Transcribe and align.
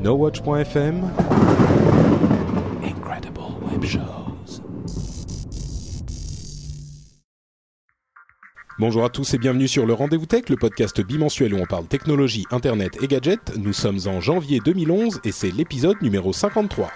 NoWatch.fm 0.00 1.10
Incredible 2.84 3.40
Web 3.68 3.84
Shows. 3.84 4.62
Bonjour 8.78 9.04
à 9.04 9.08
tous 9.08 9.34
et 9.34 9.38
bienvenue 9.38 9.66
sur 9.66 9.86
le 9.86 9.94
Rendez-vous 9.94 10.26
Tech, 10.26 10.48
le 10.50 10.56
podcast 10.56 11.00
bimensuel 11.00 11.52
où 11.52 11.58
on 11.58 11.66
parle 11.66 11.86
technologie, 11.86 12.44
internet 12.52 12.96
et 13.02 13.08
gadgets. 13.08 13.56
Nous 13.56 13.72
sommes 13.72 13.98
en 14.06 14.20
janvier 14.20 14.60
2011 14.64 15.20
et 15.24 15.32
c'est 15.32 15.50
l'épisode 15.50 16.00
numéro 16.00 16.32
53. 16.32 16.92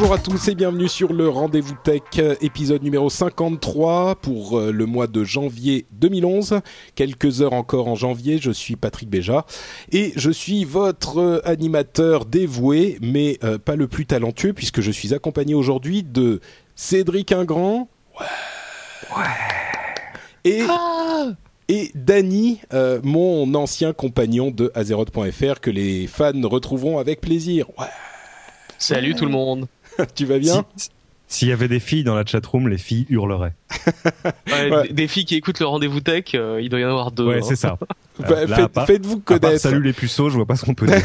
Bonjour 0.00 0.14
à 0.14 0.18
tous 0.18 0.48
et 0.48 0.54
bienvenue 0.54 0.88
sur 0.88 1.12
le 1.12 1.28
Rendez-vous 1.28 1.74
Tech, 1.84 2.00
épisode 2.40 2.82
numéro 2.82 3.10
53 3.10 4.14
pour 4.14 4.58
euh, 4.58 4.72
le 4.72 4.86
mois 4.86 5.06
de 5.06 5.24
janvier 5.24 5.84
2011. 5.90 6.60
Quelques 6.94 7.42
heures 7.42 7.52
encore 7.52 7.86
en 7.86 7.96
janvier, 7.96 8.38
je 8.38 8.50
suis 8.50 8.76
Patrick 8.76 9.10
Béja 9.10 9.44
et 9.92 10.14
je 10.16 10.30
suis 10.30 10.64
votre 10.64 11.18
euh, 11.18 11.40
animateur 11.44 12.24
dévoué, 12.24 12.96
mais 13.02 13.38
euh, 13.44 13.58
pas 13.58 13.76
le 13.76 13.88
plus 13.88 14.06
talentueux 14.06 14.54
puisque 14.54 14.80
je 14.80 14.90
suis 14.90 15.12
accompagné 15.12 15.52
aujourd'hui 15.52 16.02
de 16.02 16.40
Cédric 16.76 17.32
Ingrand. 17.32 17.90
Ouais. 18.18 18.26
Ouais. 19.18 19.24
Et... 20.44 20.62
Ah 20.66 21.26
et 21.68 21.92
Danny, 21.94 22.58
mon 23.04 23.54
ancien 23.54 23.92
compagnon 23.92 24.50
de 24.50 24.72
Azeroth.fr 24.74 25.60
que 25.60 25.70
les 25.70 26.08
fans 26.08 26.32
retrouveront 26.42 26.98
avec 26.98 27.20
plaisir. 27.20 27.68
Ouais. 27.78 27.86
Salut 28.76 29.14
tout 29.14 29.26
le 29.26 29.30
monde. 29.30 29.68
tu 30.14 30.24
vas 30.24 30.38
bien 30.38 30.64
S'il 31.28 31.48
y 31.48 31.52
avait 31.52 31.68
des 31.68 31.80
filles 31.80 32.04
dans 32.04 32.14
la 32.14 32.24
chatroom, 32.24 32.68
les 32.68 32.78
filles 32.78 33.06
hurleraient. 33.08 33.54
Des 34.90 35.08
filles 35.08 35.24
qui 35.24 35.36
écoutent 35.36 35.60
le 35.60 35.66
rendez-vous 35.66 36.00
tech, 36.00 36.24
euh, 36.34 36.60
il 36.60 36.68
doit 36.68 36.80
y 36.80 36.84
en 36.84 36.90
avoir 36.90 37.12
deux. 37.12 37.26
Ouais, 37.26 37.38
hein. 37.38 37.46
c'est 37.46 37.56
ça. 37.56 37.78
Bah, 38.28 38.84
faites-vous 38.86 39.20
connaître. 39.20 39.60
salut 39.60 39.82
les 39.82 39.94
puceaux, 39.94 40.28
je 40.28 40.34
vois 40.34 40.44
pas 40.44 40.56
ce 40.56 40.66
qu'on 40.66 40.74
peut 40.74 40.86
dire. 40.86 41.00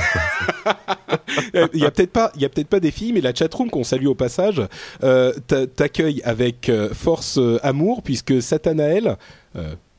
il 1.73 1.79
y 1.79 1.85
a 1.85 1.91
peut-être 1.91 2.11
pas, 2.11 2.31
il 2.35 2.41
y 2.41 2.45
a 2.45 2.49
peut-être 2.49 2.67
pas 2.67 2.79
des 2.79 2.91
filles, 2.91 3.13
mais 3.13 3.21
la 3.21 3.33
chatroom 3.33 3.69
qu'on 3.69 3.83
salue 3.83 4.07
au 4.07 4.15
passage 4.15 4.61
euh, 5.03 5.31
t'accueille 5.75 6.21
avec 6.23 6.69
euh, 6.69 6.93
force 6.93 7.37
euh, 7.37 7.59
amour 7.63 8.03
puisque 8.03 8.41
Satanael. 8.41 9.17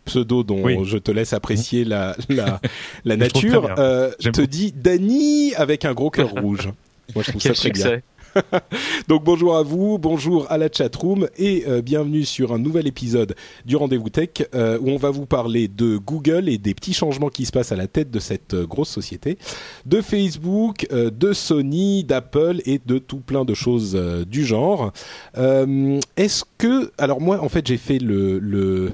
pseudo 0.05 0.45
dont 0.45 0.85
je 0.85 0.99
te 0.99 1.11
laisse 1.11 1.33
apprécier 1.33 1.85
la, 1.85 2.17
la, 2.29 2.61
la 3.05 3.17
nature, 3.17 3.75
te 3.75 4.45
dit 4.45 4.73
Dany 4.73 5.55
avec 5.57 5.85
un 5.85 5.95
gros 5.95 6.11
cœur 6.11 6.31
rouge. 6.31 6.69
Moi, 7.15 7.25
je 7.25 7.31
trouve 7.31 7.43
ça 7.43 7.55
très 7.55 7.71
bien. 7.71 8.01
Donc 9.09 9.25
bonjour 9.25 9.56
à 9.56 9.62
vous, 9.62 9.98
bonjour 9.98 10.51
à 10.51 10.59
la 10.59 10.69
chatroom 10.70 11.29
et 11.39 11.65
euh, 11.67 11.83
bienvenue 11.83 12.25
sur 12.25 12.53
un 12.53 12.59
nouvel 12.59 12.87
épisode 12.87 13.34
du 13.65 13.77
Rendez-vous 13.77 14.11
Tech 14.11 14.31
euh, 14.55 14.78
où 14.81 14.91
on 14.91 14.97
va 14.97 15.11
vous 15.11 15.27
parler 15.27 15.69
de 15.69 15.97
Google 15.97 16.48
et 16.48 16.59
des 16.59 16.75
petits 16.75 16.93
changements 16.93 17.28
qui 17.28 17.47
se 17.47 17.53
passent 17.53 17.73
à 17.73 17.77
la 17.77 17.87
tête 17.87 18.11
de 18.11 18.19
cette 18.19 18.55
euh, 18.55 18.67
grosse 18.67 18.89
société, 18.89 19.39
de 19.84 20.01
Facebook, 20.01 20.87
de 20.91 21.33
Sony, 21.33 22.05
d'Apple 22.05 22.61
et 22.65 22.81
de 22.84 22.98
tout 22.98 23.20
plein 23.20 23.45
de 23.45 23.55
choses 23.55 23.95
du 24.27 24.45
genre. 24.45 24.93
Est-ce 25.37 26.45
que... 26.59 26.91
Alors 26.98 27.21
moi 27.21 27.43
en 27.43 27.48
fait 27.48 27.67
j'ai 27.67 27.78
fait 27.78 27.98
le... 27.98 28.39
le 28.39 28.93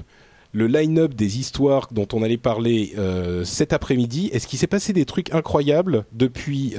le 0.55 0.67
line-up 0.67 1.15
des 1.15 1.39
histoires 1.39 1.87
dont 1.91 2.07
on 2.13 2.21
allait 2.21 2.37
parler 2.37 2.93
cet 3.43 3.73
après-midi. 3.73 4.29
Est-ce 4.31 4.45
qu'il 4.45 4.59
s'est 4.59 4.67
passé 4.67 4.93
des 4.93 5.03
trucs 5.03 5.33
incroyables 5.33 6.05
depuis, 6.11 6.75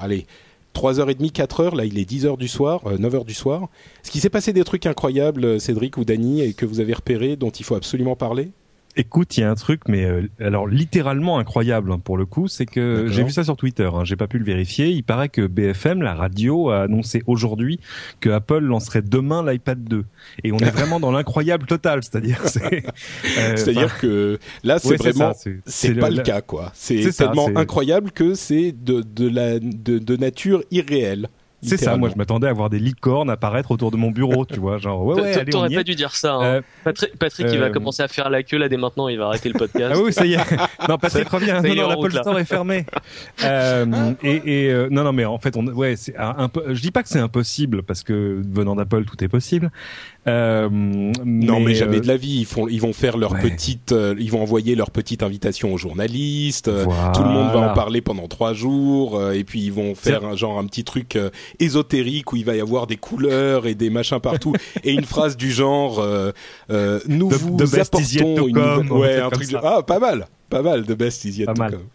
allez, 0.00 0.26
3h30, 0.74 1.32
4h, 1.32 1.76
là 1.76 1.84
il 1.84 1.98
est 1.98 2.10
10h 2.10 2.36
du 2.36 2.48
soir, 2.48 2.82
9h 2.84 3.24
du 3.24 3.34
soir. 3.34 3.68
Est-ce 4.02 4.10
qu'il 4.10 4.20
s'est 4.20 4.30
passé 4.30 4.52
des 4.52 4.64
trucs 4.64 4.86
incroyables, 4.86 5.60
Cédric 5.60 5.96
ou 5.96 6.04
Dany, 6.04 6.40
et 6.42 6.52
que 6.52 6.66
vous 6.66 6.80
avez 6.80 6.92
repéré, 6.92 7.36
dont 7.36 7.50
il 7.50 7.64
faut 7.64 7.74
absolument 7.74 8.16
parler? 8.16 8.50
Écoute, 8.96 9.36
il 9.36 9.40
y 9.40 9.42
a 9.42 9.50
un 9.50 9.56
truc, 9.56 9.82
mais 9.88 10.04
euh, 10.04 10.28
alors 10.38 10.68
littéralement 10.68 11.38
incroyable 11.38 11.90
hein, 11.90 11.98
pour 11.98 12.16
le 12.16 12.26
coup, 12.26 12.46
c'est 12.46 12.66
que 12.66 13.06
j'ai 13.08 13.24
vu 13.24 13.30
ça 13.30 13.42
sur 13.42 13.56
Twitter. 13.56 13.90
Hein, 13.92 14.04
j'ai 14.04 14.14
pas 14.14 14.28
pu 14.28 14.38
le 14.38 14.44
vérifier. 14.44 14.90
Il 14.90 15.02
paraît 15.02 15.28
que 15.28 15.46
BFM, 15.46 16.00
la 16.00 16.14
radio, 16.14 16.70
a 16.70 16.82
annoncé 16.82 17.22
aujourd'hui 17.26 17.80
que 18.20 18.30
Apple 18.30 18.60
lancerait 18.60 19.02
demain 19.02 19.44
l'iPad 19.44 19.82
2. 19.82 20.04
Et 20.44 20.52
on 20.52 20.58
est 20.58 20.70
vraiment 20.70 21.00
dans 21.00 21.10
l'incroyable 21.10 21.66
total, 21.66 22.04
c'est-à-dire, 22.04 22.40
c'est, 22.46 22.84
euh, 22.84 23.56
c'est-à-dire 23.56 23.98
que 23.98 24.38
là, 24.62 24.78
c'est 24.78 24.96
vraiment, 24.96 25.32
c'est, 25.66 25.94
pas 25.94 26.10
le, 26.10 26.22
cas, 26.22 26.40
quoi. 26.40 26.70
C'est, 26.74 27.10
tellement 27.16 27.48
incroyable 27.56 28.12
que 28.12 28.34
c'est 28.34 28.72
de, 28.72 29.02
de 29.02 29.28
la 29.28 29.58
de, 29.58 29.98
de 29.98 30.16
nature 30.16 30.62
irréelle. 30.70 31.28
C'est 31.64 31.76
ça, 31.76 31.96
moi 31.96 32.08
je 32.10 32.16
m'attendais 32.16 32.48
à 32.48 32.52
voir 32.52 32.70
des 32.70 32.78
licornes 32.78 33.30
apparaître 33.30 33.70
autour 33.70 33.90
de 33.90 33.96
mon 33.96 34.10
bureau, 34.10 34.44
tu 34.44 34.60
vois, 34.60 34.78
genre 34.78 35.04
ouais 35.04 35.20
ouais. 35.20 35.44
T'aurais 35.46 35.74
pas 35.74 35.82
dû 35.82 35.94
dire 35.94 36.14
ça. 36.14 36.34
Hein. 36.34 36.42
Euh, 36.42 36.60
Patrick, 36.84 37.18
Patrick 37.18 37.46
il 37.50 37.58
va 37.58 37.66
euh, 37.66 37.70
commencer 37.72 38.02
à 38.02 38.08
faire 38.08 38.30
la 38.30 38.42
queue 38.42 38.58
là 38.58 38.68
dès 38.68 38.76
maintenant, 38.76 39.08
il 39.08 39.18
va 39.18 39.26
arrêter 39.26 39.48
le 39.48 39.58
podcast. 39.58 39.94
Ah 39.96 40.02
oui, 40.02 40.12
ça 40.12 40.26
y 40.26 40.34
est. 40.34 40.38
Non, 40.88 40.98
Patrick 40.98 41.28
revient. 41.28 41.60
Non, 41.64 41.74
non, 41.74 41.88
l'Apple 41.88 42.12
Store 42.12 42.38
est 42.38 42.44
fermé. 42.44 42.84
euh, 43.44 44.12
et, 44.22 44.66
et 44.66 44.70
euh, 44.70 44.88
non, 44.90 45.04
non, 45.04 45.12
mais 45.12 45.24
en 45.24 45.38
fait, 45.38 45.56
on, 45.56 45.66
ouais, 45.66 45.96
c'est 45.96 46.16
un 46.16 46.48
peu. 46.48 46.74
Je 46.74 46.80
dis 46.80 46.90
pas 46.90 47.02
que 47.02 47.08
c'est 47.08 47.20
impossible 47.20 47.82
parce 47.82 48.02
que 48.02 48.42
venant 48.46 48.74
d'Apple, 48.76 49.04
tout 49.04 49.22
est 49.22 49.28
possible. 49.28 49.70
Euh, 50.26 50.68
non, 50.70 51.60
mais, 51.60 51.74
jamais 51.74 52.00
de 52.00 52.06
la 52.06 52.16
vie. 52.16 52.40
Ils 52.40 52.46
font, 52.46 52.68
ils 52.68 52.80
vont 52.80 52.92
faire 52.92 53.18
leur 53.18 53.38
petite, 53.38 53.94
ils 54.18 54.30
vont 54.30 54.42
envoyer 54.42 54.74
leur 54.74 54.90
petite 54.90 55.22
invitation 55.22 55.72
aux 55.72 55.78
journalistes. 55.78 56.70
Tout 57.14 57.22
le 57.22 57.28
monde 57.28 57.52
va 57.52 57.70
en 57.70 57.74
parler 57.74 58.00
pendant 58.00 58.28
trois 58.28 58.52
jours, 58.52 59.32
et 59.32 59.44
puis 59.44 59.62
ils 59.62 59.72
vont 59.72 59.94
faire 59.94 60.24
un 60.24 60.36
genre 60.36 60.58
un 60.58 60.66
petit 60.66 60.84
truc 60.84 61.18
ésotérique 61.58 62.32
où 62.32 62.36
il 62.36 62.44
va 62.44 62.56
y 62.56 62.60
avoir 62.60 62.86
des 62.86 62.96
couleurs 62.96 63.66
et 63.66 63.74
des 63.74 63.90
machins 63.90 64.20
partout. 64.20 64.54
Et 64.84 64.92
une 64.92 65.04
phrase 65.04 65.36
du 65.36 65.50
genre 65.50 65.98
euh, 65.98 66.32
euh, 66.70 67.00
nous 67.06 67.30
vous 67.30 67.56
apportons 67.78 68.46
une 68.46 68.90
ouais 68.90 69.20
un 69.20 69.30
truc 69.30 69.48
ah 69.62 69.82
pas 69.82 69.98
mal. 69.98 70.26
Pas 70.50 70.62
mal 70.62 70.84
de 70.84 70.94
best 70.94 71.24
is 71.24 71.40
yet 71.40 71.46
to 71.46 71.54
come 71.54 71.88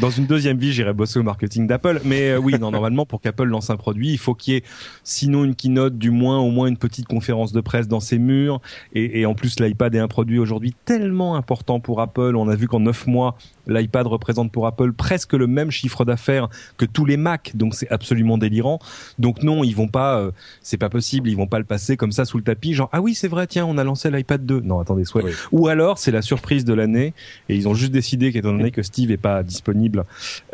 dans 0.00 0.10
une 0.10 0.26
deuxième 0.26 0.58
vie, 0.58 0.72
j'irai 0.72 0.92
bosser 0.92 1.18
au 1.18 1.22
marketing 1.22 1.66
d'Apple. 1.66 2.00
Mais 2.04 2.30
euh, 2.30 2.38
oui, 2.38 2.54
non, 2.58 2.70
normalement, 2.72 3.06
pour 3.06 3.20
qu'Apple 3.20 3.44
lance 3.44 3.70
un 3.70 3.76
produit, 3.76 4.10
il 4.10 4.18
faut 4.18 4.34
qu'il 4.34 4.54
y 4.54 4.56
ait, 4.58 4.62
sinon 5.04 5.44
une 5.44 5.54
keynote, 5.54 5.98
du 5.98 6.10
moins 6.10 6.38
au 6.38 6.50
moins 6.50 6.66
une 6.66 6.76
petite 6.76 7.06
conférence 7.06 7.52
de 7.52 7.60
presse 7.60 7.88
dans 7.88 8.00
ses 8.00 8.18
murs. 8.18 8.60
Et, 8.94 9.20
et 9.20 9.26
en 9.26 9.34
plus, 9.34 9.60
l'iPad 9.60 9.94
est 9.94 9.98
un 9.98 10.08
produit 10.08 10.38
aujourd'hui 10.38 10.74
tellement 10.84 11.36
important 11.36 11.80
pour 11.80 12.00
Apple. 12.00 12.34
On 12.36 12.48
a 12.48 12.54
vu 12.54 12.68
qu'en 12.68 12.80
neuf 12.80 13.06
mois, 13.06 13.36
l'iPad 13.66 14.06
représente 14.06 14.52
pour 14.52 14.66
Apple 14.66 14.92
presque 14.92 15.34
le 15.34 15.46
même 15.46 15.70
chiffre 15.70 16.04
d'affaires 16.04 16.48
que 16.76 16.84
tous 16.84 17.04
les 17.04 17.16
Mac. 17.16 17.52
Donc 17.54 17.74
c'est 17.74 17.90
absolument 17.90 18.38
délirant. 18.38 18.78
Donc 19.18 19.42
non, 19.42 19.64
ils 19.64 19.74
vont 19.74 19.88
pas, 19.88 20.18
euh, 20.18 20.30
c'est 20.60 20.78
pas 20.78 20.88
possible, 20.88 21.28
ils 21.28 21.36
vont 21.36 21.46
pas 21.46 21.58
le 21.58 21.64
passer 21.64 21.96
comme 21.96 22.12
ça 22.12 22.24
sous 22.24 22.38
le 22.38 22.44
tapis. 22.44 22.74
Genre 22.74 22.88
ah 22.92 23.00
oui, 23.00 23.14
c'est 23.14 23.28
vrai, 23.28 23.46
tiens, 23.46 23.66
on 23.66 23.78
a 23.78 23.84
lancé 23.84 24.10
l'iPad 24.10 24.44
2. 24.44 24.60
Non, 24.60 24.80
attendez, 24.80 25.04
soit. 25.04 25.22
Ou 25.52 25.68
alors 25.68 25.98
c'est 25.98 26.10
la 26.10 26.22
surprise 26.22 26.64
de 26.64 26.74
l'année 26.74 27.14
et 27.48 27.56
ils 27.56 27.68
ont 27.68 27.74
juste 27.74 27.92
décidé 27.92 28.32
qu'étant 28.32 28.52
donné 28.52 28.70
que 28.70 28.82
Steve 28.82 29.10
est 29.10 29.16
pas 29.16 29.42
disponible 29.42 29.61
disponible, 29.62 30.04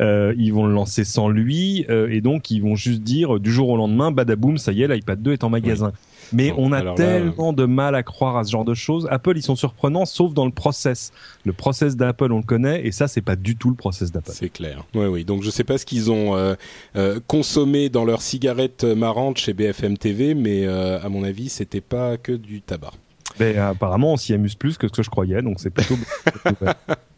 euh, 0.01 0.33
ils 0.37 0.53
vont 0.53 0.67
le 0.67 0.73
lancer 0.73 1.03
sans 1.03 1.29
lui 1.29 1.85
euh, 1.89 2.09
et 2.11 2.21
donc 2.21 2.51
ils 2.51 2.61
vont 2.61 2.75
juste 2.75 3.01
dire 3.01 3.39
du 3.39 3.51
jour 3.51 3.69
au 3.69 3.77
lendemain, 3.77 4.11
badaboum, 4.11 4.57
ça 4.57 4.71
y 4.71 4.83
est, 4.83 4.87
l'iPad 4.87 5.21
2 5.21 5.33
est 5.33 5.43
en 5.43 5.49
magasin. 5.49 5.91
Mais 6.31 6.53
on 6.57 6.71
a 6.73 6.93
tellement 6.93 7.53
de 7.53 7.65
mal 7.65 7.95
à 7.95 8.03
croire 8.03 8.37
à 8.37 8.43
ce 8.43 8.51
genre 8.51 8.65
de 8.65 8.75
choses. 8.75 9.07
Apple, 9.09 9.35
ils 9.35 9.41
sont 9.41 9.55
surprenants, 9.55 10.05
sauf 10.05 10.35
dans 10.35 10.45
le 10.45 10.51
process. 10.51 11.11
Le 11.43 11.53
process 11.53 11.95
d'Apple, 11.95 12.31
on 12.31 12.37
le 12.37 12.43
connaît, 12.43 12.85
et 12.85 12.91
ça, 12.91 13.07
c'est 13.07 13.23
pas 13.23 13.35
du 13.35 13.55
tout 13.55 13.69
le 13.69 13.75
process 13.75 14.11
d'Apple. 14.11 14.29
C'est 14.31 14.49
clair. 14.49 14.85
Oui, 14.93 15.07
oui. 15.07 15.25
Donc, 15.25 15.41
je 15.41 15.49
sais 15.49 15.63
pas 15.63 15.79
ce 15.79 15.87
qu'ils 15.87 16.11
ont 16.11 16.35
euh, 16.35 17.19
consommé 17.25 17.89
dans 17.89 18.05
leur 18.05 18.21
cigarette 18.21 18.83
marrante 18.83 19.39
chez 19.39 19.53
BFM 19.53 19.97
TV, 19.97 20.35
mais 20.35 20.67
à 20.67 21.09
mon 21.09 21.23
avis, 21.23 21.49
c'était 21.49 21.81
pas 21.81 22.17
que 22.17 22.33
du 22.33 22.61
tabac. 22.61 22.91
Mais 23.39 23.57
apparemment, 23.57 24.13
on 24.13 24.17
s'y 24.17 24.35
amuse 24.35 24.53
plus 24.53 24.77
que 24.77 24.87
ce 24.87 24.93
que 24.93 25.01
je 25.01 25.09
croyais, 25.09 25.41
donc 25.41 25.59
c'est 25.59 25.71
plutôt. 25.71 25.95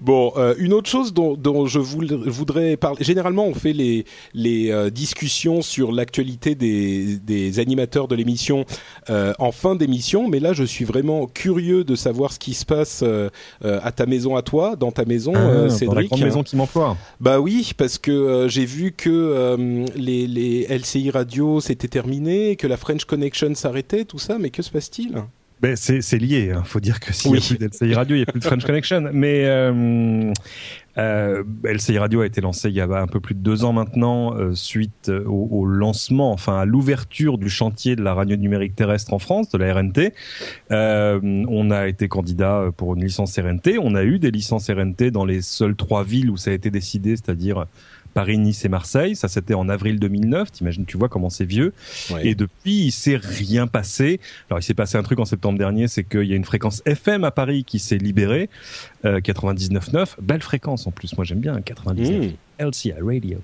Bon, 0.00 0.32
euh, 0.36 0.54
une 0.58 0.72
autre 0.72 0.88
chose 0.88 1.12
dont, 1.12 1.34
dont 1.34 1.66
je 1.66 1.78
voudrais 1.78 2.76
parler. 2.76 2.98
Généralement, 3.02 3.46
on 3.46 3.54
fait 3.54 3.72
les, 3.72 4.04
les 4.34 4.70
euh, 4.70 4.90
discussions 4.90 5.62
sur 5.62 5.92
l'actualité 5.92 6.54
des, 6.54 7.16
des, 7.18 7.58
animateurs 7.58 8.08
de 8.08 8.14
l'émission 8.14 8.64
euh, 9.10 9.32
en 9.38 9.52
fin 9.52 9.76
d'émission, 9.76 10.28
mais 10.28 10.40
là, 10.40 10.52
je 10.52 10.64
suis 10.64 10.84
vraiment 10.84 11.26
curieux 11.26 11.84
de 11.84 11.94
savoir 11.94 12.32
ce 12.32 12.38
qui 12.38 12.54
se 12.54 12.64
passe 12.64 13.04
à 13.62 13.92
ta 13.92 14.06
maison, 14.06 14.36
à 14.36 14.42
toi, 14.42 14.76
dans 14.76 14.92
ta 14.92 15.04
maison, 15.04 15.32
ah, 15.34 15.68
Cédric. 15.70 15.88
Dans 15.88 15.94
la 15.94 16.04
grande 16.04 16.20
maison 16.20 16.42
qui 16.42 16.56
m'emploie. 16.56 16.96
Bah 17.20 17.40
oui, 17.40 17.72
parce 17.76 17.98
que 17.98 18.46
j'ai 18.48 18.64
vu 18.64 18.92
que 18.92 19.56
les, 19.96 20.26
les 20.26 20.66
LCI 20.68 21.10
radio 21.10 21.60
c'était 21.60 21.88
terminé, 21.88 22.56
que 22.56 22.66
la 22.66 22.76
French 22.76 23.04
Connection 23.04 23.54
s'arrêtait, 23.54 24.04
tout 24.04 24.18
ça, 24.18 24.38
mais 24.38 24.50
que 24.50 24.62
se 24.62 24.70
passe-t-il? 24.70 25.22
Ben 25.60 25.76
c'est 25.76 26.18
lié. 26.18 26.52
Hein. 26.52 26.62
Faut 26.64 26.80
dire 26.80 27.00
que 27.00 27.12
s'il 27.12 27.32
n'y 27.32 27.38
a 27.38 27.40
plus 27.40 27.58
d'LCI 27.58 27.94
Radio, 27.94 28.16
il 28.16 28.20
n'y 28.20 28.24
a 28.24 28.26
plus 28.26 28.40
de 28.40 28.44
French 28.44 28.64
Connection. 28.64 29.08
Mais 29.12 29.44
euh, 29.46 30.32
Euh, 30.98 31.44
LCI 31.64 31.98
Radio 31.98 32.22
a 32.22 32.26
été 32.26 32.40
lancé 32.40 32.70
il 32.70 32.74
y 32.74 32.80
a 32.80 32.86
un 32.86 33.06
peu 33.06 33.20
plus 33.20 33.34
de 33.34 33.40
deux 33.40 33.64
ans 33.64 33.72
maintenant, 33.72 34.34
euh, 34.34 34.54
suite 34.54 35.10
au, 35.10 35.48
au, 35.50 35.66
lancement, 35.66 36.32
enfin 36.32 36.58
à 36.58 36.64
l'ouverture 36.64 37.36
du 37.36 37.50
chantier 37.50 37.96
de 37.96 38.02
la 38.02 38.14
radio 38.14 38.36
numérique 38.36 38.74
terrestre 38.74 39.12
en 39.12 39.18
France, 39.18 39.50
de 39.50 39.58
la 39.58 39.74
RNT. 39.74 40.14
Euh, 40.70 41.44
on 41.48 41.70
a 41.70 41.86
été 41.88 42.08
candidat 42.08 42.70
pour 42.76 42.94
une 42.94 43.04
licence 43.04 43.38
RNT. 43.38 43.78
On 43.78 43.94
a 43.94 44.04
eu 44.04 44.18
des 44.18 44.30
licences 44.30 44.70
RNT 44.70 45.10
dans 45.10 45.26
les 45.26 45.42
seules 45.42 45.76
trois 45.76 46.02
villes 46.02 46.30
où 46.30 46.38
ça 46.38 46.50
a 46.50 46.54
été 46.54 46.70
décidé, 46.70 47.10
c'est-à-dire 47.10 47.66
Paris, 48.16 48.38
Nice 48.38 48.64
et 48.64 48.70
Marseille. 48.70 49.14
Ça, 49.14 49.28
c'était 49.28 49.52
en 49.52 49.68
avril 49.68 50.00
2009. 50.00 50.50
T'imagines, 50.50 50.86
tu 50.86 50.96
vois 50.96 51.10
comment 51.10 51.28
c'est 51.28 51.44
vieux. 51.44 51.74
Et 52.22 52.34
depuis, 52.34 52.86
il 52.86 52.90
s'est 52.90 53.20
rien 53.22 53.66
passé. 53.66 54.20
Alors, 54.48 54.58
il 54.58 54.62
s'est 54.62 54.72
passé 54.72 54.96
un 54.96 55.02
truc 55.02 55.18
en 55.18 55.26
septembre 55.26 55.58
dernier, 55.58 55.86
c'est 55.86 56.02
qu'il 56.02 56.24
y 56.24 56.32
a 56.32 56.36
une 56.36 56.46
fréquence 56.46 56.80
FM 56.86 57.24
à 57.24 57.30
Paris 57.30 57.64
qui 57.64 57.78
s'est 57.78 57.98
libérée, 57.98 58.48
euh, 59.06 59.20
99.9. 59.20 60.16
Belle 60.20 60.42
fréquence 60.42 60.86
en 60.86 60.90
plus. 60.90 61.16
Moi, 61.16 61.24
j'aime 61.24 61.40
bien 61.40 61.60
99. 61.60 62.32
LCI 62.58 62.92
Radio. 62.92 63.38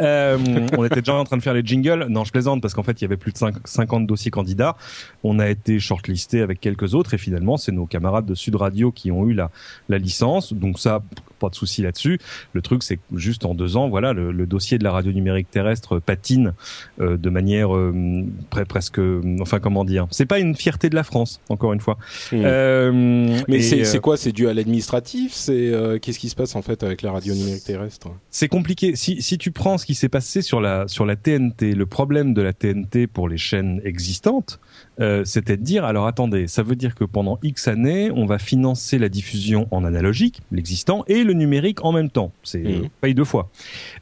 Euh, 0.00 0.38
on 0.76 0.84
était 0.84 1.00
déjà 1.00 1.14
en 1.14 1.24
train 1.24 1.36
de 1.36 1.42
faire 1.42 1.54
les 1.54 1.64
jingles. 1.64 2.06
Non, 2.08 2.24
je 2.24 2.32
plaisante 2.32 2.60
parce 2.60 2.74
qu'en 2.74 2.82
fait, 2.82 3.00
il 3.00 3.02
y 3.02 3.06
avait 3.06 3.16
plus 3.16 3.32
de 3.32 3.38
50 3.64 4.06
dossiers 4.06 4.30
candidats. 4.30 4.76
On 5.24 5.38
a 5.38 5.48
été 5.48 5.80
shortlisté 5.80 6.40
avec 6.42 6.60
quelques 6.60 6.94
autres 6.94 7.14
et 7.14 7.18
finalement, 7.18 7.56
c'est 7.56 7.72
nos 7.72 7.86
camarades 7.86 8.26
de 8.26 8.34
Sud 8.34 8.56
Radio 8.56 8.92
qui 8.92 9.10
ont 9.10 9.26
eu 9.26 9.32
la, 9.32 9.50
la 9.88 9.98
licence. 9.98 10.52
Donc 10.52 10.78
ça, 10.78 11.02
pas 11.38 11.48
de 11.48 11.54
souci 11.54 11.82
là-dessus. 11.82 12.18
Le 12.52 12.62
truc, 12.62 12.82
c'est 12.82 12.96
que 12.96 13.02
juste 13.14 13.44
en 13.44 13.54
deux 13.54 13.76
ans, 13.76 13.88
voilà, 13.88 14.12
le, 14.12 14.46
dossier 14.46 14.78
de 14.78 14.84
la 14.84 14.92
radio 14.92 15.12
numérique 15.12 15.50
terrestre 15.50 15.98
patine 15.98 16.54
euh, 17.00 17.16
de 17.16 17.30
manière 17.30 17.74
euh, 17.76 18.24
presque, 18.68 19.00
enfin 19.40 19.60
comment 19.60 19.84
dire, 19.84 20.06
c'est 20.10 20.26
pas 20.26 20.38
une 20.38 20.54
fierté 20.54 20.88
de 20.88 20.94
la 20.94 21.04
France, 21.04 21.40
encore 21.48 21.72
une 21.72 21.80
fois. 21.80 21.98
Mmh. 22.32 22.42
Euh, 22.44 23.40
Mais 23.46 23.60
c'est 23.60 24.00
quoi? 24.00 24.16
C'est 24.16 24.32
dû 24.32 24.48
à 24.48 24.54
l'administratif? 24.54 25.07
C'est 25.30 25.72
qu'est-ce 26.02 26.18
qui 26.18 26.28
se 26.28 26.36
passe 26.36 26.54
en 26.56 26.62
fait 26.62 26.82
avec 26.82 27.02
la 27.02 27.12
radio 27.12 27.34
numérique 27.34 27.64
terrestre? 27.64 28.08
C'est 28.30 28.48
compliqué. 28.48 28.96
Si, 28.96 29.22
si 29.22 29.38
tu 29.38 29.50
prends 29.50 29.78
ce 29.78 29.86
qui 29.86 29.94
s'est 29.94 30.08
passé 30.08 30.42
sur 30.42 30.60
la 30.60 30.88
sur 30.88 31.06
la 31.06 31.16
TNT, 31.16 31.74
le 31.74 31.86
problème 31.86 32.34
de 32.34 32.42
la 32.42 32.52
TNT 32.52 33.06
pour 33.06 33.28
les 33.28 33.38
chaînes 33.38 33.80
existantes, 33.84 34.60
euh, 35.00 35.24
c'était 35.24 35.56
de 35.56 35.62
dire 35.62 35.84
alors 35.84 36.06
attendez, 36.06 36.46
ça 36.46 36.62
veut 36.62 36.76
dire 36.76 36.94
que 36.94 37.04
pendant 37.04 37.38
X 37.42 37.68
années, 37.68 38.10
on 38.10 38.26
va 38.26 38.38
financer 38.38 38.98
la 38.98 39.08
diffusion 39.08 39.68
en 39.70 39.84
analogique, 39.84 40.40
l'existant, 40.52 41.04
et 41.06 41.24
le 41.24 41.32
numérique 41.32 41.84
en 41.84 41.92
même 41.92 42.10
temps. 42.10 42.32
C'est 42.42 42.60
mmh. 42.60 42.88
paye 43.00 43.14
deux 43.14 43.24
fois. 43.24 43.50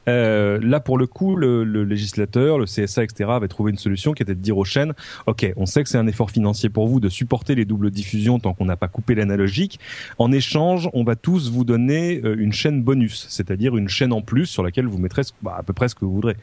Euh, 0.09 0.59
là, 0.63 0.81
pour 0.81 0.99
le 0.99 1.07
coup, 1.07 1.37
le, 1.37 1.65
le, 1.65 1.85
législateur, 1.85 2.59
le 2.59 2.65
CSA, 2.65 3.05
etc., 3.05 3.31
avait 3.31 3.49
trouvé 3.49 3.71
une 3.71 3.79
solution 3.79 4.13
qui 4.13 4.23
était 4.23 4.35
de 4.35 4.41
dire 4.41 4.57
aux 4.57 4.65
chaînes 4.65 4.95
ok, 5.27 5.53
on 5.57 5.67
sait 5.67 5.83
que 5.83 5.89
c'est 5.89 5.99
un 5.99 6.07
effort 6.07 6.31
financier 6.31 6.69
pour 6.69 6.87
vous 6.89 7.01
de 7.01 7.09
supporter 7.09 7.55
les 7.55 7.65
doubles 7.65 7.91
diffusions 7.91 8.39
tant 8.39 8.55
qu'on 8.55 8.65
n'a 8.65 8.77
pas 8.77 8.89
coupé 8.89 9.15
l'analogique. 9.15 9.79
En 10.19 10.33
échange, 10.33 10.89
on 10.93 11.05
va 11.05 11.17
tous 11.17 11.51
vous 11.51 11.65
donner 11.65 12.21
euh, 12.25 12.37
une 12.39 12.53
chaîne 12.53 12.83
bonus, 12.83 13.27
c'est-à-dire 13.29 13.77
une 13.77 13.89
chaîne 13.89 14.13
en 14.13 14.23
plus 14.23 14.47
sur 14.47 14.63
laquelle 14.63 14.87
vous 14.87 14.99
mettrez 14.99 15.23
bah, 15.43 15.57
à 15.59 15.63
peu 15.63 15.73
près 15.73 15.89
ce 15.89 15.95
que 15.95 16.05
vous 16.05 16.13
voudrez. 16.13 16.37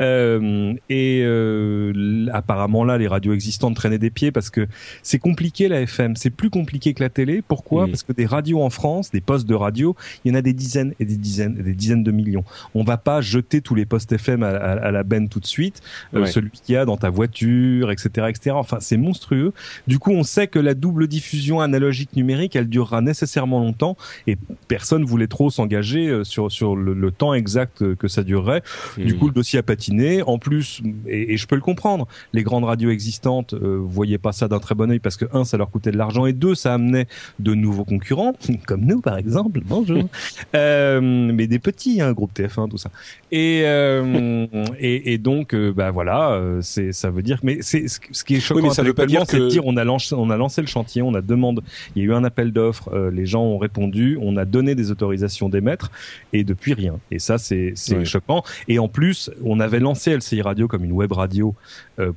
Euh, 0.00 0.74
et 0.88 1.22
euh, 1.24 2.26
apparemment 2.32 2.84
là, 2.84 2.98
les 2.98 3.08
radios 3.08 3.32
existantes 3.32 3.76
traînaient 3.76 3.93
des 3.98 4.10
pieds 4.10 4.32
parce 4.32 4.50
que 4.50 4.66
c'est 5.02 5.18
compliqué 5.18 5.68
la 5.68 5.80
FM, 5.82 6.16
c'est 6.16 6.30
plus 6.30 6.50
compliqué 6.50 6.94
que 6.94 7.02
la 7.02 7.10
télé. 7.10 7.42
Pourquoi 7.42 7.86
Parce 7.86 8.02
que 8.02 8.12
des 8.12 8.26
radios 8.26 8.62
en 8.62 8.70
France, 8.70 9.10
des 9.10 9.20
postes 9.20 9.46
de 9.46 9.54
radio, 9.54 9.96
il 10.24 10.32
y 10.32 10.34
en 10.34 10.38
a 10.38 10.42
des 10.42 10.52
dizaines 10.52 10.94
et 11.00 11.04
des 11.04 11.16
dizaines 11.16 11.56
et 11.58 11.62
des 11.62 11.74
dizaines 11.74 12.02
de 12.02 12.10
millions. 12.10 12.44
On 12.74 12.84
va 12.84 12.96
pas 12.96 13.20
jeter 13.20 13.60
tous 13.60 13.74
les 13.74 13.86
postes 13.86 14.12
FM 14.12 14.42
à, 14.42 14.90
la 14.90 15.02
benne 15.02 15.28
tout 15.28 15.40
de 15.40 15.46
suite, 15.46 15.82
euh, 16.14 16.26
celui 16.26 16.50
qu'il 16.50 16.74
y 16.74 16.78
a 16.78 16.84
dans 16.84 16.96
ta 16.96 17.10
voiture, 17.10 17.90
etc., 17.90 18.26
etc. 18.28 18.56
Enfin, 18.58 18.78
c'est 18.80 18.96
monstrueux. 18.96 19.52
Du 19.86 19.98
coup, 19.98 20.12
on 20.12 20.22
sait 20.22 20.46
que 20.46 20.58
la 20.58 20.74
double 20.74 21.08
diffusion 21.08 21.60
analogique 21.60 22.14
numérique, 22.16 22.56
elle 22.56 22.68
durera 22.68 23.00
nécessairement 23.00 23.60
longtemps 23.60 23.96
et 24.26 24.36
personne 24.68 25.04
voulait 25.04 25.26
trop 25.26 25.50
s'engager 25.50 26.08
euh, 26.08 26.24
sur 26.24 26.50
sur 26.50 26.76
le, 26.76 27.10
temps 27.10 27.34
exact 27.34 27.94
que 27.94 28.08
ça 28.08 28.22
durerait. 28.22 28.62
Du 28.96 29.16
coup, 29.16 29.26
le 29.26 29.32
dossier 29.32 29.58
a 29.58 29.62
patiné. 29.62 30.22
En 30.22 30.38
plus, 30.38 30.82
et, 31.06 31.36
je 31.36 31.46
peux 31.46 31.54
le 31.54 31.60
comprendre, 31.60 32.06
les 32.32 32.42
grandes 32.42 32.64
radios 32.64 32.90
existantes 32.90 33.54
euh, 33.54 33.78
voyaient 33.84 34.18
pas 34.18 34.32
ça 34.32 34.48
d'un 34.48 34.58
très 34.58 34.74
bon 34.74 34.90
oeil 34.90 34.98
parce 34.98 35.16
que 35.16 35.26
un, 35.32 35.44
ça 35.44 35.56
leur 35.56 35.70
coûtait 35.70 35.90
de 35.90 35.98
l'argent 35.98 36.26
et 36.26 36.32
deux, 36.32 36.54
ça 36.54 36.74
amenait 36.74 37.06
de 37.38 37.54
nouveaux 37.54 37.84
concurrents, 37.84 38.34
comme 38.66 38.82
nous 38.82 39.00
par 39.00 39.18
exemple. 39.18 39.60
Bonjour. 39.64 40.04
euh, 40.54 41.00
mais 41.00 41.46
des 41.46 41.58
petits, 41.58 42.00
un 42.00 42.08
hein, 42.08 42.12
groupe 42.12 42.32
TF1, 42.34 42.68
tout 42.68 42.78
ça. 42.78 42.90
Et 43.30 43.62
euh, 43.64 44.46
et, 44.78 45.14
et, 45.14 45.18
donc, 45.18 45.54
euh, 45.54 45.72
bah 45.72 45.90
voilà, 45.90 46.32
euh, 46.32 46.60
c'est 46.62 46.92
ça 46.92 47.10
veut 47.10 47.22
dire. 47.22 47.38
Mais 47.42 47.58
c'est 47.60 47.86
ce 47.88 48.24
qui 48.24 48.36
est 48.36 48.40
choquant. 48.40 48.60
Oui, 48.60 48.68
mais 48.68 48.74
ça 48.74 48.82
veut 48.82 48.94
pas 48.94 49.06
dire 49.06 49.26
que 49.26 49.48
dire 49.48 49.66
on 49.66 49.76
a 49.76 49.84
lancé 49.84 50.14
on 50.14 50.30
a 50.30 50.36
lancé 50.36 50.60
le 50.60 50.66
chantier, 50.66 51.02
on 51.02 51.14
a 51.14 51.20
demandé, 51.20 51.60
il 51.94 52.02
y 52.02 52.06
a 52.06 52.08
eu 52.08 52.14
un 52.14 52.24
appel 52.24 52.52
d'offres, 52.52 52.90
euh, 52.92 53.10
les 53.10 53.26
gens 53.26 53.42
ont 53.42 53.58
répondu, 53.58 54.18
on 54.20 54.36
a 54.36 54.44
donné 54.44 54.74
des 54.74 54.90
autorisations 54.90 55.48
d'émettre 55.48 55.90
et 56.32 56.44
depuis 56.44 56.74
rien. 56.74 56.98
Et 57.10 57.18
ça 57.18 57.38
c'est 57.38 57.72
c'est 57.74 58.04
choquant. 58.04 58.42
Et 58.68 58.78
en 58.78 58.88
plus, 58.88 59.30
on 59.44 59.60
avait 59.60 59.80
lancé 59.80 60.16
LCI 60.16 60.42
Radio 60.42 60.68
comme 60.68 60.84
une 60.84 60.92
web 60.92 61.12
radio 61.12 61.54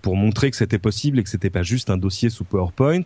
pour 0.01 0.15
montrer 0.15 0.49
que 0.51 0.57
c'était 0.57 0.79
possible 0.79 1.19
et 1.19 1.23
que 1.23 1.29
c'était 1.29 1.46
pas 1.49 1.63
juste 1.63 1.89
un 1.89 1.97
dossier 1.97 2.29
sous 2.29 2.43
PowerPoint. 2.43 3.03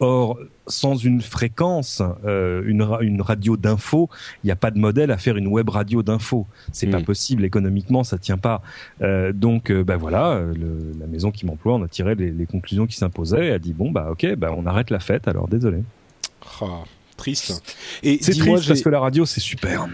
or 0.00 0.38
sans 0.66 0.96
une 0.96 1.20
fréquence, 1.20 2.02
euh, 2.24 2.62
une, 2.66 2.86
une 3.00 3.20
radio 3.20 3.56
d'info, 3.56 4.08
il 4.42 4.46
n'y 4.46 4.50
a 4.50 4.56
pas 4.56 4.70
de 4.70 4.78
modèle 4.78 5.10
à 5.10 5.18
faire 5.18 5.36
une 5.36 5.46
web 5.46 5.68
radio 5.68 6.02
d'info. 6.02 6.46
C'est 6.72 6.86
pas 6.86 7.00
hmm. 7.00 7.04
possible 7.04 7.44
économiquement, 7.44 8.04
ça 8.04 8.18
tient 8.18 8.38
pas. 8.38 8.62
Euh, 9.02 9.32
donc, 9.32 9.70
euh, 9.70 9.84
bah 9.84 9.96
voilà, 9.96 10.40
le, 10.40 10.94
la 10.98 11.06
maison 11.06 11.30
qui 11.30 11.46
m'emploie, 11.46 11.74
on 11.74 11.82
a 11.82 11.88
tiré 11.88 12.14
les, 12.14 12.30
les 12.30 12.46
conclusions 12.46 12.86
qui 12.86 12.96
s'imposaient 12.96 13.48
et 13.48 13.52
a 13.52 13.58
dit 13.58 13.72
bon 13.72 13.90
bah 13.90 14.08
ok, 14.10 14.34
bah 14.36 14.54
on 14.56 14.66
arrête 14.66 14.90
la 14.90 15.00
fête. 15.00 15.28
Alors 15.28 15.48
désolé. 15.48 15.82
Ah, 16.60 16.84
triste. 17.16 17.62
Et 18.02 18.18
c'est 18.20 18.36
triste 18.36 18.66
parce 18.66 18.82
que 18.82 18.88
la 18.88 19.00
radio 19.00 19.26
c'est 19.26 19.40
super. 19.40 19.88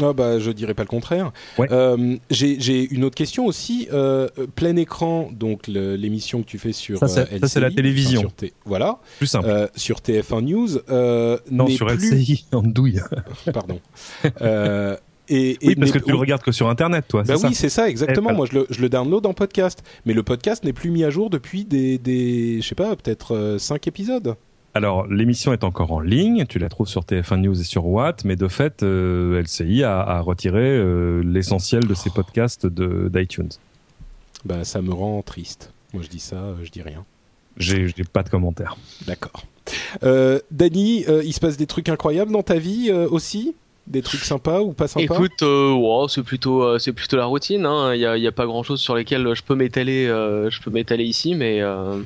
Ah 0.00 0.12
bah, 0.12 0.38
je 0.38 0.50
dirais 0.50 0.74
pas 0.74 0.82
le 0.82 0.88
contraire. 0.88 1.32
Euh, 1.60 2.16
J'ai 2.30 2.92
une 2.92 3.04
autre 3.04 3.14
question 3.14 3.46
aussi. 3.46 3.88
Euh, 3.92 4.28
plein 4.54 4.76
écran, 4.76 5.30
donc 5.32 5.66
l'émission 5.66 6.42
que 6.42 6.46
tu 6.46 6.58
fais 6.58 6.72
sur 6.72 6.98
ça, 7.00 7.26
c'est 7.26 7.56
euh, 7.56 7.60
la 7.60 7.70
télévision. 7.70 8.30
voilà. 8.64 8.98
Plus 9.18 9.26
simple. 9.26 9.48
Euh, 9.48 9.66
sur 9.76 9.98
TF1 9.98 10.40
News. 10.42 11.40
Non, 11.50 11.68
sur 11.68 11.86
plus... 11.86 12.12
LCI 12.12 12.46
en 12.52 12.62
douille. 12.62 13.00
Pardon. 13.52 13.80
Et, 15.26 15.52
et, 15.52 15.68
oui, 15.68 15.74
parce 15.76 15.90
que 15.90 15.98
tu 15.98 16.10
le 16.10 16.18
regardes 16.18 16.42
que 16.42 16.52
sur 16.52 16.68
Internet, 16.68 17.06
toi. 17.08 17.22
Bah 17.22 17.36
oui, 17.42 17.54
c'est 17.54 17.70
ça, 17.70 17.88
exactement. 17.88 18.34
Moi, 18.34 18.46
je 18.50 18.58
le, 18.58 18.66
je 18.68 18.82
le, 18.82 18.90
download 18.90 19.24
en 19.24 19.32
podcast. 19.32 19.82
Mais 20.04 20.12
le 20.12 20.22
podcast 20.22 20.64
n'est 20.64 20.74
plus 20.74 20.90
mis 20.90 21.02
à 21.02 21.08
jour 21.08 21.30
depuis 21.30 21.64
des, 21.64 21.96
des 21.96 22.60
je 22.60 22.68
sais 22.68 22.74
pas, 22.74 22.94
peut-être 22.94 23.56
5 23.58 23.86
épisodes. 23.86 24.36
Alors, 24.76 25.06
l'émission 25.06 25.52
est 25.52 25.62
encore 25.62 25.92
en 25.92 26.00
ligne, 26.00 26.46
tu 26.46 26.58
la 26.58 26.68
trouves 26.68 26.88
sur 26.88 27.02
TF1 27.02 27.36
News 27.36 27.60
et 27.60 27.64
sur 27.64 27.86
Watt, 27.86 28.24
mais 28.24 28.34
de 28.34 28.48
fait, 28.48 28.82
euh, 28.82 29.40
LCI 29.40 29.84
a, 29.84 30.00
a 30.00 30.20
retiré 30.20 30.62
euh, 30.62 31.22
l'essentiel 31.24 31.86
de 31.86 31.94
ses 31.94 32.10
podcasts 32.10 32.66
d'iTunes. 32.66 33.50
Bah, 34.44 34.64
ça 34.64 34.82
me 34.82 34.92
rend 34.92 35.22
triste. 35.22 35.72
Moi, 35.92 36.02
je 36.02 36.08
dis 36.08 36.18
ça, 36.18 36.36
euh, 36.36 36.56
je 36.64 36.72
dis 36.72 36.82
rien. 36.82 37.04
J'ai 37.56 37.86
pas 38.12 38.24
de 38.24 38.28
commentaires. 38.30 38.76
D'accord. 39.06 39.44
Euh, 40.02 40.40
Dany, 40.50 41.04
il 41.24 41.32
se 41.32 41.38
passe 41.38 41.56
des 41.56 41.68
trucs 41.68 41.88
incroyables 41.88 42.32
dans 42.32 42.42
ta 42.42 42.58
vie 42.58 42.90
aussi? 42.90 43.54
Des 43.86 44.02
trucs 44.02 44.24
sympas 44.24 44.60
ou 44.60 44.72
pas 44.72 44.88
sympas? 44.88 45.02
Écoute, 45.02 45.42
euh, 45.42 46.08
c'est 46.08 46.22
plutôt 46.22 46.62
euh, 46.62 46.78
c'est 46.78 46.92
plutôt 46.92 47.16
la 47.16 47.26
routine. 47.26 47.60
Il 47.60 47.66
hein. 47.66 47.94
y, 47.94 48.06
a, 48.06 48.16
y 48.16 48.26
a 48.26 48.32
pas 48.32 48.46
grand 48.46 48.62
chose 48.62 48.80
sur 48.80 48.94
lesquels 48.94 49.34
je 49.34 49.42
peux 49.42 49.54
m'étaler 49.54 50.06
euh, 50.06 50.50
je 50.50 50.60
peux 50.60 50.70
m'étaler 50.70 51.04
ici, 51.04 51.34
mais 51.34 51.60
euh, 51.60 52.00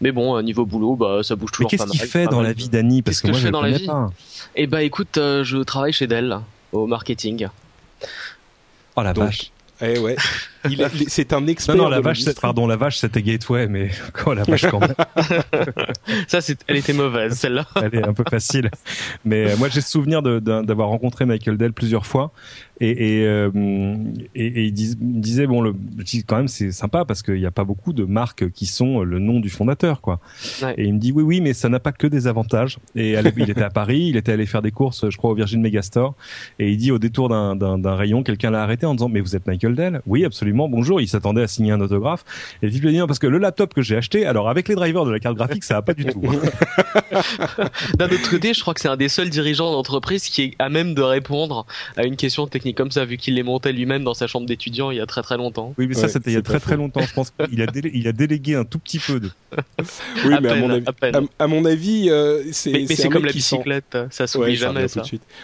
mais 0.00 0.12
bon 0.12 0.40
niveau 0.42 0.64
boulot, 0.64 0.96
bah 0.96 1.20
ça 1.22 1.36
bouge 1.36 1.52
toujours 1.52 1.70
mais 1.70 1.78
qu'est-ce 1.78 1.90
qu'il 1.90 2.00
fait 2.00 2.26
dans 2.26 2.42
la 2.42 2.52
vie 2.52 2.68
d'Annie 2.68 3.02
Parce 3.02 3.20
que, 3.20 3.28
moi, 3.28 3.38
je 3.38 3.44
fais 3.44 3.50
dans 3.50 3.62
la 3.62 3.70
vie? 3.70 3.88
Eh 4.56 4.66
bah 4.66 4.82
écoute, 4.82 5.14
je 5.16 5.62
travaille 5.62 5.92
chez 5.92 6.06
Dell 6.06 6.38
au 6.72 6.86
marketing. 6.86 7.48
Oh 8.96 9.02
la 9.02 9.12
vache. 9.12 9.52
Eh 9.80 9.98
ouais. 9.98 10.16
c'est 11.08 11.32
un 11.32 11.46
expert. 11.46 11.76
Non, 11.76 11.84
non 11.84 11.90
la 11.90 12.00
vache, 12.00 12.24
pardon, 12.40 12.66
la 12.66 12.76
vache, 12.76 12.98
c'était 12.98 13.22
Gateway, 13.22 13.68
mais 13.68 13.90
quoi, 14.12 14.34
la 14.36 14.42
vache 14.42 14.66
quand 14.66 14.80
même. 14.80 14.94
Ça, 16.28 16.40
c'est, 16.40 16.58
elle 16.66 16.76
était 16.76 16.92
mauvaise, 16.92 17.34
celle-là. 17.34 17.66
elle 17.76 17.94
est 17.94 18.06
un 18.06 18.12
peu 18.12 18.24
facile. 18.28 18.70
Mais 19.24 19.52
euh, 19.52 19.56
moi, 19.56 19.68
j'ai 19.68 19.80
souvenir 19.80 20.22
d'avoir 20.22 20.88
rencontré 20.88 21.26
Michael 21.26 21.56
Dell 21.56 21.72
plusieurs 21.72 22.06
fois, 22.06 22.32
et, 22.80 23.20
et, 23.20 23.26
euh, 23.26 23.50
et, 24.34 24.46
et 24.46 24.64
il, 24.64 24.72
disait 24.72 25.46
bon, 25.46 25.60
le, 25.60 25.74
quand 26.26 26.36
même, 26.36 26.48
c'est 26.48 26.72
sympa 26.72 27.04
parce 27.04 27.22
qu'il 27.22 27.34
n'y 27.34 27.46
a 27.46 27.50
pas 27.50 27.64
beaucoup 27.64 27.92
de 27.92 28.04
marques 28.04 28.50
qui 28.50 28.66
sont 28.66 29.02
le 29.02 29.18
nom 29.18 29.40
du 29.40 29.50
fondateur, 29.50 30.00
quoi. 30.00 30.20
Et 30.76 30.84
il 30.84 30.94
me 30.94 30.98
dit 30.98 31.12
oui, 31.12 31.22
oui, 31.22 31.40
mais 31.40 31.54
ça 31.54 31.68
n'a 31.68 31.80
pas 31.80 31.92
que 31.92 32.06
des 32.06 32.26
avantages. 32.26 32.78
Et 32.94 33.14
il 33.36 33.50
était 33.50 33.62
à 33.62 33.70
Paris, 33.70 34.06
il 34.08 34.16
était 34.16 34.32
allé 34.32 34.46
faire 34.46 34.62
des 34.62 34.70
courses, 34.70 35.08
je 35.08 35.16
crois, 35.16 35.30
au 35.30 35.34
Virgin 35.34 35.60
Megastore, 35.60 36.14
et 36.58 36.70
il 36.70 36.76
dit 36.76 36.92
au 36.92 36.98
détour 36.98 37.28
d'un 37.28 37.94
rayon, 37.94 38.22
quelqu'un 38.22 38.50
l'a 38.50 38.62
arrêté 38.62 38.86
en 38.86 38.94
disant 38.94 39.08
mais 39.08 39.20
vous 39.20 39.34
êtes 39.34 39.46
Michael 39.46 39.74
Dell? 39.74 40.00
Oui, 40.06 40.24
absolument 40.24 40.68
bonjour, 40.68 41.00
il 41.00 41.08
s'attendait 41.08 41.42
à 41.42 41.48
signer 41.48 41.72
un 41.72 41.80
autographe. 41.80 42.24
Et 42.62 42.66
a 42.66 42.70
dit 42.70 42.80
non, 42.96 43.06
parce 43.06 43.18
que 43.18 43.26
le 43.26 43.38
laptop 43.38 43.74
que 43.74 43.82
j'ai 43.82 43.96
acheté, 43.96 44.26
alors 44.26 44.48
avec 44.48 44.68
les 44.68 44.74
drivers 44.74 45.04
de 45.04 45.10
la 45.10 45.18
carte 45.18 45.36
graphique, 45.36 45.64
ça 45.64 45.74
va 45.74 45.82
pas 45.82 45.94
du 45.94 46.04
tout. 46.04 46.20
D'un 47.98 48.06
autre 48.06 48.30
côté, 48.30 48.54
je 48.54 48.60
crois 48.60 48.74
que 48.74 48.80
c'est 48.80 48.88
un 48.88 48.96
des 48.96 49.08
seuls 49.08 49.30
dirigeants 49.30 49.72
d'entreprise 49.72 50.28
qui 50.28 50.42
est 50.42 50.54
à 50.58 50.68
même 50.68 50.94
de 50.94 51.02
répondre 51.02 51.66
à 51.96 52.04
une 52.04 52.16
question 52.16 52.46
technique 52.46 52.67
comme 52.74 52.90
ça, 52.90 53.04
vu 53.04 53.16
qu'il 53.16 53.34
les 53.34 53.42
montait 53.42 53.72
lui-même 53.72 54.04
dans 54.04 54.14
sa 54.14 54.26
chambre 54.26 54.46
d'étudiant 54.46 54.90
il 54.90 54.96
y 54.96 55.00
a 55.00 55.06
très 55.06 55.22
très 55.22 55.36
longtemps. 55.36 55.74
Oui, 55.78 55.86
mais 55.86 55.94
ça 55.94 56.08
c'était 56.08 56.30
il 56.30 56.34
y 56.34 56.38
a 56.38 56.42
très 56.42 56.60
très 56.60 56.76
longtemps. 56.76 57.00
Je 57.00 57.12
pense 57.12 57.30
qu'il 57.30 57.62
a, 57.62 57.66
il 57.92 58.08
a 58.08 58.12
délégué 58.12 58.54
un 58.54 58.64
tout 58.64 58.78
petit 58.78 58.98
peu 58.98 59.20
de. 59.20 59.30
Oui, 60.24 60.34
mais 60.42 60.48
à, 60.48 60.56
mon 60.56 60.70
avis, 60.70 60.84
à, 61.38 61.46
mon 61.46 61.64
avis, 61.64 62.10
euh, 62.10 62.42
c'est. 62.52 62.72
Mais, 62.72 62.86
c'est 62.86 63.08
comme 63.08 63.24
la 63.24 63.32
bicyclette, 63.32 63.96
ça 64.10 64.26
s'oublie 64.26 64.56
jamais 64.56 64.88
ça. 64.88 65.02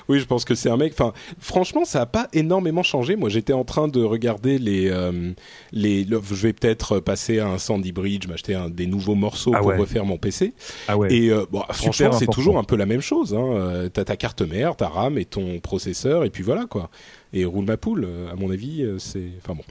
Oui, 0.09 0.21
je 0.21 0.25
pense 0.25 0.45
que 0.45 0.55
c'est 0.55 0.69
un 0.69 0.77
mec. 0.77 0.93
Enfin, 0.93 1.13
franchement, 1.39 1.85
ça 1.85 2.03
a 2.03 2.07
pas 2.07 2.29
énormément 2.33 2.83
changé. 2.83 3.17
Moi, 3.17 3.29
j'étais 3.29 3.53
en 3.53 3.65
train 3.65 3.89
de 3.89 4.03
regarder 4.03 4.59
les 4.59 4.91
euh, 4.91 5.33
les. 5.73 6.05
Je 6.07 6.35
vais 6.35 6.53
peut-être 6.53 7.01
passer 7.01 7.39
à 7.39 7.49
un 7.49 7.59
Sandy 7.59 7.93
Bridge, 7.93 8.27
m'acheter 8.27 8.59
des 8.71 8.87
nouveaux 8.87 9.15
morceaux 9.15 9.53
ah 9.55 9.61
pour 9.61 9.75
refaire 9.77 10.05
mon 10.05 10.19
PC. 10.19 10.53
Ah 10.89 10.97
ouais. 10.97 11.13
Et 11.13 11.31
euh, 11.31 11.47
bon, 11.51 11.63
franchement, 11.71 12.13
c'est 12.13 12.27
toujours 12.27 12.59
un 12.59 12.65
peu 12.65 12.77
la 12.77 12.87
même 12.87 13.01
chose. 13.01 13.35
Hein. 13.35 13.89
T'as 13.93 14.05
ta 14.05 14.17
carte 14.17 14.43
mère, 14.43 14.77
ta 14.77 14.89
RAM 14.89 15.19
et 15.19 15.25
ton 15.25 15.61
processeur, 15.61 16.25
et 16.25 16.31
puis 16.31 16.43
voilà 16.43 16.67
quoi. 16.67 16.91
Et 17.33 17.45
roule 17.45 17.65
ma 17.65 17.77
poule. 17.77 18.07
À 18.31 18.37
mon 18.37 18.51
avis, 18.51 18.87
c'est. 18.99 19.31
Enfin 19.39 19.55
bon. 19.55 19.65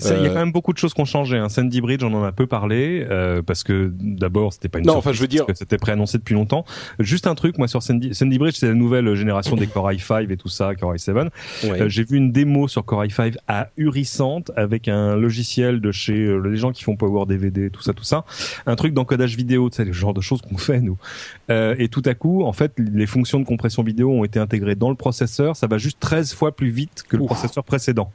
Il 0.00 0.22
y 0.22 0.26
a 0.26 0.28
quand 0.28 0.34
même 0.34 0.52
beaucoup 0.52 0.72
de 0.72 0.78
choses 0.78 0.94
qui 0.94 1.00
ont 1.00 1.06
changé. 1.06 1.36
Hein. 1.36 1.48
Sandy 1.48 1.80
Bridge, 1.80 2.02
on 2.02 2.12
en 2.14 2.24
a 2.24 2.32
peu 2.32 2.46
parlé 2.46 3.06
euh, 3.10 3.42
parce 3.42 3.62
que 3.62 3.92
d'abord 3.92 4.52
c'était 4.52 4.68
pas 4.68 4.78
une 4.78 4.86
non, 4.86 4.96
enfin 4.96 5.12
je 5.12 5.20
veux 5.20 5.28
dire 5.28 5.44
que 5.46 5.54
c'était 5.54 5.76
préannoncé 5.76 6.18
depuis 6.18 6.34
longtemps. 6.34 6.64
Juste 6.98 7.26
un 7.26 7.34
truc, 7.34 7.58
moi 7.58 7.68
sur 7.68 7.82
Sandy, 7.82 8.14
Sandy 8.14 8.38
Bridge, 8.38 8.56
c'est 8.58 8.68
la 8.68 8.74
nouvelle 8.74 9.14
génération 9.14 9.56
des 9.56 9.66
Core 9.66 9.90
i5 9.90 10.30
et 10.30 10.36
tout 10.36 10.48
ça, 10.48 10.74
Core 10.74 10.94
i7. 10.94 11.28
Euh, 11.64 11.88
j'ai 11.88 12.04
vu 12.04 12.16
une 12.16 12.32
démo 12.32 12.68
sur 12.68 12.84
Core 12.84 13.04
i5 13.04 13.36
ahurissante 13.48 14.50
avec 14.56 14.88
un 14.88 15.16
logiciel 15.16 15.80
de 15.80 15.92
chez 15.92 16.14
euh, 16.14 16.38
les 16.38 16.56
gens 16.56 16.72
qui 16.72 16.84
font 16.84 16.96
Power 16.96 17.26
DVD, 17.26 17.70
tout 17.70 17.82
ça, 17.82 17.92
tout 17.92 18.04
ça, 18.04 18.24
un 18.66 18.76
truc 18.76 18.94
d'encodage 18.94 19.36
vidéo, 19.36 19.68
sais, 19.70 19.84
le 19.84 19.92
genre 19.92 20.14
de 20.14 20.20
choses 20.20 20.40
qu'on 20.42 20.58
fait 20.58 20.80
nous. 20.80 20.96
Euh, 21.50 21.74
et 21.78 21.88
tout 21.88 22.02
à 22.06 22.14
coup, 22.14 22.44
en 22.44 22.52
fait, 22.52 22.72
les 22.78 23.06
fonctions 23.06 23.40
de 23.40 23.44
compression 23.44 23.82
vidéo 23.82 24.10
ont 24.10 24.24
été 24.24 24.38
intégrées 24.38 24.74
dans 24.74 24.90
le 24.90 24.96
processeur. 24.96 25.56
Ça 25.56 25.66
va 25.66 25.78
juste 25.78 25.98
13 26.00 26.34
fois 26.34 26.54
plus 26.54 26.70
vite 26.70 27.04
que 27.08 27.16
le 27.16 27.24
processeur 27.24 27.64
précédent. 27.64 28.10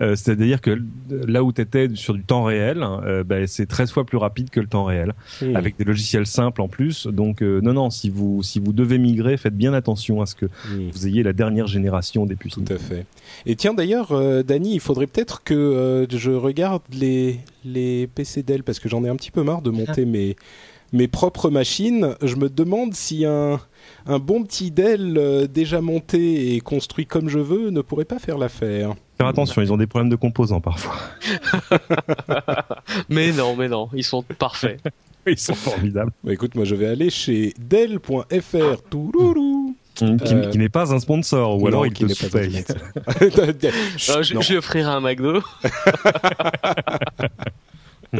Euh, 0.00 0.16
C'est-à-dire 0.16 0.60
que 0.60 0.78
là 1.10 1.42
où 1.42 1.52
tu 1.52 1.60
étais 1.60 1.88
sur 1.94 2.14
du 2.14 2.22
temps 2.22 2.44
réel, 2.44 2.82
euh, 2.82 3.24
ben, 3.24 3.46
c'est 3.46 3.66
13 3.66 3.90
fois 3.90 4.04
plus 4.04 4.18
rapide 4.18 4.50
que 4.50 4.60
le 4.60 4.66
temps 4.66 4.84
réel, 4.84 5.14
hmm. 5.42 5.56
avec 5.56 5.76
des 5.76 5.84
logiciels 5.84 6.26
simples 6.26 6.60
en 6.60 6.68
plus. 6.68 7.06
Donc 7.06 7.42
euh, 7.42 7.60
non, 7.60 7.72
non, 7.72 7.90
si 7.90 8.10
vous, 8.10 8.42
si 8.42 8.60
vous 8.60 8.72
devez 8.72 8.98
migrer, 8.98 9.36
faites 9.36 9.56
bien 9.56 9.74
attention 9.74 10.20
à 10.20 10.26
ce 10.26 10.34
que 10.34 10.46
hmm. 10.46 10.90
vous 10.92 11.06
ayez 11.06 11.22
la 11.22 11.32
dernière 11.32 11.66
génération 11.66 12.26
des 12.26 12.36
puces. 12.36 12.54
Tout 12.54 12.64
à 12.72 12.78
fait. 12.78 13.06
Et 13.44 13.56
tiens 13.56 13.74
d'ailleurs, 13.74 14.12
euh, 14.12 14.42
Dany, 14.42 14.74
il 14.74 14.80
faudrait 14.80 15.06
peut-être 15.06 15.42
que 15.42 16.06
je 16.10 16.30
regarde 16.30 16.82
les, 16.92 17.40
les 17.64 18.06
PC 18.06 18.42
Dell, 18.42 18.62
parce 18.62 18.78
que 18.78 18.88
j'en 18.88 19.04
ai 19.04 19.08
un 19.08 19.16
petit 19.16 19.30
peu 19.30 19.42
marre 19.42 19.62
de 19.62 19.70
monter 19.70 20.02
ah. 20.02 20.10
mes, 20.10 20.36
mes 20.92 21.08
propres 21.08 21.50
machines. 21.50 22.14
Je 22.22 22.36
me 22.36 22.48
demande 22.48 22.94
si 22.94 23.24
un 23.24 23.60
un 24.06 24.18
bon 24.18 24.42
petit 24.42 24.70
Dell 24.70 25.48
déjà 25.52 25.80
monté 25.80 26.54
et 26.54 26.60
construit 26.60 27.06
comme 27.06 27.28
je 27.28 27.38
veux 27.38 27.70
ne 27.70 27.80
pourrait 27.82 28.04
pas 28.04 28.18
faire 28.18 28.38
l'affaire. 28.38 28.94
Faire 29.16 29.26
attention, 29.28 29.62
ils 29.62 29.72
ont 29.72 29.78
des 29.78 29.86
problèmes 29.86 30.10
de 30.10 30.16
composants 30.16 30.60
parfois. 30.60 30.94
mais 33.08 33.32
non, 33.32 33.56
mais 33.56 33.68
non, 33.68 33.88
ils 33.94 34.04
sont 34.04 34.22
parfaits. 34.22 34.80
ils 35.26 35.38
sont 35.38 35.54
formidables. 35.54 36.12
Bah, 36.22 36.32
écoute, 36.32 36.54
moi 36.54 36.64
je 36.64 36.74
vais 36.74 36.86
aller 36.86 37.08
chez 37.08 37.54
Dell.fr. 37.58 38.82
Touloulou. 38.90 39.74
Qui, 39.94 40.04
euh, 40.04 40.50
qui 40.50 40.58
n'est 40.58 40.68
pas 40.68 40.92
un 40.92 40.98
sponsor, 40.98 41.58
ou 41.58 41.66
alors 41.68 41.86
il 41.86 41.94
te 41.94 42.26
paye. 42.26 42.62
Euh, 43.22 44.22
je, 44.22 44.40
je 44.40 44.50
lui 44.50 44.58
offrirai 44.58 44.90
un 44.90 45.00
McDo. 45.00 45.42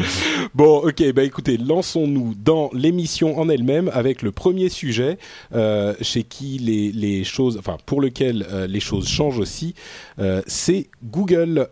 bon, 0.55 0.79
ok, 0.79 1.13
bah 1.13 1.25
écoutez, 1.25 1.57
lançons-nous 1.57 2.35
dans 2.35 2.71
l'émission 2.73 3.39
en 3.39 3.49
elle-même 3.49 3.91
avec 3.93 4.23
le 4.23 4.33
premier 4.33 4.69
sujet 4.69 5.19
euh, 5.55 5.95
chez 6.01 6.23
qui 6.23 6.59
les, 6.59 6.93
les, 6.93 7.25
choses, 7.25 7.57
enfin 7.59 7.77
pour 7.87 8.01
lequel 8.01 8.47
euh, 8.51 8.67
les 8.67 8.81
choses 8.81 9.09
changent 9.09 9.39
aussi, 9.39 9.75
euh, 10.19 10.43
c'est 10.47 10.89
Google 11.05 11.69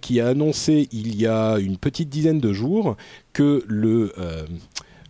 qui 0.00 0.20
a 0.20 0.28
annoncé 0.28 0.88
il 0.92 1.16
y 1.20 1.26
a 1.26 1.58
une 1.58 1.76
petite 1.76 2.08
dizaine 2.08 2.40
de 2.40 2.52
jours 2.52 2.96
que 3.32 3.64
le 3.66 4.12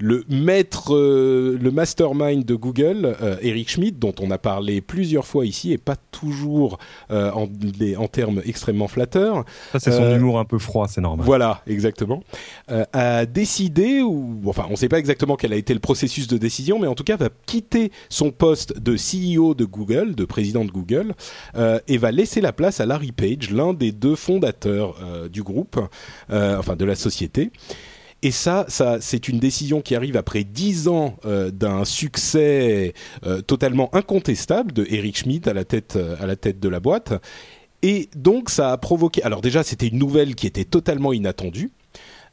le 0.01 0.25
maître, 0.29 0.95
euh, 0.95 1.59
le 1.61 1.71
mastermind 1.71 2.45
de 2.45 2.55
Google, 2.55 3.17
euh, 3.21 3.37
Eric 3.43 3.71
Schmidt, 3.71 3.99
dont 3.99 4.15
on 4.21 4.31
a 4.31 4.39
parlé 4.39 4.81
plusieurs 4.81 5.27
fois 5.27 5.45
ici, 5.45 5.73
et 5.73 5.79
pas 5.79 5.97
toujours 6.11 6.79
euh, 7.11 7.31
en, 7.33 7.49
en, 7.99 8.09
termes 8.09 8.41
extrêmement 8.47 8.89
flatteurs. 8.89 9.45
Ça, 9.73 9.79
c'est 9.79 9.93
son 9.93 10.11
humour 10.15 10.39
un 10.39 10.47
peu 10.47 10.59
froid, 10.59 10.89
c'est 10.89 11.03
normal. 11.03 11.25
Voilà, 11.27 11.63
exactement. 11.67 12.23
a 12.93 13.27
décidé, 13.27 14.01
ou 14.01 14.41
enfin, 14.47 14.65
on 14.69 14.73
ne 14.73 14.77
sait 14.77 14.89
pas 14.89 14.99
exactement 14.99 15.37
quel 15.37 15.53
a 15.53 15.57
été 15.57 15.75
le 15.75 15.81
processus 15.81 16.27
de 16.27 16.39
décision, 16.39 16.79
mais 16.79 16.87
en 16.87 16.95
tout 16.95 17.05
cas, 17.05 17.17
va 17.17 17.29
quitter 17.47 17.93
son 18.09 18.31
poste 18.31 18.79
de 18.79 18.97
CEO 18.97 19.55
de 19.55 19.67
Google, 19.67 20.15
de 20.15 20.25
président 20.25 20.65
de 20.65 20.71
Google, 20.71 21.15
et 21.87 21.99
va 21.99 22.11
laisser 22.11 22.41
la 22.41 22.53
place 22.53 22.81
à 22.81 22.87
Larry 22.87 23.13
Page, 23.13 23.51
l'un 23.51 23.75
des 23.75 23.93
deux 23.93 24.17
fondateurs 24.17 24.97
du 25.31 25.43
groupe, 25.43 25.79
enfin 26.31 26.77
de 26.77 26.85
la 26.85 26.95
société. 26.95 27.51
Et 28.23 28.33
ça, 28.33 28.67
ça 28.69 28.99
c'est 29.01 29.29
une 29.29 29.39
décision 29.39 29.81
qui 29.81 29.95
arrive 29.95 30.17
après 30.17 30.45
dix 30.45 30.89
ans 30.89 31.17
euh, 31.25 31.51
d'un 31.51 31.85
succès 31.85 32.93
euh, 33.25 33.41
totalement 33.41 33.95
incontestable 33.95 34.73
de 34.73 34.87
Eric 34.91 35.17
Schmidt 35.19 35.49
à 35.49 35.55
la 35.55 35.65
tête 35.65 35.97
euh, 35.97 36.17
à 36.21 36.27
la 36.27 36.37
tête 36.37 36.61
de 36.61 36.69
la 36.69 36.81
boîte. 36.81 37.15
Et 37.83 38.11
donc 38.15 38.51
ça 38.51 38.73
a 38.73 38.77
provoqué. 38.77 39.23
Alors 39.23 39.41
déjà, 39.41 39.63
c'était 39.63 39.89
une 39.89 39.99
nouvelle 39.99 40.35
qui 40.35 40.47
était 40.47 40.65
totalement 40.65 41.15
inattendue. 41.15 41.71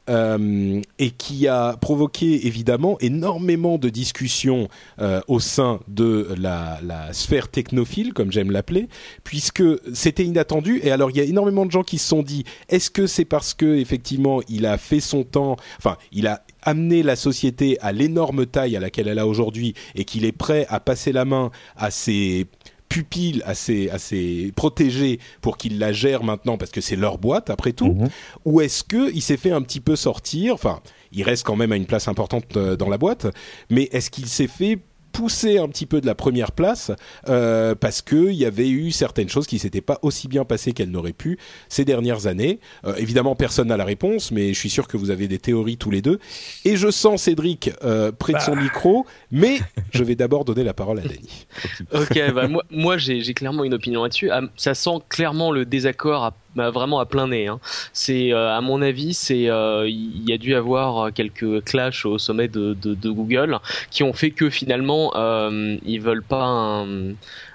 Euh, 0.10 0.82
et 1.00 1.12
qui 1.12 1.50
a 1.50 1.76
provoqué 1.76 2.48
évidemment 2.48 2.98
énormément 3.02 3.78
de 3.78 3.90
discussions 3.90 4.70
euh, 5.00 5.20
au 5.28 5.42
sein 5.42 5.82
de 5.90 6.30
la, 6.38 6.80
sphère 7.12 7.50
technophile, 7.50 8.14
comme 8.14 8.32
j'aime 8.32 8.52
l'appeler, 8.52 8.88
puisque 9.26 9.64
c'était 9.94 10.24
inattendu. 10.24 10.80
Et 10.84 10.92
alors 10.92 11.12
il 11.12 11.18
y 11.18 11.20
a 11.20 11.24
énormément 11.24 11.66
de 11.66 11.72
gens 11.72 11.84
qui 11.84 11.98
se 11.98 12.08
sont 12.08 12.24
dit 12.24 12.46
est-ce 12.70 12.90
que 12.90 13.06
c'est 13.06 13.26
parce 13.26 13.54
que 13.54 13.78
effectivement 13.78 14.40
il 14.48 14.66
a 14.66 14.78
fait 14.78 15.02
son 15.02 15.24
temps, 15.24 15.58
enfin 15.78 15.98
il 16.14 16.28
a 16.28 16.44
amené 16.62 17.04
la 17.04 17.16
société 17.16 17.78
à 17.82 17.92
l'énorme 17.92 18.46
taille 18.46 18.76
à 18.76 18.80
laquelle 18.80 19.08
elle 19.08 19.20
a 19.20 19.28
aujourd'hui 19.28 19.74
et 19.96 20.06
qu'il 20.06 20.26
est 20.26 20.32
prêt 20.32 20.66
à 20.70 20.80
passer 20.80 21.12
la 21.12 21.26
main 21.26 21.52
à 21.76 21.92
ses 21.92 22.46
pupille 22.90 23.42
assez 23.46 23.90
assez 23.90 24.52
protégée 24.56 25.20
pour 25.42 25.58
qu'ils 25.58 25.80
la 25.80 25.92
gèrent 25.92 26.24
maintenant 26.24 26.58
parce 26.58 26.72
que 26.72 26.82
c'est 26.82 26.96
leur 26.96 27.18
boîte 27.18 27.50
après 27.50 27.74
tout 27.74 27.94
mhm. 27.94 28.10
ou 28.46 28.62
est-ce 28.62 28.84
que 28.84 29.12
il 29.14 29.22
s'est 29.22 29.38
fait 29.38 29.52
un 29.52 29.62
petit 29.62 29.80
peu 29.80 29.96
sortir 29.96 30.54
enfin 30.54 30.80
il 31.12 31.24
reste 31.24 31.46
quand 31.46 31.56
même 31.56 31.72
à 31.72 31.76
une 31.76 31.86
place 31.86 32.08
importante 32.08 32.58
euh, 32.58 32.76
dans 32.76 32.90
la 32.90 32.98
boîte 32.98 33.28
mais 33.70 33.84
est-ce 33.92 34.10
qu'il 34.10 34.28
s'est 34.28 34.48
fait 34.48 34.80
poussé 35.18 35.58
un 35.58 35.68
petit 35.68 35.88
peu 35.88 36.00
de 36.00 36.06
la 36.06 36.14
première 36.14 36.52
place 36.52 36.92
euh, 37.28 37.74
parce 37.74 38.04
qu'il 38.04 38.34
y 38.34 38.46
avait 38.46 38.70
eu 38.70 38.92
certaines 38.92 39.30
choses 39.30 39.48
qui 39.48 39.58
s'étaient 39.58 39.82
pas 39.82 39.98
aussi 40.04 40.28
bien 40.28 40.46
passées 40.46 40.74
qu'elles 40.74 40.92
n'auraient 40.92 41.12
pu 41.12 41.40
ces 41.70 41.86
dernières 41.86 42.28
années. 42.28 42.60
Euh, 42.86 42.94
évidemment, 42.98 43.36
personne 43.36 43.70
n'a 43.70 43.78
la 43.78 43.84
réponse, 43.84 44.30
mais 44.30 44.54
je 44.54 44.60
suis 44.60 44.70
sûr 44.70 44.88
que 44.88 44.96
vous 44.96 45.10
avez 45.10 45.28
des 45.28 45.40
théories 45.40 45.78
tous 45.78 45.90
les 45.90 46.04
deux. 46.04 46.20
Et 46.66 46.78
je 46.78 46.92
sens 46.92 47.24
Cédric 47.24 47.72
euh, 47.84 48.12
près 48.12 48.34
de 48.34 48.38
son 48.38 48.54
bah. 48.54 48.62
micro, 48.62 49.08
mais 49.32 49.58
je 49.92 50.04
vais 50.04 50.14
d'abord 50.14 50.46
donner 50.46 50.64
la 50.64 50.76
parole 50.76 51.00
à 51.00 51.02
Denis. 51.02 51.48
ok, 51.92 52.34
bah, 52.36 52.48
moi, 52.48 52.64
moi 52.70 52.98
j'ai 53.00 53.34
clairement 53.34 53.64
une 53.64 53.74
opinion 53.74 54.04
là-dessus. 54.04 54.30
Ah, 54.30 54.42
ça 54.56 54.76
sent 54.76 55.00
clairement 55.10 55.52
le 55.52 55.66
désaccord 55.66 56.26
à 56.26 56.36
bah, 56.56 56.72
vraiment 56.72 57.00
à 57.00 57.06
plein 57.06 57.28
nez. 57.28 57.48
Hein. 57.48 57.60
C'est 57.94 58.34
euh, 58.34 58.56
à 58.56 58.62
mon 58.62 58.82
avis, 58.82 59.14
c'est 59.14 59.50
euh, 59.50 59.88
il 59.88 60.28
y 60.28 60.34
a 60.34 60.38
dû 60.38 60.56
avoir 60.56 61.14
quelques 61.14 61.64
clashs 61.64 62.06
au 62.06 62.18
sommet 62.18 62.48
de, 62.48 62.76
Google 63.10 63.60
qui 63.90 64.04
ont 64.04 64.14
fait 64.14 64.32
que 64.32 64.50
finalement 64.50 65.14
euh, 65.16 65.78
ils 65.86 66.02
veulent 66.02 66.24
pas 66.24 66.86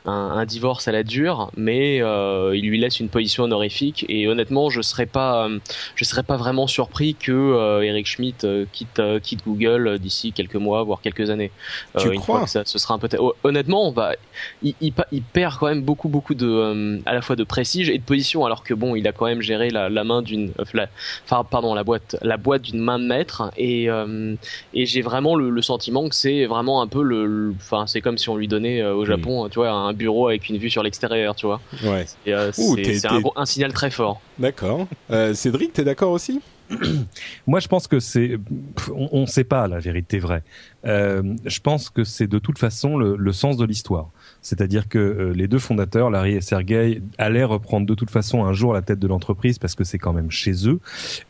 un, 0.05 0.13
un, 0.13 0.45
divorce 0.45 0.89
à 0.89 0.93
la 0.93 1.03
dure, 1.03 1.51
mais 1.57 2.03
euh, 2.03 2.57
il 2.57 2.69
lui 2.69 2.79
laisse 2.79 3.01
une 3.01 3.09
position 3.09 3.45
honorifique. 3.45 4.05
Et 4.09 4.27
honnêtement, 4.27 4.71
je 4.71 4.83
serais 4.83 5.07
pas, 5.07 5.47
euh, 5.47 5.59
je 5.95 6.05
serais 6.05 6.23
pas 6.23 6.37
vraiment 6.37 6.67
surpris 6.67 7.15
que 7.15 7.33
euh, 7.33 7.83
Eric 7.83 8.07
Schmidt 8.07 8.45
euh, 8.45 8.65
quitte, 8.73 9.01
quitte 9.23 9.45
Google 9.47 9.99
d'ici 9.99 10.33
quelques 10.33 10.57
mois, 10.57 10.83
voire 10.83 11.01
quelques 11.01 11.31
années. 11.31 11.51
tu 11.99 12.09
une 12.09 12.21
crois 12.21 12.39
fois 12.39 12.45
que 12.45 12.51
ça, 12.51 12.63
ce 12.65 12.79
sera 12.79 12.95
un 12.95 12.99
peu. 12.99 13.09
Honnêtement, 13.45 13.89
on 13.89 13.93
va, 13.93 14.15
il, 14.63 14.75
il, 14.81 14.93
il, 15.13 15.23
perd 15.23 15.57
quand 15.59 15.67
même 15.67 15.83
beaucoup, 15.83 16.09
beaucoup 16.09 16.35
de, 16.35 17.01
à 17.07 17.15
la 17.15 17.23
fois 17.23 17.37
de 17.37 17.45
prestige 17.45 17.89
et 17.89 17.99
de 17.99 18.05
position, 18.05 18.45
alors 18.45 18.65
que 18.65 18.75
bon, 18.75 18.97
il 18.97 19.07
a 19.07 19.13
quand 19.13 19.27
même 19.27 19.43
géré 19.43 19.71
la, 19.71 19.89
la 19.89 20.05
main 20.05 20.23
d'une, 20.23 20.53
enfin, 20.59 21.45
pardon, 21.45 21.75
la 21.75 21.85
boîte, 21.85 22.17
la 22.23 22.37
boîte 22.37 22.63
d'une 22.63 22.81
main 22.81 22.99
de 22.99 23.05
maître. 23.05 23.53
Et, 23.57 23.89
et 24.75 24.87
j'ai 24.87 25.03
vraiment 25.03 25.37
le, 25.37 25.51
le, 25.51 25.63
sentiment 25.63 26.09
que 26.09 26.15
c'est 26.15 26.47
vraiment 26.47 26.83
un 26.83 26.89
peu 26.89 27.03
le, 27.03 27.55
enfin, 27.57 27.87
c'est 27.87 28.01
comme 28.01 28.19
si 28.19 28.29
on 28.29 28.37
lui 28.37 28.49
donnait 28.49 28.83
au 28.83 29.03
hmm. 29.03 29.07
Japon, 29.07 29.49
tu 29.49 29.57
vois, 29.57 29.71
un 29.71 29.92
bureau 29.93 30.29
avec 30.29 30.49
une 30.49 30.59
vue 30.59 30.71
sur 30.71 30.83
l'extérieur, 30.83 31.35
tu 31.35 31.47
vois. 31.47 31.61
Ouais. 31.85 32.07
Euh, 32.29 32.53
c'est 32.53 33.07
un, 33.07 33.21
un, 33.37 33.47
signal 33.47 33.73
très 33.73 33.91
fort. 33.91 34.21
D'accord. 34.39 34.87
Euh, 35.11 35.35
Cédric, 35.35 35.73
t'es 35.73 35.85
d'accord 35.85 36.13
aussi? 36.13 36.41
Moi, 37.47 37.61
je 37.61 37.69
pense 37.69 37.87
que 37.87 38.01
c'est, 38.01 38.39
on 38.95 39.23
ne 39.23 39.27
sait 39.27 39.45
pas 39.45 39.69
la 39.69 39.79
vérité 39.79 40.19
vraie. 40.19 40.43
Euh, 40.85 41.23
je 41.45 41.61
pense 41.61 41.91
que 41.91 42.05
c'est 42.05 42.27
de 42.27 42.39
toute 42.39 42.59
façon 42.59 42.97
le, 42.97 43.17
le 43.17 43.33
sens 43.33 43.57
de 43.57 43.65
l'histoire. 43.65 44.09
C'est-à-dire 44.43 44.89
que 44.89 44.99
euh, 44.99 45.33
les 45.33 45.47
deux 45.47 45.59
fondateurs, 45.59 46.11
Larry 46.11 46.35
et 46.35 46.41
Sergey, 46.41 47.01
allaient 47.17 47.45
reprendre 47.45 47.87
de 47.87 47.95
toute 47.95 48.11
façon 48.11 48.45
un 48.45 48.53
jour 48.53 48.73
la 48.75 48.83
tête 48.83 48.99
de 48.99 49.07
l'entreprise 49.07 49.59
parce 49.59 49.75
que 49.75 49.85
c'est 49.85 49.99
quand 49.99 50.13
même 50.13 50.31
chez 50.31 50.69
eux. 50.69 50.81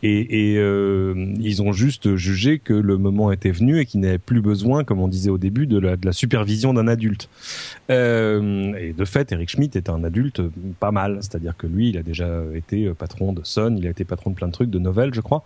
Et, 0.02 0.52
et 0.52 0.58
euh, 0.58 1.34
ils 1.38 1.62
ont 1.62 1.72
juste 1.72 2.16
jugé 2.16 2.58
que 2.58 2.72
le 2.72 2.96
moment 2.96 3.30
était 3.30 3.50
venu 3.50 3.78
et 3.78 3.86
qu'ils 3.86 4.00
n'avaient 4.00 4.18
plus 4.18 4.40
besoin, 4.40 4.82
comme 4.82 5.00
on 5.00 5.08
disait 5.08 5.30
au 5.30 5.38
début, 5.38 5.66
de 5.66 5.78
la, 5.78 6.12
supervision 6.12 6.74
d'un 6.74 6.88
adulte. 6.88 7.28
Euh, 7.90 8.74
et 8.74 8.92
de 8.92 9.04
fait, 9.04 9.30
Eric 9.32 9.50
Schmidt 9.50 9.76
est 9.76 9.88
un 9.88 10.04
adulte 10.04 10.40
pas 10.80 10.90
mal. 10.90 11.18
C'est-à-dire 11.20 11.56
que 11.56 11.66
lui, 11.66 11.90
il 11.90 11.98
a 11.98 12.02
déjà 12.02 12.42
été 12.54 12.90
patron 12.94 13.32
de 13.32 13.42
Sun, 13.44 13.76
il 13.78 13.86
a 13.86 13.90
été 13.90 14.04
patron 14.04 14.30
de 14.30 14.34
plein 14.34 14.48
de 14.48 14.52
trucs, 14.52 14.70
de 14.70 14.78
nouvelles, 14.78 15.12
je 15.14 15.20
crois. 15.20 15.44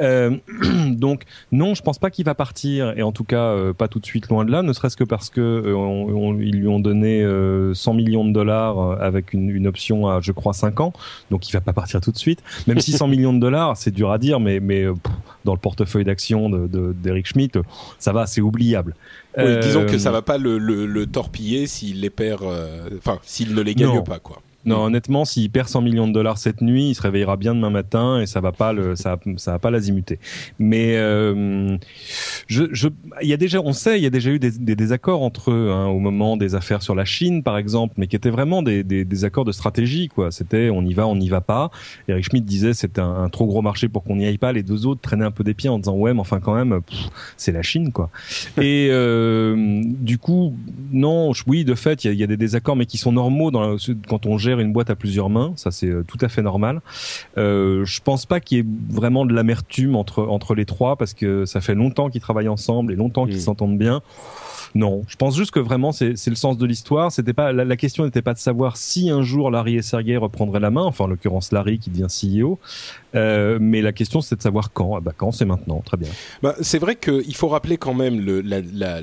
Euh, 0.00 0.36
donc 0.90 1.22
non, 1.52 1.74
je 1.74 1.82
pense 1.82 1.98
pas 1.98 2.10
qu'il 2.10 2.24
va 2.24 2.34
partir, 2.34 2.96
et 2.96 3.02
en 3.02 3.12
tout 3.12 3.24
cas 3.24 3.52
euh, 3.52 3.72
pas 3.72 3.88
tout 3.88 3.98
de 3.98 4.06
suite 4.06 4.28
loin 4.28 4.44
de 4.44 4.50
là, 4.50 4.62
ne 4.62 4.72
serait-ce 4.72 4.96
que 4.96 5.04
parce 5.04 5.30
que 5.30 5.40
euh, 5.40 5.74
on, 5.74 6.38
ils 6.38 6.60
lui 6.60 6.68
ont 6.68 6.80
donné 6.80 7.26
100 7.74 7.94
millions 7.94 8.24
de 8.24 8.32
dollars 8.32 9.00
avec 9.00 9.32
une, 9.32 9.50
une, 9.50 9.66
option 9.66 10.08
à, 10.08 10.20
je 10.20 10.32
crois, 10.32 10.52
5 10.52 10.80
ans, 10.80 10.92
donc 11.30 11.48
il 11.48 11.52
va 11.52 11.60
pas 11.60 11.72
partir 11.72 12.00
tout 12.00 12.12
de 12.12 12.18
suite. 12.18 12.42
Même 12.66 12.80
si 12.80 12.92
100 12.92 13.08
millions 13.08 13.32
de 13.32 13.40
dollars, 13.40 13.76
c'est 13.76 13.90
dur 13.90 14.10
à 14.10 14.18
dire, 14.18 14.40
mais 14.40 14.60
mais 14.60 14.84
dans 15.44 15.52
le 15.52 15.58
portefeuille 15.58 16.04
d'action 16.04 16.50
de 16.50 16.92
d'Eric 16.92 17.26
Schmidt, 17.26 17.58
ça 17.98 18.12
va, 18.12 18.26
c'est 18.26 18.40
oubliable. 18.40 18.94
Oui, 19.36 19.58
disons 19.60 19.86
que 19.86 19.98
ça 19.98 20.10
va 20.10 20.22
pas 20.22 20.38
le, 20.38 20.58
le, 20.58 20.86
le 20.86 21.06
torpiller 21.06 21.66
s'il 21.66 22.00
les 22.00 22.10
perd, 22.10 22.44
enfin 22.96 23.18
s'il 23.22 23.54
ne 23.54 23.60
les 23.60 23.74
gagne 23.74 24.02
pas, 24.02 24.18
quoi. 24.18 24.42
Non, 24.68 24.84
honnêtement, 24.84 25.24
s'il 25.24 25.50
perd 25.50 25.68
100 25.68 25.80
millions 25.80 26.06
de 26.06 26.12
dollars 26.12 26.36
cette 26.36 26.60
nuit, 26.60 26.90
il 26.90 26.94
se 26.94 27.00
réveillera 27.00 27.36
bien 27.36 27.54
demain 27.54 27.70
matin 27.70 28.20
et 28.20 28.26
ça 28.26 28.40
va 28.40 28.52
pas 28.52 28.74
le, 28.74 28.96
ça, 28.96 29.18
ça 29.36 29.52
va 29.52 29.58
pas 29.58 29.70
l'azimuter. 29.70 30.18
Mais 30.58 30.96
euh, 30.96 31.78
je, 32.46 32.64
je, 32.72 32.88
il 33.22 33.28
y 33.28 33.32
a 33.32 33.38
déjà, 33.38 33.60
on 33.62 33.72
sait, 33.72 33.98
il 33.98 34.02
y 34.02 34.06
a 34.06 34.10
déjà 34.10 34.30
eu 34.30 34.38
des, 34.38 34.50
des 34.50 34.76
désaccords 34.76 35.22
entre 35.22 35.50
eux 35.50 35.70
hein, 35.72 35.86
au 35.86 35.98
moment 35.98 36.36
des 36.36 36.54
affaires 36.54 36.82
sur 36.82 36.94
la 36.94 37.06
Chine, 37.06 37.42
par 37.42 37.56
exemple, 37.56 37.94
mais 37.96 38.08
qui 38.08 38.16
étaient 38.16 38.28
vraiment 38.28 38.62
des, 38.62 38.84
des, 38.84 39.06
des 39.06 39.24
accords 39.24 39.46
de 39.46 39.52
stratégie, 39.52 40.08
quoi. 40.08 40.30
C'était, 40.30 40.68
on 40.70 40.82
y 40.82 40.92
va, 40.92 41.06
on 41.06 41.16
n'y 41.16 41.30
va 41.30 41.40
pas. 41.40 41.70
Eric 42.06 42.24
Schmidt 42.24 42.44
disait 42.44 42.74
c'est 42.74 42.98
un, 42.98 43.24
un, 43.24 43.28
trop 43.30 43.46
gros 43.46 43.62
marché 43.62 43.88
pour 43.88 44.04
qu'on 44.04 44.16
n'y 44.16 44.26
aille 44.26 44.38
pas. 44.38 44.52
Les 44.52 44.62
deux 44.62 44.86
autres 44.86 45.00
traînaient 45.00 45.24
un 45.24 45.30
peu 45.30 45.44
des 45.44 45.54
pieds 45.54 45.70
en 45.70 45.78
disant 45.78 45.96
ouais, 45.96 46.12
mais 46.12 46.20
enfin 46.20 46.40
quand 46.40 46.54
même, 46.54 46.80
c'est 47.38 47.52
la 47.52 47.62
Chine, 47.62 47.90
quoi. 47.90 48.10
et 48.60 48.88
euh, 48.90 49.82
du 49.84 50.18
coup, 50.18 50.54
non, 50.92 51.32
oui, 51.46 51.64
de 51.64 51.74
fait, 51.74 52.04
il 52.04 52.08
y 52.08 52.10
a, 52.10 52.12
y 52.12 52.22
a, 52.22 52.26
des 52.26 52.36
désaccords, 52.36 52.76
mais 52.76 52.86
qui 52.86 52.98
sont 52.98 53.12
normaux 53.12 53.50
dans 53.50 53.76
quand 54.08 54.26
on 54.26 54.36
gère 54.36 54.57
une 54.62 54.72
boîte 54.72 54.90
à 54.90 54.96
plusieurs 54.96 55.30
mains, 55.30 55.52
ça 55.56 55.70
c'est 55.70 55.88
euh, 55.88 56.04
tout 56.06 56.18
à 56.20 56.28
fait 56.28 56.42
normal. 56.42 56.80
Euh, 57.36 57.84
je 57.84 58.00
pense 58.00 58.26
pas 58.26 58.40
qu'il 58.40 58.58
y 58.58 58.60
ait 58.60 58.66
vraiment 58.90 59.26
de 59.26 59.32
l'amertume 59.32 59.96
entre 59.96 60.22
entre 60.24 60.54
les 60.54 60.64
trois 60.64 60.96
parce 60.96 61.14
que 61.14 61.44
ça 61.44 61.60
fait 61.60 61.74
longtemps 61.74 62.10
qu'ils 62.10 62.20
travaillent 62.20 62.48
ensemble 62.48 62.92
et 62.92 62.96
longtemps 62.96 63.26
qu'ils 63.26 63.36
mmh. 63.36 63.40
s'entendent 63.40 63.78
bien. 63.78 64.02
Non, 64.74 65.02
je 65.08 65.16
pense 65.16 65.36
juste 65.36 65.50
que 65.50 65.60
vraiment 65.60 65.92
c'est 65.92 66.14
le 66.26 66.34
sens 66.34 66.58
de 66.58 66.66
l'histoire. 66.66 67.10
C'était 67.10 67.32
pas 67.32 67.52
la, 67.52 67.76
question 67.76 68.04
n'était 68.04 68.22
pas 68.22 68.34
de 68.34 68.38
savoir 68.38 68.76
si 68.76 69.10
un 69.10 69.22
jour 69.22 69.50
Larry 69.50 69.76
et 69.76 69.82
Sergey 69.82 70.16
reprendraient 70.16 70.60
la 70.60 70.70
main, 70.70 70.82
enfin 70.82 71.04
en 71.04 71.06
l'occurrence 71.08 71.52
Larry 71.52 71.78
qui 71.78 71.90
devient 71.90 72.06
CEO, 72.08 72.58
euh, 73.14 73.58
mais 73.60 73.80
la 73.80 73.92
question 73.92 74.20
c'est 74.20 74.36
de 74.36 74.42
savoir 74.42 74.72
quand. 74.72 74.96
Ah 74.96 75.00
bah 75.00 75.12
quand 75.16 75.32
c'est 75.32 75.44
maintenant, 75.44 75.82
très 75.84 75.96
bien. 75.96 76.08
Bah, 76.42 76.54
c'est 76.60 76.78
vrai 76.78 76.96
qu'il 76.96 77.34
faut 77.34 77.48
rappeler 77.48 77.76
quand 77.76 77.94
même 77.94 78.20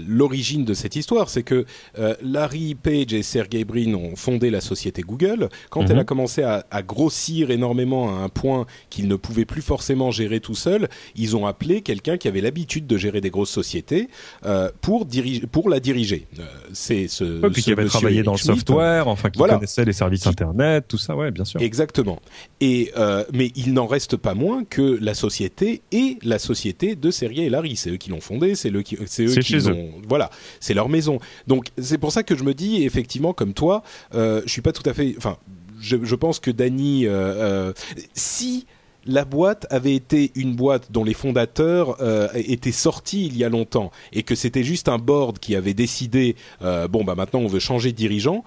l'origine 0.07 0.65
de 0.65 0.73
cette 0.73 0.95
histoire, 0.95 1.29
c'est 1.29 1.43
que 1.43 1.65
euh, 1.97 2.15
Larry 2.21 2.75
Page 2.75 3.13
et 3.13 3.23
Sergey 3.23 3.63
Brin 3.63 3.93
ont 3.93 4.15
fondé 4.15 4.49
la 4.49 4.61
société 4.61 5.01
Google. 5.01 5.49
Quand 5.69 5.89
elle 5.89 5.97
a 5.97 6.01
mhm. 6.01 6.05
commencé 6.05 6.43
à, 6.43 6.65
à, 6.71 6.83
grossir 6.83 7.51
énormément 7.51 8.09
à 8.09 8.21
un 8.21 8.29
point 8.29 8.65
qu'ils 8.89 9.07
ne 9.07 9.15
pouvaient 9.15 9.45
plus 9.45 9.61
forcément 9.61 10.11
gérer 10.11 10.39
tout 10.39 10.55
seuls, 10.55 10.87
ils 11.15 11.35
ont 11.35 11.47
appelé 11.47 11.81
quelqu'un 11.81 12.17
qui 12.17 12.27
avait 12.27 12.41
l'habitude 12.41 12.87
de 12.87 12.97
gérer 12.97 13.21
des 13.21 13.29
grosses 13.29 13.49
sociétés 13.49 14.09
euh, 14.45 14.69
pour 14.81 15.05
diriger 15.05 15.47
pour 15.47 15.69
la 15.69 15.79
diriger. 15.79 16.27
C'est 16.73 17.07
ce, 17.07 17.41
ouais, 17.41 17.49
puis 17.49 17.63
qui 17.63 17.71
avait 17.71 17.85
travaillé 17.85 18.23
dans 18.23 18.33
le 18.33 18.37
software, 18.37 19.07
enfin 19.07 19.29
qui 19.29 19.39
connaissait 19.39 19.85
les 19.85 19.93
services 19.93 20.27
internet, 20.27 20.85
tout 20.87 20.97
ça, 20.97 21.15
ouais, 21.15 21.31
bien 21.31 21.45
sûr. 21.45 21.61
Exactement. 21.61 22.19
Et 22.61 22.91
mais 23.33 23.51
il 23.55 23.73
n'en 23.73 23.87
reste 23.95 24.17
pas 24.17 24.33
moins 24.33 24.63
que 24.63 24.97
la 25.01 25.13
société 25.13 25.81
est 25.91 26.23
la 26.23 26.37
société 26.37 26.95
de 26.95 27.11
Sergey 27.11 27.43
et 27.43 27.49
Larry. 27.49 27.75
C'est 27.75 27.91
eux 27.91 27.97
qui 27.97 28.09
l'ont 28.09 28.21
fondée, 28.21 28.55
c'est 28.55 28.69
eux 28.71 28.81
qui, 28.81 28.97
c'est 29.05 29.23
eux 29.23 29.35
qui 29.35 29.55
l'ont, 29.59 29.91
voilà, 30.07 30.29
c'est 30.59 30.73
leur 30.73 30.89
maison. 30.89 31.19
Donc 31.47 31.69
c'est 31.77 31.97
pour 31.97 32.11
ça 32.11 32.23
que 32.23 32.35
je 32.35 32.43
me 32.43 32.53
dis 32.53 32.83
effectivement, 32.83 33.33
comme 33.33 33.53
toi, 33.53 33.83
euh, 34.13 34.41
je 34.45 34.51
suis 34.51 34.61
pas 34.61 34.73
tout 34.73 34.87
à 34.89 34.93
fait, 34.93 35.15
enfin, 35.17 35.37
je, 35.79 35.97
je 36.03 36.15
pense 36.15 36.39
que 36.39 36.51
Danny, 36.51 37.07
euh, 37.07 37.71
euh 37.71 37.73
si 38.13 38.65
la 39.05 39.23
boîte 39.23 39.67
avait 39.69 39.95
été 39.95 40.31
une 40.35 40.55
boîte 40.55 40.91
dont 40.91 41.03
les 41.03 41.13
fondateurs 41.13 42.01
euh, 42.01 42.27
étaient 42.33 42.71
sortis 42.71 43.27
il 43.27 43.37
y 43.37 43.43
a 43.43 43.49
longtemps 43.49 43.91
et 44.13 44.23
que 44.23 44.35
c'était 44.35 44.63
juste 44.63 44.89
un 44.89 44.97
board 44.97 45.39
qui 45.39 45.55
avait 45.55 45.75
décidé 45.75 46.35
euh, 46.63 46.87
bon 46.87 47.03
bah 47.03 47.15
maintenant 47.15 47.41
on 47.41 47.47
veut 47.47 47.59
changer 47.59 47.91
de 47.91 47.97
dirigeant 47.97 48.43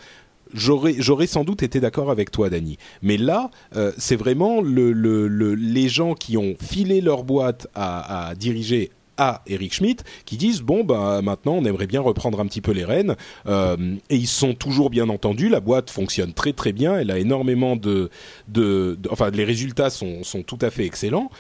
j'aurais 0.55 1.27
sans 1.27 1.45
doute 1.45 1.63
été 1.63 1.81
d'accord 1.81 2.11
avec 2.11 2.31
toi 2.31 2.51
Dany. 2.51 2.79
Mais 3.03 3.17
là 3.17 3.51
euh, 3.77 3.93
c'est 3.99 4.17
vraiment 4.17 4.61
le, 4.61 4.93
le, 4.93 5.55
les 5.55 5.89
gens 5.89 6.15
qui 6.15 6.37
ont 6.37 6.57
filé 6.61 7.01
leur 7.01 7.25
boîte 7.25 7.67
à, 7.75 8.29
à 8.29 8.35
diriger 8.35 8.91
à 9.19 9.43
Eric 9.49 9.75
Schmidt 9.75 10.05
qui 10.25 10.37
disent 10.37 10.63
bon 10.63 10.85
bah 10.85 11.21
maintenant 11.23 11.55
on 11.55 11.65
aimerait 11.65 11.89
bien 11.89 12.01
reprendre 12.01 12.41
un 12.41 12.47
petit 12.47 12.61
peu 12.61 12.73
les 12.73 12.85
rênes. 12.85 13.17
Euh, 13.47 13.97
et 14.11 14.17
ils 14.17 14.29
sont 14.29 14.55
toujours 14.55 14.91
bien 14.91 15.09
entendus 15.09 15.49
la 15.49 15.61
boîte 15.61 15.91
fonctionne 15.91 16.33
très 16.33 16.53
très 16.53 16.73
bien. 16.73 16.99
Elle 16.99 17.11
a 17.11 17.19
énormément 17.19 17.77
de, 17.77 18.11
de, 18.47 18.97
de 19.01 19.09
enfin 19.11 19.31
les 19.31 19.45
résultats 19.45 19.91
sont, 19.91 20.23
sont 20.23 20.43
tout 20.43 20.59
à 20.63 20.71
fait 20.71 20.85
excellents 20.85 21.31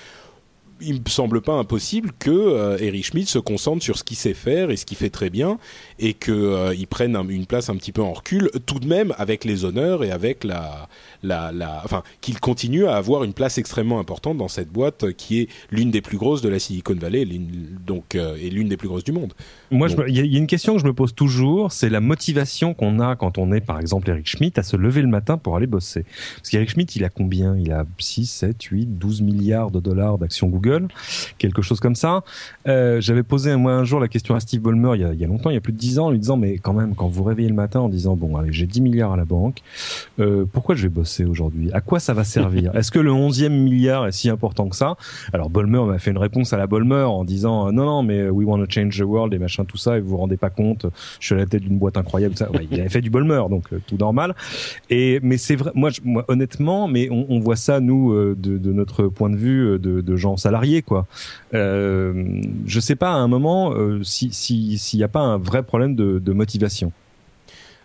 il 0.80 1.00
me 1.00 1.08
semble 1.08 1.40
pas 1.40 1.54
impossible 1.54 2.12
que 2.18 2.30
euh, 2.30 2.78
Eric 2.78 3.06
Schmidt 3.06 3.30
se 3.30 3.38
concentre 3.38 3.82
sur 3.82 3.98
ce 3.98 4.04
qu'il 4.04 4.16
sait 4.16 4.34
faire 4.34 4.70
et 4.70 4.76
ce 4.76 4.86
qu'il 4.86 4.96
fait 4.96 5.10
très 5.10 5.30
bien 5.30 5.58
et 5.98 6.14
qu'il 6.14 6.34
euh, 6.34 6.74
prenne 6.88 7.16
une 7.28 7.46
place 7.46 7.68
un 7.68 7.76
petit 7.76 7.92
peu 7.92 8.02
en 8.02 8.12
recul 8.12 8.50
tout 8.66 8.78
de 8.78 8.86
même 8.86 9.14
avec 9.18 9.44
les 9.44 9.64
honneurs 9.64 10.04
et 10.04 10.10
avec 10.10 10.44
la 10.44 10.88
la, 11.24 11.50
la 11.52 11.82
enfin 11.84 12.04
qu'il 12.20 12.38
continue 12.38 12.86
à 12.86 12.96
avoir 12.96 13.24
une 13.24 13.32
place 13.32 13.58
extrêmement 13.58 13.98
importante 13.98 14.38
dans 14.38 14.48
cette 14.48 14.70
boîte 14.70 15.12
qui 15.12 15.40
est 15.40 15.48
l'une 15.70 15.90
des 15.90 16.00
plus 16.00 16.16
grosses 16.16 16.42
de 16.42 16.48
la 16.48 16.58
Silicon 16.58 16.94
Valley 16.94 17.26
donc 17.86 18.14
euh, 18.14 18.36
et 18.40 18.50
l'une 18.50 18.68
des 18.68 18.76
plus 18.76 18.88
grosses 18.88 19.04
du 19.04 19.12
monde. 19.12 19.34
Moi 19.70 19.88
il 20.06 20.16
y, 20.16 20.36
a 20.36 20.38
une 20.38 20.46
question 20.46 20.74
que 20.74 20.80
je 20.80 20.86
me 20.86 20.92
pose 20.92 21.14
toujours, 21.14 21.72
c'est 21.72 21.90
la 21.90 22.00
motivation 22.00 22.74
qu'on 22.74 23.00
a 23.00 23.16
quand 23.16 23.38
on 23.38 23.52
est 23.52 23.60
par 23.60 23.80
exemple 23.80 24.08
Eric 24.10 24.28
Schmidt 24.28 24.58
à 24.60 24.62
se 24.62 24.76
lever 24.76 25.02
le 25.02 25.08
matin 25.08 25.38
pour 25.38 25.56
aller 25.56 25.66
bosser. 25.66 26.04
Parce 26.36 26.50
qu'Eric 26.50 26.70
Schmidt, 26.70 26.96
il 26.96 27.04
a 27.04 27.08
combien? 27.08 27.56
Il 27.56 27.72
a 27.72 27.84
6 27.98 28.26
7 28.26 28.62
8 28.62 28.98
12 28.98 29.22
milliards 29.22 29.70
de 29.70 29.80
dollars 29.80 30.18
d'actions 30.18 30.48
Google 30.48 30.67
quelque 31.38 31.62
chose 31.62 31.80
comme 31.80 31.94
ça. 31.94 32.22
Euh, 32.66 33.00
J'avais 33.00 33.22
posé 33.22 33.54
moi 33.56 33.72
un 33.72 33.84
jour 33.84 34.00
la 34.00 34.08
question 34.08 34.34
à 34.34 34.40
Steve 34.40 34.60
Ballmer 34.60 34.92
il 34.94 35.20
y, 35.20 35.24
a, 35.24 35.26
longtemps, 35.26 35.50
il 35.50 35.54
y 35.54 35.56
a 35.56 35.60
plus 35.60 35.72
de 35.72 35.78
10 35.78 35.98
ans, 35.98 36.06
en 36.06 36.10
lui 36.10 36.18
disant 36.18 36.36
mais 36.36 36.58
quand 36.58 36.72
même 36.72 36.94
quand 36.94 37.08
vous 37.08 37.22
réveillez 37.22 37.48
le 37.48 37.54
matin 37.54 37.80
en 37.80 37.88
disant 37.88 38.16
bon 38.16 38.36
allez 38.36 38.52
j'ai 38.52 38.66
10 38.66 38.80
milliards 38.80 39.12
à 39.12 39.16
la 39.16 39.24
banque, 39.24 39.58
euh, 40.20 40.44
pourquoi 40.50 40.74
je 40.74 40.82
vais 40.82 40.88
bosser 40.88 41.24
aujourd'hui? 41.24 41.70
À 41.72 41.80
quoi 41.80 42.00
ça 42.00 42.14
va 42.14 42.24
servir? 42.24 42.74
Est-ce 42.74 42.90
que 42.90 42.98
le 42.98 43.10
11e 43.10 43.48
milliard 43.50 44.06
est 44.06 44.12
si 44.12 44.28
important 44.28 44.68
que 44.68 44.76
ça? 44.76 44.96
Alors 45.32 45.50
Ballmer 45.50 45.82
m'a 45.84 45.98
fait 45.98 46.10
une 46.10 46.18
réponse 46.18 46.52
à 46.52 46.58
la 46.58 46.66
Ballmer 46.66 47.04
en 47.04 47.24
disant 47.24 47.72
non 47.72 47.84
non 47.84 48.02
mais 48.02 48.28
we 48.28 48.46
want 48.46 48.58
to 48.58 48.70
change 48.70 48.98
the 48.98 49.04
world 49.04 49.32
et 49.34 49.38
machin 49.38 49.64
tout 49.64 49.76
ça 49.76 49.96
et 49.96 50.00
vous 50.00 50.10
vous 50.10 50.16
rendez 50.16 50.36
pas 50.36 50.50
compte, 50.50 50.86
je 51.20 51.26
suis 51.26 51.34
à 51.34 51.38
la 51.38 51.46
tête 51.46 51.62
d'une 51.62 51.78
boîte 51.78 51.96
incroyable 51.96 52.36
ça. 52.36 52.48
Il 52.70 52.80
avait 52.80 52.88
fait 52.88 53.00
du 53.00 53.10
Ballmer 53.10 53.42
donc 53.50 53.72
euh, 53.72 53.80
tout 53.86 53.96
normal. 53.96 54.34
Et 54.90 55.20
mais 55.22 55.38
c'est 55.38 55.56
vrai 55.56 55.70
moi, 55.74 55.90
honnêtement 56.28 56.88
mais 56.88 57.08
on, 57.10 57.38
voit 57.38 57.56
ça 57.56 57.80
nous 57.80 58.14
de, 58.34 58.72
notre 58.72 59.06
point 59.06 59.30
de 59.30 59.36
vue 59.36 59.78
de, 59.78 60.00
de 60.00 60.16
gens 60.16 60.36
salariés 60.36 60.57
Euh, 61.54 62.42
je 62.66 62.80
sais 62.80 62.96
pas 62.96 63.10
à 63.10 63.16
un 63.16 63.28
moment 63.28 63.72
euh, 63.72 64.02
si 64.02 64.32
s'il 64.32 64.98
n'y 64.98 65.04
a 65.04 65.08
pas 65.08 65.20
un 65.20 65.38
vrai 65.38 65.62
problème 65.62 65.94
de 65.94 66.32
motivation. 66.32 66.92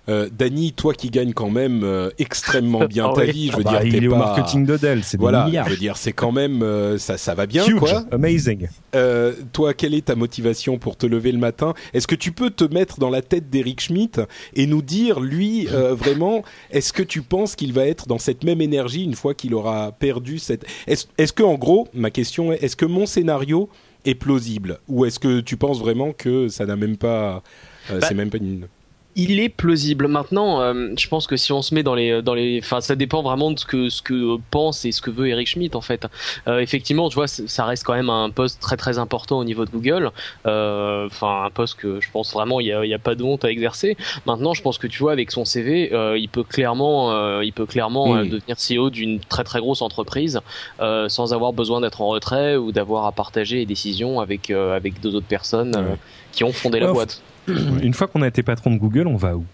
Euh, 0.09 0.27
Dany, 0.31 0.73
toi 0.73 0.93
qui 0.93 1.09
gagnes 1.09 1.31
quand 1.31 1.49
même 1.49 1.81
euh, 1.83 2.09
extrêmement 2.19 2.85
bien 2.85 3.07
ah 3.11 3.13
ta 3.15 3.23
vie, 3.23 3.49
je 3.51 3.57
veux 3.57 3.63
ah 3.65 3.83
dire, 3.83 3.83
il 3.85 4.03
est 4.03 4.07
au 4.07 4.15
marketing 4.15 4.65
de 4.65 4.75
Dell, 4.75 5.01
c'est 5.03 5.17
voilà, 5.17 5.45
milliards. 5.45 5.65
je 5.65 5.71
veux 5.71 5.77
dire, 5.77 5.95
c'est 5.95 6.11
quand 6.11 6.33
même 6.33 6.61
euh, 6.61 6.97
ça, 6.97 7.17
ça 7.17 7.35
va 7.35 7.45
bien, 7.45 7.65
Huge, 7.65 7.79
quoi. 7.79 8.03
Amazing. 8.11 8.67
Euh, 8.95 9.33
toi, 9.53 9.73
quelle 9.73 9.93
est 9.93 10.05
ta 10.05 10.15
motivation 10.15 10.77
pour 10.77 10.97
te 10.97 11.05
lever 11.05 11.31
le 11.31 11.37
matin? 11.37 11.73
Est-ce 11.93 12.07
que 12.07 12.15
tu 12.15 12.33
peux 12.33 12.49
te 12.49 12.65
mettre 12.65 12.99
dans 12.99 13.09
la 13.09 13.21
tête 13.21 13.49
d'Eric 13.49 13.79
Schmidt 13.79 14.21
et 14.55 14.67
nous 14.67 14.81
dire, 14.81 15.21
lui, 15.21 15.65
vraiment, 15.91 16.43
est-ce 16.71 16.91
que 16.91 17.03
tu 17.03 17.21
penses 17.21 17.55
qu'il 17.55 17.71
va 17.71 17.87
être 17.87 18.07
dans 18.07 18.19
cette 18.19 18.43
même 18.43 18.59
énergie 18.61 19.03
une 19.03 19.15
fois 19.15 19.33
qu'il 19.33 19.53
aura 19.53 19.93
perdu 19.93 20.37
cette 20.37 20.65
Est-ce 20.85 21.05
est 21.17 21.33
que, 21.33 21.43
en 21.43 21.55
gros, 21.55 21.87
ma 21.93 22.11
question 22.11 22.51
est, 22.51 22.61
est-ce 22.61 22.75
que 22.75 22.85
mon 22.85 23.05
scénario 23.05 23.69
est 24.03 24.15
plausible? 24.15 24.79
Ou 24.89 25.05
est-ce 25.05 25.19
que 25.19 25.39
tu 25.39 25.55
penses 25.55 25.79
vraiment 25.79 26.11
que 26.11 26.49
ça 26.49 26.65
n'a 26.65 26.75
même 26.75 26.97
pas, 26.97 27.41
bah, 27.89 27.99
c'est 28.01 28.15
même 28.15 28.29
pas 28.29 28.37
une 28.37 28.67
il 29.15 29.39
est 29.39 29.49
plausible. 29.49 30.07
Maintenant, 30.07 30.61
euh, 30.61 30.93
je 30.97 31.07
pense 31.07 31.27
que 31.27 31.37
si 31.37 31.51
on 31.51 31.61
se 31.61 31.73
met 31.75 31.83
dans 31.83 31.95
les, 31.95 32.21
dans 32.21 32.33
les, 32.33 32.59
enfin, 32.63 32.81
ça 32.81 32.95
dépend 32.95 33.21
vraiment 33.21 33.51
de 33.51 33.59
ce 33.59 33.65
que 33.65 33.89
ce 33.89 34.01
que 34.01 34.37
pense 34.51 34.85
et 34.85 34.91
ce 34.91 35.01
que 35.01 35.11
veut 35.11 35.27
Eric 35.27 35.47
Schmidt 35.47 35.75
en 35.75 35.81
fait. 35.81 36.07
Euh, 36.47 36.59
effectivement, 36.59 37.09
tu 37.09 37.15
vois, 37.15 37.27
ça 37.27 37.65
reste 37.65 37.83
quand 37.83 37.93
même 37.93 38.09
un 38.09 38.29
poste 38.29 38.59
très 38.59 38.77
très 38.77 38.97
important 38.97 39.39
au 39.39 39.43
niveau 39.43 39.65
de 39.65 39.71
Google. 39.71 40.11
Euh, 40.45 41.07
enfin, 41.07 41.43
un 41.45 41.49
poste 41.49 41.79
que 41.79 42.01
je 42.01 42.09
pense 42.11 42.33
vraiment 42.33 42.59
il 42.59 42.67
y 42.67 42.73
a, 42.73 42.85
y 42.85 42.93
a, 42.93 42.99
pas 42.99 43.15
de 43.15 43.23
honte 43.23 43.45
à 43.45 43.51
exercer. 43.51 43.97
Maintenant, 44.25 44.53
je 44.53 44.61
pense 44.61 44.77
que 44.77 44.87
tu 44.87 44.99
vois, 44.99 45.11
avec 45.11 45.31
son 45.31 45.45
CV, 45.45 45.91
il 46.17 46.29
peut 46.29 46.43
clairement, 46.43 47.41
il 47.41 47.53
peut 47.53 47.65
clairement 47.65 48.23
devenir 48.23 48.55
CEO 48.57 48.89
d'une 48.89 49.19
très 49.19 49.43
très 49.43 49.59
grosse 49.59 49.81
entreprise 49.81 50.39
sans 50.79 51.33
avoir 51.33 51.53
besoin 51.53 51.81
d'être 51.81 52.01
en 52.01 52.07
retrait 52.07 52.55
ou 52.55 52.71
d'avoir 52.71 53.05
à 53.05 53.11
partager 53.11 53.57
les 53.57 53.65
décisions 53.65 54.19
avec 54.19 54.49
avec 54.49 54.99
deux 55.01 55.15
autres 55.15 55.27
personnes 55.27 55.97
qui 56.31 56.43
ont 56.43 56.53
fondé 56.53 56.79
la 56.79 56.91
boîte. 56.91 57.21
Une 57.47 57.93
fois 57.93 58.07
qu'on 58.07 58.21
a 58.21 58.27
été 58.27 58.43
patron 58.43 58.71
de 58.71 58.77
Google, 58.77 59.07
on 59.07 59.15
va 59.15 59.35
où? 59.35 59.45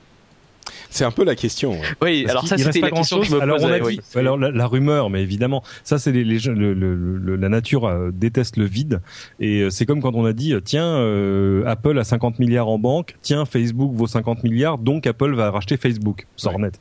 C'est 0.90 1.06
un 1.06 1.12
peu 1.12 1.24
la 1.24 1.36
question. 1.36 1.78
Oui, 2.02 2.26
alors 2.28 2.48
ça 2.48 2.58
c'était 2.58 2.80
la 2.82 2.92
question 2.92 3.20
que 3.20 3.28
je 3.28 3.36
me 3.36 3.42
alors, 3.42 3.58
posais, 3.58 3.82
on 3.82 3.86
a 3.86 3.90
dit, 3.92 4.00
alors 4.16 4.38
la, 4.38 4.68
rumeur, 4.68 5.10
mais 5.10 5.22
évidemment, 5.22 5.64
ça 5.84 6.00
c'est 6.00 6.12
les, 6.12 6.24
les 6.24 6.40
le, 6.40 6.74
le, 6.74 7.36
la 7.36 7.50
nature 7.50 7.86
euh, 7.86 8.10
déteste 8.12 8.58
le 8.58 8.66
vide 8.66 9.02
et 9.40 9.62
euh, 9.62 9.70
c'est 9.70 9.86
comme 9.86 10.02
quand 10.02 10.16
on 10.16 10.26
a 10.26 10.34
dit 10.34 10.54
tiens 10.64 10.86
euh, 10.86 11.64
Apple 11.66 12.00
a 12.00 12.04
50 12.04 12.40
milliards 12.40 12.70
en 12.70 12.80
banque, 12.80 13.18
tiens 13.22 13.46
Facebook 13.46 13.94
vaut 13.94 14.08
50 14.08 14.44
milliards, 14.44 14.78
donc 14.80 15.06
Apple 15.06 15.36
va 15.36 15.52
racheter 15.52 15.78
Facebook, 15.78 16.26
sort 16.36 16.58
net. 16.60 16.80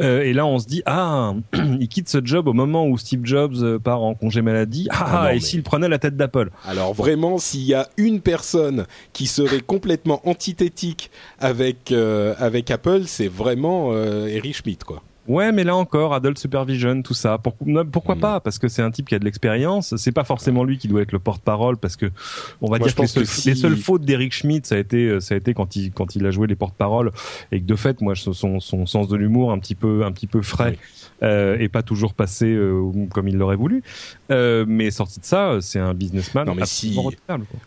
et 0.00 0.32
là 0.32 0.46
on 0.46 0.58
se 0.58 0.66
dit 0.66 0.82
ah 0.86 1.34
il 1.80 1.88
quitte 1.88 2.08
ce 2.08 2.18
job 2.24 2.48
au 2.48 2.52
moment 2.52 2.86
où 2.86 2.98
Steve 2.98 3.24
Jobs 3.24 3.78
part 3.78 4.02
en 4.02 4.14
congé 4.14 4.42
maladie. 4.42 4.88
Ah, 4.90 4.96
ah, 4.98 5.22
ah 5.26 5.34
et 5.34 5.40
s'il 5.40 5.62
prenait 5.62 5.88
la 5.88 5.98
tête 5.98 6.16
d'Apple 6.16 6.50
Alors 6.66 6.92
vraiment, 6.92 7.38
s'il 7.38 7.62
y 7.62 7.74
a 7.74 7.88
une 7.96 8.20
personne 8.20 8.86
qui 9.12 9.26
serait 9.26 9.60
complètement 9.60 10.20
antithétique 10.28 11.10
avec 11.38 11.92
avec 11.92 12.70
Apple, 12.70 13.02
c'est 13.06 13.28
vraiment 13.28 13.43
euh, 13.46 14.26
Eric 14.26 14.56
Schmidt, 14.56 14.84
quoi. 14.84 15.02
Ouais, 15.26 15.52
mais 15.52 15.64
là 15.64 15.74
encore, 15.74 16.12
adult 16.12 16.36
supervision, 16.36 17.00
tout 17.00 17.14
ça. 17.14 17.38
pourquoi 17.38 18.14
mm. 18.14 18.20
pas? 18.20 18.40
Parce 18.40 18.58
que 18.58 18.68
c'est 18.68 18.82
un 18.82 18.90
type 18.90 19.08
qui 19.08 19.14
a 19.14 19.18
de 19.18 19.24
l'expérience. 19.24 19.96
C'est 19.96 20.12
pas 20.12 20.24
forcément 20.24 20.64
lui 20.64 20.76
qui 20.76 20.86
doit 20.86 21.00
être 21.00 21.12
le 21.12 21.18
porte-parole, 21.18 21.78
parce 21.78 21.96
que 21.96 22.10
on 22.60 22.70
va 22.70 22.78
dire 22.78 22.94
que, 22.94 23.00
les, 23.00 23.54
seules 23.54 23.76
fautes 23.76 24.02
d'Eric 24.02 24.34
Schmidt, 24.34 24.68
ça 24.68 24.74
a 24.74 24.78
été, 24.78 25.06
euh, 25.06 25.20
ça 25.20 25.34
a 25.34 25.38
été 25.38 25.54
quand 25.54 25.76
il 25.76 25.92
quand 25.92 26.14
il 26.14 26.26
a 26.26 26.30
joué 26.30 26.46
les 26.46 26.56
porte-paroles 26.56 27.10
et 27.52 27.60
que 27.60 27.64
de 27.64 27.74
fait, 27.74 28.02
moi, 28.02 28.14
son, 28.14 28.60
son 28.60 28.86
sens 28.86 29.08
de 29.08 29.16
l'humour 29.16 29.50
un 29.50 29.58
petit 29.58 29.74
peu 29.74 30.04
un 30.04 30.12
petit 30.12 30.26
peu 30.26 30.42
frais 30.42 30.76
euh, 31.22 31.56
et 31.58 31.68
pas 31.68 31.82
toujours 31.82 32.14
passé 32.14 32.46
euh, 32.46 32.90
comme 33.12 33.28
il 33.28 33.36
l'aurait 33.36 33.56
voulu. 33.56 33.82
Euh, 34.30 34.64
mais 34.66 34.90
sorti 34.90 35.20
de 35.20 35.24
ça, 35.24 35.58
c'est 35.60 35.78
un 35.78 35.94
businessman. 35.94 36.46
Non, 36.46 36.54
mais 36.54 36.66
si... 36.66 36.98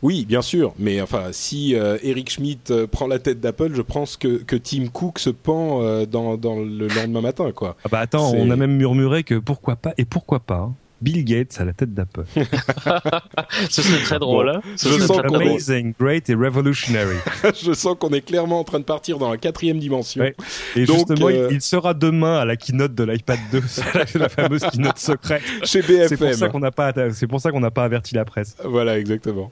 Oui, 0.01 0.25
bien 0.25 0.41
sûr. 0.41 0.73
Mais 0.79 1.01
enfin, 1.01 1.25
si 1.31 1.73
Eric 1.73 2.29
Schmidt 2.29 2.87
prend 2.87 3.07
la 3.07 3.19
tête 3.19 3.39
d'Apple, 3.39 3.73
je 3.73 3.81
pense 3.81 4.17
que, 4.17 4.37
que 4.43 4.55
Tim 4.55 4.87
Cook 4.87 5.19
se 5.19 5.29
pend 5.29 6.03
dans, 6.05 6.37
dans 6.37 6.59
le 6.59 6.87
lendemain 6.87 7.21
matin, 7.21 7.51
quoi. 7.51 7.75
Ah 7.83 7.89
bah 7.91 7.99
attends, 7.99 8.31
on 8.33 8.49
a 8.49 8.55
même 8.55 8.75
murmuré 8.75 9.23
que 9.23 9.35
pourquoi 9.35 9.75
pas 9.75 9.93
et 9.97 10.05
pourquoi 10.05 10.39
pas. 10.39 10.57
Hein. 10.57 10.75
Bill 11.01 11.23
Gates 11.23 11.59
à 11.59 11.65
la 11.65 11.73
tête 11.73 11.93
d'Apple. 11.93 12.25
Ce 13.69 13.81
serait 13.81 14.01
très 14.03 14.19
drôle. 14.19 14.49
Hein 14.49 14.61
je 14.75 14.99
sens 14.99 15.19
amazing, 15.19 15.93
great 15.99 16.29
et 16.29 16.35
revolutionary. 16.35 17.17
je 17.43 17.73
sens 17.73 17.95
qu'on 17.99 18.09
est 18.09 18.21
clairement 18.21 18.59
en 18.59 18.63
train 18.63 18.79
de 18.79 18.83
partir 18.83 19.17
dans 19.17 19.29
la 19.29 19.37
quatrième 19.37 19.79
dimension. 19.79 20.23
Et 20.23 20.85
justement, 20.85 21.27
euh, 21.27 21.49
il, 21.51 21.61
sera 21.61 21.93
demain 21.93 22.39
à 22.39 22.45
la 22.45 22.55
keynote 22.55 22.95
de 22.95 23.03
l'iPad 23.03 23.39
2, 23.51 23.61
la 24.19 24.29
fameuse 24.29 24.63
keynote 24.71 24.97
secrète 24.97 25.43
chez 25.63 25.81
BFM. 25.81 26.07
C'est 26.07 26.17
pour 26.17 26.33
ça 26.33 26.49
qu'on 26.49 26.59
n'a 26.59 26.71
pas, 26.71 26.93
c'est 27.13 27.27
pour 27.27 27.41
ça 27.41 27.51
qu'on 27.51 27.59
n'a 27.59 27.71
pas 27.71 27.83
averti 27.83 28.15
la 28.15 28.25
presse. 28.25 28.55
Voilà, 28.63 28.97
exactement. 28.97 29.51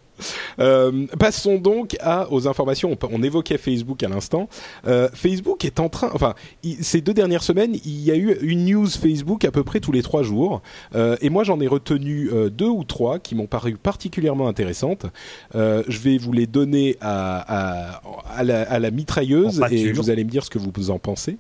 Euh, 0.60 1.08
passons 1.20 1.58
donc 1.58 1.96
à, 2.00 2.32
aux 2.32 2.48
informations. 2.48 2.98
On, 3.12 3.24
évoquait 3.24 3.58
Facebook 3.58 4.04
à 4.04 4.08
l'instant. 4.08 4.50
Euh, 4.88 5.10
Facebook 5.14 5.66
est 5.66 5.80
en 5.80 5.90
train, 5.90 6.10
enfin, 6.14 6.36
ces 6.82 7.02
deux 7.02 7.14
dernières 7.14 7.44
semaines, 7.44 7.76
il 7.86 8.02
y 8.02 8.12
a 8.12 8.16
eu 8.16 8.38
une 8.42 8.66
news 8.66 8.88
Facebook 8.88 9.46
à 9.46 9.52
peu 9.52 9.64
près 9.64 9.80
tous 9.80 9.92
les 9.92 10.04
trois 10.04 10.24
jours. 10.24 10.62
Euh, 10.96 11.18
et 11.22 11.30
moi, 11.30 11.44
j'en 11.44 11.60
ai 11.60 11.68
retenu 11.68 12.30
deux 12.52 12.68
ou 12.68 12.84
trois 12.84 13.20
qui 13.20 13.36
m'ont 13.36 13.48
paru 13.48 13.76
particulièrement 13.76 14.48
intéressantes. 14.48 15.06
Je 15.54 16.00
vais 16.00 16.18
vous 16.18 16.32
les 16.32 16.48
donner 16.48 16.98
à, 17.02 17.96
à, 17.96 18.02
à, 18.38 18.44
la, 18.44 18.62
à 18.64 18.80
la, 18.80 18.92
mitrailleuse 18.92 19.62
et 19.72 19.92
vous 19.92 20.10
allez 20.10 20.24
me 20.24 20.30
dire 20.30 20.44
ce 20.44 20.50
que 20.50 20.60
vous 20.60 20.90
en 20.90 21.00
pensez. 21.00 21.38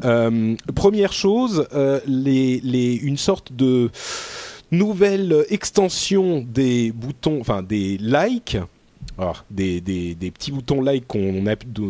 première 0.00 1.12
chose, 1.12 1.66
les, 2.06 2.60
les, 2.62 2.94
une 2.94 3.16
sorte 3.16 3.52
de 3.52 3.90
nouvelle 4.70 5.44
extension 5.48 6.44
des 6.46 6.92
boutons, 6.92 7.40
enfin 7.40 7.62
des 7.62 7.98
likes. 7.98 8.58
Alors, 9.18 9.46
des, 9.50 9.80
des, 9.80 10.14
des, 10.14 10.30
petits 10.30 10.52
boutons 10.52 10.82
like 10.82 11.04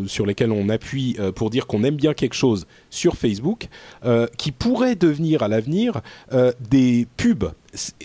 sur 0.06 0.26
lesquels 0.26 0.52
on 0.52 0.68
appuie 0.68 1.16
euh, 1.18 1.32
pour 1.32 1.50
dire 1.50 1.66
qu'on 1.66 1.82
aime 1.82 1.96
bien 1.96 2.14
quelque 2.14 2.34
chose 2.34 2.66
sur 2.88 3.16
Facebook, 3.16 3.68
euh, 4.04 4.28
qui 4.36 4.52
pourraient 4.52 4.94
devenir 4.94 5.42
à 5.42 5.48
l'avenir 5.48 6.02
euh, 6.32 6.52
des 6.70 7.08
pubs. 7.16 7.50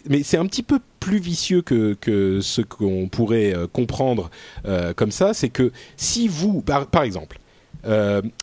Mais 0.10 0.24
c'est 0.24 0.38
un 0.38 0.48
petit 0.48 0.64
peu 0.64 0.80
plus 1.00 1.20
vicieux 1.20 1.62
que, 1.62 1.96
que 2.02 2.42
ce 2.42 2.62
qu'on 2.62 3.10
pourrait 3.10 3.54
comprendre 3.72 4.30
comme 4.98 5.12
ça. 5.12 5.34
C'est 5.34 5.50
que 5.50 5.72
si 5.96 6.28
vous, 6.28 6.62
par, 6.62 6.88
par 6.88 7.04
exemple, 7.04 7.40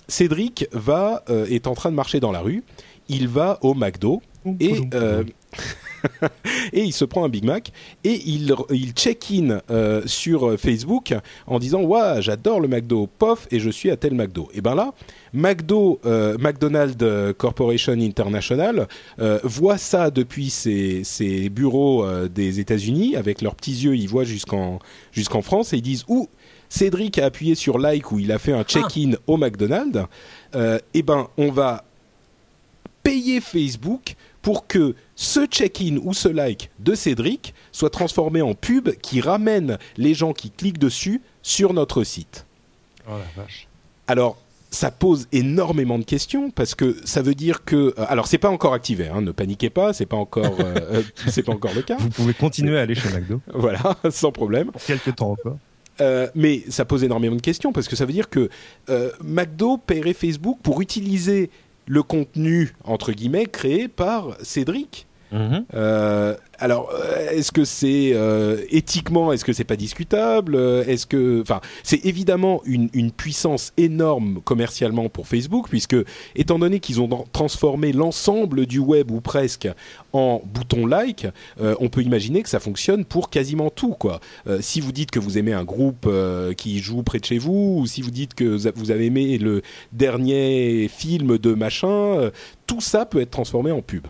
Cédric 0.08 0.66
va 0.72 1.22
est 1.28 1.66
en 1.66 1.74
train 1.74 1.90
de 1.90 1.96
marcher 1.96 2.18
dans 2.18 2.32
la 2.32 2.40
rue, 2.40 2.64
il 3.08 3.28
va 3.28 3.58
au 3.60 3.74
McDo 3.74 4.22
et 4.58 4.80
et 6.72 6.82
il 6.82 6.92
se 6.92 7.04
prend 7.04 7.24
un 7.24 7.28
Big 7.28 7.44
Mac 7.44 7.72
et 8.04 8.20
il, 8.26 8.54
il 8.70 8.92
check-in 8.92 9.60
euh, 9.70 10.02
sur 10.06 10.58
Facebook 10.58 11.14
en 11.46 11.58
disant 11.58 11.82
ouais 11.82 12.20
j'adore 12.20 12.60
le 12.60 12.68
McDo. 12.68 13.08
Pof 13.18 13.46
et 13.50 13.60
je 13.60 13.70
suis 13.70 13.90
à 13.90 13.96
tel 13.96 14.14
McDo 14.14 14.48
et 14.54 14.60
ben 14.60 14.74
là 14.74 14.92
McDo 15.32 16.00
euh, 16.04 16.36
McDonald's 16.38 17.04
Corporation 17.36 17.92
International 17.92 18.88
euh, 19.18 19.40
voit 19.42 19.78
ça 19.78 20.10
depuis 20.10 20.50
ses, 20.50 21.04
ses 21.04 21.48
bureaux 21.48 22.06
des 22.28 22.60
États-Unis. 22.60 23.16
Avec 23.16 23.42
leurs 23.42 23.54
petits 23.54 23.84
yeux 23.84 23.96
ils 23.96 24.08
voient 24.08 24.24
jusqu'en 24.24 24.78
jusqu'en 25.12 25.42
France 25.42 25.72
et 25.72 25.76
ils 25.76 25.82
disent 25.82 26.04
où 26.08 26.28
Cédric 26.68 27.18
a 27.18 27.26
appuyé 27.26 27.54
sur 27.54 27.78
like 27.78 28.12
où 28.12 28.18
il 28.18 28.30
a 28.30 28.38
fait 28.38 28.52
un 28.52 28.62
check-in 28.62 29.12
au 29.26 29.36
McDonald's. 29.36 30.00
Et 30.94 31.02
ben 31.02 31.28
on 31.36 31.50
va 31.50 31.84
payer 33.02 33.40
Facebook 33.40 34.16
pour 34.42 34.66
que 34.66 34.94
ce 35.16 35.46
check-in 35.46 35.98
ou 36.02 36.14
ce 36.14 36.28
like 36.28 36.70
de 36.78 36.94
Cédric 36.94 37.54
soit 37.72 37.90
transformé 37.90 38.42
en 38.42 38.54
pub 38.54 38.90
qui 39.02 39.20
ramène 39.20 39.78
les 39.96 40.14
gens 40.14 40.32
qui 40.32 40.50
cliquent 40.50 40.78
dessus 40.78 41.20
sur 41.42 41.74
notre 41.74 42.04
site. 42.04 42.46
Oh 43.08 43.12
la 43.12 43.42
vache. 43.42 43.66
Alors, 44.06 44.38
ça 44.70 44.90
pose 44.90 45.28
énormément 45.32 45.98
de 45.98 46.04
questions 46.04 46.50
parce 46.50 46.74
que 46.74 46.96
ça 47.04 47.22
veut 47.22 47.34
dire 47.34 47.64
que 47.64 47.94
euh, 47.98 48.04
alors 48.08 48.26
c'est 48.26 48.38
pas 48.38 48.50
encore 48.50 48.74
activé 48.74 49.08
hein, 49.08 49.22
ne 49.22 49.30
paniquez 49.30 49.70
pas 49.70 49.92
c'est 49.92 50.06
pas 50.06 50.16
encore 50.16 50.60
euh, 50.60 50.74
euh, 50.92 51.02
c'est 51.28 51.42
pas 51.42 51.52
encore 51.52 51.72
le 51.74 51.82
cas 51.82 51.96
vous 51.98 52.10
pouvez 52.10 52.34
continuer 52.34 52.78
à 52.78 52.82
aller 52.82 52.94
chez 52.94 53.08
McDo 53.08 53.40
voilà 53.54 53.96
sans 54.10 54.30
problème 54.32 54.70
pour 54.70 54.82
quelques 54.82 55.16
temps 55.16 55.32
encore 55.32 55.56
mais 56.34 56.62
ça 56.68 56.84
pose 56.84 57.02
énormément 57.02 57.34
de 57.34 57.40
questions 57.40 57.72
parce 57.72 57.88
que 57.88 57.96
ça 57.96 58.04
veut 58.04 58.12
dire 58.12 58.28
que 58.28 58.50
McDo 59.24 59.78
paierait 59.78 60.12
Facebook 60.12 60.58
pour 60.62 60.80
utiliser 60.80 61.50
le 61.88 62.02
contenu 62.02 62.74
entre 62.84 63.12
guillemets 63.12 63.46
créé 63.46 63.88
par 63.88 64.36
Cédric. 64.42 65.07
Mhm. 65.32 65.64
Euh, 65.74 66.34
alors, 66.58 66.90
euh, 66.92 67.30
est-ce 67.30 67.52
que 67.52 67.64
c'est 67.64 68.12
euh, 68.14 68.64
éthiquement, 68.70 69.32
est-ce 69.32 69.44
que 69.44 69.52
c'est 69.52 69.64
pas 69.64 69.76
discutable 69.76 70.56
Est-ce 70.56 71.06
que, 71.06 71.42
enfin, 71.42 71.60
c'est 71.82 72.04
évidemment 72.04 72.62
une, 72.64 72.88
puissance 73.16 73.72
énorme 73.76 74.40
commercialement 74.44 75.08
pour 75.08 75.26
Facebook, 75.26 75.68
puisque 75.68 75.96
étant 76.36 76.58
donné 76.58 76.78
qu'ils 76.78 77.00
ont 77.00 77.08
transformé 77.32 77.92
l'ensemble 77.92 78.66
du 78.66 78.78
web 78.78 79.10
ou 79.10 79.20
presque 79.20 79.68
en 80.12 80.42
bouton 80.44 80.86
like, 80.86 81.26
on 81.58 81.88
peut 81.88 82.02
imaginer 82.02 82.42
que 82.42 82.48
ça 82.48 82.60
fonctionne 82.60 83.04
pour 83.04 83.30
quasiment 83.30 83.70
tout, 83.70 83.92
quoi. 83.92 84.20
si 84.60 84.80
vous 84.80 84.92
dites 84.92 85.10
que 85.10 85.18
vous 85.18 85.38
aimez 85.38 85.52
un 85.52 85.64
groupe 85.64 86.08
qui 86.56 86.78
joue 86.78 87.02
près 87.02 87.18
de 87.18 87.24
chez 87.24 87.38
vous, 87.38 87.78
ou 87.80 87.86
si 87.86 88.02
vous 88.02 88.10
dites 88.10 88.34
que 88.34 88.44
vous 88.44 88.90
avez 88.90 89.06
aimé 89.06 89.38
le 89.38 89.62
dernier 89.92 90.88
film 90.88 91.38
de 91.38 91.54
machin, 91.54 92.30
tout 92.66 92.80
ça 92.80 93.06
peut 93.06 93.20
être 93.20 93.30
transformé 93.30 93.72
en 93.72 93.82
pub. 93.82 94.06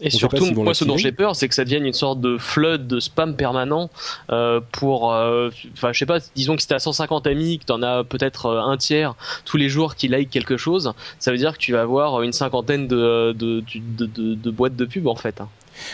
Et 0.00 0.10
surtout, 0.10 0.52
moi, 0.54 0.74
ce 0.74 0.84
dont 0.84 0.96
j'ai 0.96 1.12
peur, 1.12 1.36
c'est 1.36 1.48
que 1.48 1.54
ça 1.54 1.64
devienne 1.64 1.86
une 1.86 1.92
sorte 1.92 2.20
de 2.20 2.38
flood 2.38 2.88
de 2.88 2.98
spam 2.98 3.36
permanent 3.36 3.90
euh, 4.30 4.60
pour, 4.72 5.12
euh, 5.12 5.50
enfin, 5.74 5.92
je 5.92 5.98
sais 5.98 6.06
pas, 6.06 6.18
disons 6.34 6.56
que 6.56 6.62
si 6.62 6.68
t'as 6.68 6.78
150 6.78 7.26
amis, 7.26 7.58
que 7.58 7.66
t'en 7.66 7.82
as 7.82 8.02
peut-être 8.02 8.46
euh, 8.46 8.60
un 8.62 8.76
tiers 8.76 9.14
tous 9.44 9.58
les 9.58 9.68
jours 9.68 9.94
qui 9.94 10.08
like 10.08 10.30
quelque 10.30 10.56
chose, 10.56 10.92
ça 11.18 11.30
veut 11.30 11.38
dire 11.38 11.52
que 11.52 11.58
tu 11.58 11.72
vas 11.72 11.82
avoir 11.82 12.22
une 12.22 12.32
cinquantaine 12.32 12.88
de, 12.88 13.32
de, 13.38 13.62
de, 13.74 14.34
de 14.34 14.50
boîtes 14.50 14.76
de 14.76 14.84
pub 14.86 15.06
en 15.06 15.16
fait. 15.16 15.40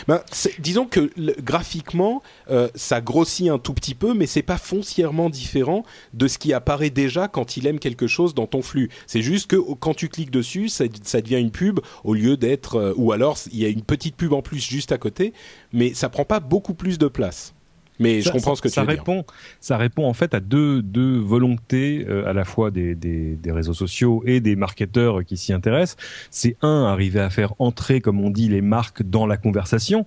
Ben, 0.07 0.21
disons 0.59 0.85
que 0.85 1.11
graphiquement, 1.41 2.21
euh, 2.49 2.69
ça 2.75 3.01
grossit 3.01 3.49
un 3.49 3.57
tout 3.57 3.73
petit 3.73 3.95
peu, 3.95 4.13
mais 4.13 4.27
c'est 4.27 4.41
pas 4.41 4.57
foncièrement 4.57 5.29
différent 5.29 5.83
de 6.13 6.27
ce 6.27 6.37
qui 6.37 6.53
apparaît 6.53 6.89
déjà 6.89 7.27
quand 7.27 7.57
il 7.57 7.67
aime 7.67 7.79
quelque 7.79 8.07
chose 8.07 8.33
dans 8.33 8.47
ton 8.47 8.61
flux. 8.61 8.89
C'est 9.07 9.21
juste 9.21 9.47
que 9.47 9.57
quand 9.75 9.93
tu 9.93 10.09
cliques 10.09 10.31
dessus, 10.31 10.69
ça, 10.69 10.85
devient 10.87 11.39
une 11.39 11.51
pub 11.51 11.79
au 12.03 12.13
lieu 12.13 12.37
d'être, 12.37 12.75
euh, 12.75 12.93
ou 12.97 13.11
alors 13.11 13.37
il 13.51 13.59
y 13.59 13.65
a 13.65 13.69
une 13.69 13.83
petite 13.83 14.15
pub 14.15 14.33
en 14.33 14.41
plus 14.41 14.59
juste 14.59 14.91
à 14.91 14.97
côté, 14.97 15.33
mais 15.73 15.93
ça 15.93 16.09
prend 16.09 16.25
pas 16.25 16.39
beaucoup 16.39 16.73
plus 16.73 16.97
de 16.97 17.07
place. 17.07 17.53
Mais 17.99 18.21
je 18.21 18.31
comprends 18.31 18.55
ce 18.55 18.61
que 18.61 18.69
ça 18.69 18.81
tu 18.81 18.87
veux 18.87 18.93
répond, 18.93 19.25
Ça 19.59 19.77
répond 19.77 20.05
en 20.05 20.13
fait 20.13 20.33
à 20.33 20.39
deux, 20.39 20.81
deux 20.81 21.17
volontés 21.19 22.05
euh, 22.07 22.27
à 22.27 22.33
la 22.33 22.45
fois 22.45 22.71
des, 22.71 22.95
des, 22.95 23.35
des, 23.35 23.51
réseaux 23.51 23.73
sociaux 23.73 24.23
et 24.25 24.39
des 24.39 24.55
marketeurs 24.55 25.23
qui 25.25 25.37
s'y 25.37 25.53
intéressent. 25.53 25.97
C'est 26.31 26.55
un, 26.61 26.85
arriver 26.85 27.19
à 27.19 27.29
faire 27.29 27.53
entrer, 27.59 28.01
comme 28.01 28.19
on 28.19 28.29
dit, 28.29 28.47
les 28.47 28.61
marques 28.61 29.03
dans 29.03 29.27
la 29.27 29.37
conversation. 29.37 30.05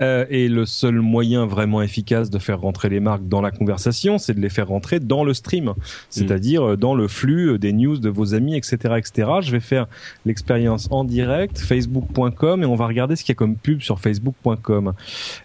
Euh, 0.00 0.26
et 0.30 0.48
le 0.48 0.64
seul 0.64 1.00
moyen 1.00 1.46
vraiment 1.46 1.82
efficace 1.82 2.30
de 2.30 2.38
faire 2.38 2.60
rentrer 2.60 2.88
les 2.88 3.00
marques 3.00 3.28
dans 3.28 3.40
la 3.40 3.50
conversation, 3.50 4.18
c'est 4.18 4.34
de 4.34 4.40
les 4.40 4.48
faire 4.48 4.68
rentrer 4.68 5.00
dans 5.00 5.24
le 5.24 5.34
stream, 5.34 5.74
c'est-à-dire 6.10 6.62
mm. 6.62 6.76
dans 6.76 6.94
le 6.94 7.08
flux 7.08 7.58
des 7.58 7.72
news 7.72 7.98
de 7.98 8.08
vos 8.08 8.34
amis, 8.34 8.56
etc., 8.56 8.94
etc. 8.96 9.28
Je 9.40 9.50
vais 9.50 9.60
faire 9.60 9.86
l'expérience 10.24 10.88
en 10.90 11.04
direct, 11.04 11.58
facebook.com, 11.58 12.62
et 12.62 12.66
on 12.66 12.76
va 12.76 12.86
regarder 12.86 13.16
ce 13.16 13.24
qu'il 13.24 13.32
y 13.32 13.36
a 13.36 13.38
comme 13.38 13.56
pub 13.56 13.80
sur 13.80 14.00
facebook.com. 14.00 14.92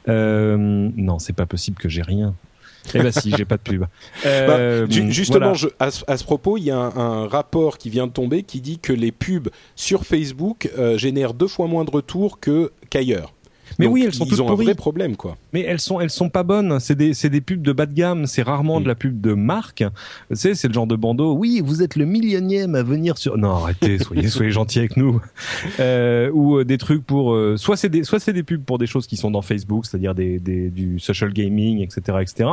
Euh, 0.08 0.90
non, 0.96 1.20
c'est 1.20 1.34
pas 1.34 1.46
possible 1.46 1.79
que 1.80 1.90
j'ai 1.90 2.04
rien. 2.04 2.36
Eh 2.94 3.00
ben 3.00 3.12
si, 3.12 3.34
j'ai 3.36 3.46
pas 3.46 3.58
de 3.58 3.62
pub. 3.62 3.86
Euh, 4.26 4.86
bah, 4.86 4.94
justement, 5.10 5.54
à, 5.80 5.92
ce 5.92 6.24
propos, 6.24 6.58
il 6.58 6.64
y 6.64 6.72
a 6.72 6.78
un, 6.78 7.28
rapport 7.28 7.78
qui 7.78 7.90
vient 7.90 8.08
de 8.08 8.12
tomber 8.12 8.44
qui 8.44 8.60
dit 8.60 8.80
que 8.80 8.92
les 8.92 9.12
pubs 9.12 9.50
sur 9.76 10.06
Facebook 10.06 10.70
euh, 10.78 10.98
génèrent 10.98 11.34
deux 11.34 11.48
fois 11.48 11.68
moins 11.68 11.86
de 11.86 11.92
retours 11.92 12.40
que 12.40 12.72
qu'ailleurs. 12.90 13.34
Mais 13.78 13.88
oui, 13.88 14.04
elles 14.06 14.14
sont 14.14 14.26
ils 14.26 14.42
ont 14.42 14.52
un 14.52 14.56
vrai 14.56 14.76
problème, 14.76 15.16
quoi. 15.16 15.38
Mais 15.54 15.62
elles 15.62 15.80
sont, 15.80 16.00
elles 16.00 16.10
sont 16.10 16.30
pas 16.30 16.44
bonnes. 16.44 16.80
C'est 16.80 16.96
des, 16.96 17.14
c'est 17.14 17.30
des 17.30 17.42
pubs 17.42 17.62
de 17.62 17.72
bas 17.72 17.86
de 17.86 17.94
gamme. 17.94 18.26
C'est 18.26 18.42
rarement 18.42 18.80
mm. 18.80 18.84
de 18.84 18.88
la 18.88 18.96
pub 18.96 19.22
de 19.22 19.34
marque. 19.34 19.84
Tu 20.30 20.36
sais, 20.36 20.56
c'est 20.56 20.68
le 20.68 20.74
genre 20.74 20.88
de 20.88 20.96
bandeau. 20.96 21.34
Oui, 21.34 21.62
vous 21.64 21.84
êtes 21.84 21.96
le 21.96 22.06
millionième 22.06 22.76
à 22.76 22.84
venir 22.84 23.18
sur. 23.18 23.38
Non, 23.38 23.56
arrêtez, 23.56 24.00
soyez, 24.04 24.28
soyez 24.28 24.52
gentils 24.52 24.80
avec 24.80 24.98
nous. 24.98 25.22
Euh, 25.80 26.30
ou 26.32 26.58
euh, 26.58 26.66
des 26.66 26.78
trucs 26.78 27.06
pour. 27.06 27.34
Euh, 27.34 27.58
soit 27.58 27.78
c'est 27.78 27.90
des, 27.90 28.04
soit 28.04 28.20
c'est 28.20 28.34
des 28.34 28.44
pubs 28.44 28.64
pour 28.64 28.78
des 28.78 28.88
choses 28.88 29.08
qui 29.08 29.18
sont 29.18 29.32
dans 29.32 29.42
Facebook, 29.42 29.86
c'est-à-dire 29.86 30.16
des, 30.16 30.40
des, 30.40 30.70
du 30.70 31.00
social 31.00 31.32
gaming, 31.32 31.82
etc., 31.82 32.18
etc. 32.22 32.50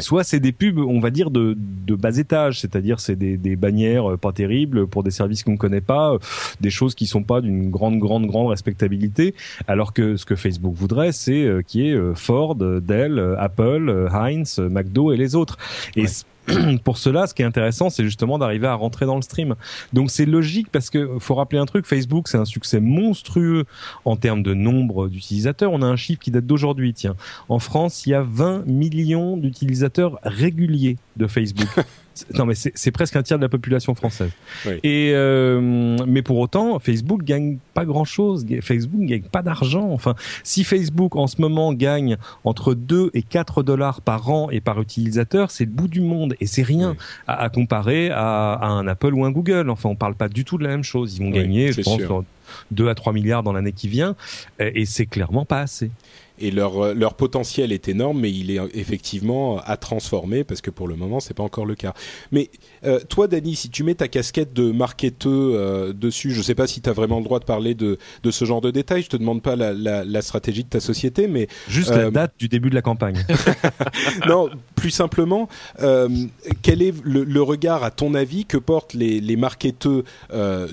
Soit 0.00 0.24
c'est 0.24 0.40
des 0.40 0.52
pubs, 0.52 0.78
on 0.78 1.00
va 1.00 1.10
dire 1.10 1.30
de, 1.30 1.56
de 1.58 1.94
bas 1.94 2.16
étage, 2.16 2.60
c'est-à-dire 2.60 3.00
c'est 3.00 3.16
des, 3.16 3.36
des 3.36 3.56
bannières 3.56 4.18
pas 4.18 4.32
terribles 4.32 4.86
pour 4.86 5.02
des 5.02 5.10
services 5.10 5.42
qu'on 5.42 5.52
ne 5.52 5.56
connaît 5.56 5.80
pas, 5.80 6.16
des 6.60 6.70
choses 6.70 6.94
qui 6.94 7.06
sont 7.06 7.22
pas 7.22 7.40
d'une 7.40 7.70
grande, 7.70 7.98
grande, 7.98 8.26
grande 8.26 8.48
respectabilité. 8.48 9.34
Alors 9.66 9.92
que 9.92 10.16
ce 10.16 10.24
que 10.24 10.36
Facebook 10.36 10.57
voudrait, 10.62 11.12
c'est 11.12 11.44
euh, 11.44 11.62
qui 11.62 11.88
est 11.88 11.94
euh, 11.94 12.14
Ford, 12.14 12.56
Dell, 12.56 13.36
Apple, 13.38 14.08
Heinz, 14.12 14.58
McDo 14.58 15.12
et 15.12 15.16
les 15.16 15.34
autres. 15.34 15.56
Et 15.96 16.06
pour 16.84 16.98
cela, 16.98 17.26
ce 17.26 17.34
qui 17.34 17.42
est 17.42 17.46
intéressant, 17.46 17.90
c'est 17.90 18.04
justement 18.04 18.38
d'arriver 18.38 18.66
à 18.66 18.74
rentrer 18.74 19.06
dans 19.06 19.16
le 19.16 19.22
stream. 19.22 19.54
Donc 19.92 20.10
c'est 20.10 20.26
logique 20.26 20.68
parce 20.70 20.90
que 20.90 21.18
faut 21.18 21.34
rappeler 21.34 21.58
un 21.58 21.66
truc, 21.66 21.86
Facebook 21.86 22.28
c'est 22.28 22.38
un 22.38 22.44
succès 22.44 22.80
monstrueux 22.80 23.64
en 24.04 24.16
termes 24.16 24.42
de 24.42 24.54
nombre 24.54 25.08
d'utilisateurs. 25.08 25.72
On 25.72 25.82
a 25.82 25.86
un 25.86 25.96
chiffre 25.96 26.20
qui 26.20 26.30
date 26.30 26.46
d'aujourd'hui. 26.46 26.94
Tiens, 26.94 27.16
en 27.48 27.58
France, 27.58 28.06
il 28.06 28.10
y 28.10 28.14
a 28.14 28.22
20 28.22 28.66
millions 28.66 29.36
d'utilisateurs 29.36 30.18
réguliers 30.22 30.96
de 31.16 31.26
Facebook. 31.26 31.68
non 32.34 32.46
mais 32.46 32.54
c'est 32.54 32.90
presque 32.90 33.16
un 33.16 33.22
tiers 33.22 33.38
de 33.38 33.44
la 33.44 33.48
population 33.48 33.94
française. 33.94 34.30
Et 34.82 35.12
euh, 35.14 35.96
mais 36.06 36.22
pour 36.22 36.38
autant, 36.38 36.78
Facebook 36.78 37.22
gagne 37.22 37.58
pas 37.74 37.84
grand 37.84 38.04
chose. 38.04 38.46
Facebook 38.62 39.00
gagne 39.02 39.22
pas 39.22 39.42
d'argent. 39.42 39.90
Enfin, 39.90 40.14
si 40.42 40.64
Facebook 40.64 41.16
en 41.16 41.26
ce 41.26 41.40
moment 41.40 41.72
gagne 41.72 42.16
entre 42.44 42.74
2 42.74 43.10
et 43.14 43.22
4 43.22 43.62
dollars 43.62 44.00
par 44.00 44.30
an 44.30 44.50
et 44.50 44.60
par 44.60 44.80
utilisateur, 44.80 45.50
c'est 45.50 45.64
le 45.64 45.70
bout 45.70 45.88
du 45.88 46.00
monde 46.00 46.34
et 46.40 46.46
c'est 46.46 46.62
rien 46.62 46.96
à, 47.26 47.48
comparer 47.48 48.10
à, 48.10 48.52
à, 48.54 48.66
un 48.66 48.86
Apple 48.86 49.14
ou 49.14 49.24
un 49.24 49.30
Google. 49.30 49.70
Enfin, 49.70 49.88
on 49.88 49.96
parle 49.96 50.14
pas 50.14 50.28
du 50.28 50.44
tout 50.44 50.58
de 50.58 50.64
la 50.64 50.70
même 50.70 50.84
chose. 50.84 51.16
Ils 51.16 51.22
vont 51.22 51.30
gagner, 51.30 51.72
je 51.72 51.82
pense, 51.82 52.00
2 52.70 52.88
à 52.88 52.94
3 52.94 53.12
milliards 53.12 53.42
dans 53.42 53.52
l'année 53.52 53.72
qui 53.72 53.88
vient 53.88 54.16
et 54.58 54.86
c'est 54.86 55.06
clairement 55.06 55.44
pas 55.44 55.60
assez 55.60 55.90
et 56.40 56.50
leur 56.50 56.82
euh, 56.82 56.94
leur 56.94 57.14
potentiel 57.14 57.72
est 57.72 57.88
énorme, 57.88 58.20
mais 58.20 58.30
il 58.30 58.50
est 58.50 58.60
effectivement 58.74 59.58
à 59.64 59.76
transformer 59.76 60.44
parce 60.44 60.60
que 60.60 60.70
pour 60.70 60.88
le 60.88 60.96
moment 60.96 61.20
c'est 61.20 61.34
pas 61.34 61.42
encore 61.42 61.66
le 61.66 61.74
cas. 61.74 61.94
Mais 62.32 62.50
euh, 62.84 63.00
toi, 63.08 63.28
Dani, 63.28 63.56
si 63.56 63.70
tu 63.70 63.84
mets 63.84 63.94
ta 63.94 64.08
casquette 64.08 64.52
de 64.52 64.70
marketeur 64.70 65.18
euh, 65.32 65.92
dessus, 65.92 66.32
je 66.32 66.42
sais 66.42 66.54
pas 66.54 66.66
si 66.66 66.80
tu 66.80 66.88
as 66.88 66.92
vraiment 66.92 67.18
le 67.18 67.24
droit 67.24 67.40
de 67.40 67.44
parler 67.44 67.74
de 67.74 67.98
de 68.22 68.30
ce 68.30 68.44
genre 68.44 68.60
de 68.60 68.70
détails. 68.70 69.02
Je 69.02 69.08
te 69.08 69.16
demande 69.16 69.42
pas 69.42 69.56
la, 69.56 69.72
la, 69.72 70.04
la 70.04 70.22
stratégie 70.22 70.64
de 70.64 70.68
ta 70.68 70.80
société, 70.80 71.28
mais 71.28 71.48
juste 71.68 71.90
la 71.90 72.10
date 72.10 72.34
du 72.38 72.48
début 72.48 72.70
de 72.70 72.74
la 72.74 72.82
campagne. 72.82 73.24
non, 74.28 74.48
plus 74.74 74.90
simplement, 74.90 75.48
quel 76.62 76.82
est 76.82 76.94
le, 77.04 77.24
le, 77.24 77.42
regard 77.42 77.84
à 77.84 77.90
ton 77.90 78.14
avis 78.14 78.44
que 78.44 78.56
portent 78.56 78.94
les 78.94 79.20
les 79.20 79.36
marketeurs 79.36 80.02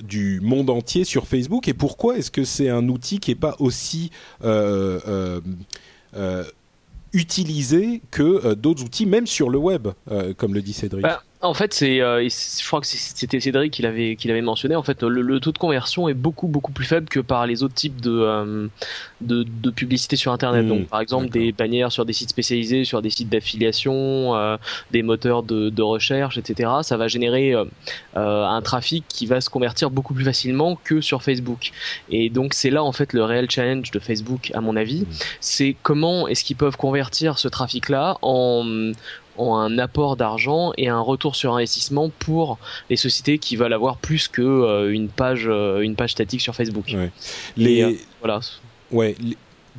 du 0.02 0.40
monde 0.42 0.70
entier 0.70 1.04
sur 1.04 1.26
Facebook 1.26 1.68
et 1.68 1.74
pourquoi 1.74 2.18
est-ce 2.18 2.30
que 2.30 2.44
c'est 2.44 2.68
un 2.68 2.88
outil 2.88 3.18
qui 3.18 3.30
est 3.30 3.34
pas 3.34 3.56
aussi 3.58 4.10
euh, 4.44 5.40
utilisé 7.16 8.02
que 8.10 8.22
euh, 8.22 8.54
d'autres 8.54 8.84
outils, 8.84 9.06
même 9.06 9.26
sur 9.26 9.50
le 9.50 9.58
web, 9.58 9.88
euh, 10.10 10.34
comme 10.34 10.54
le 10.54 10.62
dit 10.62 10.72
Cédric. 10.72 11.02
Bah, 11.02 11.22
en 11.42 11.52
fait, 11.52 11.74
c'est, 11.74 12.00
euh, 12.00 12.26
je 12.26 12.66
crois 12.66 12.80
que 12.80 12.86
c'était 12.86 13.40
Cédric 13.40 13.72
qui 13.72 13.82
l'avait, 13.82 14.16
qui 14.16 14.26
l'avait 14.26 14.40
mentionné. 14.40 14.74
En 14.74 14.82
fait, 14.82 15.02
le, 15.02 15.38
taux 15.38 15.52
de 15.52 15.58
conversion 15.58 16.08
est 16.08 16.14
beaucoup, 16.14 16.48
beaucoup 16.48 16.72
plus 16.72 16.86
faible 16.86 17.08
que 17.08 17.20
par 17.20 17.46
les 17.46 17.62
autres 17.62 17.74
types 17.74 18.00
de, 18.00 18.10
euh, 18.10 18.68
de, 19.20 19.44
de, 19.44 19.70
publicité 19.70 20.16
sur 20.16 20.32
Internet. 20.32 20.64
Hmm, 20.64 20.68
Donc, 20.68 20.88
par 20.88 21.00
exemple, 21.00 21.28
des 21.28 21.52
bannières 21.52 21.92
sur 21.92 22.06
des 22.06 22.14
sites 22.14 22.30
spécialisés, 22.30 22.84
sur 22.84 23.02
des 23.02 23.10
sites 23.10 23.28
d'affiliation, 23.28 24.34
euh, 24.34 24.56
des 24.92 25.02
moteurs 25.02 25.42
de, 25.42 25.68
de, 25.68 25.82
recherche, 25.82 26.38
etc. 26.38 26.70
Ça 26.82 26.96
va 26.96 27.06
générer 27.06 27.54
un 28.14 28.62
trafic 28.62 29.04
qui 29.06 29.26
va 29.26 29.40
se 29.40 29.50
convertir 29.50 29.90
beaucoup 29.90 30.14
plus 30.14 30.24
facilement 30.24 30.78
que 30.82 31.02
sur 31.02 31.22
Facebook. 31.22 31.72
Et 32.08 32.30
donc, 32.30 32.54
c'est 32.54 32.70
là 32.70 32.82
en 32.82 32.92
fait 32.92 33.12
le 33.12 33.22
réel 33.24 33.50
challenge 33.50 33.90
de 33.90 33.98
Facebook, 33.98 34.50
à 34.54 34.60
mon 34.60 34.74
avis. 34.74 35.02
Hmm. 35.02 35.14
C'est 35.40 35.76
comment 35.82 36.28
est-ce 36.28 36.44
qu'ils 36.44 36.56
peuvent 36.56 36.76
convertir 36.76 37.38
ce 37.38 37.48
trafic-là 37.48 38.16
en 38.22 38.92
ont 39.38 39.54
un 39.54 39.78
apport 39.78 40.16
d'argent 40.16 40.72
et 40.76 40.88
un 40.88 41.00
retour 41.00 41.36
sur 41.36 41.54
investissement 41.54 42.10
pour 42.18 42.58
les 42.90 42.96
sociétés 42.96 43.38
qui 43.38 43.56
veulent 43.56 43.72
avoir 43.72 43.96
plus 43.96 44.28
que 44.28 44.42
euh, 44.42 44.92
une 44.92 45.08
page 45.08 45.46
euh, 45.46 45.80
une 45.80 45.96
page 45.96 46.12
statique 46.12 46.40
sur 46.40 46.54
Facebook. 46.54 46.86
Ouais. 46.94 47.10
Les 47.56 47.82
euh, 47.82 47.92
voilà. 48.20 48.40
Ouais. 48.90 49.14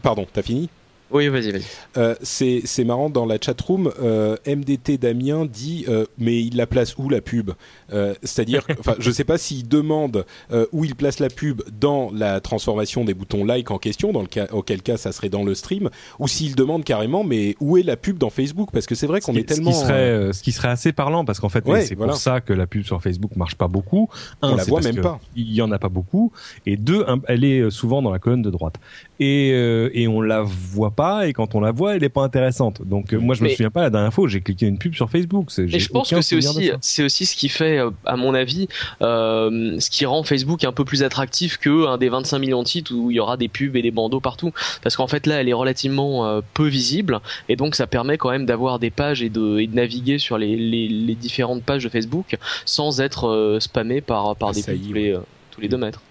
Pardon, 0.01 0.27
t'as 0.31 0.41
fini? 0.41 0.69
Oui, 1.11 1.29
vas-y, 1.29 1.51
vas-y. 1.51 1.63
Euh, 1.95 2.15
c'est, 2.21 2.61
c'est 2.65 2.83
marrant, 2.83 3.09
dans 3.09 3.25
la 3.25 3.37
chatroom, 3.39 3.91
euh, 4.01 4.35
MDT 4.45 4.97
Damien 4.97 5.45
dit 5.45 5.85
euh, 5.87 6.05
Mais 6.17 6.41
il 6.41 6.57
la 6.57 6.67
place 6.67 6.97
où 6.97 7.09
la 7.09 7.21
pub? 7.21 7.51
Euh, 7.93 8.13
C'est-à-dire, 8.23 8.67
je 8.99 9.09
ne 9.09 9.13
sais 9.13 9.23
pas 9.23 9.37
s'il 9.37 9.67
demande 9.67 10.25
où 10.71 10.83
il 10.83 10.95
place 10.95 11.19
la 11.19 11.29
pub 11.29 11.61
dans 11.79 12.11
la 12.13 12.41
transformation 12.41 13.05
des 13.05 13.13
boutons 13.13 13.45
like 13.45 13.71
en 13.71 13.77
question, 13.77 14.11
dans 14.11 14.21
le 14.21 14.27
cas, 14.27 14.47
auquel 14.51 14.81
cas 14.81 14.97
ça 14.97 15.11
serait 15.11 15.29
dans 15.29 15.43
le 15.43 15.55
stream, 15.55 15.89
ou 16.19 16.27
s'il 16.27 16.55
demande 16.55 16.83
carrément 16.83 17.23
Mais 17.23 17.55
où 17.59 17.77
est 17.77 17.83
la 17.83 17.95
pub 17.95 18.17
dans 18.17 18.29
Facebook? 18.29 18.69
Parce 18.73 18.85
que 18.85 18.95
c'est 18.95 19.07
vrai 19.07 19.21
qu'on 19.21 19.35
est 19.35 19.47
tellement. 19.47 19.71
Ce 19.71 19.79
qui, 19.79 19.85
serait, 19.85 20.33
ce 20.33 20.43
qui 20.43 20.51
serait 20.51 20.69
assez 20.69 20.91
parlant, 20.91 21.23
parce 21.23 21.39
qu'en 21.39 21.49
fait, 21.49 21.63
c'est 21.85 21.95
pour 21.95 22.15
ça 22.15 22.41
que 22.41 22.53
la 22.53 22.67
pub 22.67 22.83
sur 22.83 23.01
Facebook 23.01 23.35
marche 23.35 23.55
pas 23.55 23.67
beaucoup. 23.67 24.09
Un, 24.41 24.51
On 24.51 24.55
la 24.55 24.63
voit 24.65 24.81
même 24.81 25.01
pas. 25.01 25.19
Il 25.35 25.53
y 25.53 25.61
en 25.61 25.71
a 25.71 25.79
pas 25.79 25.89
beaucoup. 25.89 26.31
Et 26.65 26.75
deux, 26.75 27.05
elle 27.27 27.43
est 27.45 27.69
souvent 27.69 28.01
dans 28.01 28.11
la 28.11 28.19
colonne 28.19 28.41
de 28.41 28.51
droite. 28.51 28.75
Et, 29.19 29.49
et 29.49 30.07
on 30.07 30.21
la 30.21 30.41
voit 30.41 30.91
pas 30.97 31.27
et 31.27 31.33
quand 31.33 31.55
on 31.55 31.61
la 31.61 31.71
voit, 31.71 31.95
elle 31.95 32.03
est 32.03 32.09
pas 32.09 32.23
intéressante. 32.23 32.81
Donc 32.83 33.13
euh, 33.13 33.19
moi 33.19 33.35
je 33.35 33.43
me 33.43 33.49
souviens 33.49 33.69
pas 33.69 33.83
la 33.83 33.89
dernière 33.89 34.13
fois 34.13 34.25
où 34.25 34.27
j'ai 34.27 34.41
cliqué 34.41 34.65
une 34.65 34.79
pub 34.79 34.95
sur 34.95 35.09
Facebook. 35.09 35.47
Et 35.57 35.79
je 35.79 35.89
pense 35.89 36.09
que 36.09 36.21
c'est 36.21 36.35
aussi 36.35 36.71
c'est 36.81 37.03
aussi 37.03 37.25
ce 37.25 37.35
qui 37.35 37.47
fait 37.47 37.77
euh, 37.77 37.91
à 38.05 38.17
mon 38.17 38.33
avis 38.33 38.67
euh, 39.01 39.79
ce 39.79 39.89
qui 39.89 40.05
rend 40.05 40.23
Facebook 40.23 40.63
un 40.63 40.73
peu 40.73 40.83
plus 40.83 41.03
attractif 41.03 41.57
que 41.57 41.87
un 41.87 41.97
des 41.97 42.09
25 42.09 42.39
millions 42.39 42.63
de 42.63 42.67
sites 42.67 42.91
où 42.91 43.11
il 43.11 43.15
y 43.15 43.19
aura 43.19 43.37
des 43.37 43.47
pubs 43.47 43.75
et 43.75 43.81
des 43.81 43.91
bandeaux 43.91 44.19
partout 44.19 44.51
parce 44.81 44.95
qu'en 44.97 45.07
fait 45.07 45.27
là 45.27 45.39
elle 45.39 45.47
est 45.47 45.53
relativement 45.53 46.41
peu 46.55 46.67
visible 46.67 47.21
et 47.47 47.55
donc 47.55 47.75
ça 47.75 47.85
permet 47.85 48.17
quand 48.17 48.31
même 48.31 48.45
d'avoir 48.45 48.79
des 48.79 48.89
pages 48.89 49.21
et 49.21 49.29
de, 49.29 49.59
et 49.59 49.67
de 49.67 49.75
naviguer 49.75 50.17
sur 50.17 50.37
les, 50.37 50.55
les, 50.55 50.87
les, 50.87 51.15
différentes 51.15 51.63
pages 51.63 51.83
de 51.83 51.89
Facebook 51.89 52.37
sans 52.65 52.99
être 53.01 53.57
spammé 53.61 54.01
par 54.01 54.35
par 54.35 54.49
ah, 54.49 54.53
des 54.53 54.63
pubs 54.63 55.21
les 55.59 55.67
deux 55.67 55.77
mètres. 55.77 56.01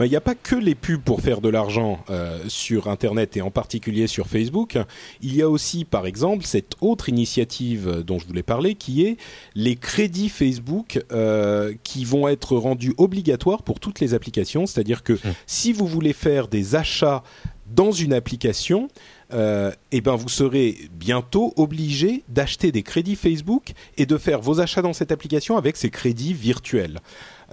Il 0.00 0.08
n'y 0.08 0.16
a 0.16 0.20
pas 0.20 0.34
que 0.34 0.56
les 0.56 0.74
pubs 0.74 1.00
pour 1.00 1.20
faire 1.20 1.40
de 1.40 1.48
l'argent 1.48 2.04
euh, 2.10 2.38
sur 2.48 2.88
Internet 2.88 3.36
et 3.36 3.42
en 3.42 3.50
particulier 3.50 4.06
sur 4.06 4.26
Facebook. 4.26 4.78
Il 5.22 5.34
y 5.34 5.42
a 5.42 5.48
aussi, 5.48 5.84
par 5.84 6.06
exemple, 6.06 6.44
cette 6.44 6.74
autre 6.80 7.08
initiative 7.08 8.02
dont 8.06 8.18
je 8.18 8.26
voulais 8.26 8.42
parler, 8.42 8.74
qui 8.74 9.04
est 9.04 9.16
les 9.54 9.76
crédits 9.76 10.28
Facebook 10.28 11.02
euh, 11.12 11.74
qui 11.82 12.04
vont 12.04 12.28
être 12.28 12.56
rendus 12.56 12.94
obligatoires 12.98 13.62
pour 13.62 13.80
toutes 13.80 14.00
les 14.00 14.14
applications. 14.14 14.66
C'est-à-dire 14.66 15.02
que 15.02 15.14
hum. 15.14 15.34
si 15.46 15.72
vous 15.72 15.86
voulez 15.86 16.12
faire 16.12 16.48
des 16.48 16.74
achats 16.74 17.22
dans 17.66 17.92
une 17.92 18.12
application, 18.12 18.88
euh, 19.32 19.72
eh 19.90 20.00
ben 20.00 20.14
vous 20.14 20.28
serez 20.28 20.76
bientôt 20.92 21.52
obligé 21.56 22.22
d'acheter 22.28 22.72
des 22.72 22.82
crédits 22.82 23.16
Facebook 23.16 23.72
et 23.96 24.06
de 24.06 24.16
faire 24.18 24.40
vos 24.40 24.60
achats 24.60 24.82
dans 24.82 24.92
cette 24.92 25.12
application 25.12 25.56
avec 25.56 25.76
ces 25.76 25.90
crédits 25.90 26.34
virtuels. 26.34 27.00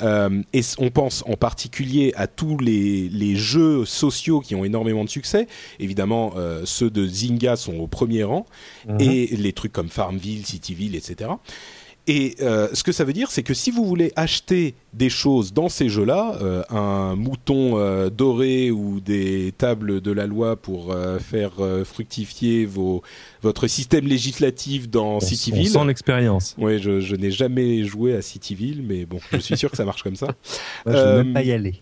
Euh, 0.01 0.41
et 0.53 0.61
on 0.77 0.89
pense 0.89 1.23
en 1.27 1.35
particulier 1.35 2.13
à 2.15 2.27
tous 2.27 2.57
les, 2.57 3.09
les, 3.09 3.35
jeux 3.35 3.85
sociaux 3.85 4.39
qui 4.39 4.55
ont 4.55 4.65
énormément 4.65 5.03
de 5.03 5.09
succès. 5.09 5.47
Évidemment, 5.79 6.33
euh, 6.35 6.63
ceux 6.65 6.89
de 6.89 7.05
Zynga 7.07 7.55
sont 7.55 7.77
au 7.77 7.87
premier 7.87 8.23
rang, 8.23 8.45
mhm. 8.87 8.97
et 8.99 9.27
les 9.27 9.53
trucs 9.53 9.71
comme 9.71 9.89
Farmville, 9.89 10.45
Cityville, 10.45 10.95
etc. 10.95 11.31
Et 12.07 12.35
euh, 12.41 12.67
ce 12.73 12.83
que 12.83 12.91
ça 12.91 13.03
veut 13.03 13.13
dire, 13.13 13.29
c'est 13.29 13.43
que 13.43 13.53
si 13.53 13.71
vous 13.71 13.85
voulez 13.85 14.11
acheter 14.15 14.75
des 14.93 15.10
choses 15.10 15.54
dans 15.54 15.69
ces 15.69 15.89
jeux-là, 15.89 16.36
euh, 16.41 16.63
un 16.69 17.15
mouton 17.15 17.77
euh, 17.77 18.10
doré 18.10 18.71
ou 18.71 18.99
des 18.99 19.54
tables 19.58 20.01
de 20.01 20.12
la 20.12 20.27
loi 20.27 20.56
pour 20.56 20.95
faire 21.19 21.54
fructifier 21.86 22.65
vos, 22.65 23.01
votre 23.41 23.67
système 23.67 24.08
législatif 24.08 24.89
dans 24.89 25.19
Cityville. 25.19 25.69
Sans 25.69 25.86
l'expérience. 25.86 26.56
Oui, 26.58 26.80
je, 26.80 26.99
je 26.99 27.15
n'ai 27.15 27.32
jamais 27.32 27.84
joué 27.84 28.15
à 28.15 28.21
Cityville, 28.21 28.84
mais 28.84 29.06
bon, 29.06 29.19
je 29.32 29.38
suis 29.38 29.58
sûr 29.58 29.71
que 29.71 29.77
ça 29.77 29.86
marche 29.86 30.04
comme 30.04 30.15
ça. 30.15 30.27
je 30.86 30.91
ne 30.91 31.23
même 31.23 31.34
pas 31.34 31.43
y 31.43 31.51
aller. 31.51 31.75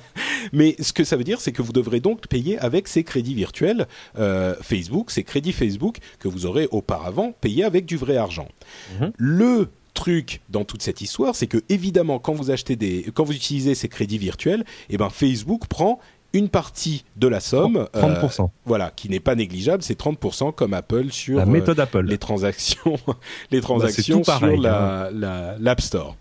mais 0.52 0.76
ce 0.80 0.92
que 0.92 1.04
ça 1.04 1.16
veut 1.16 1.24
dire, 1.24 1.40
c'est 1.40 1.52
que 1.52 1.62
vous 1.62 1.72
devrez 1.72 2.00
donc 2.00 2.26
payer 2.28 2.58
avec 2.58 2.88
ces 2.88 3.04
crédits 3.04 3.34
virtuels 3.34 3.86
Facebook, 4.62 5.10
ces 5.10 5.24
crédits 5.24 5.52
Facebook 5.52 5.98
que 6.18 6.28
vous 6.28 6.46
aurez 6.46 6.68
auparavant 6.70 7.32
payés 7.40 7.64
avec 7.64 7.86
du 7.86 7.96
vrai 7.96 8.16
argent. 8.16 8.48
Mhm. 9.00 9.12
Le 9.16 9.68
truc 9.94 10.40
dans 10.48 10.64
toute 10.64 10.82
cette 10.82 11.00
histoire, 11.00 11.34
c'est 11.34 11.46
que 11.46 11.58
évidemment, 11.68 12.18
quand 12.18 12.32
vous 12.32 12.50
achetez 12.50 12.76
des, 12.76 13.06
quand 13.14 13.24
vous 13.24 13.34
utilisez 13.34 13.74
ces 13.74 13.88
crédits 13.88 14.18
virtuels, 14.18 14.64
eh 14.88 14.96
ben 14.96 15.10
Facebook 15.10 15.66
prend 15.66 16.00
une 16.32 16.48
partie 16.48 17.04
de 17.16 17.26
la 17.26 17.40
somme, 17.40 17.88
30%. 17.94 18.44
Euh, 18.44 18.46
voilà, 18.64 18.92
qui 18.94 19.08
n'est 19.08 19.20
pas 19.20 19.34
négligeable, 19.34 19.82
c'est 19.82 19.98
30% 19.98 20.54
comme 20.54 20.74
Apple 20.74 21.10
sur 21.10 21.38
la 21.38 21.46
méthode 21.46 21.80
euh, 21.80 21.84
Apple. 21.84 22.02
les 22.02 22.18
transactions, 22.18 22.98
les 23.50 23.60
transactions 23.60 24.22
sur 24.22 24.32
hein. 24.32 24.56
la, 25.12 25.56
l'App 25.58 25.80
Store. 25.80 26.16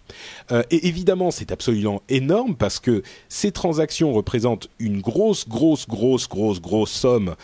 Euh, 0.52 0.64
et 0.72 0.88
évidemment, 0.88 1.32
c'est 1.32 1.52
absolument 1.52 2.02
énorme 2.10 2.56
parce 2.56 2.80
que 2.80 3.04
ces 3.28 3.52
transactions 3.52 4.12
représentent 4.14 4.70
une 4.80 5.02
grosse, 5.02 5.48
grosse, 5.48 5.88
grosse, 5.88 6.28
grosse, 6.28 6.60
grosse 6.60 6.92
somme 6.92 7.36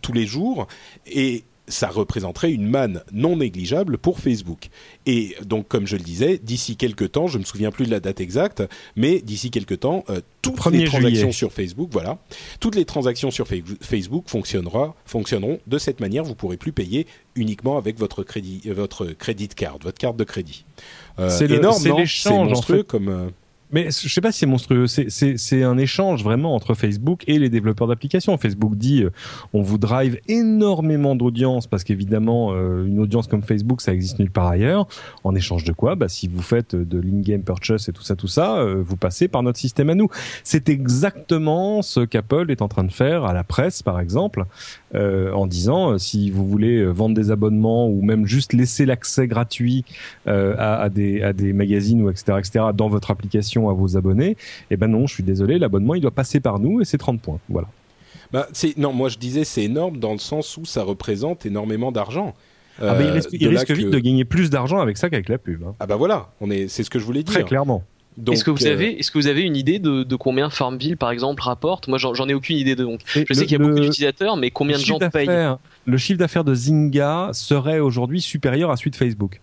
tous 0.00 0.12
les 0.12 0.26
jours 0.26 0.66
et 1.06 1.44
ça 1.68 1.88
représenterait 1.88 2.52
une 2.52 2.66
manne 2.66 3.02
non 3.12 3.36
négligeable 3.36 3.98
pour 3.98 4.20
Facebook. 4.20 4.68
Et 5.06 5.34
donc, 5.44 5.68
comme 5.68 5.86
je 5.86 5.96
le 5.96 6.02
disais, 6.02 6.38
d'ici 6.38 6.76
quelques 6.76 7.12
temps, 7.12 7.26
je 7.26 7.38
me 7.38 7.44
souviens 7.44 7.70
plus 7.70 7.86
de 7.86 7.90
la 7.90 8.00
date 8.00 8.20
exacte, 8.20 8.62
mais 8.96 9.20
d'ici 9.20 9.50
quelques 9.50 9.80
temps, 9.80 10.04
euh, 10.10 10.20
toutes 10.42 10.66
les 10.66 10.84
transactions 10.84 11.32
sur 11.32 11.52
Facebook, 11.52 11.88
voilà, 11.92 12.18
toutes 12.60 12.74
les 12.74 12.84
transactions 12.84 13.30
sur 13.30 13.46
Facebook 13.80 14.26
fonctionneront 14.26 15.60
de 15.66 15.78
cette 15.78 16.00
manière. 16.00 16.24
Vous 16.24 16.34
pourrez 16.34 16.56
plus 16.56 16.72
payer 16.72 17.06
uniquement 17.34 17.78
avec 17.78 17.98
votre 17.98 18.22
crédit, 18.22 18.62
euh, 18.66 18.74
votre 18.74 19.06
crédit 19.06 19.48
card, 19.48 19.78
votre 19.82 19.98
carte 19.98 20.16
de 20.16 20.24
crédit. 20.24 20.64
Euh, 21.18 21.30
c'est 21.30 21.50
énorme, 21.50 21.82
c'est 22.06 22.30
monstrueux 22.30 22.82
comme. 22.82 23.30
Euh, 23.74 23.84
mais 23.84 23.90
je 23.90 24.08
sais 24.08 24.20
pas 24.20 24.32
si 24.32 24.40
c'est 24.40 24.46
monstrueux. 24.46 24.86
C'est 24.86 25.62
un 25.62 25.78
échange 25.78 26.22
vraiment 26.22 26.54
entre 26.54 26.74
Facebook 26.74 27.24
et 27.26 27.38
les 27.38 27.50
développeurs 27.50 27.88
d'applications. 27.88 28.36
Facebook 28.38 28.76
dit 28.76 29.02
euh, 29.02 29.10
on 29.52 29.62
vous 29.62 29.78
drive 29.78 30.18
énormément 30.28 31.14
d'audience 31.14 31.66
parce 31.66 31.84
qu'évidemment 31.84 32.52
euh, 32.52 32.86
une 32.86 33.00
audience 33.00 33.26
comme 33.26 33.42
Facebook 33.42 33.80
ça 33.80 33.92
existe 33.92 34.18
nulle 34.18 34.30
part 34.30 34.48
ailleurs. 34.48 34.86
En 35.24 35.34
échange 35.34 35.64
de 35.64 35.72
quoi? 35.72 35.94
Bah 35.94 36.08
si 36.08 36.28
vous 36.28 36.42
faites 36.42 36.74
de 36.74 36.98
l'in-game 36.98 37.42
purchase 37.42 37.88
et 37.88 37.92
tout 37.92 38.02
ça 38.02 38.16
tout 38.16 38.28
ça, 38.28 38.58
euh, 38.58 38.82
vous 38.84 38.96
passez 38.96 39.28
par 39.28 39.42
notre 39.42 39.58
système 39.58 39.90
à 39.90 39.94
nous. 39.94 40.08
C'est 40.42 40.68
exactement 40.68 41.82
ce 41.82 42.00
qu'Apple 42.00 42.50
est 42.50 42.62
en 42.62 42.68
train 42.68 42.84
de 42.84 42.92
faire 42.92 43.24
à 43.24 43.32
la 43.32 43.44
presse 43.44 43.82
par 43.82 44.00
exemple, 44.00 44.44
en 44.94 45.46
disant 45.46 45.98
si 45.98 46.30
vous 46.30 46.46
voulez 46.46 46.84
vendre 46.84 47.14
des 47.14 47.30
abonnements 47.30 47.88
ou 47.88 48.02
même 48.02 48.26
juste 48.26 48.52
laisser 48.52 48.86
l'accès 48.86 49.26
gratuit 49.26 49.84
à, 50.26 50.80
à, 50.80 50.88
des 50.88 51.22
à 51.22 51.32
des 51.32 51.52
magazines 51.52 52.02
ou 52.02 52.10
etc 52.10 52.38
etc 52.38 52.66
dans 52.74 52.88
votre 52.88 53.10
application 53.10 53.68
à 53.68 53.72
vos 53.72 53.96
abonnés, 53.96 54.36
eh 54.70 54.76
ben 54.76 54.88
non, 54.88 55.06
je 55.06 55.14
suis 55.14 55.22
désolé, 55.22 55.58
l'abonnement 55.58 55.94
il 55.94 56.00
doit 56.00 56.10
passer 56.10 56.40
par 56.40 56.58
nous 56.58 56.80
et 56.80 56.84
c'est 56.84 56.98
30 56.98 57.20
points. 57.20 57.38
Voilà. 57.48 57.68
Bah, 58.32 58.48
non, 58.76 58.92
moi 58.92 59.08
je 59.08 59.18
disais 59.18 59.44
c'est 59.44 59.64
énorme 59.64 59.98
dans 59.98 60.12
le 60.12 60.18
sens 60.18 60.56
où 60.56 60.64
ça 60.64 60.82
représente 60.82 61.46
énormément 61.46 61.92
d'argent. 61.92 62.34
ah 62.80 62.94
bah, 62.94 63.02
il 63.32 63.48
risque, 63.48 63.70
vite 63.70 63.90
de 63.90 63.98
gagner 63.98 64.24
plus 64.24 64.50
d'argent 64.50 64.80
avec 64.80 64.96
ça 64.96 65.08
qu'avec 65.10 65.28
la 65.28 65.38
pub. 65.38 65.62
Hein. 65.62 65.74
Ah 65.80 65.86
bah 65.86 65.96
voilà, 65.96 66.30
on 66.40 66.50
est, 66.50 66.68
c'est 66.68 66.82
ce 66.82 66.90
que 66.90 66.98
je 66.98 67.04
voulais 67.04 67.22
dire. 67.22 67.34
Très 67.34 67.44
clairement. 67.44 67.84
Est-ce 68.30 68.44
que 68.44 68.50
vous 68.50 68.66
avez, 68.66 68.98
est-ce 68.98 69.10
que 69.10 69.18
vous 69.18 69.26
avez 69.26 69.42
une 69.42 69.56
idée 69.56 69.78
de, 69.78 70.04
de 70.04 70.16
combien 70.16 70.50
Farmville 70.50 70.96
par 70.96 71.10
exemple 71.10 71.42
rapporte? 71.42 71.88
Moi, 71.88 71.98
j'en 71.98 72.28
ai 72.28 72.34
aucune 72.34 72.56
idée 72.56 72.76
de 72.76 72.84
donc. 72.84 73.00
Je 73.06 73.32
sais 73.34 73.46
qu'il 73.46 73.52
y 73.52 73.54
a 73.56 73.58
beaucoup 73.58 73.80
d'utilisateurs, 73.80 74.36
mais 74.36 74.50
combien 74.50 74.78
de 74.78 74.84
gens 74.84 74.98
payent? 74.98 75.56
Le 75.86 75.98
chiffre 75.98 76.18
d'affaires 76.18 76.44
de 76.44 76.54
Zynga 76.54 77.30
serait 77.32 77.80
aujourd'hui 77.80 78.20
supérieur 78.20 78.70
à 78.70 78.76
celui 78.76 78.90
de 78.90 78.96
Facebook. 78.96 79.40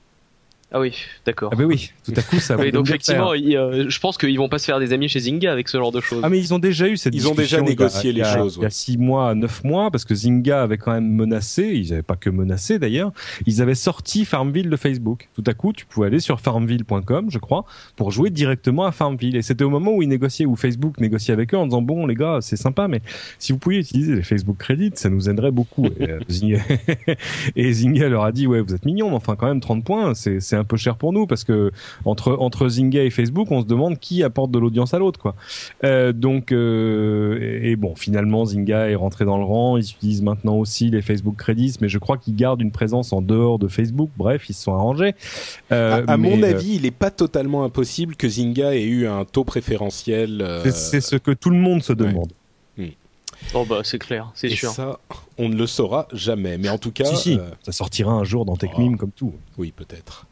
Ah 0.73 0.79
oui, 0.79 0.95
d'accord. 1.25 1.49
Ah 1.51 1.57
bah 1.57 1.65
oui, 1.65 1.91
tout 2.05 2.13
à 2.15 2.21
coup 2.21 2.39
ça. 2.39 2.55
oui, 2.59 2.71
donc 2.71 2.87
effectivement, 2.87 3.33
euh, 3.33 3.85
je 3.89 3.99
pense 3.99 4.17
qu'ils 4.17 4.37
vont 4.37 4.47
pas 4.47 4.57
se 4.57 4.65
faire 4.65 4.79
des 4.79 4.93
amis 4.93 5.09
chez 5.09 5.19
Zynga 5.19 5.51
avec 5.51 5.67
ce 5.67 5.77
genre 5.77 5.91
de 5.91 5.99
choses. 5.99 6.21
Ah 6.23 6.29
mais 6.29 6.39
ils 6.39 6.53
ont 6.53 6.59
déjà 6.59 6.87
eu 6.87 6.95
cette. 6.95 7.13
Ils 7.13 7.27
ont 7.27 7.35
déjà 7.35 7.59
négocié 7.59 8.13
les 8.13 8.23
choses. 8.23 8.55
Il 8.57 8.63
y 8.63 8.65
a 8.65 8.69
six 8.69 8.97
mois, 8.97 9.35
neuf 9.35 9.65
mois, 9.65 9.91
parce 9.91 10.05
que 10.05 10.15
Zynga 10.15 10.63
avait 10.63 10.77
quand 10.77 10.93
même 10.93 11.11
menacé. 11.11 11.63
Ils 11.63 11.89
n'avaient 11.89 12.03
pas 12.03 12.15
que 12.15 12.29
menacé 12.29 12.79
d'ailleurs. 12.79 13.11
Ils 13.45 13.61
avaient 13.61 13.75
sorti 13.75 14.23
Farmville 14.23 14.69
de 14.69 14.77
Facebook. 14.77 15.27
Tout 15.35 15.43
à 15.45 15.53
coup, 15.53 15.73
tu 15.73 15.85
pouvais 15.85 16.07
aller 16.07 16.21
sur 16.21 16.39
farmville.com, 16.39 17.29
je 17.29 17.37
crois, 17.37 17.65
pour 17.97 18.11
jouer 18.11 18.29
directement 18.29 18.85
à 18.85 18.93
Farmville. 18.93 19.35
Et 19.35 19.41
c'était 19.41 19.65
au 19.65 19.69
moment 19.69 19.91
où 19.91 20.01
ils 20.01 20.09
négociaient, 20.09 20.45
où 20.45 20.55
Facebook 20.55 21.01
négociait 21.01 21.33
avec 21.33 21.53
eux 21.53 21.57
en 21.57 21.65
disant 21.65 21.81
bon 21.81 22.07
les 22.07 22.15
gars, 22.15 22.39
c'est 22.39 22.55
sympa, 22.55 22.87
mais 22.87 23.01
si 23.39 23.51
vous 23.51 23.57
pouviez 23.57 23.79
utiliser 23.79 24.15
les 24.15 24.23
Facebook 24.23 24.57
Credits, 24.57 24.91
ça 24.95 25.09
nous 25.09 25.29
aiderait 25.29 25.51
beaucoup. 25.51 25.87
et, 25.99 26.09
euh, 26.09 26.19
Zynga... 26.29 26.59
et 27.57 27.73
Zynga 27.73 28.07
leur 28.07 28.23
a 28.23 28.31
dit 28.31 28.47
ouais, 28.47 28.61
vous 28.61 28.73
êtes 28.73 28.85
mignons, 28.85 29.09
mais 29.09 29.17
enfin 29.17 29.35
quand 29.35 29.47
même 29.47 29.59
30 29.59 29.83
points, 29.83 30.13
c'est 30.13 30.60
un 30.61 30.65
peu 30.65 30.77
cher 30.77 30.95
pour 30.95 31.11
nous 31.13 31.27
parce 31.27 31.43
que 31.43 31.71
entre 32.05 32.37
entre 32.39 32.67
Zynga 32.69 33.03
et 33.03 33.09
Facebook, 33.09 33.51
on 33.51 33.61
se 33.61 33.65
demande 33.65 33.99
qui 33.99 34.23
apporte 34.23 34.51
de 34.51 34.59
l'audience 34.59 34.93
à 34.93 34.99
l'autre, 34.99 35.19
quoi. 35.19 35.35
Euh, 35.83 36.13
donc 36.13 36.51
euh, 36.51 37.59
et, 37.61 37.75
bon, 37.75 37.95
finalement, 37.95 38.45
Zynga 38.45 38.89
est 38.89 38.95
rentré 38.95 39.25
dans 39.25 39.37
le 39.37 39.43
rang. 39.43 39.77
Ils 39.77 39.89
utilisent 39.91 40.21
maintenant 40.21 40.55
aussi 40.55 40.89
les 40.89 41.01
Facebook 41.01 41.35
Credits, 41.35 41.75
mais 41.81 41.89
je 41.89 41.97
crois 41.97 42.17
qu'ils 42.17 42.35
gardent 42.35 42.61
une 42.61 42.71
présence 42.71 43.13
en 43.13 43.21
dehors 43.21 43.59
de 43.59 43.67
Facebook. 43.67 44.09
Bref, 44.17 44.49
ils 44.49 44.53
se 44.53 44.63
sont 44.63 44.73
arrangés. 44.73 45.15
Euh, 45.71 46.03
à, 46.07 46.17
mon 46.17 46.41
avis, 46.43 46.75
il 46.75 46.83
n'est 46.83 46.91
pas 46.91 47.11
totalement 47.11 47.63
impossible 47.63 48.15
que 48.15 48.27
Zynga 48.29 48.75
ait 48.75 48.83
eu 48.83 49.07
un 49.07 49.25
taux 49.25 49.43
préférentiel. 49.43 50.61
C'est 50.71 51.01
ce 51.01 51.15
que 51.15 51.31
tout 51.31 51.49
le 51.49 51.57
monde 51.57 51.83
se 51.83 51.93
demande. 51.93 52.31
Hmm. 52.77 52.87
Oh 53.53 53.65
bah 53.67 53.81
c'est 53.83 53.99
clair, 53.99 54.31
c'est 54.35 54.49
sûr. 54.49 54.69
Ça, 54.69 54.99
on 55.37 55.49
ne 55.49 55.55
le 55.55 55.67
saura 55.67 56.07
jamais. 56.13 56.57
Mais 56.57 56.69
en 56.69 56.77
tout 56.77 56.91
cas, 56.91 57.05
si, 57.05 57.33
si. 57.33 57.39
ça 57.63 57.71
sortira 57.71 58.11
un 58.11 58.23
jour 58.23 58.45
dans 58.45 58.55
TechMeme 58.55 58.93
oh. 58.93 58.97
comme 58.97 59.11
tout. 59.11 59.33
Oui, 59.57 59.73
peut-être. 59.75 60.27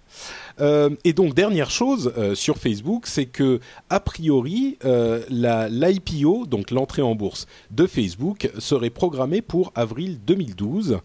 Euh, 0.61 0.89
et 1.03 1.13
donc 1.13 1.33
dernière 1.33 1.71
chose 1.71 2.13
euh, 2.17 2.35
sur 2.35 2.57
Facebook, 2.57 3.05
c'est 3.07 3.25
que 3.25 3.59
a 3.89 3.99
priori 3.99 4.77
euh, 4.85 5.21
l'IPO, 5.29 6.45
donc 6.45 6.71
l'entrée 6.71 7.01
en 7.01 7.15
bourse 7.15 7.45
de 7.71 7.87
Facebook, 7.87 8.51
serait 8.57 8.89
programmée 8.89 9.41
pour 9.41 9.71
avril 9.75 10.19
2012, 10.25 10.99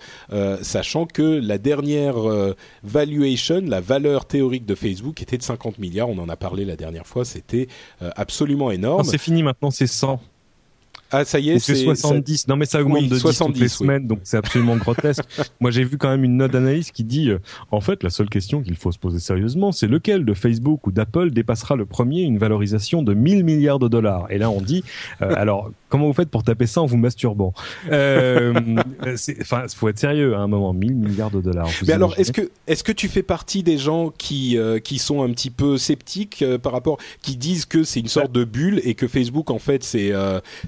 sachant 0.62 1.06
que 1.06 1.22
la 1.22 1.58
dernière 1.58 2.16
valuation, 2.82 3.62
la 3.64 3.80
valeur 3.80 4.26
théorique 4.26 4.66
de 4.66 4.74
Facebook 4.74 5.22
était 5.22 5.38
de 5.38 5.42
50 5.42 5.78
milliards. 5.78 6.08
On 6.08 6.18
en 6.18 6.28
a 6.28 6.36
parlé 6.36 6.64
la 6.64 6.76
dernière 6.76 7.06
fois, 7.06 7.24
c'était 7.24 7.68
absolument 8.00 8.70
énorme. 8.70 9.04
C'est 9.04 9.18
fini 9.18 9.42
maintenant, 9.42 9.70
c'est 9.70 9.86
100. 9.86 10.20
Ah, 11.14 11.24
ça 11.24 11.38
y 11.38 11.50
est, 11.50 11.58
c'est 11.60 11.76
70. 11.76 12.48
Non, 12.48 12.56
mais 12.56 12.66
ça 12.66 12.80
augmente 12.80 13.08
de 13.08 13.14
10 13.14 13.38
toutes 13.38 13.58
les 13.58 13.68
semaines, 13.68 14.06
donc 14.06 14.20
c'est 14.24 14.36
absolument 14.36 14.76
grotesque. 14.76 15.22
Moi, 15.60 15.70
j'ai 15.70 15.84
vu 15.84 15.96
quand 15.96 16.08
même 16.08 16.24
une 16.24 16.36
note 16.36 16.50
d'analyse 16.50 16.90
qui 16.90 17.04
dit, 17.04 17.30
euh, 17.30 17.38
en 17.70 17.80
fait, 17.80 18.02
la 18.02 18.10
seule 18.10 18.28
question 18.28 18.62
qu'il 18.62 18.74
faut 18.74 18.90
se 18.90 18.98
poser 18.98 19.20
sérieusement, 19.20 19.70
c'est 19.70 19.86
lequel 19.86 20.24
de 20.24 20.34
Facebook 20.34 20.86
ou 20.86 20.92
d'Apple 20.92 21.30
dépassera 21.30 21.76
le 21.76 21.86
premier 21.86 22.22
une 22.22 22.38
valorisation 22.38 23.02
de 23.02 23.14
1000 23.14 23.44
milliards 23.44 23.78
de 23.78 23.86
dollars? 23.86 24.26
Et 24.30 24.38
là, 24.38 24.50
on 24.50 24.60
dit, 24.60 24.82
euh, 25.22 25.32
alors, 25.36 25.70
comment 25.88 26.06
vous 26.06 26.12
faites 26.12 26.30
pour 26.30 26.42
taper 26.42 26.66
ça 26.66 26.82
en 26.82 26.86
vous 26.86 26.96
masturbant? 26.96 27.54
Euh, 27.92 28.52
Enfin, 29.40 29.66
faut 29.74 29.88
être 29.88 29.98
sérieux 29.98 30.34
à 30.34 30.40
un 30.40 30.48
moment. 30.48 30.72
1000 30.72 30.94
milliards 30.94 31.30
de 31.30 31.40
dollars. 31.40 31.68
Mais 31.86 31.92
alors, 31.92 32.18
est-ce 32.18 32.32
que 32.32 32.50
est-ce 32.66 32.82
que 32.82 32.92
tu 32.92 33.08
fais 33.08 33.22
partie 33.22 33.62
des 33.62 33.78
gens 33.78 34.12
qui 34.16 34.58
euh, 34.58 34.80
qui 34.80 34.98
sont 34.98 35.22
un 35.22 35.30
petit 35.30 35.50
peu 35.50 35.78
sceptiques 35.78 36.44
par 36.62 36.72
rapport, 36.72 36.98
qui 37.22 37.36
disent 37.36 37.66
que 37.66 37.84
c'est 37.84 38.00
une 38.00 38.08
sorte 38.08 38.32
de 38.32 38.44
bulle 38.44 38.80
et 38.84 38.94
que 38.94 39.06
Facebook 39.06 39.50
en 39.50 39.58
fait 39.58 39.84
c'est 39.84 40.12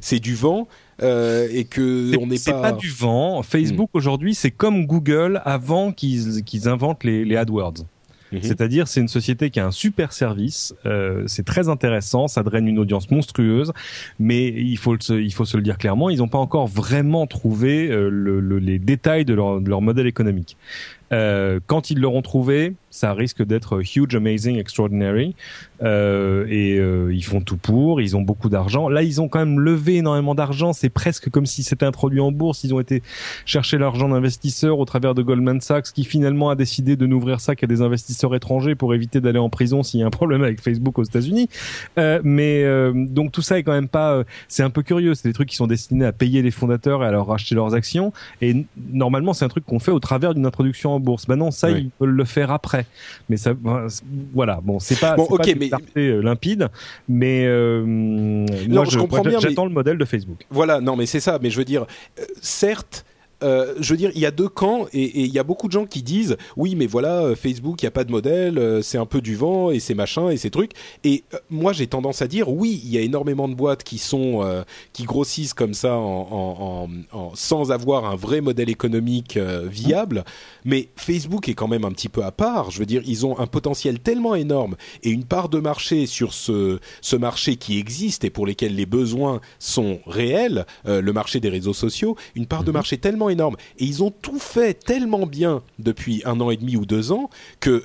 c'est 0.00 0.20
du 0.20 0.35
vent 0.36 0.68
euh, 1.02 1.48
et 1.50 1.64
que 1.64 2.16
on 2.18 2.26
n'est 2.26 2.36
pas. 2.36 2.40
C'est 2.40 2.52
pas 2.52 2.72
du 2.72 2.90
vent. 2.90 3.42
Facebook 3.42 3.90
hmm. 3.92 3.98
aujourd'hui, 3.98 4.34
c'est 4.34 4.52
comme 4.52 4.86
Google 4.86 5.42
avant 5.44 5.92
qu'ils 5.92 6.44
qu'ils 6.44 6.68
inventent 6.68 7.02
les, 7.02 7.24
les 7.24 7.36
AdWords. 7.36 7.84
Mhm. 8.32 8.42
C'est-à-dire, 8.42 8.88
c'est 8.88 9.00
une 9.00 9.08
société 9.08 9.50
qui 9.50 9.60
a 9.60 9.66
un 9.66 9.70
super 9.70 10.12
service, 10.12 10.74
euh, 10.84 11.22
c'est 11.26 11.44
très 11.44 11.68
intéressant, 11.68 12.28
ça 12.28 12.42
draine 12.42 12.66
une 12.66 12.78
audience 12.78 13.10
monstrueuse, 13.10 13.72
mais 14.18 14.48
il 14.48 14.76
faut, 14.78 14.96
se, 14.98 15.14
il 15.14 15.32
faut 15.32 15.44
se 15.44 15.56
le 15.56 15.62
dire 15.62 15.78
clairement, 15.78 16.10
ils 16.10 16.18
n'ont 16.18 16.28
pas 16.28 16.38
encore 16.38 16.66
vraiment 16.66 17.26
trouvé 17.26 17.88
euh, 17.88 18.08
le, 18.08 18.40
les 18.58 18.78
détails 18.78 19.24
de 19.24 19.34
leur, 19.34 19.60
de 19.60 19.68
leur 19.68 19.80
modèle 19.80 20.06
économique. 20.06 20.56
Euh, 21.12 21.60
quand 21.66 21.90
ils 21.90 22.00
l'auront 22.00 22.22
trouvé, 22.22 22.74
ça 22.96 23.12
risque 23.12 23.44
d'être 23.44 23.80
huge, 23.80 24.14
amazing, 24.14 24.58
extraordinary. 24.58 25.34
Euh, 25.82 26.46
et 26.48 26.78
euh, 26.78 27.12
ils 27.12 27.24
font 27.24 27.42
tout 27.42 27.58
pour. 27.58 28.00
Ils 28.00 28.16
ont 28.16 28.22
beaucoup 28.22 28.48
d'argent. 28.48 28.88
Là, 28.88 29.02
ils 29.02 29.20
ont 29.20 29.28
quand 29.28 29.38
même 29.38 29.60
levé 29.60 29.96
énormément 29.96 30.34
d'argent. 30.34 30.72
C'est 30.72 30.88
presque 30.88 31.28
comme 31.28 31.44
si 31.44 31.62
c'était 31.62 31.84
introduit 31.84 32.20
en 32.20 32.32
bourse. 32.32 32.64
Ils 32.64 32.72
ont 32.72 32.80
été 32.80 33.02
chercher 33.44 33.76
l'argent 33.76 34.08
d'investisseurs 34.08 34.78
au 34.78 34.84
travers 34.86 35.14
de 35.14 35.22
Goldman 35.22 35.60
Sachs, 35.60 35.92
qui 35.92 36.04
finalement 36.04 36.48
a 36.48 36.54
décidé 36.54 36.96
de 36.96 37.06
n'ouvrir 37.06 37.40
ça 37.40 37.54
qu'à 37.54 37.66
des 37.66 37.82
investisseurs 37.82 38.34
étrangers 38.34 38.74
pour 38.74 38.94
éviter 38.94 39.20
d'aller 39.20 39.38
en 39.38 39.50
prison 39.50 39.82
s'il 39.82 40.00
y 40.00 40.02
a 40.02 40.06
un 40.06 40.10
problème 40.10 40.42
avec 40.42 40.62
Facebook 40.62 40.98
aux 40.98 41.04
États-Unis. 41.04 41.50
Euh, 41.98 42.20
mais 42.24 42.62
euh, 42.64 42.92
donc 42.94 43.32
tout 43.32 43.42
ça 43.42 43.58
est 43.58 43.62
quand 43.62 43.72
même 43.72 43.88
pas. 43.88 44.14
Euh, 44.14 44.24
c'est 44.48 44.62
un 44.62 44.70
peu 44.70 44.82
curieux. 44.82 45.14
C'est 45.14 45.28
des 45.28 45.34
trucs 45.34 45.50
qui 45.50 45.56
sont 45.56 45.66
destinés 45.66 46.06
à 46.06 46.12
payer 46.12 46.40
les 46.40 46.50
fondateurs 46.50 47.02
et 47.04 47.06
à 47.06 47.10
leur 47.10 47.26
racheter 47.26 47.54
leurs 47.54 47.74
actions. 47.74 48.14
Et 48.40 48.64
normalement, 48.90 49.34
c'est 49.34 49.44
un 49.44 49.48
truc 49.48 49.66
qu'on 49.66 49.80
fait 49.80 49.92
au 49.92 50.00
travers 50.00 50.34
d'une 50.34 50.46
introduction 50.46 50.92
en 50.92 51.00
bourse. 51.00 51.26
Ben 51.26 51.36
non, 51.36 51.50
ça 51.50 51.70
ils 51.70 51.90
veulent 52.00 52.10
le 52.10 52.24
faire 52.24 52.50
après. 52.50 52.85
Mais 53.28 53.36
ça, 53.36 53.52
voilà. 54.32 54.60
Bon, 54.62 54.78
c'est 54.78 54.98
pas, 54.98 55.16
bon, 55.16 55.24
ok, 55.24 55.54
mais 55.58 55.70
euh, 55.96 56.22
limpide, 56.22 56.68
mais 57.08 57.44
euh, 57.46 57.84
moi, 57.84 58.84
je, 58.84 58.98
comprends 58.98 59.22
bien. 59.22 59.40
J'attends 59.40 59.66
le 59.66 59.72
modèle 59.72 59.98
de 59.98 60.04
Facebook. 60.04 60.44
Voilà, 60.50 60.80
non, 60.80 60.96
mais 60.96 61.06
c'est 61.06 61.20
ça. 61.20 61.38
Mais 61.42 61.50
je 61.50 61.58
veux 61.58 61.64
dire, 61.64 61.86
certes 62.40 63.04
euh, 63.42 63.74
je 63.80 63.92
veux 63.92 63.98
dire, 63.98 64.10
il 64.14 64.20
y 64.20 64.26
a 64.26 64.30
deux 64.30 64.48
camps 64.48 64.86
et 64.92 65.20
il 65.24 65.32
y 65.32 65.38
a 65.38 65.44
beaucoup 65.44 65.66
de 65.66 65.72
gens 65.72 65.84
qui 65.84 66.02
disent 66.02 66.36
oui, 66.56 66.74
mais 66.74 66.86
voilà, 66.86 67.20
euh, 67.20 67.34
Facebook, 67.34 67.82
il 67.82 67.84
n'y 67.84 67.88
a 67.88 67.92
pas 67.92 68.04
de 68.04 68.10
modèle, 68.10 68.58
euh, 68.58 68.80
c'est 68.80 68.98
un 68.98 69.04
peu 69.04 69.20
du 69.20 69.36
vent 69.36 69.70
et 69.70 69.78
c'est 69.78 69.94
machin 69.94 70.30
et 70.30 70.36
ces 70.36 70.50
trucs. 70.50 70.72
Et 71.04 71.24
moi, 71.50 71.72
j'ai 71.72 71.86
tendance 71.86 72.22
à 72.22 72.28
dire 72.28 72.48
oui, 72.48 72.80
il 72.84 72.90
y 72.90 72.98
a 72.98 73.00
énormément 73.02 73.48
de 73.48 73.54
boîtes 73.54 73.84
qui 73.84 73.98
sont 73.98 74.16
qui 74.92 75.04
grossissent 75.04 75.54
comme 75.54 75.74
ça 75.74 75.94
en, 75.96 76.88
sans 77.34 77.72
avoir 77.72 78.04
un 78.04 78.16
vrai 78.16 78.40
modèle 78.40 78.70
économique 78.70 79.38
viable. 79.38 80.24
Mais 80.64 80.88
Facebook 80.96 81.48
est 81.48 81.54
quand 81.54 81.68
même 81.68 81.84
un 81.84 81.92
petit 81.92 82.08
peu 82.08 82.24
à 82.24 82.30
part. 82.30 82.70
Je 82.70 82.78
veux 82.78 82.86
dire, 82.86 83.02
ils 83.06 83.26
ont 83.26 83.38
un 83.38 83.46
potentiel 83.46 84.00
tellement 84.00 84.34
énorme 84.34 84.76
et 85.02 85.10
une 85.10 85.24
part 85.24 85.48
de 85.48 85.58
marché 85.58 86.06
sur 86.06 86.32
ce 86.32 86.78
ce 87.00 87.16
marché 87.16 87.56
qui 87.56 87.78
existe 87.78 88.24
et 88.24 88.30
pour 88.30 88.46
lesquels 88.46 88.74
les 88.74 88.86
besoins 88.86 89.40
sont 89.58 90.00
réels, 90.06 90.66
le 90.84 91.12
marché 91.12 91.40
des 91.40 91.48
réseaux 91.48 91.74
sociaux, 91.74 92.16
une 92.34 92.46
part 92.46 92.64
de 92.64 92.70
mhm. 92.70 92.74
marché 92.74 92.98
tellement 92.98 93.25
énorme. 93.28 93.56
Et 93.78 93.84
ils 93.84 94.02
ont 94.02 94.10
tout 94.10 94.38
fait 94.38 94.74
tellement 94.74 95.26
bien 95.26 95.62
depuis 95.78 96.22
un 96.24 96.40
an 96.40 96.50
et 96.50 96.56
demi 96.56 96.76
ou 96.76 96.86
deux 96.86 97.12
ans 97.12 97.30
que 97.60 97.82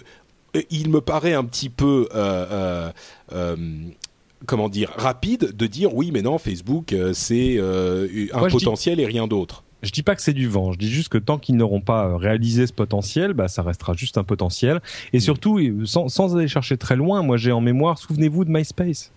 euh, 0.55 0.61
il 0.69 0.89
me 0.89 1.01
paraît 1.01 1.33
un 1.33 1.43
petit 1.43 1.69
peu 1.69 2.07
euh, 2.13 2.91
euh, 3.33 3.55
comment 4.45 4.69
dire 4.69 4.91
rapide 4.97 5.55
de 5.55 5.67
dire 5.67 5.95
oui 5.95 6.11
mais 6.11 6.21
non 6.21 6.37
Facebook 6.37 6.95
c'est 7.13 7.59
un 7.59 8.49
potentiel 8.49 8.99
et 8.99 9.05
rien 9.05 9.27
d'autre. 9.27 9.63
Je 9.83 9.89
dis 9.91 10.03
pas 10.03 10.15
que 10.15 10.21
c'est 10.21 10.33
du 10.33 10.47
vent, 10.47 10.73
je 10.73 10.77
dis 10.77 10.91
juste 10.91 11.09
que 11.09 11.17
tant 11.17 11.39
qu'ils 11.39 11.55
n'auront 11.55 11.81
pas 11.81 12.15
réalisé 12.15 12.67
ce 12.67 12.73
potentiel, 12.73 13.33
bah 13.33 13.47
ça 13.47 13.63
restera 13.63 13.93
juste 13.93 14.19
un 14.19 14.23
potentiel. 14.23 14.79
Et 15.11 15.17
mm. 15.17 15.21
surtout, 15.21 15.85
sans, 15.85 16.07
sans 16.07 16.37
aller 16.37 16.47
chercher 16.47 16.77
très 16.77 16.95
loin, 16.95 17.23
moi 17.23 17.37
j'ai 17.37 17.51
en 17.51 17.61
mémoire, 17.61 17.97
souvenez-vous 17.97 18.45
de 18.45 18.51
MySpace. 18.51 19.11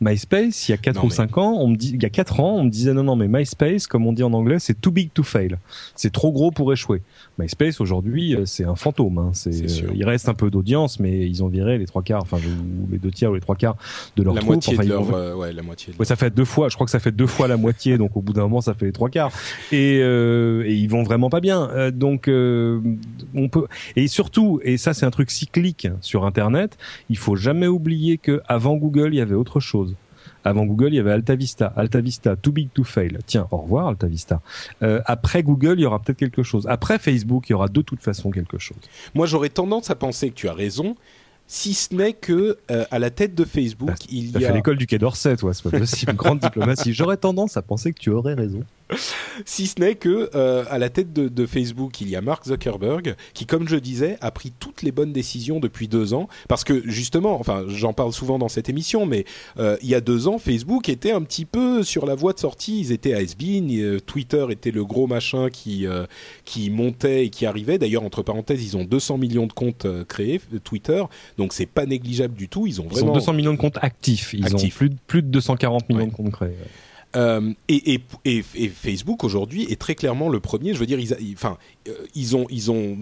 MySpace, 0.00 0.68
il 0.68 0.72
y 0.72 0.74
a 0.74 0.78
4 0.78 1.04
ou 1.04 1.10
5 1.10 1.38
ans, 1.38 1.56
on 1.58 1.68
me 1.68 1.76
dit, 1.76 1.90
il 1.94 2.02
y 2.02 2.06
a 2.06 2.10
4 2.10 2.40
ans, 2.40 2.56
on 2.56 2.64
me 2.64 2.70
disait 2.70 2.92
non, 2.92 3.02
non, 3.02 3.16
mais 3.16 3.26
MySpace, 3.28 3.86
comme 3.86 4.06
on 4.06 4.12
dit 4.12 4.22
en 4.22 4.32
anglais, 4.32 4.58
c'est 4.58 4.80
too 4.80 4.92
big 4.92 5.12
to 5.12 5.22
fail. 5.22 5.56
C'est 5.96 6.12
trop 6.12 6.30
gros 6.30 6.50
pour 6.50 6.72
échouer. 6.72 7.02
MySpace, 7.38 7.80
aujourd'hui, 7.80 8.34
euh, 8.34 8.44
c'est 8.44 8.64
un 8.64 8.76
fantôme. 8.76 9.18
Hein. 9.18 9.30
C'est, 9.32 9.50
euh, 9.50 9.90
il 9.94 10.04
reste 10.04 10.28
un 10.28 10.34
peu 10.34 10.50
d'audience, 10.50 11.00
mais 11.00 11.26
ils 11.26 11.42
ont 11.42 11.48
viré 11.48 11.78
les 11.78 11.86
trois 11.86 12.02
quarts, 12.02 12.22
enfin, 12.22 12.38
les 12.90 12.98
deux 12.98 13.10
tiers 13.10 13.30
ou 13.30 13.34
les 13.34 13.40
trois 13.40 13.56
quarts 13.56 13.76
de 14.16 14.22
leur 14.22 14.34
la 14.34 14.42
Moitié 14.42 14.76
de 14.76 14.84
leur, 14.84 15.14
euh, 15.14 15.34
ouais, 15.34 15.52
la 15.52 15.62
moitié. 15.62 15.92
Ouais, 15.98 16.06
ça 16.06 16.16
fait 16.16 16.34
deux 16.34 16.44
fois, 16.44 16.68
je 16.68 16.74
crois 16.74 16.84
que 16.84 16.90
ça 16.90 17.00
fait 17.00 17.12
deux 17.12 17.26
fois 17.26 17.48
la 17.48 17.56
moitié, 17.56 17.98
donc 17.98 18.16
au 18.16 18.22
bout 18.22 18.32
d'un 18.32 18.42
moment, 18.42 18.60
ça 18.60 18.74
fait 18.74 18.86
les 18.86 18.92
trois 18.92 19.10
quarts. 19.10 19.32
Et, 19.72 20.00
euh, 20.00 20.64
et 20.64 20.74
ils 20.74 20.88
vont 20.88 21.02
vraiment 21.02 21.30
pas 21.30 21.40
bien. 21.40 21.90
donc, 21.92 22.28
on 22.28 23.48
peut, 23.48 23.66
et 23.96 24.06
surtout, 24.08 24.60
et 24.62 24.76
ça, 24.76 24.94
c'est 24.94 25.06
un 25.06 25.10
truc 25.10 25.30
cyclique 25.30 25.88
sur 26.00 26.24
Internet, 26.24 26.78
il 27.10 27.18
faut 27.18 27.36
jamais 27.36 27.66
oublier 27.66 28.18
que 28.18 28.40
avant 28.46 28.76
Google, 28.76 29.10
il 29.12 29.18
y 29.18 29.20
avait 29.20 29.34
autre 29.34 29.60
chose. 29.60 29.87
Avant 30.44 30.64
Google, 30.64 30.88
il 30.88 30.94
y 30.96 30.98
avait 30.98 31.12
AltaVista. 31.12 31.72
AltaVista, 31.76 32.36
too 32.36 32.52
big 32.52 32.68
to 32.72 32.84
fail. 32.84 33.18
Tiens, 33.26 33.46
au 33.50 33.58
revoir 33.58 33.88
AltaVista. 33.88 34.40
Euh, 34.82 35.00
après 35.04 35.42
Google, 35.42 35.74
il 35.78 35.82
y 35.82 35.86
aura 35.86 36.00
peut-être 36.00 36.18
quelque 36.18 36.42
chose. 36.42 36.66
Après 36.68 36.98
Facebook, 36.98 37.48
il 37.48 37.52
y 37.52 37.54
aura 37.54 37.68
de 37.68 37.82
toute 37.82 38.00
façon 38.00 38.30
quelque 38.30 38.58
chose. 38.58 38.78
Moi, 39.14 39.26
j'aurais 39.26 39.48
tendance 39.48 39.90
à 39.90 39.94
penser 39.94 40.30
que 40.30 40.34
tu 40.34 40.48
as 40.48 40.54
raison, 40.54 40.96
si 41.46 41.74
ce 41.74 41.94
n'est 41.94 42.12
que 42.12 42.58
euh, 42.70 42.84
à 42.90 42.98
la 42.98 43.10
tête 43.10 43.34
de 43.34 43.44
Facebook, 43.44 43.96
il 44.10 44.30
y 44.30 44.36
a. 44.36 44.48
fait 44.48 44.54
l'école 44.54 44.76
du 44.76 44.86
Quai 44.86 44.98
d'Orsay, 44.98 45.36
toi, 45.36 45.54
c'est 45.54 45.68
pas 45.68 45.78
possible. 45.78 46.14
Grande 46.14 46.40
diplomatie. 46.40 46.92
J'aurais 46.92 47.16
tendance 47.16 47.56
à 47.56 47.62
penser 47.62 47.92
que 47.92 47.98
tu 47.98 48.10
aurais 48.10 48.34
raison. 48.34 48.62
si 49.44 49.66
ce 49.66 49.80
n'est 49.80 49.94
que 49.94 50.30
euh, 50.34 50.64
à 50.70 50.78
la 50.78 50.88
tête 50.88 51.12
de, 51.12 51.46
Facebook, 51.46 52.00
il 52.00 52.08
y 52.08 52.16
a 52.16 52.20
Mark 52.20 52.46
Zuckerberg 52.46 53.16
qui, 53.34 53.46
comme 53.46 53.68
je 53.68 53.76
disais, 53.76 54.18
a 54.20 54.30
pris 54.30 54.52
toutes 54.58 54.82
les 54.82 54.92
bonnes 54.92 55.12
décisions 55.12 55.60
depuis 55.60 55.88
deux 55.88 56.14
ans. 56.14 56.28
Parce 56.48 56.64
que 56.64 56.82
justement, 56.88 57.38
enfin, 57.38 57.64
j'en 57.68 57.92
parle 57.92 58.12
souvent 58.12 58.38
dans 58.38 58.48
cette 58.48 58.68
émission, 58.68 59.06
mais 59.06 59.24
euh, 59.58 59.76
il 59.82 59.88
y 59.88 59.94
a 59.94 60.00
deux 60.00 60.28
ans, 60.28 60.38
Facebook 60.38 60.88
était 60.88 61.12
un 61.12 61.22
petit 61.22 61.44
peu 61.44 61.82
sur 61.82 62.06
la 62.06 62.14
voie 62.14 62.32
de 62.32 62.38
sortie. 62.38 62.80
Ils 62.80 62.92
étaient 62.92 63.14
à 63.14 63.20
SBN, 63.20 63.70
euh, 63.70 64.00
Twitter 64.00 64.46
était 64.50 64.70
le 64.70 64.84
gros 64.84 65.06
machin 65.06 65.48
qui 65.50 65.86
qui 66.44 66.70
montait 66.70 67.26
et 67.26 67.30
qui 67.30 67.46
arrivait. 67.46 67.78
D'ailleurs, 67.78 68.02
entre 68.02 68.22
parenthèses, 68.22 68.62
ils 68.64 68.76
ont 68.76 68.84
200 68.84 69.18
millions 69.18 69.46
de 69.46 69.52
comptes 69.52 69.86
créés 70.06 70.40
Twitter, 70.64 71.02
donc 71.36 71.52
c'est 71.52 71.66
pas 71.66 71.86
négligeable 71.86 72.34
du 72.34 72.48
tout. 72.48 72.66
Ils 72.66 72.80
ont 72.80 72.84
vraiment 72.84 73.08
ils 73.08 73.10
ont 73.10 73.14
200 73.14 73.32
millions 73.32 73.52
de 73.52 73.58
comptes 73.58 73.78
actifs. 73.80 74.34
Ils 74.34 74.54
ont 74.54 74.68
plus 74.68 74.90
de, 74.90 74.96
plus 75.06 75.22
de 75.22 75.28
240 75.28 75.88
millions 75.88 76.06
de 76.06 76.12
comptes 76.12 76.32
créés. 76.32 76.54
Euh, 77.18 77.52
et, 77.68 78.00
Facebook 78.70 79.24
aujourd'hui 79.24 79.64
est 79.64 79.80
très 79.80 79.94
clairement 79.94 80.28
le 80.28 80.40
premier. 80.40 80.72
Je 80.72 80.78
veux 80.78 80.86
dire, 80.86 81.00
ils, 81.00 81.12
euh, 81.12 82.36
ont, 82.36 82.46
ils 82.48 82.70
ont, 82.70 82.98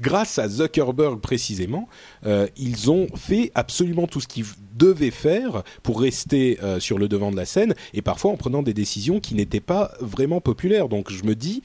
grâce 0.00 0.38
à 0.38 0.48
Zuckerberg 0.48 1.20
précisément, 1.20 1.88
euh, 2.26 2.46
ils 2.56 2.90
ont 2.90 3.06
fait 3.16 3.50
absolument 3.54 4.06
tout 4.06 4.20
ce 4.20 4.28
qu'ils 4.28 4.44
devaient 4.76 5.10
faire 5.10 5.62
pour 5.82 6.00
rester 6.00 6.58
sur 6.78 6.98
le 6.98 7.08
devant 7.08 7.30
de 7.30 7.36
la 7.36 7.46
scène, 7.46 7.74
et 7.94 8.02
parfois 8.02 8.32
en 8.32 8.36
prenant 8.36 8.62
des 8.62 8.74
décisions 8.74 9.20
qui 9.20 9.34
n'étaient 9.34 9.60
pas 9.60 9.92
vraiment 10.00 10.40
populaires. 10.40 10.88
Donc 10.88 11.10
je 11.10 11.24
me 11.24 11.34
dis, 11.34 11.62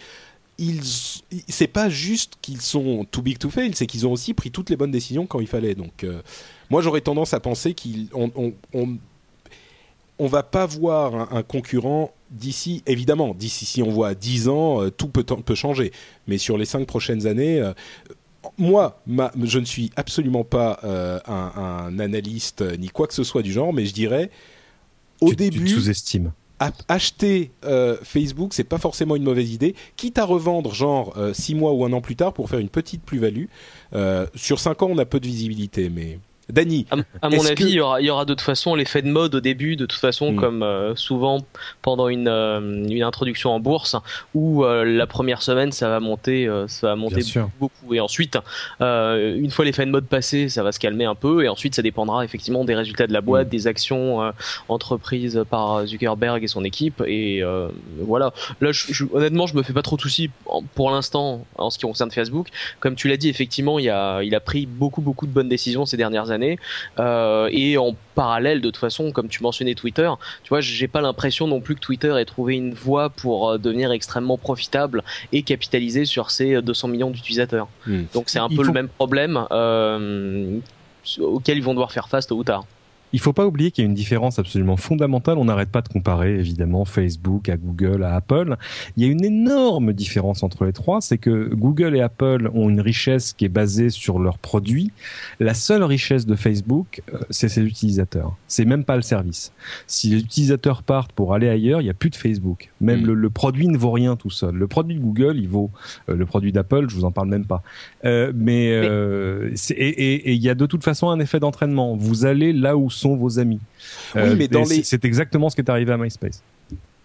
c'est 1.47 1.67
pas 1.67 1.89
juste 1.89 2.35
qu'ils 2.41 2.61
sont 2.61 3.05
too 3.09 3.21
big 3.21 3.37
to 3.37 3.49
fail, 3.49 3.71
c'est 3.73 3.87
qu'ils 3.87 4.05
ont 4.05 4.11
aussi 4.11 4.33
pris 4.33 4.51
toutes 4.51 4.69
les 4.69 4.77
bonnes 4.77 4.91
décisions 4.91 5.25
quand 5.25 5.39
il 5.39 5.47
fallait. 5.47 5.75
Donc, 5.75 6.05
moi, 6.69 6.81
j'aurais 6.81 7.01
tendance 7.01 7.33
à 7.33 7.39
penser 7.39 7.73
qu'ils, 7.73 8.07
on, 8.13 8.31
on, 8.73 8.97
on 10.19 10.27
va 10.27 10.43
pas 10.43 10.65
voir 10.65 11.33
un, 11.33 11.43
concurrent 11.43 12.11
d'ici, 12.29 12.83
évidemment, 12.85 13.33
d'ici 13.33 13.65
si 13.65 13.81
on 13.81 13.89
voit 13.89 14.13
10 14.13 14.49
ans, 14.49 14.83
euh, 14.83 14.91
tout 14.91 15.07
peut, 15.07 15.23
peut 15.23 15.55
changer. 15.55 15.91
Mais 16.27 16.37
sur 16.37 16.57
les 16.57 16.65
5 16.65 16.85
prochaines 16.85 17.25
années, 17.25 17.59
euh, 17.61 17.73
moi, 18.57 19.01
je 19.43 19.59
ne 19.59 19.65
suis 19.65 19.91
absolument 19.95 20.43
pas 20.43 20.79
euh, 20.83 21.19
un, 21.25 21.97
analyste 21.99 22.61
ni 22.77 22.89
quoi 22.89 23.07
que 23.07 23.13
ce 23.13 23.23
soit 23.23 23.41
du 23.41 23.51
genre, 23.51 23.73
mais 23.73 23.85
je 23.85 23.93
dirais, 23.93 24.29
au 25.21 25.33
début, 25.33 25.65
tu 25.65 25.75
sous-estimes. 25.75 26.31
Acheter 26.89 27.51
Facebook, 28.03 28.53
c'est 28.53 28.65
pas 28.65 28.77
forcément 28.77 29.15
une 29.15 29.23
mauvaise 29.23 29.53
idée, 29.53 29.75
quitte 29.95 30.17
à 30.17 30.25
revendre 30.25 30.73
genre 30.73 31.17
6 31.31 31.55
mois 31.55 31.71
ou 31.71 31.85
un 31.85 31.93
an 31.93 32.01
plus 32.01 32.17
tard 32.17 32.33
pour 32.33 32.49
faire 32.49 32.59
une 32.59 32.67
petite 32.67 33.01
plus-value. 33.01 33.45
sur 34.35 34.59
5 34.59 34.83
ans, 34.83 34.89
on 34.91 34.97
a 34.97 35.05
peu 35.05 35.21
de 35.21 35.25
visibilité, 35.25 35.89
mais 35.89 36.19
Dany, 36.49 36.87
à, 37.21 37.29
mon 37.29 37.45
avis, 37.45 37.65
il 37.65 37.69
y 37.75 37.79
aura, 37.79 38.01
il 38.01 38.07
y 38.07 38.09
aura 38.09 38.25
de 38.25 38.33
toute 38.33 38.41
façon 38.41 38.73
l'effet 38.73 39.01
de 39.01 39.07
mode 39.07 39.35
au 39.35 39.39
début, 39.39 39.75
de 39.75 39.85
toute 39.85 39.99
façon, 39.99 40.31
hmm. 40.31 40.35
comme 40.35 40.63
euh, 40.63 40.95
souvent 40.95 41.39
pendant 41.81 42.07
une, 42.07 42.27
euh, 42.27 42.59
une 42.59 43.03
introduction 43.03 43.51
en 43.51 43.59
bourse, 43.59 43.95
où 44.33 44.63
euh, 44.63 44.83
la 44.83 45.05
première 45.05 45.43
semaine 45.43 45.71
ça 45.71 45.89
va 45.89 45.99
monter, 45.99 46.49
ça 46.67 46.87
va 46.87 46.95
monter 46.95 47.21
beaucoup, 47.59 47.93
et 47.93 47.99
ensuite, 47.99 48.37
une 48.79 49.51
fois 49.51 49.65
l'effet 49.65 49.85
de 49.85 49.91
mode 49.91 50.07
passé, 50.07 50.49
ça 50.49 50.63
va 50.63 50.71
se 50.71 50.79
calmer 50.79 51.05
un 51.05 51.15
peu, 51.15 51.43
et 51.43 51.49
ensuite 51.49 51.75
ça 51.75 51.81
dépendra 51.81 52.25
effectivement 52.25 52.65
des 52.65 52.75
résultats 52.75 53.05
de 53.05 53.13
la 53.13 53.21
boîte, 53.21 53.47
hmm. 53.47 53.51
des 53.51 53.67
actions 53.67 54.33
entreprises 54.67 55.43
par 55.49 55.85
Zuckerberg 55.85 56.43
et 56.43 56.47
son 56.47 56.63
équipe, 56.63 57.03
et 57.05 57.43
voilà. 57.99 58.33
Là, 58.61 58.71
je, 58.71 59.03
honnêtement, 59.13 59.45
je 59.45 59.55
me 59.55 59.63
fais 59.63 59.73
pas 59.73 59.81
trop 59.81 59.97
de 59.97 60.01
soucis 60.01 60.29
pour 60.73 60.89
l'instant 60.89 61.45
en 61.57 61.69
ce 61.69 61.77
qui 61.77 61.85
concerne 61.85 62.11
Facebook. 62.11 62.47
Comme 62.79 62.95
tu 62.95 63.07
l'as 63.07 63.17
dit, 63.17 63.29
effectivement, 63.29 63.77
il 63.77 63.89
a, 63.89 64.23
il 64.23 64.33
a 64.33 64.39
pris 64.39 64.65
beaucoup 64.65 65.01
beaucoup 65.01 65.27
de 65.27 65.31
bonnes 65.31 65.49
décisions 65.49 65.85
ces 65.85 65.97
dernières 65.97 66.31
années 66.31 66.38
euh, 66.99 67.49
et 67.51 67.77
en 67.77 67.95
parallèle, 68.15 68.61
de 68.61 68.69
toute 68.69 68.77
façon, 68.77 69.11
comme 69.11 69.27
tu 69.27 69.43
mentionnais 69.43 69.75
Twitter, 69.75 70.09
tu 70.43 70.49
vois, 70.49 70.61
j'ai 70.61 70.87
pas 70.87 71.01
l'impression 71.01 71.47
non 71.47 71.61
plus 71.61 71.75
que 71.75 71.79
Twitter 71.79 72.13
ait 72.19 72.25
trouvé 72.25 72.55
une 72.55 72.73
voie 72.73 73.09
pour 73.09 73.49
euh, 73.49 73.57
devenir 73.57 73.91
extrêmement 73.91 74.37
profitable 74.37 75.03
et 75.31 75.41
capitaliser 75.43 76.05
sur 76.05 76.31
ses 76.31 76.61
200 76.61 76.87
millions 76.89 77.11
d'utilisateurs. 77.11 77.67
Hmm. 77.85 78.03
Donc 78.13 78.29
c'est 78.29 78.39
un 78.39 78.49
peu 78.49 78.63
le 78.63 78.71
même 78.71 78.89
problème 78.89 79.45
euh, 79.51 80.59
auquel 81.19 81.57
ils 81.57 81.63
vont 81.63 81.73
devoir 81.73 81.91
faire 81.91 82.09
face 82.09 82.27
tôt 82.27 82.35
ou 82.35 82.43
tard. 82.43 82.65
Il 83.13 83.19
faut 83.19 83.33
pas 83.33 83.45
oublier 83.45 83.71
qu'il 83.71 83.83
y 83.83 83.87
a 83.87 83.89
une 83.89 83.95
différence 83.95 84.39
absolument 84.39 84.77
fondamentale. 84.77 85.37
On 85.37 85.45
n'arrête 85.45 85.69
pas 85.69 85.81
de 85.81 85.89
comparer 85.89 86.35
évidemment 86.35 86.85
Facebook 86.85 87.49
à 87.49 87.57
Google 87.57 88.03
à 88.03 88.15
Apple. 88.15 88.55
Il 88.97 89.03
y 89.03 89.07
a 89.07 89.11
une 89.11 89.23
énorme 89.23 89.93
différence 89.93 90.43
entre 90.43 90.65
les 90.65 90.73
trois, 90.73 91.01
c'est 91.01 91.17
que 91.17 91.53
Google 91.53 91.95
et 91.95 92.01
Apple 92.01 92.49
ont 92.53 92.69
une 92.69 92.81
richesse 92.81 93.33
qui 93.33 93.45
est 93.45 93.49
basée 93.49 93.89
sur 93.89 94.19
leurs 94.19 94.37
produits. 94.37 94.91
La 95.39 95.53
seule 95.53 95.83
richesse 95.83 96.25
de 96.25 96.35
Facebook, 96.35 97.01
euh, 97.13 97.19
c'est 97.29 97.49
ses 97.49 97.61
utilisateurs. 97.61 98.35
C'est 98.47 98.65
même 98.65 98.83
pas 98.83 98.95
le 98.95 99.01
service. 99.01 99.51
Si 99.87 100.09
les 100.09 100.19
utilisateurs 100.19 100.83
partent 100.83 101.11
pour 101.11 101.33
aller 101.33 101.49
ailleurs, 101.49 101.81
il 101.81 101.85
n'y 101.85 101.89
a 101.89 101.95
plus 101.95 102.09
de 102.09 102.15
Facebook. 102.15 102.69
Même 102.81 103.01
mm. 103.01 103.11
le, 103.11 103.29
produit 103.29 103.67
ne 103.67 103.77
vaut 103.77 103.91
rien 103.91 104.15
tout 104.15 104.29
seul. 104.29 104.55
Le 104.55 104.67
produit 104.67 104.95
de 104.95 105.01
Google, 105.01 105.37
il 105.37 105.47
vaut 105.47 105.71
euh, 106.09 106.15
le 106.15 106.25
produit 106.25 106.51
d'Apple, 106.51 106.89
je 106.89 106.95
vous 106.95 107.05
en 107.05 107.11
parle 107.11 107.29
même 107.29 107.45
pas. 107.45 107.63
Euh, 108.05 108.31
mais, 108.35 108.71
euh, 108.71 109.51
et 109.71 110.33
il 110.33 110.41
y 110.41 110.49
a 110.49 110.55
de 110.55 110.65
toute 110.65 110.83
façon 110.83 111.09
un 111.09 111.19
effet 111.19 111.39
d'entraînement. 111.39 111.95
Vous 111.95 112.25
allez 112.25 112.53
là 112.53 112.77
où 112.77 112.89
sont 112.99 113.15
vos 113.15 113.39
amis. 113.39 113.59
Oui, 114.15 114.21
euh, 114.21 114.35
mais 114.37 114.47
dans 114.47 114.63
les... 114.63 114.83
c'est 114.83 115.05
exactement 115.05 115.49
ce 115.49 115.55
qui 115.55 115.61
est 115.61 115.69
arrivé 115.69 115.91
à 115.91 115.97
MySpace. 115.97 116.41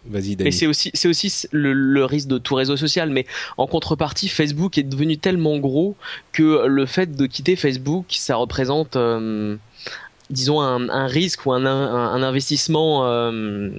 Vas-y, 0.06 0.36
Mais 0.38 0.50
c'est 0.50 0.66
aussi, 0.66 0.90
c'est 0.92 1.08
aussi 1.08 1.48
le, 1.50 2.04
risque 2.04 2.28
de 2.28 2.36
tout 2.36 2.54
réseau 2.54 2.76
social. 2.76 3.08
Mais 3.08 3.26
en 3.56 3.66
contrepartie, 3.66 4.28
Facebook 4.28 4.76
est 4.76 4.82
devenu 4.82 5.16
tellement 5.16 5.58
gros 5.58 5.96
que 6.32 6.66
le 6.66 6.84
fait 6.84 7.16
de 7.16 7.26
quitter 7.26 7.56
Facebook, 7.56 8.06
ça 8.10 8.36
représente 8.36 8.96
euh, 8.96 9.56
disons 10.30 10.60
un, 10.60 11.06
risque 11.06 11.44
ou 11.46 11.52
un, 11.52 11.64
investissement 12.22 13.06
euh, 13.06 13.70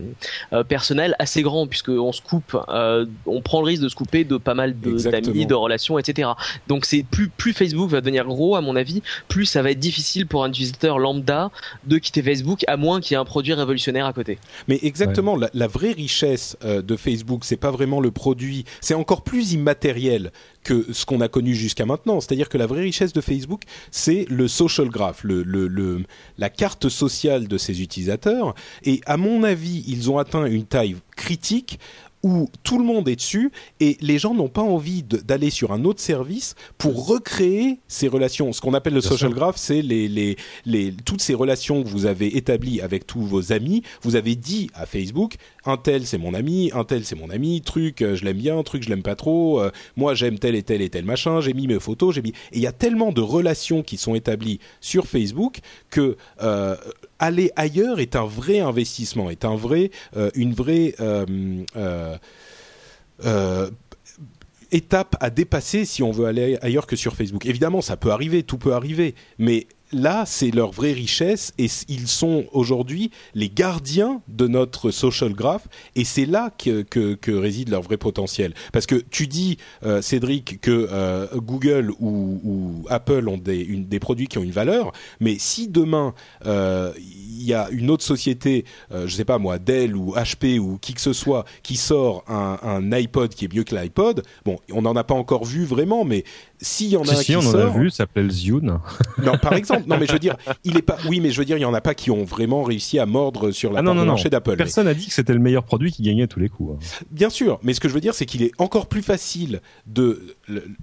euh, 0.54 0.64
personnel 0.64 1.16
assez 1.20 1.42
grand 1.42 1.68
puisque 1.68 1.90
on 1.90 2.12
se 2.12 2.22
coupe, 2.22 2.58
euh, 2.70 3.06
on 3.26 3.42
prend 3.42 3.62
le 3.62 3.68
risque 3.68 3.84
de 3.84 3.90
se 3.90 3.96
couper 3.96 4.24
de 4.24 4.38
pas 4.38 4.54
mal 4.54 4.76
d'amis, 4.80 5.46
de, 5.46 5.54
relations, 5.54 5.98
etc. 5.98 6.30
Donc 6.68 6.86
c'est 6.86 7.04
plus 7.04 7.30
plus 7.30 7.54
Facebook 7.54 7.90
va 7.90 8.02
devenir 8.02 8.26
gros 8.26 8.56
à 8.56 8.62
mon 8.62 8.76
avis, 8.76 9.02
plus 9.28 9.46
ça 9.46 9.62
va 9.62 9.72
être 9.72 9.80
difficile 9.80 10.28
pour 10.28 10.44
un 10.44 10.50
utilisateur 10.50 11.00
lambda 11.00 11.52
de 11.86 11.98
quitter 11.98 12.22
Facebook 12.22 12.64
à 12.68 12.78
moins 12.78 13.02
qu'il 13.02 13.14
y 13.14 13.16
ait 13.16 13.22
un 13.22 13.26
produit 13.26 13.54
révolutionnaire 13.54 14.06
à 14.06 14.14
côté. 14.14 14.38
Mais 14.68 14.80
exactement, 14.84 15.36
la, 15.36 15.68
vraie 15.68 15.94
richesse 15.94 16.58
de 16.64 16.96
Facebook, 16.96 17.44
c'est 17.44 17.58
pas 17.58 17.72
vraiment 17.72 18.00
le 18.00 18.12
produit, 18.12 18.66
c'est 18.82 18.94
encore 18.94 19.24
plus 19.24 19.54
immatériel 19.54 20.32
que 20.66 20.92
ce 20.92 21.06
qu'on 21.06 21.22
a 21.22 21.30
connu 21.30 21.56
jusqu'à 21.56 21.86
maintenant. 21.86 22.20
C'est-à-dire 22.20 22.50
que 22.50 22.58
la 22.58 22.66
vraie 22.66 22.82
richesse 22.82 23.14
de 23.14 23.22
Facebook, 23.22 23.62
c'est 23.92 24.26
le 24.30 24.50
social 24.50 24.90
graph, 24.90 25.24
le, 25.24 25.44
le, 25.44 25.68
le, 25.68 26.04
la 26.38 26.50
carte 26.50 26.90
sociale 26.90 27.48
de 27.48 27.58
ses 27.58 27.82
utilisateurs. 27.82 28.56
Et 28.84 29.00
à 29.06 29.16
mon 29.16 29.44
avis, 29.44 29.86
ils 29.88 30.12
ont 30.12 30.18
atteint 30.18 30.46
une 30.46 30.66
taille 30.66 30.98
critique 31.16 31.80
où 32.26 32.50
tout 32.64 32.80
le 32.80 32.84
monde 32.84 33.08
est 33.08 33.18
dessus 33.18 33.52
et 33.80 33.98
les 34.02 34.18
gens 34.18 34.34
n'ont 34.34 34.50
pas 34.50 34.64
envie 34.64 35.04
d'aller 35.04 35.52
sur 35.52 35.72
un 35.72 35.86
autre 35.86 36.02
service 36.02 36.56
pour 36.80 37.06
recréer 37.08 37.78
ces 37.88 38.08
relations. 38.08 38.52
Ce 38.52 38.62
qu'on 38.62 38.74
appelle 38.74 38.96
le 38.96 39.02
social 39.02 39.32
graph, 39.32 39.58
c'est 39.58 39.84
les, 39.84 40.08
les, 40.08 40.36
les, 40.66 40.92
toutes 41.06 41.22
ces 41.22 41.36
relations 41.36 41.84
que 41.84 41.88
vous 41.88 42.08
avez 42.08 42.36
établies 42.36 42.82
avec 42.82 43.06
tous 43.06 43.22
vos 43.22 43.54
amis. 43.54 43.84
Vous 44.02 44.16
avez 44.16 44.36
dit 44.36 44.72
à 44.74 44.88
Facebook, 44.88 45.36
un 45.66 45.78
tel 45.78 46.06
c'est 46.06 46.18
mon 46.18 46.34
ami, 46.34 46.72
un 46.74 46.84
tel 46.84 47.06
c'est 47.06 47.16
mon 47.16 47.30
ami, 47.30 47.62
truc 47.62 48.02
euh, 48.02 48.16
je 48.16 48.24
l'aime 48.24 48.38
bien, 48.38 48.62
truc 48.64 48.84
je 48.84 48.90
l'aime 48.90 49.04
pas 49.04 49.16
trop, 49.16 49.60
euh, 49.60 49.72
moi 49.96 50.14
j'aime 50.14 50.40
tel 50.40 50.56
et 50.56 50.64
tel 50.64 50.82
et 50.82 50.90
tel 50.90 51.06
machin, 51.06 51.42
j'ai 51.42 51.54
mis 51.54 51.68
mes 51.68 51.80
photos, 51.80 52.16
j'ai 52.16 52.22
mis... 52.22 52.30
Et 52.52 52.58
il 52.58 52.62
y 52.62 52.68
a 52.68 52.72
tellement 52.72 53.12
de 53.12 53.22
relations 53.22 53.84
qui 53.84 53.98
sont 53.98 54.16
établies 54.16 54.60
sur 54.82 55.08
Facebook 55.08 55.60
que 55.90 56.18
euh, 56.42 56.76
aller 57.20 57.52
ailleurs 57.56 58.00
est 58.00 58.16
un 58.16 58.26
vrai 58.26 58.60
investissement, 58.60 59.30
est 59.30 59.46
un 59.46 59.56
vrai, 59.56 59.92
une 60.36 60.54
vraie 60.54 60.96
étape 64.72 65.16
à 65.20 65.30
dépasser 65.30 65.86
si 65.86 66.04
on 66.04 66.12
veut 66.12 66.26
aller 66.26 66.58
ailleurs 66.62 66.88
que 66.88 66.96
sur 66.96 67.16
Facebook. 67.16 67.46
Évidemment, 67.46 67.82
ça 67.82 67.98
peut 67.98 68.12
arriver, 68.12 68.44
tout 68.44 68.58
peut 68.58 68.74
arriver, 68.74 69.16
mais 69.38 69.68
là, 69.92 70.24
c'est 70.26 70.52
leur 70.52 70.72
vraie 70.72 70.94
richesse 70.94 71.54
et 71.58 71.68
ils 71.88 72.08
sont 72.08 72.46
aujourd'hui 72.52 73.12
les 73.34 73.50
gardiens 73.50 74.22
de 74.28 74.48
notre 74.48 74.92
social 74.92 75.34
graph 75.34 75.68
et 75.96 76.04
c'est 76.04 76.26
là 76.26 76.52
que, 76.58 76.82
que, 76.82 77.32
réside 77.32 77.70
leur 77.70 77.82
vrai 77.82 77.98
potentiel. 77.98 78.54
Parce 78.72 78.86
que 78.86 78.96
tu 78.96 79.28
dis, 79.28 79.58
euh, 79.84 80.02
Cédric, 80.02 80.62
que 80.62 80.88
euh, 80.92 81.28
Google 81.36 81.92
ou, 82.00 82.40
ou, 82.44 82.86
Apple 82.90 83.28
ont 83.28 83.38
des, 83.38 83.60
une, 83.60 83.86
des 83.86 84.00
produits 84.00 84.28
qui 84.28 84.38
ont 84.38 84.44
une 84.44 84.52
valeur, 84.52 84.92
mais 85.20 85.38
si 85.38 85.68
demain 85.68 86.14
euh, 86.46 86.92
il 86.98 87.44
y 87.44 87.54
a 87.54 87.70
une 87.70 87.90
autre 87.90 88.04
société, 88.04 88.66
je 88.92 89.14
sais 89.14 89.26
pas 89.26 89.38
moi, 89.38 89.60
Dell 89.60 89.96
ou 89.96 90.16
HP 90.16 90.58
ou 90.58 90.78
qui 90.80 90.94
que 90.94 91.02
ce 91.02 91.14
soit, 91.14 91.46
qui 91.64 91.76
sort 91.76 92.24
un, 92.28 92.58
un 92.64 92.92
iPod 92.92 93.34
qui 93.36 93.46
est 93.46 93.54
mieux 93.54 93.64
que 93.64 93.76
l'iPod, 93.76 94.24
bon, 94.46 94.58
on 94.72 94.82
n'en 94.82 94.96
a 94.96 95.04
pas 95.04 95.14
encore 95.14 95.46
vu 95.46 95.66
vraiment, 95.66 96.06
mais 96.06 96.24
s'il 96.60 96.88
y 96.88 96.98
en 96.98 97.04
a 97.04 97.12
un 97.12 97.24
qui 97.24 97.36
on 97.36 97.40
en 97.40 97.54
a 97.54 97.68
vu, 97.68 97.92
s'appelle 97.92 98.32
Zune. 98.32 98.80
Non, 99.22 99.38
par 99.38 99.54
exemple. 99.54 99.75
Non, 99.88 99.98
mais 100.00 100.06
je 100.06 100.14
veux 100.14 100.20
dire, 100.20 100.36
il 100.64 100.78
est 100.78 100.82
pas. 100.82 100.98
Oui, 101.08 101.20
mais 101.20 101.32
je 101.32 101.38
veux 101.38 101.46
dire, 101.46 101.58
il 101.58 101.62
y 101.62 101.66
en 101.66 101.74
a 101.74 101.82
pas 101.82 101.94
qui 101.94 102.12
ont 102.12 102.24
vraiment 102.24 102.64
réussi 102.64 103.00
à 103.00 103.06
mordre 103.06 103.52
sur 103.52 103.72
la 103.72 103.80
ah, 103.80 103.84
part 103.84 103.96
marché 103.96 104.30
d'Apple. 104.30 104.56
Personne 104.56 104.86
n'a 104.86 104.94
dit 104.94 105.08
que 105.08 105.14
c'était 105.14 105.34
le 105.34 105.40
meilleur 105.40 105.64
produit 105.64 105.92
qui 105.92 106.04
gagnait 106.04 106.24
à 106.24 106.28
tous 106.28 106.40
les 106.40 106.50
coups. 106.50 106.76
Hein. 106.76 107.04
Bien 107.12 107.30
sûr, 107.30 107.60
mais 107.64 107.74
ce 107.74 107.80
que 107.80 107.88
je 107.88 107.94
veux 107.94 108.02
dire, 108.02 108.14
c'est 108.14 108.26
qu'il 108.26 108.44
est 108.44 108.52
encore 108.58 108.88
plus 108.88 109.02
facile 109.02 109.62
de. 109.86 110.36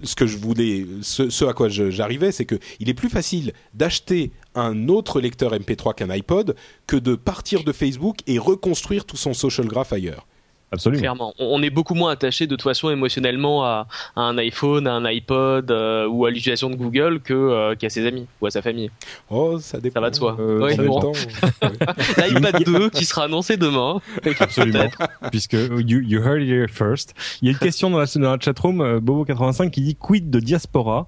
Ce 0.03 0.15
que 0.15 0.25
je 0.25 0.37
voulais, 0.37 0.85
ce, 1.01 1.45
à 1.45 1.53
quoi 1.53 1.69
j'arrivais, 1.69 2.31
c'est 2.31 2.45
que 2.45 2.59
il 2.79 2.89
est 2.89 2.93
plus 2.93 3.09
facile 3.09 3.53
d'acheter 3.73 4.31
un 4.55 4.87
autre 4.87 5.19
lecteur 5.19 5.53
MP3 5.53 5.95
qu'un 5.95 6.09
iPod 6.09 6.55
que 6.87 6.95
de 6.95 7.15
partir 7.15 7.63
de 7.63 7.71
Facebook 7.71 8.17
et 8.27 8.37
reconstruire 8.37 9.05
tout 9.05 9.17
son 9.17 9.33
social 9.33 9.67
graph 9.67 9.93
ailleurs. 9.93 10.25
Absolument. 10.73 10.99
Clairement. 10.99 11.33
On 11.37 11.61
est 11.61 11.69
beaucoup 11.69 11.93
moins 11.93 12.11
attaché 12.11 12.47
de 12.47 12.55
toute 12.55 12.63
façon 12.63 12.89
émotionnellement 12.89 13.63
à, 13.63 13.87
un 14.15 14.37
iPhone, 14.37 14.87
à 14.87 14.93
un 14.93 15.05
iPod 15.05 15.69
euh, 15.69 16.07
ou 16.07 16.25
à 16.25 16.31
l'utilisation 16.31 16.69
de 16.69 16.75
Google 16.75 17.19
que 17.23 17.33
euh, 17.33 17.75
qu'à 17.75 17.89
ses 17.89 18.07
amis 18.07 18.25
ou 18.41 18.47
à 18.47 18.51
sa 18.51 18.61
famille. 18.61 18.89
Oh, 19.29 19.59
ça 19.59 19.79
dépend. 19.79 19.93
Ça 19.93 20.01
va 20.01 20.09
de 20.09 20.15
soi. 20.15 20.37
Euh, 20.39 20.67
L'iPad 22.17 22.63
2 22.63 22.89
qui 22.89 23.05
sera 23.05 23.25
annoncé 23.25 23.55
demain. 23.57 24.01
Absolument. 24.39 24.89
Puisque 25.31 25.53
you, 25.53 25.99
you, 25.99 26.19
heard 26.19 26.41
it 26.41 26.49
here 26.49 26.67
first. 26.67 27.13
Il 27.41 27.45
y 27.45 27.49
a 27.49 27.51
une 27.51 27.59
question 27.59 27.89
dans 27.89 27.99
la, 27.99 28.05
dans 28.15 28.31
la 28.31 28.39
chatroom, 28.39 28.97
Bobo85 28.97 29.69
qui 29.69 29.81
dit 29.81 29.95
quid 29.95 30.29
de 30.29 30.39
diaspora? 30.39 31.07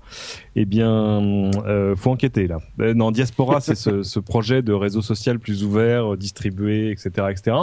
Eh 0.57 0.63
bien, 0.63 1.51
euh, 1.66 1.95
faut 1.97 2.11
enquêter 2.11 2.47
là. 2.47 2.59
Euh, 2.80 2.93
non, 2.93 3.11
Diaspora, 3.11 3.59
c'est 3.59 3.76
ce, 3.76 4.03
ce, 4.03 4.20
projet 4.20 4.61
de 4.61 4.72
réseau 4.72 5.01
social 5.01 5.38
plus 5.38 5.66
ouvert, 5.66 6.16
distribué, 6.16 6.91
etc., 6.91 7.28
etc. 7.30 7.57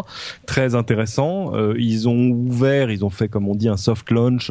Très 0.46 0.74
intéressant. 0.74 1.54
Euh, 1.54 1.74
ils 1.92 2.08
ont 2.08 2.30
ouvert, 2.30 2.90
ils 2.90 3.04
ont 3.04 3.10
fait, 3.10 3.28
comme 3.28 3.48
on 3.48 3.54
dit, 3.54 3.68
un 3.68 3.76
soft 3.76 4.10
launch 4.10 4.50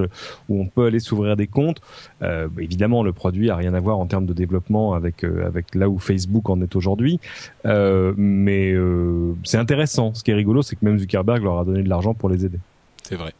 où 0.50 0.62
on 0.62 0.68
peut 0.68 0.86
aller 0.86 1.00
s'ouvrir 1.00 1.36
des 1.36 1.48
comptes. 1.48 1.82
Euh, 2.22 2.48
évidemment, 2.60 3.04
le 3.04 3.14
produit 3.14 3.50
a 3.50 3.56
rien 3.56 3.74
à 3.74 3.80
voir 3.80 4.00
en 4.00 4.06
termes 4.06 4.26
de 4.26 4.34
développement 4.34 4.94
avec 4.94 5.24
avec 5.24 5.76
là 5.76 5.90
où 5.90 6.00
Facebook 6.00 6.50
en 6.50 6.62
est 6.62 6.76
aujourd'hui, 6.76 7.20
mais 7.66 8.76
c'est 9.44 9.58
intéressant. 9.58 10.14
Ce 10.14 10.24
qui 10.24 10.32
est 10.32 10.36
rigolo, 10.36 10.62
c'est 10.62 10.76
que 10.76 10.86
même 10.86 11.00
Zuckerberg 11.00 11.44
leur 11.44 11.60
a 11.60 11.66
donné 11.66 11.84
de 11.84 11.90
l'argent 11.90 12.14
pour 12.14 12.30
les 12.30 12.46
aider. 12.46 12.60
C'est 13.04 13.16
vrai. 13.16 13.34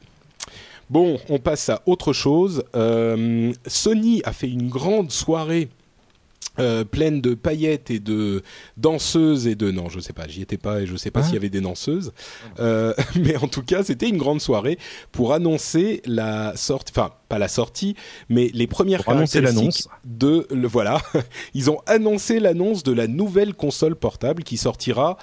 Bon, 0.92 1.18
on 1.30 1.40
passe 1.40 1.70
à 1.70 1.82
autre 1.86 2.12
chose. 2.12 2.66
Euh, 2.76 3.54
Sony 3.66 4.22
a 4.26 4.34
fait 4.34 4.50
une 4.50 4.68
grande 4.68 5.10
soirée 5.10 5.70
euh, 6.60 6.84
pleine 6.84 7.22
de 7.22 7.34
paillettes 7.34 7.92
et 7.92 8.00
de 8.00 8.44
danseuses 8.76 9.48
et 9.48 9.56
de 9.56 9.72
non 9.72 9.88
je 9.88 10.02
sais 10.02 10.12
pas 10.12 10.28
j'y 10.28 10.42
étais 10.42 10.58
pas 10.58 10.82
et 10.82 10.86
je 10.86 10.98
sais 10.98 11.10
pas 11.10 11.22
ah. 11.22 11.24
s'il 11.24 11.34
y 11.34 11.38
avait 11.38 11.50
des 11.50 11.62
danseuses. 11.62 12.12
Euh, 12.60 12.94
mais 13.16 13.38
en 13.38 13.48
tout 13.48 13.64
cas 13.64 13.84
c'était 13.84 14.10
une 14.10 14.18
grande 14.18 14.42
soirée 14.42 14.78
pour 15.12 15.34
annoncer 15.34 16.02
la 16.06 16.56
sortie 16.58 16.92
enfin 16.94 17.12
pas 17.30 17.40
la 17.40 17.48
sortie 17.48 17.96
mais 18.28 18.50
les 18.54 18.68
premières 18.68 19.04
pour 19.04 19.14
caractéristiques 19.14 19.88
de 20.04 20.46
le 20.52 20.68
voilà. 20.68 21.02
Ils 21.54 21.72
ont 21.72 21.80
annoncé 21.86 22.40
l'annonce 22.40 22.84
de 22.84 22.92
la 22.92 23.08
nouvelle 23.08 23.54
console 23.54 23.96
portable 23.96 24.44
qui 24.44 24.58
sortira 24.58 25.18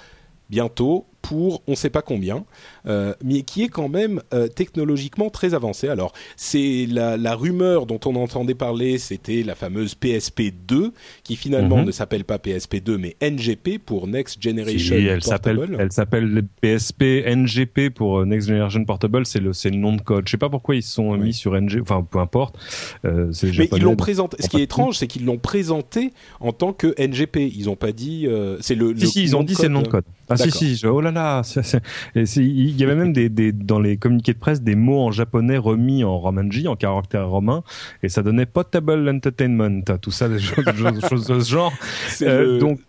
bientôt 0.49 1.05
pour 1.21 1.61
on 1.67 1.71
ne 1.71 1.75
sait 1.75 1.89
pas 1.89 2.01
combien, 2.01 2.45
euh, 2.87 3.13
mais 3.23 3.41
qui 3.41 3.63
est 3.63 3.67
quand 3.67 3.89
même 3.89 4.21
euh, 4.33 4.47
technologiquement 4.47 5.29
très 5.29 5.53
avancé. 5.53 5.87
Alors, 5.87 6.13
c'est 6.35 6.87
la, 6.89 7.17
la, 7.17 7.35
rumeur 7.35 7.85
dont 7.85 7.99
on 8.05 8.15
entendait 8.15 8.55
parler, 8.55 8.97
c'était 8.97 9.43
la 9.43 9.55
fameuse 9.55 9.95
PSP 9.95 10.53
2, 10.67 10.91
qui 11.23 11.35
finalement 11.35 11.77
mhm. 11.77 11.85
ne 11.85 11.91
s'appelle 11.91 12.23
pas 12.23 12.39
PSP 12.39 12.77
2, 12.77 12.97
mais 12.97 13.15
NGP 13.21 13.79
pour 13.83 14.07
Next 14.07 14.41
Generation 14.41 14.95
si, 14.95 15.05
elle 15.05 15.19
Portable. 15.19 15.77
Elle 15.79 15.91
s'appelle 15.91 16.43
PSP 16.61 17.03
NGP 17.25 17.89
pour 17.93 18.19
euh, 18.19 18.25
Next 18.25 18.47
Generation 18.47 18.83
Portable, 18.85 19.25
c'est 19.25 19.39
le, 19.39 19.51
le 19.51 19.77
nom 19.77 19.95
de 19.95 20.01
code. 20.01 20.25
Je 20.25 20.31
sais 20.31 20.37
pas 20.37 20.49
pourquoi 20.49 20.75
ils 20.75 20.83
se 20.83 20.93
sont 20.93 21.15
mis 21.17 21.33
sur 21.33 21.59
NG, 21.59 21.79
enfin 21.81 22.05
peu 22.09 22.19
importe. 22.19 22.57
Euh, 23.05 23.31
mais 23.57 23.69
ils 23.73 23.83
l'ont 23.83 23.95
présenté. 23.95 24.37
Ce 24.41 24.47
qui 24.47 24.57
est 24.57 24.63
étrange, 24.63 24.97
c'est 24.97 25.07
qu'ils 25.07 25.25
l'ont 25.25 25.37
présenté 25.37 26.13
en 26.39 26.53
tant 26.53 26.73
que 26.73 26.95
NGP. 26.99 27.37
Ils 27.37 27.69
ont 27.69 27.75
pas 27.75 27.91
dit. 27.91 28.27
C'est 28.61 28.75
le. 28.75 28.97
Si, 28.97 29.07
si, 29.07 29.23
ils 29.23 29.35
ont 29.35 29.43
dit 29.43 29.55
c'est 29.55 29.63
le 29.63 29.73
nom 29.73 29.81
de 29.81 29.87
code. 29.87 30.05
Ah 30.29 30.37
si 30.37 30.51
si, 30.51 30.85
oh 30.85 31.01
là 31.01 31.11
là, 31.11 31.41
il 32.15 32.79
y 32.79 32.83
avait 32.83 32.95
même 32.95 33.13
des, 33.13 33.29
des, 33.29 33.51
dans 33.51 33.79
les 33.79 33.97
communiqués 33.97 34.33
de 34.33 34.39
presse 34.39 34.61
des 34.61 34.75
mots 34.75 35.01
en 35.01 35.11
japonais 35.11 35.57
remis 35.57 36.03
en 36.03 36.19
romanji, 36.19 36.67
en 36.67 36.75
caractère 36.75 37.27
romain, 37.27 37.63
et 38.03 38.09
ça 38.09 38.21
donnait 38.21 38.45
potable 38.45 39.09
entertainment, 39.09 39.81
tout 40.01 40.11
ça, 40.11 40.29
des 40.29 40.39
choses, 40.39 40.63
choses 41.09 41.27
de 41.27 41.39
ce 41.39 41.49
genre. 41.49 41.73
Euh, 42.21 42.59
donc 42.59 42.79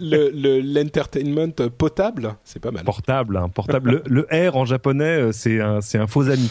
l'entertainment 0.00 1.52
le, 1.58 1.68
potable, 1.68 2.36
c'est 2.44 2.60
pas 2.60 2.70
mal. 2.70 2.84
Portable, 2.84 3.36
hein, 3.36 3.48
portable. 3.48 4.02
le, 4.06 4.26
R 4.30 4.56
en 4.56 4.64
japonais, 4.64 5.04
euh, 5.04 5.32
c'est 5.32 5.60
un, 5.60 5.78
un 5.78 6.06
faux 6.06 6.28
ami. 6.28 6.50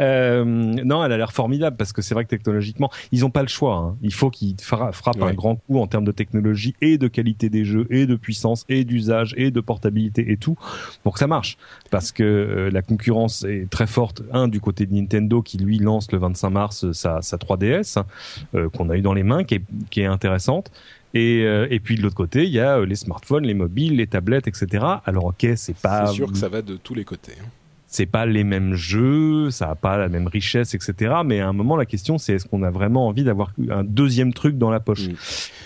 Euh, 0.00 0.44
non, 0.44 1.04
elle 1.04 1.12
a 1.12 1.16
l'air 1.16 1.32
formidable 1.32 1.76
parce 1.76 1.92
que 1.92 2.02
c'est 2.02 2.14
vrai 2.14 2.24
que 2.24 2.30
technologiquement, 2.30 2.90
ils 3.12 3.24
ont 3.24 3.30
pas 3.30 3.42
le 3.42 3.48
choix. 3.48 3.76
Hein. 3.76 3.96
Il 4.02 4.12
faut 4.12 4.30
qu'ils 4.30 4.56
frappent 4.60 5.22
un 5.22 5.34
grand 5.34 5.56
coup 5.56 5.78
en 5.78 5.86
termes 5.86 6.04
de 6.04 6.12
technologie 6.12 6.74
et 6.80 6.98
de 6.98 7.08
qualité 7.08 7.48
des 7.48 7.64
jeux 7.64 7.86
et 7.90 8.06
de 8.06 8.16
puissance 8.16 8.64
et 8.68 8.84
d'usage 8.84 9.34
et 9.36 9.50
de 9.50 9.60
portabilité 9.60 10.30
et 10.32 10.36
tout 10.36 10.56
pour 11.02 11.14
que 11.14 11.18
ça 11.18 11.26
marche. 11.26 11.58
Parce 11.90 12.12
que 12.12 12.22
euh, 12.22 12.70
la 12.70 12.82
concurrence 12.82 13.44
est 13.44 13.68
très 13.70 13.86
forte. 13.86 14.22
Un 14.32 14.48
du 14.48 14.60
côté 14.60 14.86
de 14.86 14.94
Nintendo 14.94 15.42
qui 15.42 15.58
lui 15.58 15.78
lance 15.78 16.10
le 16.12 16.18
25 16.18 16.50
mars 16.50 16.92
sa, 16.92 17.22
sa 17.22 17.36
3DS 17.36 17.98
hein, 17.98 18.68
qu'on 18.72 18.90
a 18.90 18.96
eu 18.96 19.02
dans 19.02 19.14
les 19.14 19.22
mains, 19.22 19.44
qui 19.44 19.56
est, 19.56 19.62
qui 19.90 20.00
est 20.00 20.06
intéressante. 20.06 20.70
Et, 21.14 21.44
euh, 21.44 21.66
et 21.70 21.80
puis 21.80 21.96
de 21.96 22.02
l'autre 22.02 22.16
côté, 22.16 22.44
il 22.44 22.50
y 22.50 22.60
a 22.60 22.78
euh, 22.78 22.86
les 22.86 22.96
smartphones, 22.96 23.44
les 23.44 23.54
mobiles, 23.54 23.96
les 23.96 24.06
tablettes, 24.06 24.48
etc. 24.48 24.84
Alors 25.04 25.26
ok, 25.26 25.46
c'est 25.56 25.76
pas. 25.76 26.06
C'est 26.06 26.14
sûr 26.14 26.30
que 26.30 26.38
ça 26.38 26.48
va 26.48 26.60
de 26.60 26.76
tous 26.76 26.94
les 26.94 27.04
côtés. 27.04 27.34
Hein 27.40 27.46
c'est 27.94 28.06
pas 28.06 28.26
les 28.26 28.42
mêmes 28.42 28.74
jeux, 28.74 29.50
ça 29.50 29.70
a 29.70 29.74
pas 29.76 29.96
la 29.96 30.08
même 30.08 30.26
richesse, 30.26 30.74
etc. 30.74 31.14
Mais 31.24 31.38
à 31.38 31.48
un 31.48 31.52
moment, 31.52 31.76
la 31.76 31.86
question, 31.86 32.18
c'est 32.18 32.34
est-ce 32.34 32.46
qu'on 32.46 32.64
a 32.64 32.70
vraiment 32.70 33.06
envie 33.06 33.22
d'avoir 33.22 33.52
un 33.70 33.84
deuxième 33.84 34.34
truc 34.34 34.58
dans 34.58 34.70
la 34.70 34.80
poche 34.80 35.08
mm. 35.08 35.14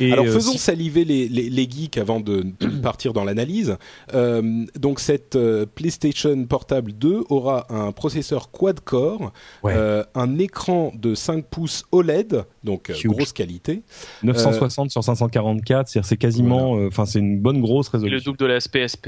Et 0.01 0.13
Alors 0.13 0.27
euh, 0.27 0.33
faisons 0.33 0.59
saliver 0.59 1.07
les, 1.07 1.27
les, 1.29 1.49
les, 1.49 1.71
geeks 1.71 1.97
avant 1.97 2.21
de 2.21 2.45
partir 2.83 3.15
dans 3.15 3.25
l'analyse. 3.25 3.79
Euh, 4.13 4.67
donc 4.79 5.01
cette 5.01 5.37
euh, 5.37 5.65
PlayStation 5.75 6.45
Portable 6.45 6.93
2 6.93 7.25
aura 7.31 7.67
un 7.71 7.93
processeur 7.93 8.51
quad-core, 8.51 9.33
un 9.65 10.39
écran 10.39 10.93
de 10.95 11.15
5 11.15 11.47
pouces 11.47 11.85
OLED, 11.93 12.45
donc 12.69 12.93
grosse 13.05 13.33
qualité. 13.33 13.83
960 14.23 14.91
sur 14.91 15.03
544, 15.03 15.89
c'est 16.03 16.17
quasiment, 16.17 16.73
enfin 16.87 17.07
c'est 17.07 17.19
une 17.19 17.41
bonne 17.41 17.61
grosse 17.61 17.89
résolution. 17.89 18.17
le 18.17 18.23
double 18.23 18.39
de 18.39 18.47
la 18.47 18.59
PSP. 18.59 19.07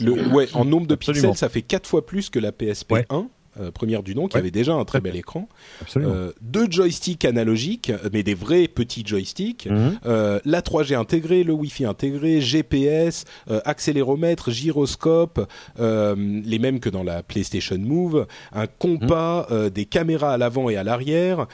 le, 0.00 0.28
ouais, 0.34 0.48
en 0.54 0.64
nombre 0.64 0.86
de 0.86 0.94
pixels, 0.94 1.36
ça 1.36 1.48
fait 1.48 1.62
quatre 1.62 1.88
fois 1.88 2.04
plus 2.04 2.30
que 2.30 2.38
la 2.38 2.52
PSP 2.52 2.94
1. 3.10 3.28
Euh, 3.60 3.70
première 3.70 4.02
du 4.02 4.14
nom, 4.14 4.28
qui 4.28 4.36
avait 4.36 4.50
déjà 4.50 4.74
un 4.74 4.84
très 4.84 5.00
bel 5.00 5.16
écran. 5.16 5.48
Euh, 5.96 6.32
deux 6.40 6.70
joysticks 6.70 7.24
analogiques, 7.24 7.92
mais 8.12 8.22
des 8.22 8.34
vrais 8.34 8.68
petits 8.68 9.02
joysticks. 9.04 9.66
Mhm. 9.66 9.98
Euh, 10.06 10.40
la 10.44 10.62
3G 10.62 10.94
intégrée, 10.94 11.44
le 11.44 11.52
Wi-Fi 11.52 11.84
intégré, 11.84 12.40
GPS, 12.40 13.24
accéléromètre, 13.64 14.50
gyroscope, 14.50 15.48
les 15.78 16.58
mêmes 16.58 16.80
que 16.80 16.88
dans 16.88 17.02
la 17.02 17.22
PlayStation 17.22 17.78
Move, 17.78 18.26
un 18.52 18.66
compas, 18.66 19.46
mhm. 19.50 19.70
des 19.70 19.84
caméras 19.84 20.32
à 20.32 20.38
l'avant 20.38 20.68
et 20.68 20.76
à 20.76 20.84
l'arrière, 20.84 21.46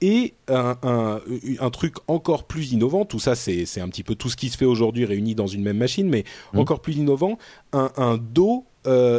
et 0.00 0.34
un, 0.48 0.76
un, 0.82 1.70
truc 1.70 1.96
encore 2.06 2.44
plus 2.44 2.72
innovant. 2.72 3.04
Tout 3.04 3.18
ça, 3.18 3.34
c'est 3.34 3.80
un 3.80 3.88
petit 3.88 4.02
peu 4.02 4.14
tout 4.14 4.30
ce 4.30 4.36
qui 4.36 4.48
se 4.48 4.56
fait 4.56 4.64
aujourd'hui 4.64 5.04
réuni 5.04 5.34
dans 5.34 5.46
une 5.46 5.62
même 5.62 5.78
machine, 5.78 6.08
mais 6.08 6.24
mhm. 6.52 6.60
encore 6.60 6.80
plus 6.80 6.96
innovant, 6.96 7.38
un, 7.72 7.90
un 7.96 8.16
dos 8.16 8.64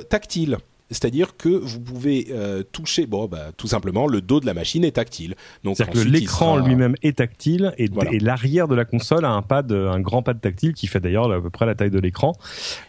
tactile 0.09 0.57
c'est-à-dire 0.91 1.37
que 1.37 1.49
vous 1.49 1.79
pouvez 1.79 2.27
euh, 2.31 2.63
toucher, 2.63 3.05
bon, 3.05 3.27
bah, 3.27 3.51
tout 3.55 3.67
simplement, 3.67 4.07
le 4.07 4.21
dos 4.21 4.39
de 4.39 4.45
la 4.45 4.53
machine 4.53 4.83
est 4.83 4.91
tactile. 4.91 5.35
Donc 5.63 5.77
c'est-à-dire 5.77 6.03
que 6.03 6.07
l'écran 6.07 6.57
lui-même 6.57 6.95
est 7.03 7.17
tactile 7.17 7.73
et, 7.77 7.87
l'arrière 8.19 8.67
de 8.67 8.75
la 8.75 8.85
console 8.85 9.25
a 9.25 9.29
un 9.29 9.41
pad, 9.41 9.71
un 9.71 9.99
grand 9.99 10.23
pad 10.23 10.41
tactile 10.41 10.73
qui 10.73 10.87
fait 10.87 10.99
d'ailleurs 10.99 11.31
à 11.31 11.41
peu 11.41 11.49
près 11.49 11.65
la 11.65 11.75
taille 11.75 11.91
de 11.91 11.99
l'écran. 11.99 12.33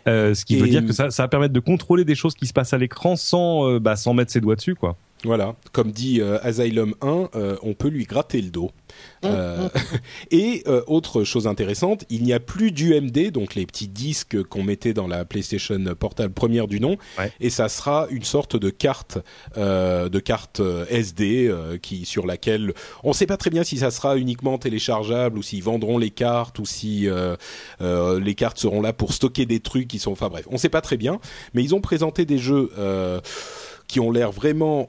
Euh, 0.08 0.34
ce 0.34 0.44
qui 0.44 0.56
veut 0.56 0.68
dire 0.68 0.84
que 0.84 0.92
ça, 0.92 1.10
ça 1.10 1.24
va 1.24 1.28
permettre 1.28 1.54
de 1.54 1.60
contrôler 1.60 2.04
des 2.04 2.14
choses 2.14 2.34
qui 2.34 2.46
se 2.46 2.52
passent 2.52 2.72
à 2.72 2.78
l'écran 2.78 3.16
sans, 3.16 3.68
euh, 3.68 3.78
bah, 3.78 3.96
sans 3.96 4.14
mettre 4.14 4.32
ses 4.32 4.40
doigts 4.40 4.56
dessus, 4.56 4.74
quoi. 4.74 4.96
Voilà, 5.24 5.54
comme 5.72 5.92
dit 5.92 6.20
euh, 6.22 6.38
Asylum 6.42 6.94
1, 7.02 7.28
euh, 7.34 7.56
on 7.62 7.74
peut 7.74 7.88
lui 7.88 8.04
gratter 8.04 8.40
le 8.40 8.50
dos. 8.50 8.70
Mmh, 9.22 9.26
euh, 9.26 9.66
mmh. 9.66 9.70
et 10.30 10.64
autre 10.86 11.24
chose 11.24 11.46
intéressante, 11.46 12.04
il 12.08 12.22
n'y 12.22 12.32
a 12.32 12.40
plus 12.40 12.72
d'UMD, 12.72 13.30
donc 13.30 13.54
les 13.54 13.66
petits 13.66 13.88
disques 13.88 14.42
qu'on 14.44 14.62
mettait 14.62 14.94
dans 14.94 15.06
la 15.06 15.26
PlayStation 15.26 15.78
Portable 15.98 16.32
première 16.32 16.68
du 16.68 16.80
nom, 16.80 16.96
et 17.38 17.50
ça 17.50 17.68
sera 17.68 18.06
une 18.10 18.24
sorte 18.24 18.56
de 18.56 18.70
carte, 18.70 19.18
de 19.56 20.18
carte 20.18 20.62
SD 20.90 21.54
qui 21.82 22.06
sur 22.06 22.26
laquelle 22.26 22.72
on 23.04 23.10
ne 23.10 23.14
sait 23.14 23.26
pas 23.26 23.36
très 23.36 23.50
bien 23.50 23.62
si 23.62 23.78
ça 23.78 23.90
sera 23.90 24.16
uniquement 24.16 24.58
téléchargeable 24.58 25.38
ou 25.38 25.42
s'ils 25.42 25.62
vendront 25.62 25.98
les 25.98 26.10
cartes 26.10 26.58
ou 26.58 26.66
si 26.66 27.08
les 27.80 28.34
cartes 28.34 28.58
seront 28.58 28.80
là 28.80 28.92
pour 28.92 29.12
stocker 29.12 29.46
des 29.46 29.60
trucs 29.60 29.88
qui 29.88 29.98
sont, 29.98 30.12
enfin 30.12 30.28
bref, 30.28 30.46
on 30.48 30.54
ne 30.54 30.58
sait 30.58 30.68
pas 30.68 30.80
très 30.80 30.96
bien, 30.96 31.20
mais 31.54 31.62
ils 31.62 31.74
ont 31.74 31.80
présenté 31.80 32.24
des 32.24 32.38
jeux 32.38 32.70
qui 33.86 34.00
ont 34.00 34.10
l'air 34.10 34.30
vraiment 34.30 34.88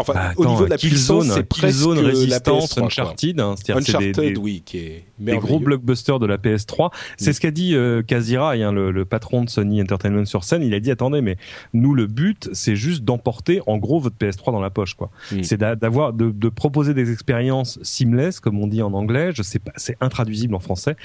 Enfin, 0.00 0.14
bah, 0.14 0.32
au 0.36 0.46
niveau 0.46 0.64
de 0.64 0.70
la 0.70 0.78
puissance, 0.78 1.26
c'est 1.28 1.42
presque 1.42 1.84
Resistance, 1.84 2.76
la 2.76 2.82
PS3, 2.82 2.84
Uncharted, 2.84 3.40
hein, 3.40 3.54
Uncharted, 3.68 4.14
des, 4.14 4.32
des, 4.32 4.36
oui, 4.38 4.62
qui 4.64 4.78
est 4.78 5.04
des 5.18 5.36
gros 5.36 5.58
blockbusters 5.58 6.18
de 6.18 6.26
la 6.26 6.36
PS3. 6.36 6.90
C'est 7.16 7.32
ce 7.32 7.40
qu'a 7.40 7.50
dit 7.50 7.74
euh, 7.74 8.02
Kazira, 8.02 8.52
hein, 8.52 8.72
le, 8.72 8.90
le, 8.90 9.04
patron 9.04 9.44
de 9.44 9.50
Sony 9.50 9.82
Entertainment 9.82 10.24
sur 10.24 10.44
scène. 10.44 10.62
Il 10.62 10.74
a 10.74 10.80
dit 10.80 10.90
attendez, 10.90 11.20
mais 11.20 11.36
nous 11.72 11.94
le 11.94 12.06
but, 12.06 12.48
c'est 12.52 12.76
juste 12.76 13.04
d'emporter 13.04 13.60
en 13.66 13.78
gros 13.78 14.00
votre 14.00 14.16
PS3 14.16 14.52
dans 14.52 14.60
la 14.60 14.70
poche, 14.70 14.94
quoi. 14.94 15.10
Mm. 15.32 15.42
C'est 15.42 15.58
d'avoir 15.58 16.12
de, 16.12 16.30
de, 16.30 16.48
proposer 16.48 16.94
des 16.94 17.12
expériences 17.12 17.78
seamless, 17.82 18.40
comme 18.40 18.58
on 18.60 18.66
dit 18.66 18.82
en 18.82 18.92
anglais. 18.92 19.32
Je 19.34 19.42
sais 19.42 19.58
pas, 19.58 19.72
c'est 19.76 19.96
intraduisible 20.00 20.54
en 20.54 20.60
français. 20.60 20.96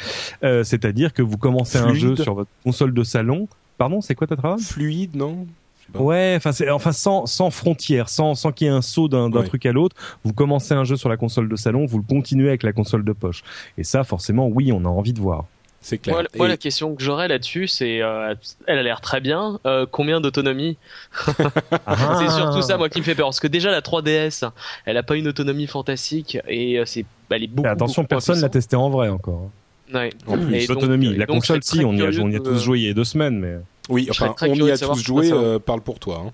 Euh, 0.44 0.64
C'est-à-dire 0.64 1.14
que 1.14 1.22
vous 1.22 1.38
commencez 1.38 1.78
un 1.78 1.94
jeu 1.94 2.16
sur 2.16 2.36
votre 2.36 2.52
console 2.64 2.94
de 2.94 3.04
salon. 3.04 3.48
Pardon, 3.78 4.02
c'est 4.02 4.16
quoi 4.16 4.28
ta 4.28 4.36
travail? 4.36 4.62
Fluide, 4.62 5.16
non? 5.16 5.48
Ouais, 5.94 6.34
enfin, 6.38 6.52
c'est, 6.52 6.70
enfin 6.70 6.92
sans, 6.92 7.26
sans 7.26 7.52
frontières, 7.52 8.10
sans, 8.10 8.36
sans 8.36 8.52
qu'il 8.52 8.68
y 8.68 8.70
ait 8.70 8.74
un 8.74 8.82
saut 8.82 9.08
d'un, 9.08 9.30
truc 9.44 9.66
à 9.66 9.72
l'autre. 9.72 9.96
Vous 10.24 10.34
commencez 10.34 10.74
un 10.74 10.84
jeu 10.84 10.96
sur 10.96 11.10
la 11.10 11.18
console 11.18 11.50
de 11.50 11.56
salon, 11.56 11.86
vous 11.86 11.98
le 11.98 12.04
continuez 12.04 12.48
avec 12.48 12.64
la 12.64 12.74
console 12.74 13.04
de 13.04 13.14
poche. 13.14 13.44
Et 13.78 13.84
ça, 13.84 14.04
forcément, 14.04 14.48
oui, 14.48 14.72
on 14.72 14.86
a 14.86 14.90
envie 14.90 15.14
de 15.14 15.20
voir. 15.20 15.46
C'est 15.82 15.98
clair. 15.98 16.24
Moi, 16.36 16.48
la 16.48 16.56
question 16.56 16.96
que 16.96 17.04
j'aurais 17.04 17.28
là-dessus, 17.28 17.68
c'est, 17.68 18.02
euh, 18.02 18.34
elle 18.68 18.78
a 18.78 18.84
l'air 18.84 19.02
très 19.02 19.20
bien. 19.20 19.60
Euh, 19.66 19.86
combien 19.90 20.22
d'autonomie 20.22 20.78
ah. 21.86 22.20
C'est 22.20 22.30
surtout 22.30 22.62
ça, 22.62 22.78
moi, 22.78 22.88
qui 22.88 23.00
me 23.00 23.04
fait 23.04 23.16
peur, 23.16 23.28
parce 23.28 23.42
que 23.42 23.48
déjà 23.48 23.70
la 23.70 23.82
3DS, 23.82 24.50
elle 24.86 24.96
a 24.96 25.04
pas 25.04 25.18
une 25.18 25.28
autonomie 25.28 25.68
fantastique 25.68 26.38
et 26.48 26.80
euh, 26.80 26.86
c'est, 26.86 27.06
elle 27.30 27.44
est 27.44 27.48
beaucoup. 27.48 27.68
attention, 27.68 28.06
personne 28.06 28.40
l'a 28.40 28.50
testé 28.50 28.78
en 28.78 28.90
vrai 28.90 29.10
encore. 29.10 29.50
Ouais. 29.94 30.12
l'autonomie, 30.70 31.16
la 31.16 31.26
console, 31.26 31.62
si, 31.64 31.84
on 31.84 31.94
y 31.94 32.02
a, 32.02 32.06
on 32.22 32.30
y 32.30 32.36
a 32.38 32.40
tous 32.40 32.64
joué 32.64 32.80
il 32.80 32.86
y 32.86 32.90
a 32.90 32.94
deux 32.94 33.04
semaines, 33.04 33.38
mais. 33.38 33.58
Oui, 33.90 34.08
enfin, 34.10 34.34
on 34.42 34.54
y 34.56 34.72
a 34.72 34.78
tous 34.78 35.04
joué, 35.04 35.32
euh, 35.32 35.60
parle 35.60 35.82
pour 35.82 36.00
toi. 36.00 36.24
Hein. 36.26 36.32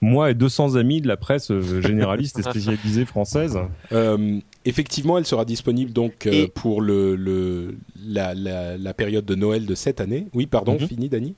Moi 0.00 0.30
et 0.30 0.34
200 0.34 0.76
amis 0.76 1.00
de 1.00 1.08
la 1.08 1.16
presse 1.16 1.50
euh, 1.50 1.80
généraliste 1.80 2.38
et 2.38 2.42
spécialisée 2.50 3.04
française. 3.04 3.58
Euh, 3.92 4.38
effectivement, 4.64 5.18
elle 5.18 5.26
sera 5.26 5.44
disponible 5.44 5.92
donc 5.92 6.28
pour 6.54 6.80
le, 6.80 7.16
le 7.16 7.76
la, 8.06 8.34
la, 8.34 8.78
la, 8.78 8.94
période 8.94 9.24
de 9.24 9.34
Noël 9.34 9.66
de 9.66 9.74
cette 9.74 10.00
année. 10.00 10.28
Oui, 10.32 10.46
pardon, 10.46 10.74
mhm. 10.74 10.86
fini, 10.86 11.08
Dani. 11.08 11.34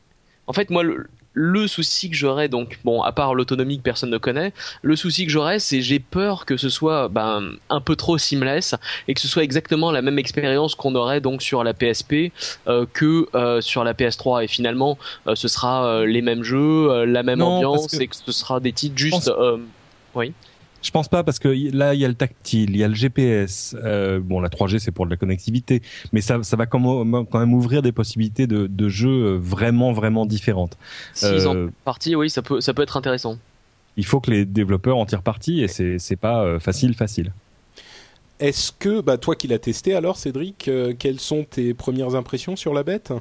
En 0.46 0.52
fait, 0.52 0.70
moi, 0.70 0.82
le, 0.82 1.06
le 1.38 1.66
souci 1.68 2.08
que 2.08 2.16
j'aurais, 2.16 2.48
donc, 2.48 2.78
bon, 2.82 3.02
à 3.02 3.12
part 3.12 3.34
l'autonomie 3.34 3.76
que 3.76 3.82
personne 3.82 4.08
ne 4.08 4.16
connaît, 4.16 4.54
le 4.80 4.96
souci 4.96 5.26
que 5.26 5.30
j'aurais, 5.30 5.58
c'est 5.58 5.82
j'ai 5.82 5.98
peur 5.98 6.46
que 6.46 6.56
ce 6.56 6.70
soit 6.70 7.10
ben, 7.10 7.52
un 7.68 7.80
peu 7.82 7.94
trop 7.94 8.16
seamless 8.16 8.74
et 9.06 9.12
que 9.12 9.20
ce 9.20 9.28
soit 9.28 9.42
exactement 9.42 9.92
la 9.92 10.00
même 10.00 10.18
expérience 10.18 10.74
qu'on 10.74 10.94
aurait 10.94 11.20
donc 11.20 11.42
sur 11.42 11.62
la 11.62 11.74
PSP 11.74 12.32
euh, 12.68 12.86
que 12.90 13.28
euh, 13.34 13.60
sur 13.60 13.84
la 13.84 13.92
PS3. 13.92 14.44
Et 14.44 14.48
finalement, 14.48 14.96
euh, 15.26 15.34
ce 15.34 15.46
sera 15.46 16.06
les 16.06 16.22
mêmes 16.22 16.42
jeux, 16.42 17.04
la 17.04 17.22
même 17.22 17.42
ambiance 17.42 17.92
et 17.92 18.08
que 18.08 18.16
ce 18.16 18.32
sera 18.32 18.58
des 18.58 18.72
titres 18.72 18.96
juste. 18.96 19.30
oui. 20.14 20.32
Je 20.86 20.92
pense 20.92 21.08
pas 21.08 21.24
parce 21.24 21.40
que 21.40 21.48
là 21.76 21.94
il 21.94 22.00
y 22.00 22.04
a 22.04 22.08
le 22.08 22.14
tactile, 22.14 22.70
il 22.70 22.76
y 22.76 22.84
a 22.84 22.86
le 22.86 22.94
GPS. 22.94 23.74
Euh, 23.82 24.20
bon, 24.22 24.38
la 24.38 24.48
3G 24.48 24.78
c'est 24.78 24.92
pour 24.92 25.04
de 25.04 25.10
la 25.10 25.16
connectivité, 25.16 25.82
mais 26.12 26.20
ça, 26.20 26.44
ça 26.44 26.56
va 26.56 26.66
quand 26.66 27.04
même 27.04 27.54
ouvrir 27.54 27.82
des 27.82 27.90
possibilités 27.90 28.46
de, 28.46 28.68
de 28.68 28.88
jeux 28.88 29.08
euh, 29.08 29.36
vraiment 29.36 29.92
vraiment 29.92 30.26
différentes. 30.26 30.78
S'ils 31.12 31.48
euh, 31.48 31.66
en 31.66 31.70
partie, 31.84 32.14
oui, 32.14 32.30
ça 32.30 32.40
peut 32.40 32.60
ça 32.60 32.72
peut 32.72 32.82
être 32.82 32.96
intéressant. 32.96 33.36
Il 33.96 34.06
faut 34.06 34.20
que 34.20 34.30
les 34.30 34.44
développeurs 34.44 34.96
en 34.96 35.06
tirent 35.06 35.24
parti 35.24 35.60
et 35.60 35.66
c'est 35.66 35.98
c'est 35.98 36.14
pas 36.14 36.44
euh, 36.44 36.60
facile 36.60 36.94
facile. 36.94 37.32
Est-ce 38.38 38.70
que 38.70 39.00
bah 39.00 39.18
toi 39.18 39.34
qui 39.34 39.48
l'as 39.48 39.58
testé 39.58 39.92
alors 39.96 40.16
Cédric, 40.16 40.70
quelles 41.00 41.18
sont 41.18 41.42
tes 41.42 41.74
premières 41.74 42.14
impressions 42.14 42.54
sur 42.54 42.72
la 42.72 42.84
bête? 42.84 43.12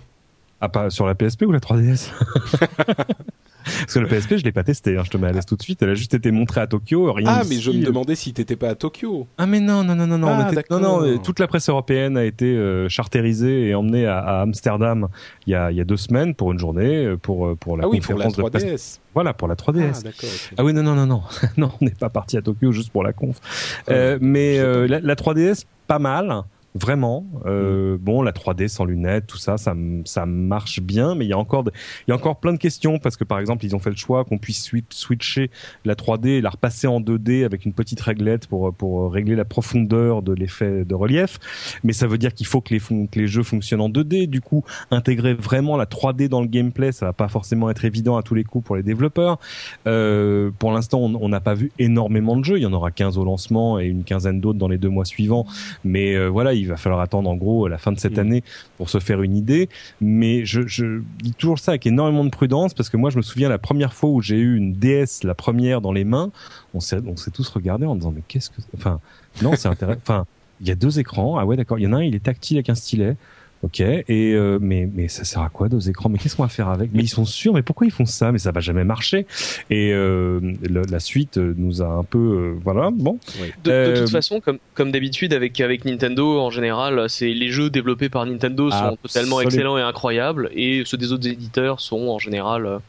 Ah 0.62 0.70
pas 0.70 0.92
sur 0.92 1.08
la 1.08 1.16
PSP 1.16 1.48
ou 1.48 1.52
la 1.52 1.60
3DS 1.60 2.12
Parce 3.66 3.94
que 3.94 4.00
le 4.00 4.08
PSP, 4.08 4.38
je 4.38 4.44
l'ai 4.44 4.52
pas 4.52 4.64
testé, 4.64 4.98
hein, 4.98 5.04
je 5.04 5.10
te 5.10 5.18
mets 5.18 5.28
à 5.28 5.32
l'aise 5.32 5.46
tout 5.46 5.56
de 5.56 5.62
suite. 5.62 5.82
Elle 5.82 5.90
a 5.90 5.96
juste 5.96 6.14
été 6.14 6.32
montrée 6.32 6.62
à 6.62 6.68
Tokyo. 6.68 7.12
Rien 7.12 7.28
ah, 7.28 7.44
mais 7.50 7.56
je 7.56 7.72
me 7.72 7.84
demandais 7.84 8.16
si 8.16 8.34
t'étais 8.34 8.56
pas 8.56 8.70
à 8.70 8.76
Tokyo. 8.76 9.28
Ah, 9.38 9.46
mais 9.46 9.60
non, 9.60 9.84
non, 9.84 9.96
non, 9.96 10.08
non, 10.08 10.18
non. 10.18 10.28
Ah, 10.28 10.52
non, 10.70 10.80
non, 10.80 11.18
toute 11.18 11.40
la 11.40 11.48
presse 11.48 11.70
européenne 11.70 12.18
a 12.18 12.24
été 12.24 12.46
euh, 12.46 12.88
charterisée 12.90 13.68
et 13.68 13.76
emmenée 13.76 14.06
à, 14.06 14.20
à, 14.20 14.42
Amsterdam 14.42 15.08
il 15.48 15.52
y, 15.52 15.56
a, 15.56 15.72
il 15.72 15.78
y 15.78 15.82
a 15.82 15.84
deux 15.84 15.98
semaines 15.98 16.36
pour 16.36 16.52
une 16.52 16.60
journée 16.60 17.06
euh, 17.06 17.18
pour 17.18 17.48
euh, 17.48 17.56
pour 17.56 17.78
la 17.78 17.86
ah 17.86 17.88
oui, 17.88 18.00
conférence 18.00 18.36
pour 18.36 18.50
la 18.50 18.60
3DS. 18.60 19.00
Voilà, 19.14 19.34
pour 19.34 19.48
la 19.48 19.56
3DS. 19.56 20.04
Ah, 20.06 20.10
okay. 20.10 20.28
ah 20.58 20.64
oui, 20.64 20.74
non, 20.74 20.84
non, 20.84 20.96
non, 20.96 21.06
non, 21.06 21.22
non, 21.58 21.72
on 21.82 21.86
n'est 21.86 21.92
pas 21.92 22.10
parti 22.10 22.38
à 22.38 22.42
Tokyo 22.42 22.72
juste 22.72 22.92
pour 22.92 23.04
la 23.04 23.14
conf. 23.14 23.38
Ah, 23.88 23.92
euh, 23.92 24.18
mais 24.22 24.60
euh, 24.60 24.88
la, 24.88 25.00
la 25.00 25.16
3DS, 25.16 25.66
pas 25.88 26.00
mal 26.00 26.44
vraiment. 26.76 27.26
Euh, 27.46 27.98
bon, 28.00 28.22
la 28.22 28.32
3D 28.32 28.68
sans 28.68 28.86
lunettes, 28.86 29.28
tout 29.28 29.38
ça, 29.38 29.58
ça, 29.58 29.74
ça 30.04 30.26
marche 30.26 30.82
bien, 30.82 31.16
mais 31.16 31.26
il 31.26 31.30
y 31.30 31.34
a 31.34 31.38
encore, 31.38 31.64
il 31.66 32.10
y 32.10 32.12
a 32.12 32.16
encore 32.16 32.40
plein 32.40 32.54
de 32.54 32.58
questions 32.58 33.00
parce 33.00 33.18
que 33.18 33.24
par 33.24 33.40
exemple, 33.40 33.66
ils 33.66 33.76
ont 33.76 33.80
fait 33.80 33.90
le 33.90 33.96
choix 33.96 34.26
qu'on 34.26 34.38
puisse 34.38 34.70
switcher 34.90 35.50
la 35.86 35.96
3D 35.96 36.28
et 36.28 36.42
la 36.42 36.50
repasser 36.50 36.88
en 36.88 37.00
2D 37.00 37.46
avec 37.46 37.66
une 37.66 37.74
petite 37.74 38.02
réglette 38.02 38.48
pour 38.48 38.74
pour 38.74 39.12
régler 39.12 39.36
la 39.36 39.46
profondeur 39.46 40.22
de 40.22 40.34
l'effet 40.34 40.86
de 40.86 40.96
relief. 40.96 41.40
Mais 41.84 41.94
ça 41.94 42.08
veut 42.08 42.18
dire 42.18 42.34
qu'il 42.34 42.46
faut 42.46 42.62
que 42.62 42.74
les 42.74 42.80
que 42.80 43.20
les 43.20 43.28
jeux 43.28 43.44
fonctionnent 43.44 43.82
en 43.82 43.90
2D. 43.90 44.28
Du 44.28 44.42
coup, 44.42 44.64
intégrer 44.92 45.34
vraiment 45.34 45.78
la 45.78 45.86
3D 45.86 46.28
dans 46.28 46.42
le 46.42 46.48
gameplay, 46.48 46.92
ça 46.92 47.06
va 47.06 47.14
pas 47.14 47.30
forcément 47.30 47.70
être 47.70 47.86
évident 47.86 48.18
à 48.18 48.24
tous 48.24 48.36
les 48.36 48.44
coups 48.44 48.66
pour 48.66 48.76
les 48.76 48.84
développeurs. 48.84 49.40
Euh, 49.88 50.52
pour 50.60 50.72
l'instant, 50.72 51.00
on 51.00 51.30
n'a 51.30 51.40
pas 51.40 51.54
vu 51.54 51.72
énormément 51.80 52.36
de 52.36 52.44
jeux. 52.44 52.58
Il 52.58 52.64
y 52.64 52.66
en 52.66 52.74
aura 52.74 52.92
15 52.92 53.18
au 53.18 53.24
lancement 53.24 53.80
et 53.80 53.86
une 53.86 54.04
quinzaine 54.04 54.42
d'autres 54.42 54.60
dans 54.60 54.68
les 54.68 54.78
deux 54.78 54.90
mois 54.90 55.06
suivants. 55.06 55.46
Mais 55.84 56.16
euh, 56.16 56.28
voilà, 56.28 56.54
il 56.54 56.65
va 56.68 56.78
falloir 56.78 57.02
attendre 57.02 57.30
en 57.30 57.36
gros 57.36 57.68
la 57.68 57.78
fin 57.78 57.92
de 57.92 58.00
cette 58.00 58.18
mm. 58.18 58.20
année 58.20 58.44
pour 58.78 58.90
se 58.90 59.00
faire 59.00 59.22
une 59.22 59.36
idée. 59.36 59.70
Mais 60.02 60.46
je, 60.46 60.66
je, 60.68 61.02
dis 61.20 61.34
toujours 61.34 61.60
ça 61.60 61.72
avec 61.72 61.86
énormément 61.88 62.26
de 62.26 62.30
prudence 62.30 62.74
parce 62.74 62.90
que 62.90 62.98
moi 62.98 63.10
je 63.10 63.18
me 63.18 63.22
souviens 63.22 63.50
la 63.50 63.58
première 63.58 63.94
fois 63.94 64.10
où 64.10 64.22
j'ai 64.22 64.38
eu 64.38 64.58
une 64.58 64.74
DS, 64.74 65.24
la 65.24 65.36
première 65.36 65.82
dans 65.82 65.92
les 65.92 66.04
mains, 66.04 66.32
on 66.74 66.80
s'est 66.80 67.00
on 67.06 67.16
s'est 67.16 67.32
tous 67.32 67.48
regardés 67.50 67.86
en 67.86 67.96
disant 67.96 68.12
mais 68.16 68.24
qu'est-ce 68.28 68.50
que, 68.50 68.62
enfin 68.78 69.00
non 69.42 69.54
c'est 69.56 69.68
intéressant, 69.68 70.00
enfin 70.04 70.26
il 70.62 70.68
y 70.68 70.72
a 70.72 70.76
deux 70.76 71.00
écrans, 71.00 71.38
ah 71.38 71.46
ouais 71.46 71.58
d'accord, 71.58 71.80
il 71.80 71.84
y 71.84 71.88
en 71.88 71.94
a 71.94 71.98
un 71.98 72.04
il 72.04 72.16
est 72.16 72.24
tactile 72.24 72.58
avec 72.58 72.70
un 72.70 72.76
stylet. 72.76 73.18
Ok, 73.66 73.80
et 73.80 74.06
euh, 74.10 74.60
mais 74.62 74.88
mais 74.94 75.08
ça 75.08 75.24
sert 75.24 75.42
à 75.42 75.50
quoi 75.50 75.70
deux 75.70 75.90
écrans 75.90 76.08
Mais 76.08 76.20
qu'est-ce 76.20 76.36
qu'on 76.36 76.44
va 76.44 76.50
faire 76.50 76.70
avec? 76.70 76.92
Mais 76.94 77.02
ils 77.02 77.08
sont 77.08 77.26
sûrs, 77.26 77.56
mais 77.56 77.64
pourquoi 77.64 77.88
ils 77.88 77.92
font 77.92 78.06
ça? 78.06 78.32
Mais 78.32 78.38
ça 78.38 78.52
va 78.52 78.60
jamais 78.62 78.84
marcher. 78.84 79.26
Et 79.72 79.92
euh, 79.92 80.40
la 80.70 81.00
suite 81.00 81.38
nous 81.38 81.82
a 81.82 81.88
un 81.88 82.04
peu, 82.04 82.20
euh, 82.20 82.60
voilà, 82.64 82.92
bon. 82.92 83.18
De, 83.64 83.96
toute 83.98 84.12
façon, 84.12 84.40
comme 84.40 84.60
comme 84.76 84.92
d'habitude 84.92 85.34
avec 85.34 85.60
avec 85.62 85.84
Nintendo 85.84 86.40
en 86.40 86.52
général, 86.52 87.10
c'est 87.10 87.34
les 87.34 87.50
jeux 87.50 87.72
développés 87.72 88.10
par 88.10 88.28
Nintendo 88.28 88.70
sont 88.70 89.00
totalement 89.02 89.42
excellents 89.42 89.80
et 89.80 89.82
incroyables, 89.82 90.52
et 90.54 90.84
ceux 90.86 90.98
des 90.98 91.12
autres 91.12 91.28
éditeurs 91.28 91.80
sont 91.80 92.10
en 92.10 92.20
général 92.20 92.82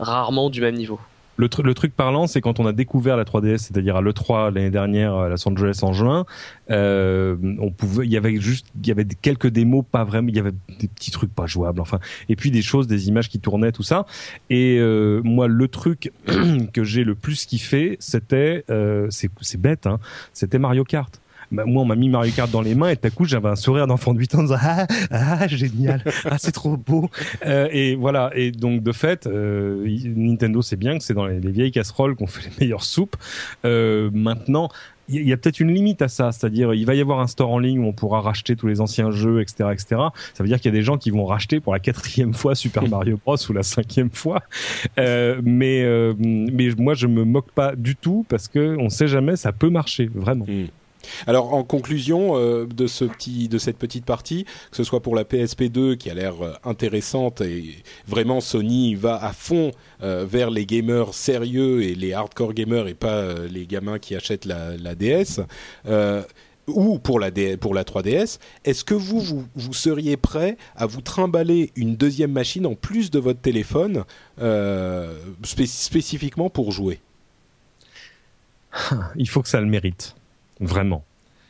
rarement 0.00 0.50
du 0.50 0.60
même 0.60 0.74
niveau. 0.74 0.98
Le, 1.38 1.48
le 1.62 1.74
truc 1.74 1.94
parlant, 1.94 2.26
c'est 2.26 2.40
quand 2.40 2.58
on 2.58 2.66
a 2.66 2.72
découvert 2.72 3.16
la 3.16 3.24
3DS, 3.24 3.58
c'est-à-dire 3.58 3.96
à 3.96 4.02
l'E3 4.02 4.52
l'année 4.52 4.70
dernière 4.70 5.14
à 5.14 5.28
Los 5.28 5.48
Angeles 5.48 5.78
en 5.82 5.92
juin, 5.92 6.26
euh, 6.70 7.36
on 7.60 7.70
pouvait, 7.70 8.04
il 8.04 8.12
y 8.12 8.16
avait 8.16 8.40
juste, 8.40 8.66
il 8.82 8.88
y 8.88 8.90
avait 8.90 9.04
quelques 9.04 9.46
démos 9.46 9.84
pas 9.88 10.02
vraiment, 10.02 10.28
il 10.28 10.36
y 10.36 10.40
avait 10.40 10.52
des 10.80 10.88
petits 10.88 11.12
trucs 11.12 11.32
pas 11.32 11.46
jouables, 11.46 11.80
enfin, 11.80 12.00
et 12.28 12.34
puis 12.34 12.50
des 12.50 12.60
choses, 12.60 12.88
des 12.88 13.08
images 13.08 13.28
qui 13.28 13.38
tournaient, 13.38 13.70
tout 13.70 13.84
ça. 13.84 14.04
Et 14.50 14.78
euh, 14.80 15.20
moi, 15.22 15.46
le 15.46 15.68
truc 15.68 16.12
que 16.72 16.82
j'ai 16.82 17.04
le 17.04 17.14
plus 17.14 17.46
kiffé, 17.46 17.96
c'était, 18.00 18.64
euh, 18.68 19.06
c'est 19.10 19.60
bête, 19.60 19.86
hein, 19.86 20.00
c'était 20.32 20.58
Mario 20.58 20.82
Kart. 20.82 21.20
Bah, 21.50 21.64
moi 21.66 21.82
on 21.82 21.86
m'a 21.86 21.96
mis 21.96 22.08
Mario 22.08 22.32
Kart 22.34 22.50
dans 22.50 22.60
les 22.60 22.74
mains 22.74 22.90
et 22.90 22.96
tout 22.96 23.06
à 23.06 23.10
coup 23.10 23.24
j'avais 23.24 23.48
un 23.48 23.56
sourire 23.56 23.86
d'enfant 23.86 24.12
de 24.12 24.18
8 24.18 24.34
ans 24.34 24.44
ah, 24.52 24.86
ah 25.10 25.48
génial 25.48 26.04
ah 26.26 26.36
c'est 26.38 26.52
trop 26.52 26.76
beau 26.76 27.08
euh, 27.46 27.68
et 27.72 27.94
voilà 27.94 28.30
et 28.34 28.50
donc 28.50 28.82
de 28.82 28.92
fait 28.92 29.26
euh, 29.26 29.82
Nintendo 30.14 30.60
c'est 30.60 30.76
bien 30.76 30.98
que 30.98 31.04
c'est 31.04 31.14
dans 31.14 31.26
les, 31.26 31.38
vieilles 31.38 31.72
casseroles 31.72 32.16
qu'on 32.16 32.26
fait 32.26 32.50
les 32.50 32.56
meilleures 32.60 32.84
soupes 32.84 33.16
euh, 33.64 34.10
maintenant 34.12 34.68
il 35.08 35.26
y 35.26 35.32
a 35.32 35.36
peut-être 35.36 35.60
une 35.60 35.72
limite 35.72 36.02
à 36.02 36.08
ça, 36.08 36.32
c'est-à-dire 36.32 36.74
il 36.74 36.84
va 36.84 36.94
y 36.94 37.00
avoir 37.00 37.20
un 37.20 37.26
store 37.26 37.50
en 37.50 37.58
ligne 37.58 37.78
où 37.80 37.86
on 37.86 37.92
pourra 37.92 38.20
racheter 38.20 38.56
tous 38.56 38.66
les 38.66 38.80
anciens 38.80 39.10
jeux, 39.10 39.40
etc., 39.40 39.70
etc. 39.72 39.86
Ça 40.34 40.42
veut 40.42 40.48
dire 40.48 40.58
qu'il 40.60 40.70
y 40.70 40.74
a 40.74 40.78
des 40.78 40.82
gens 40.82 40.98
qui 40.98 41.10
vont 41.10 41.24
racheter 41.24 41.60
pour 41.60 41.72
la 41.72 41.78
quatrième 41.78 42.34
fois 42.34 42.54
Super 42.54 42.88
Mario 42.88 43.18
Bros 43.24 43.36
ou 43.48 43.52
la 43.52 43.62
cinquième 43.62 44.10
fois. 44.10 44.42
Euh, 44.98 45.40
mais 45.42 45.82
euh, 45.82 46.14
mais 46.18 46.68
moi 46.76 46.94
je 46.94 47.06
me 47.06 47.24
moque 47.24 47.50
pas 47.52 47.74
du 47.74 47.96
tout 47.96 48.26
parce 48.28 48.48
que 48.48 48.76
on 48.78 48.90
sait 48.90 49.08
jamais, 49.08 49.36
ça 49.36 49.52
peut 49.52 49.70
marcher 49.70 50.10
vraiment. 50.14 50.44
Hmm. 50.46 50.66
Alors 51.26 51.54
en 51.54 51.64
conclusion 51.64 52.36
euh, 52.36 52.66
de 52.66 52.86
cette 52.86 53.78
petite 53.78 54.04
partie, 54.04 54.44
que 54.70 54.76
ce 54.76 54.84
soit 54.84 55.00
pour 55.00 55.14
la 55.14 55.24
PSP2 55.24 55.96
qui 55.96 56.10
a 56.10 56.14
l'air 56.14 56.42
euh, 56.42 56.52
intéressante 56.64 57.40
et 57.40 57.76
vraiment 58.06 58.40
Sony 58.40 58.94
va 58.94 59.22
à 59.22 59.32
fond 59.32 59.70
euh, 60.02 60.26
vers 60.28 60.50
les 60.50 60.66
gamers 60.66 61.14
sérieux 61.14 61.82
et 61.82 61.94
les 61.94 62.12
hardcore 62.12 62.54
gamers 62.54 62.88
et 62.88 62.94
pas 62.94 63.34
les 63.50 63.66
gamins 63.66 63.98
qui 63.98 64.14
achètent 64.14 64.44
la, 64.44 64.94
DS. 64.94 65.40
ou 66.66 66.98
pour 66.98 67.18
la, 67.20 67.30
pour 67.58 67.74
la 67.74 67.84
3DS, 67.84 68.38
est-ce 68.64 68.84
que 68.84 68.94
vous, 68.94 69.46
seriez 69.72 70.16
prêt 70.16 70.56
à 70.76 70.86
vous 70.86 71.00
trimballer 71.00 71.72
une 71.76 71.96
deuxième 71.96 72.32
machine 72.32 72.66
en 72.66 72.74
plus 72.74 73.10
de 73.10 73.18
votre 73.18 73.40
téléphone 73.40 74.04
spécifiquement 75.42 76.50
pour 76.50 76.72
jouer? 76.72 77.00
Il 79.16 79.28
faut 79.28 79.42
que 79.42 79.48
ça 79.48 79.60
le 79.60 79.66
mérite. 79.66 80.14
Vraiment. 80.60 81.04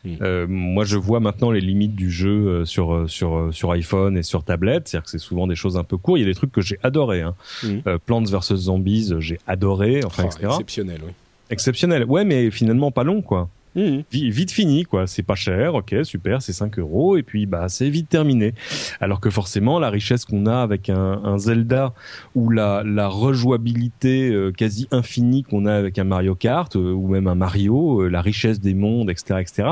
Hmm. 0.05 0.15
Euh, 0.23 0.47
moi, 0.49 0.85
je 0.85 0.97
vois 0.97 1.21
maintenant 1.21 1.51
les 1.51 1.61
limites 1.61 1.95
du 1.95 2.11
jeu 2.11 2.31
euh, 2.31 2.65
sur 2.65 2.95
euh, 2.95 3.07
sur 3.09 3.49
sur 3.53 3.73
iPhone 3.73 4.17
et 4.17 4.23
sur 4.23 4.45
tablette, 4.45 4.89
c'est-à-dire 4.89 5.05
que 5.05 5.11
c'est 5.11 5.19
souvent 5.19 5.47
des 5.47 5.57
choses 5.57 5.77
un 5.77 5.85
peu 5.85 5.97
courtes. 5.97 6.19
Il 6.19 6.23
y 6.23 6.25
a 6.25 6.29
des 6.29 6.35
trucs 6.35 6.53
que 6.53 6.61
j'ai 6.61 6.79
adoré. 6.83 7.23
Hein. 7.23 7.35
Hmm. 7.63 7.81
Plants 8.07 8.23
vs 8.23 8.55
Zombies, 8.55 9.13
j'ai 9.19 9.41
adoré, 9.47 10.05
enfin, 10.05 10.25
oh, 10.25 10.29
etc. 10.29 10.47
Exceptionnel, 10.51 11.01
oui. 11.05 11.13
Exceptionnel. 11.51 12.05
Ouais, 12.05 12.25
mais 12.25 12.51
finalement 12.51 12.91
pas 12.91 13.05
long, 13.05 13.23
quoi. 13.23 13.49
Mmh. 13.75 13.99
Vite 14.11 14.51
fini, 14.51 14.85
quoi. 14.85 15.07
C'est 15.07 15.23
pas 15.23 15.35
cher, 15.35 15.75
ok, 15.75 15.95
super, 16.03 16.43
c'est 16.43 16.53
5 16.53 16.79
euros, 16.79 17.17
et 17.17 17.23
puis 17.23 17.47
bah 17.47 17.69
c'est 17.69 17.91
vite 17.91 18.09
terminé. 18.09 18.55
Alors 19.01 19.21
que 19.21 19.31
forcément, 19.31 19.79
la 19.79 19.91
richesse 19.91 20.25
qu'on 20.25 20.47
a 20.47 20.63
avec 20.63 20.91
un, 20.91 21.39
Zelda 21.39 21.93
ou 22.35 22.51
la, 22.51 22.83
la 22.85 23.09
rejouabilité 23.09 24.31
euh, 24.31 24.53
quasi 24.53 24.89
infinie 24.91 25.43
qu'on 25.43 25.67
a 25.67 25.75
avec 25.75 25.99
un 25.99 26.05
Mario 26.05 26.35
Kart 26.35 26.75
euh, 26.77 26.93
ou 26.93 27.09
même 27.09 27.27
un 27.27 27.35
Mario, 27.35 28.03
euh, 28.03 28.09
la 28.09 28.23
richesse 28.23 28.61
des 28.61 28.75
mondes, 28.75 29.11
etc., 29.11 29.41
etc. 29.41 29.69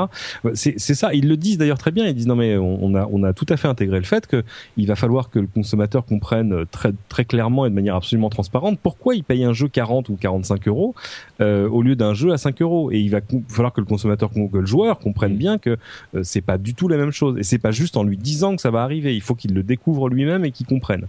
C'est 0.53 0.77
ça. 0.79 1.13
Ils 1.13 1.27
le 1.27 1.37
disent 1.37 1.57
d'ailleurs 1.57 1.77
très 1.77 1.91
bien. 1.91 2.07
Ils 2.07 2.13
disent 2.13 2.27
non 2.27 2.35
mais 2.35 2.57
on, 2.57 2.95
a 2.95 3.07
on 3.11 3.23
a 3.23 3.33
tout 3.33 3.45
à 3.49 3.57
fait 3.57 3.67
intégré 3.67 3.97
le 3.97 4.05
fait 4.05 4.27
que 4.27 4.43
il 4.77 4.87
va 4.87 4.95
falloir 4.95 5.29
que 5.29 5.39
le 5.39 5.47
consommateur 5.47 6.05
comprenne 6.05 6.65
très 6.71 6.93
très 7.09 7.25
clairement 7.25 7.65
et 7.65 7.69
de 7.69 7.75
manière 7.75 7.95
absolument 7.95 8.29
transparente 8.29 8.79
pourquoi 8.81 9.15
il 9.15 9.23
paye 9.23 9.43
un 9.43 9.53
jeu 9.53 9.67
40 9.67 10.09
ou 10.09 10.15
45 10.15 10.67
euros 10.67 10.95
au 11.39 11.81
lieu 11.81 11.95
d'un 11.95 12.13
jeu 12.13 12.31
à 12.31 12.37
5 12.37 12.61
euros. 12.61 12.91
Et 12.91 12.99
il 12.99 13.09
va 13.09 13.19
falloir 13.49 13.73
que 13.73 13.81
le 13.81 13.86
consommateur 13.87 14.29
que 14.31 14.57
le 14.57 14.65
joueur 14.65 14.99
comprenne 14.99 15.33
mm. 15.33 15.37
bien 15.37 15.57
que 15.57 15.77
euh, 16.15 16.23
c'est 16.23 16.41
pas 16.41 16.57
du 16.57 16.73
tout 16.73 16.87
la 16.87 16.97
même 16.97 17.11
chose 17.11 17.37
et 17.37 17.43
c'est 17.43 17.57
pas 17.59 17.71
juste 17.71 17.97
en 17.97 18.03
lui 18.03 18.17
disant 18.17 18.55
que 18.55 18.61
ça 18.61 18.71
va 18.71 18.83
arriver 18.83 19.15
il 19.15 19.21
faut 19.21 19.35
qu'il 19.35 19.53
le 19.53 19.63
découvre 19.63 20.09
lui-même 20.09 20.45
et 20.45 20.51
qu'il 20.51 20.65
comprenne 20.65 21.07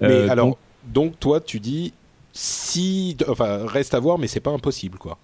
mais 0.00 0.08
euh, 0.08 0.28
alors 0.28 0.58
donc, 0.86 1.18
toi 1.18 1.40
tu 1.40 1.60
dis 1.60 1.94
si 2.32 3.16
enfin 3.28 3.66
reste 3.66 3.94
à 3.94 4.00
voir 4.00 4.18
mais 4.18 4.26
c'est 4.26 4.40
pas 4.40 4.50
impossible 4.50 4.98
quoi 4.98 5.18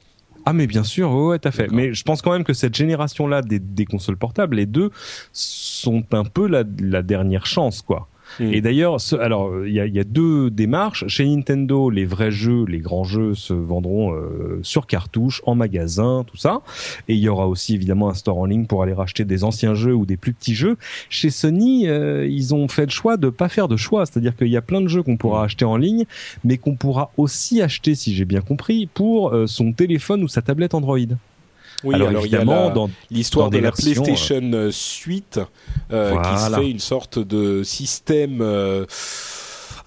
ah 0.47 0.55
mais 0.55 0.67
bien 0.67 0.85
sûr, 0.85 1.13
ouais, 1.13 1.39
tout 1.39 1.49
à 1.49 1.51
fait. 1.51 1.69
Mais 1.71 1.93
je 1.93 2.03
pense 2.03 2.23
quand 2.23 2.33
même 2.33 2.45
que 2.45 2.55
cette 2.55 2.75
génération-là 2.75 3.43
des, 3.43 3.59
des, 3.59 3.85
consoles 3.85 4.17
portables, 4.17 4.57
les 4.57 4.65
deux, 4.65 4.91
sont 5.33 6.03
un 6.13 6.25
peu 6.25 6.49
la, 6.49 6.65
la 6.81 7.03
dernière 7.03 7.45
chance, 7.45 7.83
quoi. 7.83 8.09
Mm. 8.39 8.53
Et 8.53 8.61
d'ailleurs, 8.61 8.97
alors 9.19 9.67
il 9.67 9.73
y 9.73 9.81
a, 9.81 9.87
y 9.87 9.99
a, 9.99 10.05
deux 10.05 10.51
démarches. 10.51 11.07
Chez 11.09 11.27
Nintendo, 11.27 11.91
les 11.91 12.05
vrais 12.05 12.31
jeux, 12.31 12.65
les 12.67 12.79
grands 12.79 13.05
jeux 13.05 13.35
se 13.35 13.53
vendront 13.53 14.15
euh, 14.15 14.61
sur 14.63 14.87
cartouche, 14.87 15.43
en 15.47 15.55
magasin, 15.55 16.25
tout 16.27 16.37
ça. 16.37 16.61
Et 17.09 17.15
il 17.15 17.21
y 17.21 17.29
aura 17.29 17.49
aussi 17.49 17.75
évidemment 17.75 18.09
un 18.09 18.15
store 18.15 18.39
en 18.39 18.45
ligne 18.45 18.67
pour 18.67 18.83
aller 18.83 18.93
racheter 18.93 19.25
des 19.25 19.45
anciens 19.45 19.75
jeux 19.75 19.95
ou 19.95 20.07
des 20.07 20.17
plus 20.17 20.33
petits 20.33 20.55
jeux. 20.55 20.77
Chez 21.09 21.31
Sony, 21.31 21.89
euh, 21.89 22.27
ils 22.27 22.55
ont 22.55 22.69
fait 22.69 22.85
le 22.85 22.91
choix 22.91 23.17
de 23.17 23.31
pas 23.31 23.49
faire 23.49 23.69
de 23.69 23.77
choix, 23.77 24.07
c'est-à-dire 24.07 24.37
qu'il 24.37 24.49
y 24.49 24.57
a 24.57 24.63
plein 24.63 24.81
de 24.81 24.89
jeux 24.89 25.03
qu'on 25.03 25.17
pourra 25.17 25.43
mm. 25.43 25.45
acheter 25.45 25.65
en 25.65 25.77
ligne, 25.77 26.05
mais 26.45 26.59
qu'on 26.59 26.77
pourra 26.77 27.11
aussi 27.17 27.63
acheter, 27.63 27.95
si 27.95 28.15
j'ai 28.15 28.25
bien 28.25 28.41
compris, 28.41 28.87
pour 28.87 29.33
euh, 29.35 29.47
son 29.47 29.73
téléphone 29.73 30.23
ou 30.23 30.29
sa 30.29 30.43
tablette 30.43 30.75
Android. 30.75 30.99
Oui, 31.85 31.95
alors, 31.95 32.11
évidemment, 32.21 32.71
dans 32.71 32.91
l'histoire 33.11 33.51
de 33.51 33.59
la 33.59 33.73
PlayStation 33.73 34.41
euh, 34.53 34.71
Suite, 34.71 35.41
euh, 35.93 36.21
qui 36.21 36.39
serait 36.41 36.71
une 36.71 36.79
sorte 36.79 37.19
de 37.19 37.63
système 37.63 38.41
euh, 38.43 38.85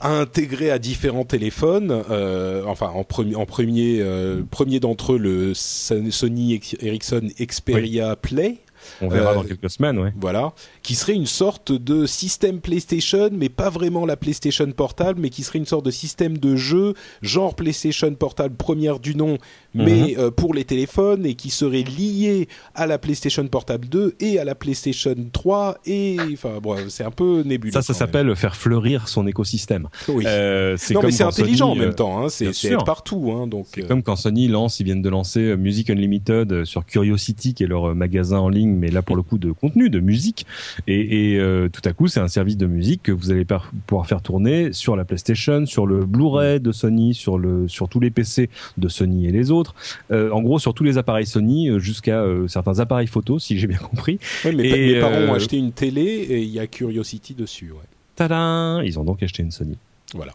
intégré 0.04 0.70
à 0.72 0.80
différents 0.80 1.26
téléphones. 1.26 2.04
Euh, 2.10 2.64
enfin, 2.68 2.88
en, 2.88 3.04
premier, 3.04 3.36
en 3.36 3.46
premier, 3.46 4.00
euh, 4.02 4.41
premier 4.50 4.80
d'entre 4.80 5.14
eux, 5.14 5.18
le 5.18 5.54
Sony 5.54 6.60
Ericsson 6.82 7.30
Xperia 7.39 8.16
Play. 8.16 8.58
On 9.02 9.08
verra 9.08 9.34
dans 9.34 9.44
quelques 9.44 9.70
semaines, 9.70 10.00
ouais. 10.00 10.14
Voilà, 10.20 10.54
qui 10.82 10.96
serait 10.96 11.14
une 11.14 11.26
sorte 11.26 11.72
de 11.72 12.06
système 12.06 12.60
PlayStation, 12.60 13.30
mais 13.32 13.50
pas 13.50 13.70
vraiment 13.70 14.06
la 14.06 14.18
PlayStation 14.18 14.70
portable, 14.72 15.20
mais 15.20 15.30
qui 15.30 15.44
serait 15.44 15.60
une 15.60 15.66
sorte 15.66 15.86
de 15.86 15.91
système 15.91 16.38
de 16.38 16.56
jeu, 16.56 16.94
genre 17.22 17.56
PlayStation 17.56 18.14
portable 18.14 18.56
première 18.56 19.00
du 19.00 19.16
nom, 19.16 19.38
mais 19.74 20.14
mhm. 20.14 20.20
euh, 20.20 20.32
pour 20.32 20.54
les 20.54 20.66
téléphones 20.66 21.26
et 21.26 21.36
qui 21.36 21.50
serait 21.50 21.84
lié 21.84 22.48
à 22.76 22.88
la 22.88 22.98
PlayStation 22.98 23.46
Portable 23.48 23.88
2 23.88 24.16
et 24.20 24.39
à 24.39 24.44
la 24.44 24.56
PlayStation 24.56 25.16
3 25.32 25.80
et 25.86 26.18
enfin 26.34 26.60
bon, 26.62 26.78
c'est 26.89 27.04
un 27.04 27.12
peu 27.12 27.44
nébuleux. 27.46 27.74
Ça, 27.74 27.82
ça 27.82 27.94
s'appelle 27.94 28.36
faire 28.36 28.56
fleurir 28.56 29.08
son 29.08 29.28
écosystème. 29.28 29.88
Oui. 30.08 30.26
Euh, 30.26 30.76
c'est 30.78 30.94
non, 30.94 31.02
mais 31.04 31.12
c'est 31.12 31.24
intelligent 31.24 31.70
en 31.72 31.76
même 31.76 31.89
euh, 31.89 31.94
temps. 31.94 32.24
Hein, 32.24 32.30
c'est 32.30 32.52
partout. 32.86 33.34
Hein, 33.36 33.48
donc. 33.48 33.68
C'est 33.74 33.84
euh. 33.84 33.88
comme 33.88 34.04
quand 34.04 34.16
Sony 34.16 34.48
lance, 34.48 34.80
ils 34.80 34.84
viennent 34.84 35.02
de 35.02 35.10
lancer 35.10 35.56
Music 35.58 35.89
Unlimited 35.89 36.66
sur 36.66 36.86
Curiosity, 36.86 37.54
qui 37.54 37.64
est 37.64 37.68
leur 37.68 37.96
magasin 37.96 38.39
en 38.39 38.50
ligne, 38.50 38.76
mais 38.84 38.92
là 38.92 39.02
pour 39.02 39.16
le 39.16 39.22
coup 39.22 39.38
de 39.38 39.52
contenu, 39.52 39.90
de 39.90 40.00
musique. 40.00 40.46
Et, 40.88 41.36
et 41.36 41.70
tout 41.72 41.82
à 41.86 41.94
coup, 41.94 42.08
c'est 42.08 42.20
un 42.20 42.28
service 42.28 42.58
de 42.58 42.66
musique 42.66 43.04
que 43.04 43.12
vous 43.12 43.32
allez 43.32 43.46
pouvoir 43.88 44.08
faire 44.08 44.22
tourner 44.22 44.74
sur 44.74 44.96
la 44.96 45.06
PlayStation, 45.06 45.66
sur 45.66 45.88
le 45.88 46.06
Blu-ray 46.06 46.60
de 46.60 46.72
Sony, 46.72 47.14
sur 47.14 47.38
le 47.38 47.68
sur 47.68 47.88
tous 47.88 48.00
les 48.00 48.12
PC 48.12 48.50
de 48.78 48.88
Sony 48.88 49.28
et 49.28 49.32
les 49.32 49.52
autres 49.52 49.76
euh, 50.12 50.32
en 50.32 50.42
gros, 50.42 50.60
sur 50.60 50.74
tous 50.74 50.84
les 50.84 50.98
appareils 50.98 51.26
Sony, 51.26 51.70
euh, 51.70 51.80
jusqu'à 51.80 52.22
euh, 52.22 52.48
certains 52.48 52.80
appareils 52.80 53.08
photo, 53.08 53.40
si 53.40 53.58
j'ai 53.58 53.68
bien 53.68 53.78
compris. 53.78 54.20
Oui, 54.46 54.56
mais 54.56 54.64
mes 54.64 55.00
parents 55.00 55.22
ont 55.22 55.34
acheté 55.34 55.58
une 55.58 55.72
télé 55.72 56.02
et 56.02 56.42
il 56.42 56.50
y 56.50 56.60
a 56.60 56.68
Curiosity 56.68 57.34
dessus. 57.34 57.72
Ouais. 57.72 57.86
Tadam 58.16 58.84
Ils 58.84 59.00
ont 59.00 59.04
donc 59.04 59.24
acheté 59.24 59.44
une 59.44 59.52
Sony. 59.52 59.78
Voilà. 60.14 60.34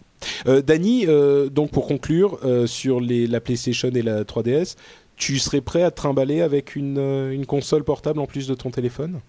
Dany, 0.63 1.07
donc 1.53 1.71
pour 1.71 1.87
conclure 1.87 2.41
sur 2.67 2.99
les, 2.99 3.29
la 3.29 3.41
PlayStation 3.41 3.91
et 3.95 4.03
la 4.03 4.25
3DS, 4.25 4.75
tu 5.19 5.39
serais 5.39 5.61
prêt 5.61 5.83
à 5.83 5.91
te 5.91 5.97
trimballer 5.97 6.41
avec 6.41 6.77
une 6.77 7.45
console 7.47 7.85
portable 7.85 8.21
en 8.21 8.27
plus 8.27 8.47
de 8.47 8.55
ton 8.55 8.71
téléphone? 8.71 9.21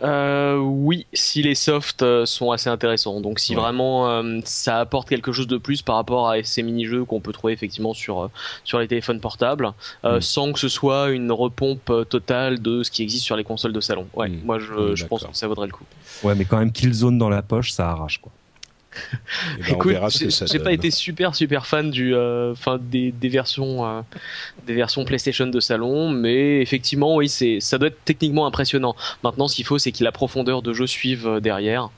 Euh, 0.00 0.58
oui, 0.58 1.06
si 1.12 1.42
les 1.42 1.56
softs 1.56 2.02
euh, 2.02 2.24
sont 2.24 2.52
assez 2.52 2.70
intéressants. 2.70 3.20
Donc 3.20 3.40
si 3.40 3.54
vraiment 3.54 4.08
euh, 4.08 4.40
ça 4.44 4.78
apporte 4.78 5.08
quelque 5.08 5.32
chose 5.32 5.48
de 5.48 5.56
plus 5.56 5.82
par 5.82 5.96
rapport 5.96 6.28
à 6.28 6.42
ces 6.44 6.62
mini-jeux 6.62 7.04
qu'on 7.04 7.20
peut 7.20 7.32
trouver 7.32 7.52
effectivement 7.52 7.94
sur 7.94 8.22
euh, 8.22 8.30
sur 8.62 8.78
les 8.78 8.86
téléphones 8.86 9.20
portables, 9.20 9.72
mm. 10.04 10.20
sans 10.20 10.52
que 10.52 10.60
ce 10.60 10.68
soit 10.68 11.10
une 11.10 11.32
repompe 11.32 11.92
totale 12.08 12.62
de 12.62 12.82
ce 12.84 12.90
qui 12.90 13.02
existe 13.02 13.24
sur 13.24 13.36
les 13.36 13.44
consoles 13.44 13.72
de 13.72 13.80
salon. 13.80 14.06
Ouais, 14.14 14.28
mm. 14.28 14.40
moi 14.44 14.58
je, 14.60 14.94
je 14.94 15.04
pense 15.04 15.24
que 15.24 15.36
ça 15.36 15.48
vaudrait 15.48 15.66
le 15.66 15.72
coup. 15.72 15.84
Ouais, 16.22 16.34
mais 16.36 16.44
quand 16.44 16.58
même 16.58 16.72
Killzone 16.72 17.18
dans 17.18 17.28
la 17.28 17.42
poche, 17.42 17.72
ça 17.72 17.90
arrache 17.90 18.18
quoi. 18.18 18.30
Eh 19.58 19.62
ben, 19.62 19.74
Écoute, 19.74 19.96
j'ai 20.50 20.58
pas 20.58 20.72
été 20.72 20.90
super 20.90 21.34
super 21.34 21.66
fan 21.66 21.90
du, 21.90 22.14
euh, 22.14 22.54
des, 22.80 23.12
versions, 23.28 23.86
euh, 23.86 24.00
des 24.66 24.74
versions 24.74 25.04
PlayStation 25.04 25.46
de 25.46 25.60
salon, 25.60 26.10
mais 26.10 26.60
effectivement, 26.60 27.16
oui, 27.16 27.28
c'est, 27.28 27.60
ça 27.60 27.78
doit 27.78 27.88
être 27.88 28.04
techniquement 28.04 28.46
impressionnant. 28.46 28.96
Maintenant, 29.22 29.48
ce 29.48 29.56
qu'il 29.56 29.64
faut, 29.64 29.78
c'est 29.78 29.92
que 29.92 30.02
la 30.02 30.12
profondeur 30.12 30.62
de 30.62 30.72
jeu 30.72 30.86
suive 30.86 31.26
euh, 31.26 31.40
derrière 31.40 31.90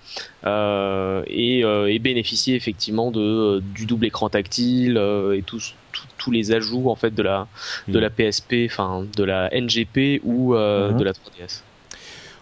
et, 0.47 1.61
et, 1.61 1.99
bénéficier 1.99 2.57
effectivement 2.57 3.11
de 3.11 3.61
du 3.75 3.85
double 3.85 4.07
écran 4.07 4.31
tactile 4.31 4.97
et 5.35 5.43
tous 5.43 5.75
tous 6.17 6.31
les 6.31 6.53
ajouts 6.53 6.89
en 6.89 6.97
fait 6.97 7.15
de 7.15 7.23
la 7.23 7.47
de 7.89 7.99
mm. 7.99 8.03
la 8.03 8.11
PSP, 8.11 8.55
enfin 8.65 9.07
de 9.17 9.25
la 9.25 9.51
NGP 9.51 10.23
ou 10.25 10.55
mm-hmm. 10.55 10.97
de 10.97 11.05
la 11.05 11.13
3DS. 11.13 11.63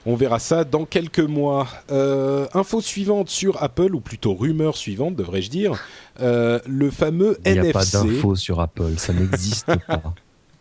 On 0.08 0.16
verra 0.16 0.38
ça 0.38 0.64
dans 0.64 0.86
quelques 0.86 1.20
mois. 1.20 1.68
Euh, 1.92 2.46
info 2.54 2.80
suivante 2.80 3.28
sur 3.28 3.62
Apple, 3.62 3.94
ou 3.94 4.00
plutôt 4.00 4.34
rumeur 4.34 4.74
suivante, 4.74 5.14
devrais-je 5.16 5.50
dire. 5.50 5.78
Euh, 6.20 6.60
le 6.66 6.90
fameux 6.90 7.38
NFC. 7.44 7.58
Il 7.58 7.62
n'y 7.62 7.68
a 7.68 7.72
pas 7.74 7.84
d'info 7.84 8.34
sur 8.34 8.58
Apple, 8.58 8.94
ça 8.96 9.12
n'existe 9.12 9.66
pas. 9.86 10.02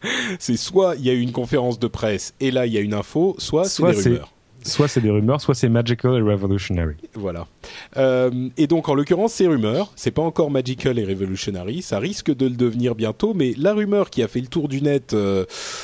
C'est 0.39 0.57
soit 0.57 0.95
il 0.97 1.05
y 1.05 1.09
a 1.09 1.13
eu 1.13 1.21
une 1.21 1.31
conférence 1.31 1.79
de 1.79 1.87
presse 1.87 2.33
et 2.39 2.51
là 2.51 2.67
il 2.67 2.73
y 2.73 2.77
a 2.77 2.81
une 2.81 2.93
info, 2.93 3.35
soit, 3.39 3.65
soit 3.65 3.93
c'est 3.93 4.03
des 4.03 4.09
rumeurs. 4.09 4.33
Soit 4.67 4.89
c'est 4.89 5.01
des 5.01 5.09
rumeurs, 5.09 5.39
soit 5.39 5.55
c'est 5.55 5.69
magical 5.69 6.15
et 6.15 6.21
revolutionary. 6.21 6.95
Voilà. 7.13 7.47
Euh, 7.95 8.49
et 8.57 8.67
donc 8.67 8.89
en 8.89 8.95
l'occurrence, 8.95 9.33
c'est 9.33 9.47
rumeurs. 9.47 9.93
C'est 9.95 10.11
pas 10.11 10.21
encore 10.21 10.51
magical 10.51 10.99
et 10.99 11.05
revolutionary. 11.05 11.81
Ça 11.81 11.99
risque 11.99 12.35
de 12.35 12.45
le 12.45 12.55
devenir 12.55 12.93
bientôt. 12.93 13.33
Mais 13.33 13.53
la 13.57 13.73
rumeur 13.73 14.09
qui 14.09 14.21
a 14.23 14.27
fait 14.27 14.41
le 14.41 14.47
tour 14.47 14.67
du 14.67 14.81
net 14.81 15.15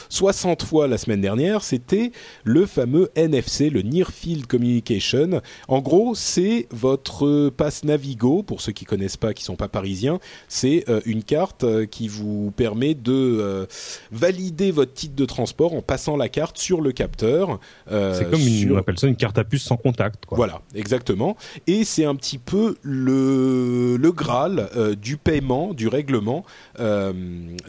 60 0.10 0.62
euh, 0.62 0.66
fois 0.66 0.88
la 0.88 0.98
semaine 0.98 1.22
dernière, 1.22 1.64
c'était 1.64 2.12
le 2.44 2.66
fameux 2.66 3.10
NFC, 3.16 3.70
le 3.70 3.84
Near 3.84 4.12
Field 4.12 4.48
Communication. 4.48 5.42
En 5.70 5.80
gros, 5.80 6.14
c'est 6.14 6.68
votre 6.72 7.50
passe 7.50 7.86
Navigo. 7.86 8.44
Pour 8.44 8.60
ceux 8.60 8.74
qui 8.74 8.84
connaissent 8.84 9.18
pas, 9.18 9.34
qui 9.34 9.44
sont 9.44 9.56
pas 9.56 9.70
parisiens, 9.70 10.20
c'est 10.50 10.84
euh, 10.90 11.00
une 11.06 11.24
carte 11.24 11.66
qui 11.88 12.10
vous 12.10 12.52
permet 12.56 12.96
de 12.96 13.68
valider 14.12 14.72
votre 14.72 14.94
titre 14.94 15.16
de 15.16 15.26
transport 15.26 15.74
en 15.74 15.82
passant 15.82 16.18
la 16.18 16.28
carte 16.28 16.58
sur 16.58 16.82
le 16.82 16.92
capteur. 16.92 17.60
c'est 17.88 18.30
comme 18.30 18.42
une 18.42 18.73
on 18.74 18.78
appelle 18.78 18.98
ça 19.00 19.08
une 19.08 19.16
carte 19.16 19.38
à 19.38 19.44
puce 19.44 19.64
sans 19.64 19.78
contact. 19.78 20.24
Voilà, 20.32 20.62
exactement. 20.76 21.38
Et 21.68 21.84
c'est 21.84 22.06
un 22.06 22.16
petit 22.16 22.38
peu 22.38 22.76
le, 22.82 23.98
le 23.98 24.12
Graal 24.12 24.70
euh, 24.76 24.96
du 24.96 25.18
paiement, 25.18 25.74
du 25.74 25.88
règlement 25.88 26.44
euh, 26.80 27.14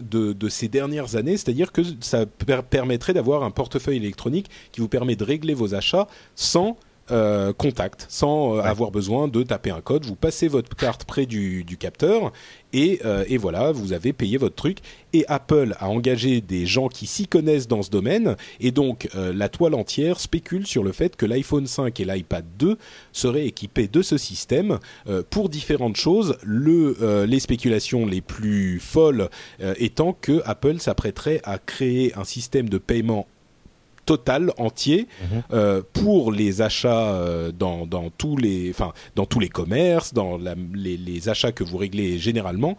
de, 0.00 0.32
de, 0.32 0.48
ces 0.48 0.68
dernières 0.68 1.16
années. 1.16 1.36
C'est-à-dire 1.36 1.72
que 1.72 1.82
ça 2.00 2.26
permettrait 2.70 3.12
d'avoir 3.12 3.42
un 3.42 3.50
portefeuille 3.50 3.96
électronique 3.96 4.50
qui 4.72 4.80
vous 4.80 4.88
permet 4.88 5.16
de 5.16 5.24
régler 5.24 5.54
vos 5.54 5.74
achats 5.74 6.06
sans 6.34 6.76
euh, 7.10 7.52
contact 7.52 8.06
sans 8.08 8.56
euh, 8.56 8.60
avoir 8.62 8.90
besoin 8.90 9.28
de 9.28 9.42
taper 9.42 9.70
un 9.70 9.82
code. 9.82 10.06
Vous 10.06 10.14
passez 10.14 10.48
votre 10.48 10.74
carte 10.74 11.04
près 11.04 11.26
du, 11.26 11.62
du 11.62 11.76
capteur 11.76 12.32
et, 12.72 13.00
euh, 13.04 13.26
et, 13.28 13.36
voilà, 13.36 13.72
vous 13.72 13.92
avez 13.92 14.14
payé 14.14 14.38
votre 14.38 14.54
truc. 14.54 14.78
Et 15.12 15.26
Apple 15.28 15.76
a 15.80 15.90
engagé 15.90 16.40
des 16.40 16.64
gens 16.64 16.88
qui 16.88 17.06
s'y 17.06 17.26
connaissent 17.26 17.68
dans 17.68 17.82
ce 17.82 17.90
domaine 17.90 18.36
et 18.58 18.70
donc 18.70 19.08
la 19.14 19.48
toile 19.48 19.74
entière 19.74 20.18
spécule 20.18 20.66
sur 20.66 20.82
le 20.82 20.90
fait 20.90 21.14
que 21.14 21.24
l'iPhone 21.24 21.66
5 21.68 22.00
et 22.00 22.04
l'iPad 22.04 22.44
2 22.58 22.78
seraient 23.12 23.46
équipés 23.46 23.86
de 23.86 24.02
ce 24.02 24.18
système 24.18 24.80
pour 25.30 25.50
différentes 25.50 25.96
choses. 25.96 26.36
Le, 26.42 27.26
les 27.26 27.38
spéculations 27.38 28.06
les 28.06 28.22
plus 28.22 28.80
folles 28.80 29.28
étant 29.76 30.14
que 30.14 30.42
Apple 30.46 30.80
s'apprêterait 30.80 31.40
à 31.44 31.58
créer 31.58 32.12
un 32.16 32.24
système 32.24 32.68
de 32.68 32.78
paiement 32.78 33.28
total 34.04 34.52
entier 34.58 35.08
mhm. 35.20 35.42
euh, 35.52 35.82
pour 35.92 36.32
les 36.32 36.62
achats 36.62 37.12
euh, 37.12 37.52
dans, 37.52 37.86
dans, 37.86 38.10
tous 38.10 38.36
les 38.36 38.70
enfin 38.70 38.92
dans 39.16 39.26
tous 39.26 39.40
les 39.40 39.48
commerces 39.48 40.14
dans 40.14 40.38
les, 40.74 40.96
les, 40.96 41.28
achats 41.28 41.52
que 41.52 41.64
vous 41.64 41.78
réglez 41.78 42.18
généralement 42.18 42.76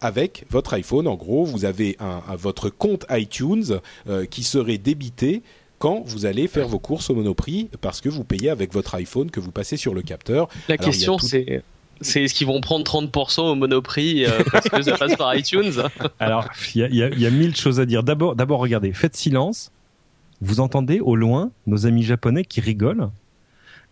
avec 0.00 0.44
votre 0.50 0.74
iPhone 0.74 1.06
en 1.06 1.16
gros 1.16 1.44
vous 1.44 1.64
avez 1.64 1.96
un, 2.00 2.20
votre 2.36 2.70
compte 2.70 3.06
iTunes 3.10 3.80
euh, 4.08 4.26
qui 4.26 4.42
serait 4.42 4.78
débité 4.78 5.42
quand 5.78 6.02
vous 6.04 6.26
allez 6.26 6.48
faire 6.48 6.66
vos 6.66 6.80
courses 6.80 7.08
au 7.08 7.14
Monoprix 7.14 7.68
parce 7.80 8.00
que 8.00 8.08
vous 8.08 8.24
payez 8.24 8.50
avec 8.50 8.72
votre 8.72 8.94
iPhone 8.96 9.30
que 9.30 9.40
vous 9.40 9.52
passez 9.52 9.76
sur 9.76 9.94
le 9.94 10.02
capteur. 10.02 10.48
La 10.68 10.76
question 10.76 11.18
c'est 11.18 11.62
c'est 12.00 12.22
est-ce 12.22 12.34
qu'ils 12.34 12.46
vont 12.46 12.60
prendre 12.60 12.84
30% 12.84 13.40
au 13.40 13.54
Monoprix 13.56 14.24
parce 14.52 14.68
que 14.68 14.82
ça 14.82 14.96
passe 14.96 15.16
par 15.16 15.34
iTunes? 15.34 15.72
Alors, 16.20 16.46
il 16.76 16.94
y 16.94 17.02
a, 17.02 17.08
y 17.08 17.26
a, 17.26 17.30
mille 17.30 17.56
choses 17.56 17.80
à 17.80 17.86
dire. 17.86 18.04
D'abord, 18.04 18.36
d'abord, 18.36 18.60
regardez, 18.60 18.92
faites 18.92 19.16
silence 19.16 19.72
vous 20.40 20.60
entendez 20.60 21.00
au 21.00 21.16
loin 21.16 21.50
nos 21.66 21.86
amis 21.86 22.02
japonais 22.02 22.44
qui 22.44 22.60
rigolent 22.60 23.10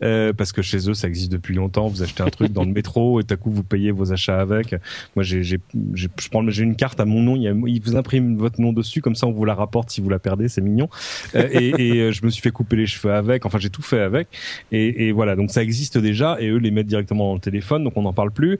euh, 0.02 0.34
parce 0.34 0.52
que 0.52 0.60
chez 0.60 0.90
eux 0.90 0.94
ça 0.94 1.08
existe 1.08 1.32
depuis 1.32 1.54
longtemps. 1.54 1.88
Vous 1.88 2.02
achetez 2.02 2.22
un 2.22 2.28
truc 2.28 2.52
dans 2.52 2.64
le 2.64 2.72
métro 2.72 3.20
et 3.20 3.24
tout 3.24 3.32
à 3.32 3.36
coup 3.36 3.50
vous 3.50 3.62
payez 3.62 3.90
vos 3.90 4.12
achats 4.12 4.38
avec. 4.38 4.74
Moi 5.14 5.22
j'ai 5.22 5.42
j'ai 5.42 5.58
je 5.94 6.08
prends 6.30 6.48
j'ai 6.50 6.64
une 6.64 6.76
carte 6.76 7.00
à 7.00 7.04
mon 7.04 7.22
nom. 7.22 7.36
Il, 7.36 7.80
vous 7.80 7.96
imprime 7.96 8.36
votre 8.36 8.60
nom 8.60 8.72
dessus 8.72 9.00
comme 9.00 9.14
ça 9.14 9.26
on 9.26 9.32
vous 9.32 9.44
la 9.44 9.54
rapporte 9.54 9.90
si 9.90 10.00
vous 10.00 10.10
la 10.10 10.18
perdez. 10.18 10.48
C'est 10.48 10.60
mignon. 10.60 10.88
Euh, 11.34 11.48
et, 11.50 11.68
et 11.78 12.00
euh, 12.00 12.12
je 12.12 12.24
me 12.24 12.30
suis 12.30 12.42
fait 12.42 12.50
couper 12.50 12.76
les 12.76 12.86
cheveux 12.86 13.14
avec. 13.14 13.46
Enfin 13.46 13.58
j'ai 13.58 13.70
tout 13.70 13.82
fait 13.82 14.00
avec. 14.00 14.28
Et, 14.70 15.08
et 15.08 15.12
voilà 15.12 15.34
donc 15.34 15.50
ça 15.50 15.62
existe 15.62 15.98
déjà 15.98 16.36
et 16.40 16.48
eux 16.48 16.58
les 16.58 16.70
mettent 16.70 16.86
directement 16.86 17.28
dans 17.28 17.34
le 17.34 17.40
téléphone 17.40 17.84
donc 17.84 17.96
on 17.96 18.02
n'en 18.02 18.12
parle 18.12 18.30
plus 18.30 18.58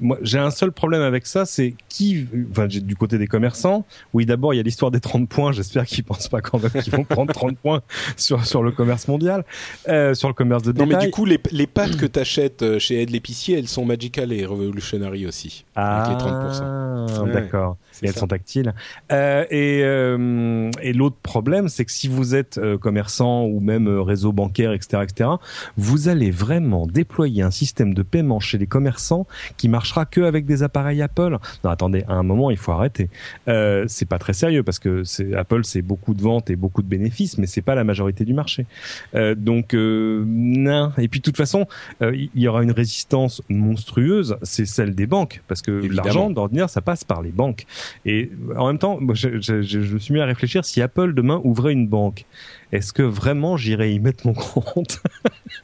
moi, 0.00 0.18
j'ai 0.22 0.38
un 0.38 0.50
seul 0.50 0.72
problème 0.72 1.02
avec 1.02 1.26
ça, 1.26 1.46
c'est 1.46 1.74
qui, 1.88 2.26
enfin, 2.50 2.66
du 2.66 2.96
côté 2.96 3.18
des 3.18 3.26
commerçants. 3.26 3.86
Oui, 4.12 4.26
d'abord, 4.26 4.52
il 4.52 4.58
y 4.58 4.60
a 4.60 4.62
l'histoire 4.62 4.90
des 4.90 5.00
30 5.00 5.28
points. 5.28 5.52
J'espère 5.52 5.86
qu'ils 5.86 6.04
pensent 6.04 6.28
pas 6.28 6.40
quand 6.40 6.62
même 6.62 6.82
qu'ils 6.82 6.94
vont 6.94 7.04
prendre 7.04 7.32
30 7.32 7.56
points 7.58 7.82
sur 8.16 8.44
sur 8.44 8.62
le 8.62 8.72
commerce 8.72 9.08
mondial, 9.08 9.44
euh, 9.88 10.14
sur 10.14 10.28
le 10.28 10.34
commerce 10.34 10.62
de 10.62 10.72
détail. 10.72 10.88
Non, 10.88 10.98
mais 10.98 11.04
du 11.04 11.10
coup, 11.10 11.24
les, 11.24 11.40
les 11.50 11.66
pâtes 11.66 11.96
que 11.96 12.06
tu 12.06 12.18
achètes 12.18 12.62
euh, 12.62 12.78
chez 12.78 13.02
Ed 13.02 13.10
l'épicier, 13.10 13.58
elles 13.58 13.68
sont 13.68 13.84
magical 13.84 14.32
et 14.32 14.44
revolutionary 14.44 15.26
aussi. 15.26 15.64
Ah, 15.74 16.04
avec 16.04 16.18
les 16.18 16.24
30%. 16.24 17.32
d'accord. 17.32 17.76
Et 18.02 18.08
elles 18.08 18.14
sont 18.14 18.26
tactiles. 18.26 18.74
Euh, 19.12 19.44
et 19.50 19.82
euh, 19.82 20.70
et 20.82 20.92
l'autre 20.92 21.16
problème, 21.22 21.68
c'est 21.68 21.84
que 21.84 21.92
si 21.92 22.08
vous 22.08 22.34
êtes 22.34 22.58
euh, 22.58 22.76
commerçant 22.76 23.44
ou 23.44 23.60
même 23.60 23.88
réseau 23.88 24.32
bancaire, 24.32 24.72
etc., 24.72 25.02
etc., 25.02 25.30
vous 25.76 26.08
allez 26.08 26.30
vraiment 26.30 26.86
déployer 26.86 27.42
un 27.42 27.50
système 27.50 27.94
de 27.94 28.02
paiement 28.02 28.40
chez 28.40 28.58
les 28.58 28.66
commerçants 28.66 29.26
qui 29.56 29.68
marche 29.68 29.86
marchera 29.86 30.04
que 30.04 30.22
avec 30.22 30.46
des 30.46 30.64
appareils 30.64 31.00
Apple. 31.00 31.38
Non, 31.62 31.70
attendez, 31.70 32.02
à 32.08 32.14
un 32.14 32.24
moment, 32.24 32.50
il 32.50 32.56
faut 32.56 32.72
arrêter. 32.72 33.08
Euh, 33.46 33.84
c'est 33.88 34.06
pas 34.06 34.18
très 34.18 34.32
sérieux 34.32 34.64
parce 34.64 34.80
que 34.80 35.04
c'est 35.04 35.32
Apple, 35.34 35.64
c'est 35.64 35.82
beaucoup 35.82 36.12
de 36.14 36.22
ventes 36.22 36.50
et 36.50 36.56
beaucoup 36.56 36.82
de 36.82 36.88
bénéfices, 36.88 37.38
mais 37.38 37.46
c'est 37.46 37.62
pas 37.62 37.76
la 37.76 37.84
majorité 37.84 38.24
du 38.24 38.34
marché. 38.34 38.66
Euh, 39.14 39.36
donc, 39.36 39.74
euh, 39.74 40.24
non. 40.26 40.92
Et 40.98 41.06
puis, 41.06 41.20
de 41.20 41.24
toute 41.24 41.36
façon, 41.36 41.66
il 42.00 42.30
y 42.34 42.48
aura 42.48 42.62
une 42.64 42.72
résistance 42.72 43.42
monstrueuse, 43.48 44.36
c'est 44.42 44.66
celle 44.66 44.94
des 44.94 45.06
banques, 45.06 45.42
parce 45.46 45.62
que 45.62 45.70
l'argent, 45.70 46.30
d'ordinaire, 46.30 46.68
ça 46.68 46.80
passe 46.80 47.04
par 47.04 47.22
les 47.22 47.30
banques. 47.30 47.64
Et 48.04 48.30
en 48.56 48.66
même 48.66 48.78
temps, 48.78 48.98
je, 49.12 49.40
je, 49.40 49.62
je, 49.62 49.80
je 49.82 49.94
me 49.94 49.98
suis 49.98 50.14
mis 50.14 50.20
à 50.20 50.26
réfléchir 50.26 50.64
si 50.64 50.82
Apple 50.82 51.14
demain 51.14 51.40
ouvrait 51.44 51.72
une 51.72 51.88
banque 51.88 52.24
est-ce 52.72 52.92
que 52.92 53.02
vraiment 53.02 53.56
j'irai 53.56 53.92
y 53.92 54.00
mettre 54.00 54.26
mon 54.26 54.34
compte 54.34 55.00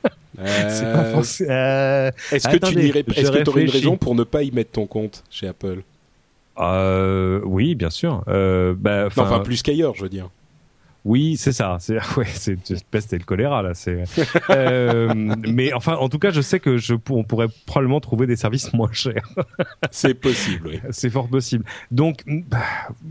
euh, 0.38 1.22
euh, 1.40 2.10
Est-ce 2.30 2.48
que 2.48 2.56
tu 2.56 2.78
Est-ce 2.80 3.30
que 3.30 3.50
aurais 3.50 3.62
une 3.62 3.70
raison 3.70 3.96
pour 3.96 4.14
ne 4.14 4.24
pas 4.24 4.42
y 4.42 4.50
mettre 4.50 4.72
ton 4.72 4.86
compte 4.86 5.24
chez 5.30 5.48
Apple? 5.48 5.82
Euh, 6.58 7.40
Oui, 7.44 7.74
bien 7.74 7.90
sûr. 7.90 8.22
Bah, 8.26 9.06
enfin, 9.06 9.40
plus 9.40 9.62
qu'ailleurs, 9.62 9.94
je 9.94 10.02
veux 10.02 10.08
dire. 10.08 10.30
Oui, 11.04 11.36
c'est 11.36 11.52
ça. 11.52 11.78
C'est 11.80 11.96
ouais, 12.16 12.26
c'est 12.26 12.56
peste 12.90 13.12
et 13.12 13.18
le 13.18 13.24
choléra 13.24 13.62
là. 13.62 13.74
C'est. 13.74 14.04
Euh, 14.50 15.12
mais 15.48 15.72
enfin, 15.72 15.94
en 15.94 16.08
tout 16.08 16.18
cas, 16.18 16.30
je 16.30 16.40
sais 16.40 16.60
que 16.60 16.76
je 16.76 16.94
on 17.10 17.24
pourrait 17.24 17.48
probablement 17.66 18.00
trouver 18.00 18.26
des 18.26 18.36
services 18.36 18.72
moins 18.74 18.92
chers. 18.92 19.28
c'est 19.90 20.14
possible. 20.14 20.68
Oui. 20.68 20.80
C'est 20.90 21.10
fort 21.10 21.28
possible. 21.28 21.64
Donc, 21.90 22.22
bah, 22.26 22.58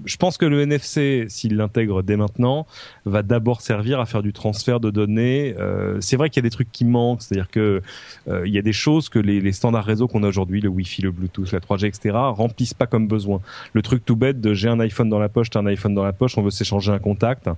je 0.05 0.15
pense 0.15 0.37
que 0.37 0.45
le 0.45 0.61
NFC, 0.61 1.25
s'il 1.27 1.57
l'intègre 1.57 2.03
dès 2.03 2.15
maintenant, 2.15 2.65
va 3.05 3.21
d'abord 3.23 3.61
servir 3.61 3.99
à 3.99 4.05
faire 4.05 4.21
du 4.21 4.33
transfert 4.33 4.79
de 4.79 4.91
données. 4.91 5.55
Euh, 5.57 5.97
c'est 5.99 6.15
vrai 6.15 6.29
qu'il 6.29 6.41
y 6.41 6.45
a 6.45 6.47
des 6.47 6.53
trucs 6.53 6.71
qui 6.71 6.85
manquent, 6.85 7.21
c'est-à-dire 7.21 7.49
que 7.49 7.81
euh, 8.27 8.47
il 8.47 8.53
y 8.53 8.57
a 8.57 8.61
des 8.61 8.73
choses 8.73 9.09
que 9.09 9.19
les, 9.19 9.41
les 9.41 9.51
standards 9.51 9.85
réseau 9.85 10.07
qu'on 10.07 10.23
a 10.23 10.27
aujourd'hui, 10.27 10.61
le 10.61 10.69
Wi-Fi, 10.69 11.01
le 11.01 11.11
Bluetooth, 11.11 11.51
la 11.51 11.59
3G, 11.59 11.87
etc., 11.87 12.15
remplissent 12.15 12.73
pas 12.73 12.87
comme 12.87 13.07
besoin. 13.07 13.41
Le 13.73 13.81
truc 13.81 14.05
tout 14.05 14.15
bête 14.15 14.39
de 14.39 14.53
j'ai 14.53 14.69
un 14.69 14.79
iPhone 14.79 15.09
dans 15.09 15.19
la 15.19 15.29
poche, 15.29 15.49
t'as 15.49 15.59
un 15.59 15.65
iPhone 15.65 15.93
dans 15.93 16.03
la 16.03 16.13
poche, 16.13 16.37
on 16.37 16.43
veut 16.43 16.51
s'échanger 16.51 16.91
un 16.91 16.99
contact 16.99 17.49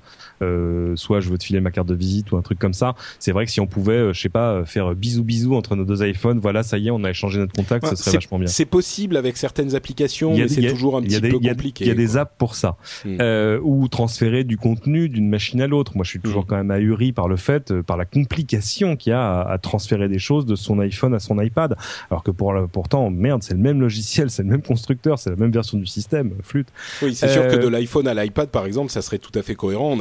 euh, 0.41 0.95
soit 0.95 1.19
je 1.19 1.29
veux 1.29 1.37
te 1.37 1.43
filer 1.43 1.61
ma 1.61 1.71
carte 1.71 1.87
de 1.87 1.95
visite 1.95 2.31
ou 2.31 2.37
un 2.37 2.41
truc 2.41 2.59
comme 2.59 2.73
ça. 2.73 2.95
C'est 3.19 3.31
vrai 3.31 3.45
que 3.45 3.51
si 3.51 3.59
on 3.59 3.67
pouvait, 3.67 3.93
euh, 3.93 4.13
je 4.13 4.21
sais 4.21 4.29
pas, 4.29 4.53
euh, 4.53 4.65
faire 4.65 4.93
bisous 4.95 5.23
bisous 5.23 5.55
entre 5.55 5.75
nos 5.75 5.85
deux 5.85 6.05
iPhones, 6.05 6.39
voilà, 6.39 6.63
ça 6.63 6.77
y 6.77 6.87
est, 6.87 6.91
on 6.91 7.03
a 7.03 7.09
échangé 7.09 7.39
notre 7.39 7.53
contact, 7.53 7.87
ce 7.87 7.95
serait 7.95 8.17
vachement 8.17 8.39
bien. 8.39 8.47
C'est 8.47 8.65
possible 8.65 9.17
avec 9.17 9.37
certaines 9.37 9.75
applications, 9.75 10.35
mais 10.35 10.47
c'est 10.47 10.67
toujours 10.67 10.97
un 10.97 11.01
petit 11.01 11.19
peu 11.19 11.39
compliqué. 11.39 11.85
Il 11.85 11.87
y 11.87 11.91
a 11.91 11.95
des 11.95 12.17
apps 12.17 12.33
pour 12.37 12.55
ça, 12.55 12.77
hmm. 13.05 13.17
euh, 13.21 13.59
ou 13.63 13.87
transférer 13.87 14.43
du 14.43 14.57
contenu 14.57 15.09
d'une 15.09 15.29
machine 15.29 15.61
à 15.61 15.67
l'autre. 15.67 15.93
Moi, 15.95 16.03
je 16.03 16.09
suis 16.09 16.19
toujours 16.19 16.43
hmm. 16.43 16.47
quand 16.47 16.57
même 16.57 16.71
ahuri 16.71 17.11
par 17.11 17.27
le 17.27 17.37
fait, 17.37 17.81
par 17.81 17.97
la 17.97 18.05
complication 18.05 18.95
qu'il 18.95 19.11
y 19.11 19.13
a 19.13 19.41
à, 19.41 19.57
transférer 19.57 20.09
des 20.09 20.19
choses 20.19 20.45
de 20.45 20.55
son 20.55 20.79
iPhone 20.79 21.13
à 21.13 21.19
son 21.19 21.39
iPad, 21.39 21.75
alors 22.09 22.23
que 22.23 22.31
pour 22.31 22.53
pourtant, 22.71 23.09
merde, 23.09 23.43
c'est 23.43 23.53
le 23.53 23.59
même 23.59 23.79
logiciel, 23.79 24.29
c'est 24.29 24.43
le 24.43 24.49
même 24.49 24.61
constructeur, 24.61 25.19
c'est 25.19 25.29
la 25.29 25.35
même 25.35 25.51
version 25.51 25.77
du 25.77 25.85
système, 25.85 26.33
flûte. 26.41 26.67
Oui, 27.01 27.15
c'est 27.15 27.29
sûr 27.29 27.47
que 27.47 27.55
de 27.55 27.67
l'iPhone 27.67 28.07
à 28.07 28.13
l'iPad, 28.13 28.49
par 28.49 28.65
exemple, 28.65 28.91
ça 28.91 29.01
serait 29.01 29.19
tout 29.19 29.37
à 29.37 29.41
fait 29.41 29.55
cohérent. 29.55 29.91
On 29.91 29.99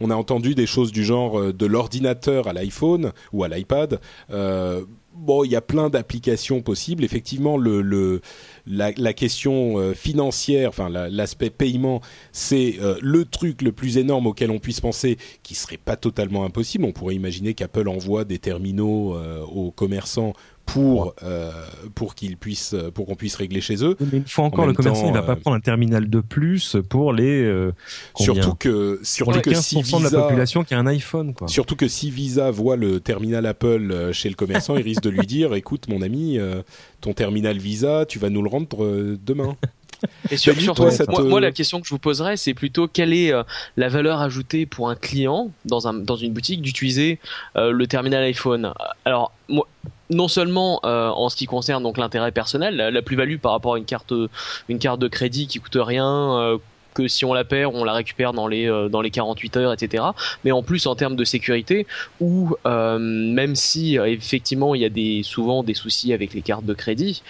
on 0.00 0.10
a 0.10 0.14
entendu 0.14 0.54
des 0.54 0.66
choses 0.66 0.92
du 0.92 1.04
genre 1.04 1.38
euh, 1.38 1.52
de 1.52 1.66
l'ordinateur 1.66 2.48
à 2.48 2.52
l'iPhone 2.52 3.12
ou 3.32 3.44
à 3.44 3.48
l'iPad. 3.48 4.00
Euh, 4.30 4.82
bon, 5.14 5.44
il 5.44 5.50
y 5.50 5.56
a 5.56 5.60
plein 5.60 5.90
d'applications 5.90 6.62
possibles. 6.62 7.04
Effectivement, 7.04 7.58
la, 7.58 9.12
question 9.12 9.78
euh, 9.78 9.94
financière, 9.94 10.68
enfin 10.68 10.88
l'aspect 10.88 11.50
paiement, 11.50 12.00
c'est 12.32 12.78
le 13.00 13.24
truc 13.24 13.62
le 13.62 13.72
plus 13.72 13.98
énorme 13.98 14.26
auquel 14.26 14.50
on 14.50 14.58
puisse 14.58 14.80
penser, 14.80 15.18
qui 15.42 15.54
serait 15.54 15.78
pas 15.78 15.96
totalement 15.96 16.44
impossible. 16.44 16.84
On 16.84 16.92
pourrait 16.92 17.14
imaginer 17.14 17.54
qu'Apple 17.54 17.88
envoie 17.88 18.24
des 18.24 18.38
terminaux 18.38 19.16
aux 19.52 19.70
commerçants 19.70 20.32
pour 20.72 21.14
euh, 21.22 21.50
pour 21.94 22.14
qu'ils 22.14 22.36
puissent 22.36 22.76
pour 22.94 23.06
qu'on 23.06 23.14
puisse 23.14 23.36
régler 23.36 23.60
chez 23.60 23.84
eux. 23.84 23.96
Mais 24.00 24.18
une 24.18 24.26
fois 24.26 24.44
encore, 24.44 24.66
le 24.66 24.72
commerçant 24.72 25.06
il 25.06 25.12
va 25.12 25.22
pas 25.22 25.36
prendre 25.36 25.56
un 25.56 25.60
terminal 25.60 26.08
de 26.08 26.20
plus 26.20 26.76
pour 26.88 27.12
les 27.12 27.70
surtout 28.16 28.54
que 28.54 29.00
surtout 29.02 29.40
que 29.40 29.54
si 29.54 29.82
Visa, 29.82 29.98
de 30.10 30.16
la 30.16 30.22
population 30.22 30.64
qui 30.64 30.74
a 30.74 30.78
un 30.78 30.86
iPhone 30.86 31.34
quoi. 31.34 31.48
Surtout 31.48 31.76
que 31.76 31.88
si 31.88 32.10
Visa 32.10 32.50
voit 32.50 32.76
le 32.76 33.00
terminal 33.00 33.46
Apple 33.46 34.12
chez 34.12 34.28
le 34.28 34.34
commerçant, 34.34 34.76
il 34.76 34.82
risque 34.82 35.02
de 35.02 35.10
lui 35.10 35.26
dire 35.26 35.54
écoute 35.54 35.88
mon 35.88 36.02
ami, 36.02 36.38
ton 37.00 37.12
terminal 37.12 37.58
Visa, 37.58 38.04
tu 38.06 38.18
vas 38.18 38.30
nous 38.30 38.42
le 38.42 38.48
rendre 38.48 39.16
demain. 39.24 39.56
Et 40.30 40.36
sur, 40.36 40.54
moi, 41.24 41.40
la 41.40 41.52
question 41.52 41.80
que 41.80 41.86
je 41.86 41.90
vous 41.90 41.98
poserais, 41.98 42.36
c'est 42.36 42.54
plutôt 42.54 42.88
quelle 42.88 43.12
est 43.12 43.32
euh, 43.32 43.42
la 43.76 43.88
valeur 43.88 44.20
ajoutée 44.20 44.66
pour 44.66 44.88
un 44.88 44.96
client 44.96 45.50
dans, 45.64 45.88
un, 45.88 45.94
dans 45.94 46.16
une 46.16 46.32
boutique 46.32 46.62
d'utiliser 46.62 47.18
euh, 47.56 47.70
le 47.70 47.86
terminal 47.86 48.22
iPhone? 48.22 48.72
Alors, 49.04 49.32
moi, 49.48 49.66
non 50.10 50.28
seulement 50.28 50.80
euh, 50.84 51.08
en 51.08 51.28
ce 51.28 51.36
qui 51.36 51.46
concerne 51.46 51.82
donc 51.82 51.96
l'intérêt 51.96 52.32
personnel, 52.32 52.76
la, 52.76 53.02
plus-value 53.02 53.38
par 53.38 53.52
rapport 53.52 53.74
à 53.74 53.78
une 53.78 53.84
carte, 53.84 54.12
une 54.68 54.78
carte 54.78 55.00
de 55.00 55.08
crédit 55.08 55.46
qui 55.46 55.58
coûte 55.58 55.78
rien, 55.80 56.58
que 56.94 57.08
si 57.08 57.24
on 57.24 57.32
la 57.32 57.44
perd, 57.44 57.74
on 57.74 57.84
la 57.84 57.92
récupère 57.92 58.32
dans 58.32 58.46
les 58.46 58.68
euh, 58.68 58.88
dans 58.88 59.00
les 59.00 59.10
48 59.10 59.56
heures, 59.56 59.72
etc. 59.72 60.04
Mais 60.44 60.52
en 60.52 60.62
plus 60.62 60.86
en 60.86 60.94
termes 60.94 61.16
de 61.16 61.24
sécurité, 61.24 61.86
où 62.20 62.56
euh, 62.66 62.98
même 62.98 63.54
si 63.54 63.98
euh, 63.98 64.06
effectivement 64.06 64.74
il 64.74 64.82
y 64.82 64.84
a 64.84 64.88
des 64.88 65.22
souvent 65.22 65.62
des 65.62 65.74
soucis 65.74 66.12
avec 66.12 66.34
les 66.34 66.42
cartes 66.42 66.64
de 66.64 66.74
crédit, 66.74 67.22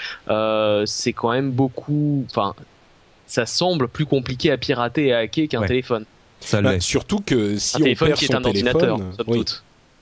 c'est 0.86 1.12
quand 1.12 1.32
même 1.32 1.50
beaucoup. 1.50 2.24
Enfin, 2.30 2.54
ça 3.26 3.46
semble 3.46 3.88
plus 3.88 4.06
compliqué 4.06 4.50
à 4.50 4.58
pirater 4.58 5.08
et 5.08 5.12
à 5.12 5.18
hacker 5.18 5.48
qu'un 5.48 5.62
téléphone. 5.62 6.04
Ça 6.40 6.62
bah, 6.62 6.80
surtout 6.80 7.20
que 7.20 7.58
si 7.58 7.76
un 7.76 7.80
on 7.80 7.82
téléphone 7.82 8.08
perd 8.08 8.18
qui 8.18 8.24
est 8.24 8.34
un 8.34 8.44
ordinateur, 8.44 8.98
oui. 9.26 9.44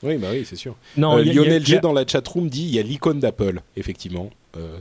Oui, 0.03 0.17
bah 0.17 0.29
oui, 0.33 0.45
c'est 0.49 0.57
sûr. 0.57 0.77
Non, 0.97 1.17
Lionel 1.17 1.65
G 1.65 1.81
dans 1.81 1.93
la 1.93 2.07
chatroom 2.07 2.49
dit 2.49 2.63
il 2.63 2.75
y 2.75 2.79
a 2.79 2.83
l'icône 2.83 3.21
d'Apple, 3.21 3.61
effectivement. 3.77 4.31
Euh, 4.59 4.79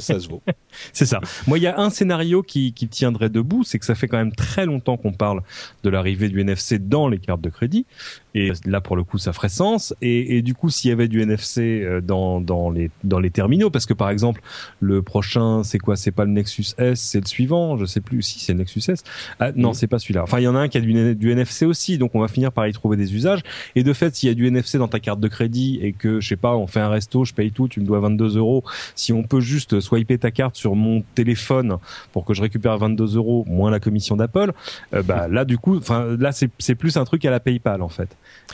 ça, 0.00 0.20
se 0.20 0.28
vaut. 0.28 0.42
c'est 0.92 1.06
ça. 1.06 1.20
Moi, 1.46 1.58
il 1.58 1.62
y 1.62 1.66
a 1.66 1.78
un 1.78 1.90
scénario 1.90 2.42
qui, 2.42 2.72
qui 2.72 2.88
tiendrait 2.88 3.28
debout, 3.28 3.64
c'est 3.64 3.78
que 3.78 3.84
ça 3.84 3.94
fait 3.94 4.08
quand 4.08 4.18
même 4.18 4.34
très 4.34 4.66
longtemps 4.66 4.96
qu'on 4.96 5.12
parle 5.12 5.42
de 5.82 5.90
l'arrivée 5.90 6.28
du 6.28 6.40
NFC 6.40 6.78
dans 6.78 7.08
les 7.08 7.18
cartes 7.18 7.40
de 7.40 7.50
crédit. 7.50 7.86
Et 8.34 8.52
là, 8.66 8.82
pour 8.82 8.96
le 8.96 9.04
coup, 9.04 9.16
ça 9.16 9.32
ferait 9.32 9.48
sens. 9.48 9.94
Et, 10.02 10.36
et 10.36 10.42
du 10.42 10.54
coup, 10.54 10.68
s'il 10.68 10.90
y 10.90 10.92
avait 10.92 11.08
du 11.08 11.22
NFC 11.22 11.82
euh, 11.82 12.02
dans, 12.02 12.40
dans, 12.40 12.70
les, 12.70 12.90
dans 13.02 13.18
les 13.18 13.30
terminaux, 13.30 13.70
parce 13.70 13.86
que 13.86 13.94
par 13.94 14.10
exemple, 14.10 14.42
le 14.78 15.00
prochain, 15.00 15.62
c'est 15.64 15.78
quoi? 15.78 15.96
C'est 15.96 16.10
pas 16.10 16.26
le 16.26 16.32
Nexus 16.32 16.74
S, 16.76 17.00
c'est 17.00 17.20
le 17.20 17.26
suivant? 17.26 17.78
Je 17.78 17.86
sais 17.86 18.02
plus 18.02 18.20
si 18.20 18.40
c'est 18.40 18.52
le 18.52 18.58
Nexus 18.58 18.82
S. 18.88 19.04
Ah, 19.40 19.52
non, 19.56 19.72
c'est 19.72 19.86
pas 19.86 19.98
celui-là. 19.98 20.22
Enfin, 20.22 20.38
il 20.38 20.42
y 20.42 20.48
en 20.48 20.54
a 20.54 20.58
un 20.58 20.68
qui 20.68 20.76
a 20.76 20.82
du, 20.82 21.14
du 21.14 21.30
NFC 21.30 21.64
aussi, 21.64 21.96
donc 21.96 22.14
on 22.14 22.20
va 22.20 22.28
finir 22.28 22.52
par 22.52 22.66
y 22.68 22.72
trouver 22.74 22.98
des 22.98 23.14
usages. 23.14 23.40
Et 23.74 23.82
de 23.82 23.92
fait, 23.94 24.14
s'il 24.14 24.28
y 24.28 24.32
a 24.32 24.34
du 24.34 24.46
NFC 24.46 24.76
dans 24.76 24.88
ta 24.88 25.00
carte 25.00 25.20
de 25.20 25.28
crédit 25.28 25.78
et 25.80 25.94
que, 25.94 26.20
je 26.20 26.28
sais 26.28 26.36
pas, 26.36 26.56
on 26.56 26.66
fait 26.66 26.80
un 26.80 26.90
resto, 26.90 27.24
je 27.24 27.32
paye 27.32 27.52
tout, 27.52 27.68
tu 27.68 27.80
me 27.80 27.86
dois 27.86 28.00
22 28.00 28.36
euros. 28.36 28.64
Si 28.94 29.12
on 29.12 29.22
peut 29.22 29.40
juste 29.40 29.80
swiper 29.80 30.18
ta 30.18 30.30
carte 30.30 30.56
sur 30.56 30.74
mon 30.74 31.02
téléphone 31.14 31.78
pour 32.12 32.24
que 32.24 32.34
je 32.34 32.42
récupère 32.42 32.78
22 32.78 33.16
euros 33.16 33.44
moins 33.46 33.70
la 33.70 33.80
commission 33.80 34.16
d'Apple, 34.16 34.52
euh, 34.94 35.02
bah 35.02 35.28
là, 35.28 35.44
du 35.44 35.58
coup, 35.58 35.76
enfin, 35.76 36.16
là, 36.18 36.30
c'est 36.32 36.74
plus 36.74 36.96
un 36.96 37.04
truc 37.04 37.24
à 37.24 37.30
la 37.30 37.40
PayPal 37.40 37.82
en 37.82 37.88
fait. 37.88 38.08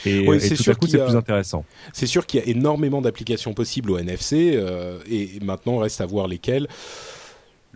Et, 0.05 0.27
oui, 0.27 0.39
c'est 0.39 0.55
sûr 0.55 0.77
coup, 0.77 0.87
c'est 0.87 1.03
plus 1.03 1.15
intéressant. 1.15 1.65
C'est 1.91 2.07
sûr 2.07 2.25
qu'il 2.25 2.39
y 2.39 2.43
a 2.43 2.47
énormément 2.47 3.01
d'applications 3.01 3.53
possibles 3.53 3.91
au 3.91 3.97
NFC, 3.97 4.53
euh, 4.55 4.97
et 5.09 5.39
maintenant 5.41 5.77
reste 5.77 6.01
à 6.01 6.05
voir 6.05 6.27
lesquelles. 6.27 6.67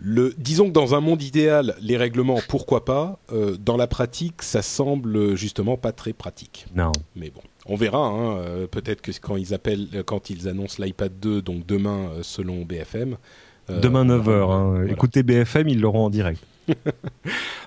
Le, 0.00 0.32
disons 0.38 0.66
que 0.66 0.72
dans 0.72 0.94
un 0.94 1.00
monde 1.00 1.22
idéal, 1.22 1.74
les 1.80 1.96
règlements, 1.96 2.38
pourquoi 2.48 2.84
pas. 2.84 3.18
Euh, 3.32 3.56
dans 3.58 3.76
la 3.76 3.88
pratique, 3.88 4.42
ça 4.42 4.62
semble 4.62 5.34
justement 5.34 5.76
pas 5.76 5.90
très 5.90 6.12
pratique. 6.12 6.66
Non. 6.74 6.92
Mais 7.16 7.30
bon, 7.30 7.40
on 7.68 7.76
verra. 7.76 8.06
Hein, 8.06 8.38
euh, 8.38 8.66
Peut-être 8.66 9.00
que 9.00 9.12
quand 9.20 9.36
ils 9.36 9.54
appellent, 9.54 10.02
quand 10.06 10.30
ils 10.30 10.48
annoncent 10.48 10.82
l'iPad 10.82 11.12
2, 11.20 11.42
donc 11.42 11.66
demain 11.66 12.10
selon 12.22 12.64
BFM. 12.64 13.16
demain 13.68 14.04
9h. 14.04 14.50
Hein. 14.50 14.86
Écoutez 14.88 15.22
BFM, 15.22 15.68
ils 15.68 15.80
l'auront 15.80 16.06
en 16.06 16.10
direct. 16.10 16.42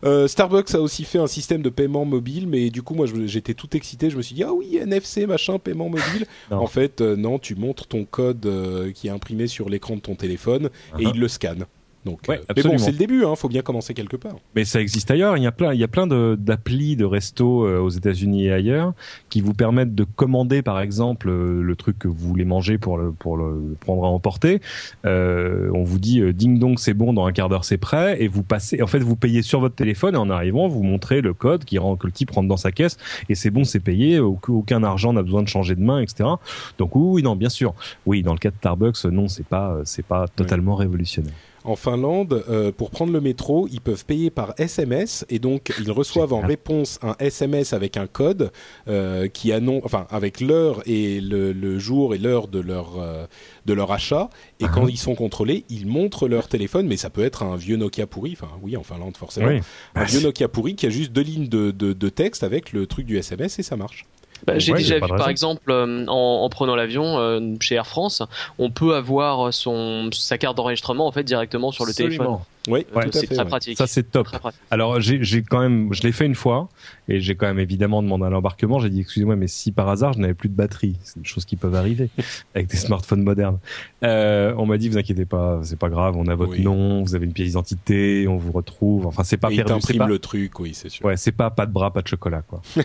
Euh, 0.03 0.27
Starbucks 0.27 0.73
a 0.73 0.81
aussi 0.81 1.03
fait 1.03 1.19
un 1.19 1.27
système 1.27 1.61
de 1.61 1.69
paiement 1.69 2.05
mobile, 2.05 2.47
mais 2.47 2.71
du 2.71 2.81
coup, 2.81 2.95
moi, 2.95 3.05
j'étais 3.25 3.53
tout 3.53 3.77
excité. 3.77 4.09
Je 4.09 4.17
me 4.17 4.23
suis 4.23 4.33
dit, 4.33 4.43
ah 4.43 4.51
oui, 4.51 4.77
NFC, 4.77 5.27
machin, 5.27 5.59
paiement 5.59 5.89
mobile. 5.89 6.25
en 6.49 6.65
fait, 6.65 7.01
euh, 7.01 7.15
non, 7.15 7.37
tu 7.37 7.53
montres 7.53 7.85
ton 7.85 8.05
code 8.05 8.43
euh, 8.47 8.91
qui 8.91 9.07
est 9.07 9.11
imprimé 9.11 9.45
sur 9.45 9.69
l'écran 9.69 9.95
de 9.95 10.01
ton 10.01 10.15
téléphone 10.15 10.71
et 10.97 11.03
uh-huh. 11.03 11.11
il 11.13 11.19
le 11.19 11.27
scanne. 11.27 11.65
Donc, 12.05 12.19
ouais, 12.27 12.41
mais 12.55 12.63
bon, 12.63 12.77
c'est 12.77 12.91
le 12.91 12.97
début, 12.97 13.25
hein, 13.25 13.35
faut 13.35 13.49
bien 13.49 13.61
commencer 13.61 13.93
quelque 13.93 14.17
part. 14.17 14.35
Mais 14.55 14.65
ça 14.65 14.81
existe 14.81 15.11
ailleurs. 15.11 15.37
Il 15.37 15.43
y 15.43 15.47
a 15.47 15.51
plein, 15.51 15.73
il 15.73 15.79
y 15.79 15.83
a 15.83 15.87
plein 15.87 16.07
d'applis 16.07 16.95
de, 16.95 17.05
restos 17.05 17.67
aux 17.67 17.89
États-Unis 17.89 18.45
et 18.45 18.51
ailleurs 18.51 18.93
qui 19.29 19.41
vous 19.41 19.53
permettent 19.53 19.95
de 19.95 20.03
commander, 20.03 20.61
par 20.61 20.79
exemple, 20.79 21.29
le 21.29 21.75
truc 21.75 21.99
que 21.99 22.07
vous 22.07 22.27
voulez 22.27 22.45
manger 22.45 22.77
pour 22.77 22.97
le 22.97 23.11
pour 23.11 23.37
le 23.37 23.75
prendre 23.79 24.03
à 24.03 24.07
emporter. 24.07 24.61
Euh, 25.05 25.69
on 25.73 25.83
vous 25.83 25.99
dit 25.99 26.21
ding 26.33 26.59
dong, 26.59 26.77
c'est 26.77 26.93
bon, 26.93 27.13
dans 27.13 27.25
un 27.25 27.31
quart 27.31 27.49
d'heure 27.49 27.65
c'est 27.65 27.77
prêt, 27.77 28.21
et 28.21 28.27
vous 28.27 28.43
passez. 28.43 28.81
En 28.81 28.87
fait, 28.87 28.99
vous 28.99 29.15
payez 29.15 29.41
sur 29.41 29.59
votre 29.59 29.75
téléphone 29.75 30.15
et 30.15 30.17
en 30.17 30.29
arrivant, 30.29 30.67
vous 30.67 30.83
montrez 30.83 31.21
le 31.21 31.33
code 31.33 31.65
qui 31.65 31.77
rend 31.77 31.95
que 31.95 32.07
le 32.07 32.13
type 32.13 32.31
rentre 32.31 32.47
dans 32.47 32.57
sa 32.57 32.71
caisse 32.71 32.97
et 33.29 33.35
c'est 33.35 33.51
bon, 33.51 33.63
c'est 33.63 33.79
payé. 33.79 34.19
Aucun 34.19 34.83
argent 34.83 35.13
n'a 35.13 35.23
besoin 35.23 35.43
de 35.43 35.47
changer 35.47 35.75
de 35.75 35.81
main, 35.81 36.01
etc. 36.01 36.29
Donc 36.77 36.95
oui, 36.95 37.23
non, 37.23 37.35
bien 37.35 37.49
sûr. 37.49 37.73
Oui, 38.05 38.23
dans 38.23 38.33
le 38.33 38.39
cas 38.39 38.49
de 38.49 38.55
Starbucks, 38.55 39.05
non, 39.05 39.27
c'est 39.27 39.45
pas 39.45 39.77
c'est 39.85 40.05
pas 40.05 40.27
totalement 40.27 40.75
révolutionnaire 40.75 41.33
en 41.63 41.75
Finlande, 41.75 42.43
euh, 42.49 42.71
pour 42.71 42.89
prendre 42.89 43.13
le 43.13 43.21
métro, 43.21 43.67
ils 43.71 43.81
peuvent 43.81 44.05
payer 44.05 44.29
par 44.29 44.53
SMS 44.57 45.25
et 45.29 45.39
donc 45.39 45.73
ils 45.79 45.91
reçoivent 45.91 46.33
en 46.33 46.41
réponse 46.41 46.99
un 47.01 47.15
SMS 47.19 47.73
avec 47.73 47.97
un 47.97 48.07
code 48.07 48.51
euh, 48.87 49.27
qui 49.27 49.51
annonce, 49.51 49.81
enfin 49.85 50.07
avec 50.09 50.41
l'heure 50.41 50.81
et 50.85 51.21
le, 51.21 51.79
jour 51.79 52.15
et 52.15 52.17
l'heure 52.17 52.47
de 52.47 52.59
leur 52.59 52.99
euh, 52.99 53.25
de 53.65 53.73
leur 53.73 53.91
achat. 53.91 54.29
Et 54.59 54.65
quand 54.65 54.85
uh-huh. 54.85 54.91
ils 54.91 54.97
sont 54.97 55.15
contrôlés, 55.15 55.65
ils 55.69 55.85
montrent 55.85 56.27
leur 56.27 56.47
téléphone, 56.47 56.87
mais 56.87 56.97
ça 56.97 57.09
peut 57.09 57.23
être 57.23 57.43
un 57.43 57.55
vieux 57.55 57.77
Nokia 57.77 58.07
pourri. 58.07 58.33
Enfin 58.33 58.51
oui, 58.61 58.75
en 58.75 58.83
Finlande 58.83 59.17
forcément, 59.17 59.51
un 59.95 60.03
vieux 60.03 60.21
Nokia 60.21 60.47
pourri 60.47 60.75
qui 60.75 60.87
a 60.87 60.89
juste 60.89 61.11
deux 61.11 61.21
lignes 61.21 61.47
de, 61.47 61.71
de 61.71 62.09
texte 62.09 62.43
avec 62.43 62.73
le 62.73 62.87
truc 62.87 63.05
du 63.05 63.17
SMS 63.17 63.59
et 63.59 63.63
ça 63.63 63.77
marche. 63.77 64.05
Bah, 64.45 64.57
j'ai 64.57 64.73
déjà 64.73 64.95
vu 64.95 65.07
par 65.07 65.29
exemple 65.29 65.71
euh, 65.71 66.05
en, 66.07 66.49
prenant 66.49 66.75
l'avion 66.75 67.17
euh, 67.19 67.55
chez 67.59 67.75
Air 67.75 67.87
France, 67.87 68.23
on 68.59 68.71
peut 68.71 68.95
avoir 68.95 69.53
son 69.53 70.09
sa 70.11 70.37
carte 70.37 70.57
d'enregistrement 70.57 71.07
en 71.07 71.11
fait 71.11 71.23
directement 71.23 71.71
sur 71.71 71.85
le 71.85 71.93
téléphone. 71.93 72.37
Oui, 72.67 72.85
c'est 73.11 73.27
très 73.27 73.45
pratique. 73.45 73.77
Ça 73.77 73.87
c'est 73.87 74.11
top. 74.11 74.27
Alors 74.69 74.99
j'ai 74.99 75.41
quand 75.43 75.61
même, 75.61 75.93
je 75.93 76.03
l'ai 76.03 76.11
fait 76.11 76.25
une 76.25 76.35
fois 76.35 76.69
et 77.07 77.19
j'ai 77.19 77.35
quand 77.35 77.47
même 77.47 77.59
évidemment 77.59 78.03
demandé 78.03 78.25
à 78.25 78.29
l'embarquement. 78.29 78.79
J'ai 78.79 78.89
dit 78.89 79.01
excusez-moi, 79.01 79.35
mais 79.35 79.47
si 79.47 79.71
par 79.71 79.89
hasard 79.89 80.13
je 80.13 80.19
n'avais 80.19 80.33
plus 80.33 80.49
de 80.49 80.55
batterie, 80.55 80.95
c'est 81.03 81.19
des 81.19 81.27
choses 81.27 81.45
qui 81.45 81.55
peuvent 81.55 81.75
arriver 81.75 82.09
avec 82.55 82.67
des 82.67 82.77
smartphones 82.77 83.23
modernes. 83.23 83.59
Euh, 84.03 84.53
on 84.57 84.65
m'a 84.65 84.77
dit 84.77 84.89
vous 84.89 84.97
inquiétez 84.97 85.25
pas, 85.25 85.59
c'est 85.63 85.79
pas 85.79 85.89
grave, 85.89 86.15
on 86.17 86.27
a 86.27 86.35
votre 86.35 86.59
nom, 86.59 87.03
vous 87.03 87.15
avez 87.15 87.25
une 87.25 87.33
pièce 87.33 87.49
d'identité, 87.49 88.27
on 88.27 88.37
vous 88.37 88.51
retrouve. 88.51 89.07
Enfin 89.07 89.23
c'est 89.23 89.37
pas 89.37 89.51
et 89.51 89.55
perdu. 89.55 89.97
Pas 89.97 90.07
le 90.07 90.19
truc, 90.19 90.59
oui 90.59 90.71
c'est 90.73 90.89
sûr. 90.89 91.05
Ouais, 91.05 91.17
c'est 91.17 91.31
pas 91.31 91.49
pas 91.49 91.65
de 91.65 91.71
bras, 91.71 91.91
pas 91.91 92.01
de 92.01 92.07
chocolat 92.07 92.43
quoi. 92.43 92.61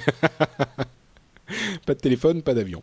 pas 1.87 1.95
de 1.95 2.01
téléphone, 2.01 2.43
pas 2.43 2.55
d'avion. 2.55 2.83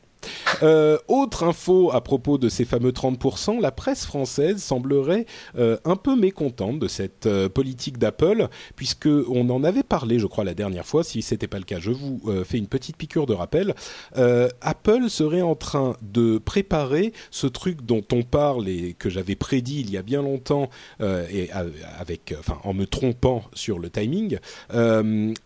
Euh, 0.61 0.97
autre 1.07 1.43
info 1.43 1.91
à 1.91 2.01
propos 2.01 2.37
de 2.37 2.49
ces 2.49 2.65
fameux 2.65 2.91
30%, 2.91 3.59
la 3.59 3.71
presse 3.71 4.05
française 4.05 4.61
semblerait 4.61 5.25
euh, 5.57 5.77
un 5.85 5.95
peu 5.95 6.15
mécontente 6.15 6.79
de 6.79 6.87
cette 6.87 7.25
euh, 7.25 7.49
politique 7.49 7.97
d'Apple, 7.97 8.47
puisque 8.75 9.07
on 9.07 9.49
en 9.49 9.63
avait 9.63 9.83
parlé, 9.83 10.19
je 10.19 10.27
crois, 10.27 10.43
la 10.43 10.53
dernière 10.53 10.85
fois. 10.85 11.03
Si 11.03 11.21
c'était 11.21 11.47
pas 11.47 11.57
le 11.57 11.65
cas, 11.65 11.79
je 11.79 11.91
vous 11.91 12.21
fais 12.45 12.57
une 12.57 12.67
petite 12.67 12.97
piqûre 12.97 13.25
de 13.25 13.33
rappel. 13.33 13.75
Apple 14.15 15.09
serait 15.09 15.41
en 15.41 15.55
train 15.55 15.95
de 16.01 16.37
préparer 16.37 17.13
ce 17.31 17.47
truc 17.47 17.81
dont 17.81 18.03
on 18.11 18.23
parle 18.23 18.67
et 18.67 18.95
que 18.97 19.09
j'avais 19.09 19.35
prédit 19.35 19.81
il 19.81 19.91
y 19.91 19.97
a 19.97 20.01
bien 20.01 20.21
longtemps, 20.21 20.69
et 21.01 21.49
avec, 21.97 22.33
enfin, 22.39 22.59
en 22.63 22.73
me 22.73 22.85
trompant 22.85 23.43
sur 23.53 23.79
le 23.79 23.89
timing, 23.89 24.37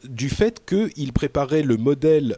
du 0.04 0.30
fait 0.30 0.64
qu'il 0.66 1.14
préparait 1.14 1.64
le 1.64 1.78
modèle, 1.78 2.36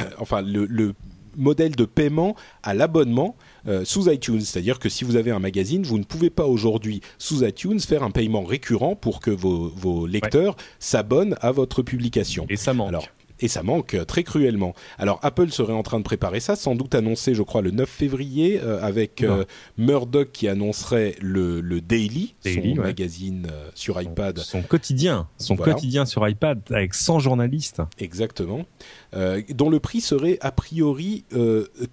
enfin 0.18 0.42
le, 0.42 0.66
le 0.66 0.94
modèle 1.38 1.74
de 1.74 1.84
paiement 1.84 2.34
à 2.62 2.74
l'abonnement 2.74 3.36
euh, 3.66 3.84
sous 3.84 4.10
iTunes. 4.10 4.40
C'est-à-dire 4.40 4.78
que 4.78 4.88
si 4.88 5.04
vous 5.04 5.16
avez 5.16 5.30
un 5.30 5.38
magazine, 5.38 5.84
vous 5.84 5.98
ne 5.98 6.04
pouvez 6.04 6.30
pas 6.30 6.46
aujourd'hui 6.46 7.00
sous 7.16 7.44
iTunes 7.44 7.80
faire 7.80 8.02
un 8.02 8.10
paiement 8.10 8.42
récurrent 8.42 8.96
pour 8.96 9.20
que 9.20 9.30
vos, 9.30 10.06
lecteurs 10.06 10.56
s'abonnent 10.78 11.36
à 11.40 11.52
votre 11.52 11.82
publication. 11.82 12.46
Et 12.48 12.56
ça 12.56 12.74
manque 12.74 13.08
et 13.40 13.48
ça 13.48 13.62
manque 13.62 13.94
euh, 13.94 14.04
très 14.04 14.22
cruellement. 14.22 14.74
Alors 14.98 15.18
Apple 15.22 15.50
serait 15.50 15.72
en 15.72 15.82
train 15.82 15.98
de 15.98 16.04
préparer 16.04 16.40
ça, 16.40 16.56
sans 16.56 16.74
doute 16.74 16.94
annoncé, 16.94 17.34
je 17.34 17.42
crois, 17.42 17.62
le 17.62 17.70
9 17.70 17.88
février, 17.88 18.60
euh, 18.62 18.82
avec 18.82 19.22
euh, 19.22 19.44
Murdoch 19.76 20.30
qui 20.32 20.48
annoncerait 20.48 21.16
le, 21.20 21.60
le 21.60 21.80
Daily, 21.80 22.34
son 22.44 22.74
magazine 22.76 23.46
sur 23.74 24.00
iPad. 24.00 24.38
Son 24.38 24.62
quotidien, 24.62 25.28
son 25.38 25.56
quotidien 25.56 26.06
sur 26.06 26.26
iPad 26.28 26.60
avec 26.70 26.94
100 26.94 27.20
journalistes. 27.20 27.82
Exactement. 27.98 28.64
Dont 29.12 29.70
le 29.70 29.80
prix 29.80 30.00
serait 30.00 30.38
a 30.40 30.52
priori 30.52 31.24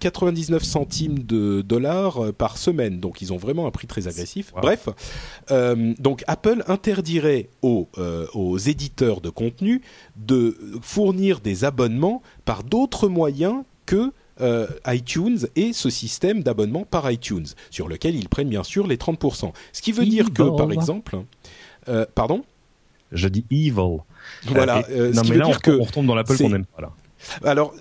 99 0.00 0.62
centimes 0.62 1.20
de 1.20 1.62
dollars 1.62 2.32
par 2.34 2.58
semaine. 2.58 3.00
Donc 3.00 3.22
ils 3.22 3.32
ont 3.32 3.36
vraiment 3.36 3.66
un 3.66 3.70
prix 3.70 3.86
très 3.86 4.08
agressif. 4.08 4.52
Bref, 4.60 4.88
donc 5.98 6.24
Apple 6.26 6.62
interdirait 6.66 7.48
aux, 7.62 7.88
aux 8.34 8.58
éditeurs 8.58 9.20
de 9.20 9.30
contenu 9.30 9.82
de 10.16 10.56
fournir 10.82 11.40
des 11.40 11.64
abonnements 11.64 12.22
par 12.44 12.62
d'autres 12.64 13.08
moyens 13.08 13.62
que 13.86 14.12
iTunes 14.86 15.38
et 15.56 15.72
ce 15.72 15.88
système 15.88 16.42
d'abonnement 16.42 16.84
par 16.84 17.10
iTunes, 17.10 17.46
sur 17.70 17.88
lequel 17.88 18.14
ils 18.14 18.28
prennent 18.28 18.50
bien 18.50 18.64
sûr 18.64 18.86
les 18.86 18.96
30%. 18.96 19.52
Ce 19.72 19.82
qui 19.82 19.92
veut 19.92 20.06
dire 20.06 20.32
que, 20.32 20.56
par 20.56 20.70
exemple, 20.72 21.18
pardon? 22.14 22.44
Je 23.12 23.28
dis 23.28 23.44
evil. 23.50 24.00
Voilà. 24.46 24.84
non, 24.90 25.22
mais 25.28 25.36
là, 25.36 25.46
on, 25.46 25.70
on 25.70 25.82
retombe 25.84 26.06
dans 26.06 26.14
l'Apple 26.14 26.36
qu'on 26.36 26.50
n'aime 26.50 26.66
pas 26.66 26.82
là. 26.82 26.92
Alors, 27.44 27.74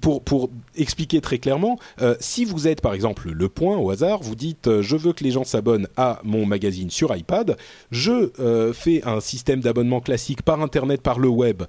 pour, 0.00 0.50
expliquer 0.76 1.20
très 1.20 1.38
clairement, 1.38 1.78
euh, 2.00 2.16
si 2.20 2.44
vous 2.44 2.66
êtes 2.66 2.80
par 2.80 2.94
exemple 2.94 3.30
Le 3.30 3.48
Point 3.48 3.76
au 3.76 3.90
hasard, 3.90 4.22
vous 4.22 4.34
dites 4.34 4.66
euh, 4.66 4.82
je 4.82 4.96
veux 4.96 5.12
que 5.12 5.24
les 5.24 5.30
gens 5.30 5.44
s'abonnent 5.44 5.88
à 5.96 6.20
mon 6.24 6.46
magazine 6.46 6.90
sur 6.90 7.14
iPad, 7.14 7.56
je 7.90 8.30
euh, 8.40 8.72
fais 8.72 9.02
un 9.04 9.20
système 9.20 9.60
d'abonnement 9.60 10.00
classique 10.00 10.42
par 10.42 10.60
Internet, 10.62 11.02
par 11.02 11.18
le 11.18 11.28
web, 11.28 11.62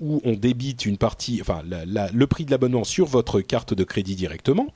où 0.00 0.20
on 0.24 0.32
débite 0.32 0.86
une 0.86 0.96
partie, 0.96 1.38
enfin 1.40 1.62
le 1.64 2.26
prix 2.26 2.44
de 2.44 2.50
l'abonnement 2.50 2.84
sur 2.84 3.06
votre 3.06 3.40
carte 3.40 3.74
de 3.74 3.84
crédit 3.84 4.14
directement, 4.14 4.68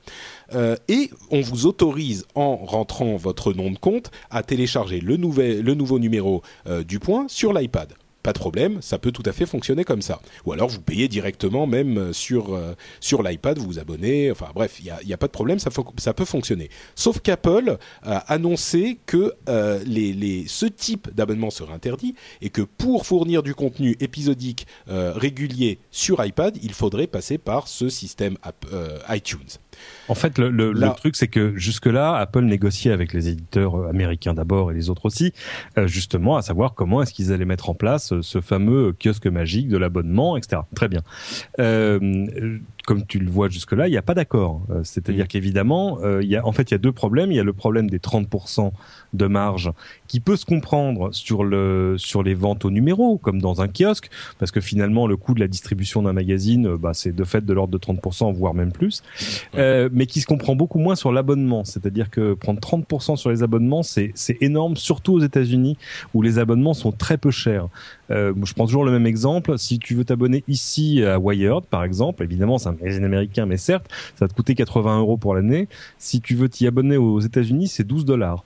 et 0.87 1.09
on 1.31 1.41
vous 1.41 1.65
autorise 1.65 2.25
en 2.35 2.55
rentrant 2.55 3.15
votre 3.15 3.53
nom 3.53 3.71
de 3.71 3.77
compte 3.77 4.11
à 4.29 4.43
télécharger 4.43 4.99
le 4.99 5.17
nouveau 5.17 5.99
numéro 5.99 6.41
du 6.85 6.99
Point 6.99 7.25
sur 7.27 7.53
l'iPad 7.53 7.93
pas 8.25 8.33
de 8.33 8.39
problème, 8.39 8.81
ça 8.81 8.97
peut 8.97 9.11
tout 9.11 9.21
à 9.27 9.33
fait 9.33 9.45
fonctionner 9.45 9.83
comme 9.83 10.01
ça. 10.01 10.19
Ou 10.47 10.53
alors 10.53 10.67
vous 10.67 10.81
payez 10.81 11.07
directement 11.07 11.67
même 11.67 11.99
euh, 11.99 12.11
sur 12.11 12.55
euh, 12.55 12.73
sur 12.99 13.21
l'iPad, 13.21 13.59
vous 13.59 13.67
vous 13.67 13.77
abonnez. 13.77 14.31
Enfin 14.31 14.47
bref, 14.55 14.79
il 14.79 14.85
y 14.85 15.13
a, 15.13 15.17
pas 15.17 15.27
de 15.27 15.31
problème, 15.31 15.59
ça, 15.59 15.69
peut 16.15 16.25
fonctionner. 16.25 16.71
Sauf 16.95 17.19
qu'Apple 17.19 17.77
a 18.01 18.17
annoncé 18.33 18.97
que 19.05 19.35
euh, 19.47 19.79
ce 20.47 20.65
type 20.65 21.13
d'abonnement 21.13 21.51
serait 21.51 21.73
interdit 21.73 22.15
et 22.41 22.49
que 22.49 22.63
pour 22.63 23.05
fournir 23.05 23.43
du 23.43 23.53
contenu 23.53 23.95
épisodique 23.99 24.65
régulier 24.87 25.77
sur 25.91 26.25
iPad, 26.25 26.57
il 26.63 26.73
faudrait 26.73 27.05
passer 27.05 27.37
par 27.37 27.67
ce 27.67 27.89
système 27.89 28.37
iTunes. 29.07 29.59
En 30.07 30.15
fait, 30.15 30.37
le, 30.37 30.49
le, 30.49 30.93
truc, 30.95 31.15
c'est 31.15 31.27
que 31.27 31.55
jusque-là, 31.55 32.15
Apple 32.15 32.43
négociait 32.43 32.91
avec 32.91 33.11
les 33.13 33.29
éditeurs 33.29 33.75
euh, 33.75 33.89
américains 33.89 34.33
d'abord 34.33 34.71
et 34.71 34.75
les 34.75 34.89
autres 34.89 35.05
aussi, 35.05 35.33
euh, 35.77 35.87
justement, 35.87 36.37
à 36.37 36.41
savoir 36.41 36.75
comment 36.75 37.01
est-ce 37.01 37.13
qu'ils 37.13 37.31
allaient 37.31 37.45
mettre 37.45 37.69
en 37.69 37.73
place 37.73 38.13
euh, 38.13 38.21
ce 38.21 38.39
fameux 38.41 38.93
kiosque 38.93 39.27
magique 39.27 39.67
de 39.67 39.77
l'abonnement, 39.77 40.37
etc. 40.37 40.61
Très 40.75 40.87
bien. 40.87 41.01
Euh, 41.59 42.59
comme 42.85 43.05
tu 43.07 43.17
le 43.17 43.29
vois 43.31 43.49
jusque-là, 43.49 43.87
il 43.87 43.91
n'y 43.91 43.97
a 43.97 44.03
pas 44.03 44.13
d'accord. 44.13 44.61
C'est-à-dire 44.83 45.25
mm. 45.25 45.27
qu'évidemment, 45.27 45.99
il 46.19 46.27
y 46.27 46.35
a, 46.35 46.45
en 46.45 46.51
fait, 46.51 46.69
il 46.69 46.73
y 46.73 46.75
a 46.75 46.79
deux 46.79 46.91
problèmes. 46.91 47.31
Il 47.31 47.35
y 47.35 47.39
a 47.39 47.43
le 47.43 47.53
problème 47.53 47.89
des 47.89 47.97
30% 47.97 48.71
de 49.13 49.27
marge 49.27 49.71
qui 50.07 50.19
peut 50.19 50.35
se 50.35 50.45
comprendre 50.45 51.13
sur 51.13 51.43
le 51.43 51.95
sur 51.97 52.23
les 52.23 52.33
ventes 52.33 52.65
au 52.65 52.71
numéro, 52.71 53.17
comme 53.17 53.41
dans 53.41 53.61
un 53.61 53.67
kiosque, 53.67 54.09
parce 54.39 54.51
que 54.51 54.61
finalement, 54.61 55.07
le 55.07 55.17
coût 55.17 55.33
de 55.33 55.39
la 55.39 55.47
distribution 55.47 56.03
d'un 56.03 56.13
magazine, 56.13 56.75
bah, 56.75 56.91
c'est 56.93 57.13
de 57.13 57.23
fait 57.23 57.43
de 57.45 57.53
l'ordre 57.53 57.73
de 57.73 57.77
30%, 57.77 58.33
voire 58.33 58.53
même 58.53 58.71
plus. 58.71 59.03
Euh, 59.55 59.89
mais 59.91 60.05
qui 60.05 60.21
se 60.21 60.25
comprend 60.25 60.55
beaucoup 60.55 60.79
moins 60.79 60.95
sur 60.95 61.11
l'abonnement. 61.11 61.63
C'est-à-dire 61.63 62.09
que 62.09 62.33
prendre 62.33 62.59
30% 62.59 63.15
sur 63.15 63.29
les 63.29 63.43
abonnements, 63.43 63.83
c'est 63.83 64.13
énorme, 64.41 64.75
surtout 64.75 65.13
aux 65.13 65.19
États-Unis 65.19 65.77
où 66.13 66.21
les 66.21 66.39
abonnements 66.39 66.73
sont 66.73 66.91
très 66.91 67.17
peu 67.17 67.31
chers. 67.31 67.67
Euh, 68.11 68.33
je 68.43 68.53
prends 68.53 68.65
toujours 68.65 68.85
le 68.85 68.91
même 68.91 69.07
exemple. 69.07 69.57
Si 69.57 69.79
tu 69.79 69.95
veux 69.95 70.05
t'abonner 70.05 70.43
ici 70.47 71.03
à 71.03 71.19
Wired, 71.19 71.65
par 71.69 71.83
exemple, 71.83 72.23
évidemment 72.23 72.57
c'est 72.57 72.69
un 72.69 72.73
magazine 72.73 73.03
américain, 73.03 73.45
mais 73.45 73.57
certes, 73.57 73.89
ça 74.15 74.25
va 74.25 74.27
te 74.27 74.33
coûter 74.33 74.55
80 74.55 74.99
euros 74.99 75.17
pour 75.17 75.33
l'année. 75.33 75.67
Si 75.97 76.21
tu 76.21 76.35
veux 76.35 76.49
t'y 76.49 76.67
abonner 76.67 76.97
aux 76.97 77.19
États-Unis, 77.19 77.67
c'est 77.67 77.83
12 77.83 78.05
dollars. 78.05 78.43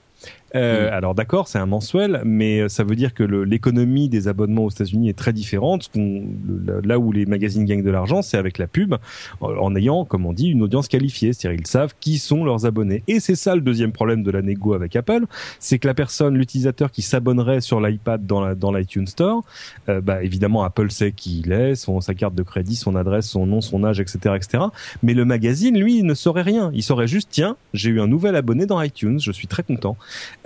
Euh, 0.54 0.90
Alors 0.92 1.14
d'accord, 1.14 1.48
c'est 1.48 1.58
un 1.58 1.66
mensuel, 1.66 2.22
mais 2.24 2.68
ça 2.68 2.84
veut 2.84 2.96
dire 2.96 3.14
que 3.14 3.22
l'économie 3.22 4.08
des 4.08 4.28
abonnements 4.28 4.64
aux 4.64 4.70
États-Unis 4.70 5.08
est 5.08 5.18
très 5.18 5.32
différente. 5.32 5.90
là 5.94 6.98
où 6.98 7.12
les 7.12 7.26
magazines 7.26 7.64
gagnent 7.64 7.84
de 7.84 7.90
l'argent, 7.90 8.22
c'est 8.22 8.38
avec 8.38 8.58
la 8.58 8.66
pub, 8.66 8.96
en 9.40 9.74
ayant, 9.76 10.04
comme 10.04 10.26
on 10.26 10.32
dit, 10.32 10.48
une 10.48 10.62
audience 10.62 10.88
qualifiée. 10.88 11.32
C'est-à-dire 11.32 11.60
ils 11.60 11.66
savent 11.66 11.94
qui 12.00 12.18
sont 12.18 12.44
leurs 12.44 12.66
abonnés. 12.66 13.02
Et 13.08 13.20
c'est 13.20 13.34
ça 13.34 13.54
le 13.54 13.60
deuxième 13.60 13.92
problème 13.92 14.22
de 14.22 14.30
la 14.30 14.42
négo 14.42 14.74
avec 14.74 14.96
Apple, 14.96 15.24
c'est 15.58 15.78
que 15.78 15.86
la 15.86 15.94
personne, 15.94 16.36
l'utilisateur 16.36 16.90
qui 16.90 17.02
s'abonnerait 17.02 17.60
sur 17.60 17.80
l'iPad 17.80 18.26
dans, 18.26 18.54
dans 18.54 18.72
l'iTunes 18.72 19.06
Store, 19.06 19.42
euh, 19.88 20.00
bah, 20.00 20.22
évidemment 20.22 20.62
Apple 20.64 20.90
sait 20.90 21.12
qui 21.12 21.40
il 21.40 21.52
est, 21.52 21.74
son, 21.74 22.00
sa 22.00 22.14
carte 22.14 22.34
de 22.34 22.42
crédit, 22.42 22.76
son 22.76 22.96
adresse, 22.96 23.26
son 23.26 23.46
nom, 23.46 23.60
son 23.60 23.84
âge, 23.84 24.00
etc., 24.00 24.34
etc. 24.36 24.64
Mais 25.02 25.14
le 25.14 25.24
magazine, 25.24 25.78
lui, 25.78 25.98
il 25.98 26.06
ne 26.06 26.14
saurait 26.14 26.42
rien. 26.42 26.70
Il 26.74 26.82
saurait 26.82 27.06
juste, 27.06 27.28
tiens, 27.30 27.56
j'ai 27.72 27.90
eu 27.90 28.00
un 28.00 28.06
nouvel 28.06 28.36
abonné 28.36 28.66
dans 28.66 28.80
iTunes, 28.80 29.18
je 29.20 29.32
suis 29.32 29.46
très 29.46 29.62
content. 29.62 29.96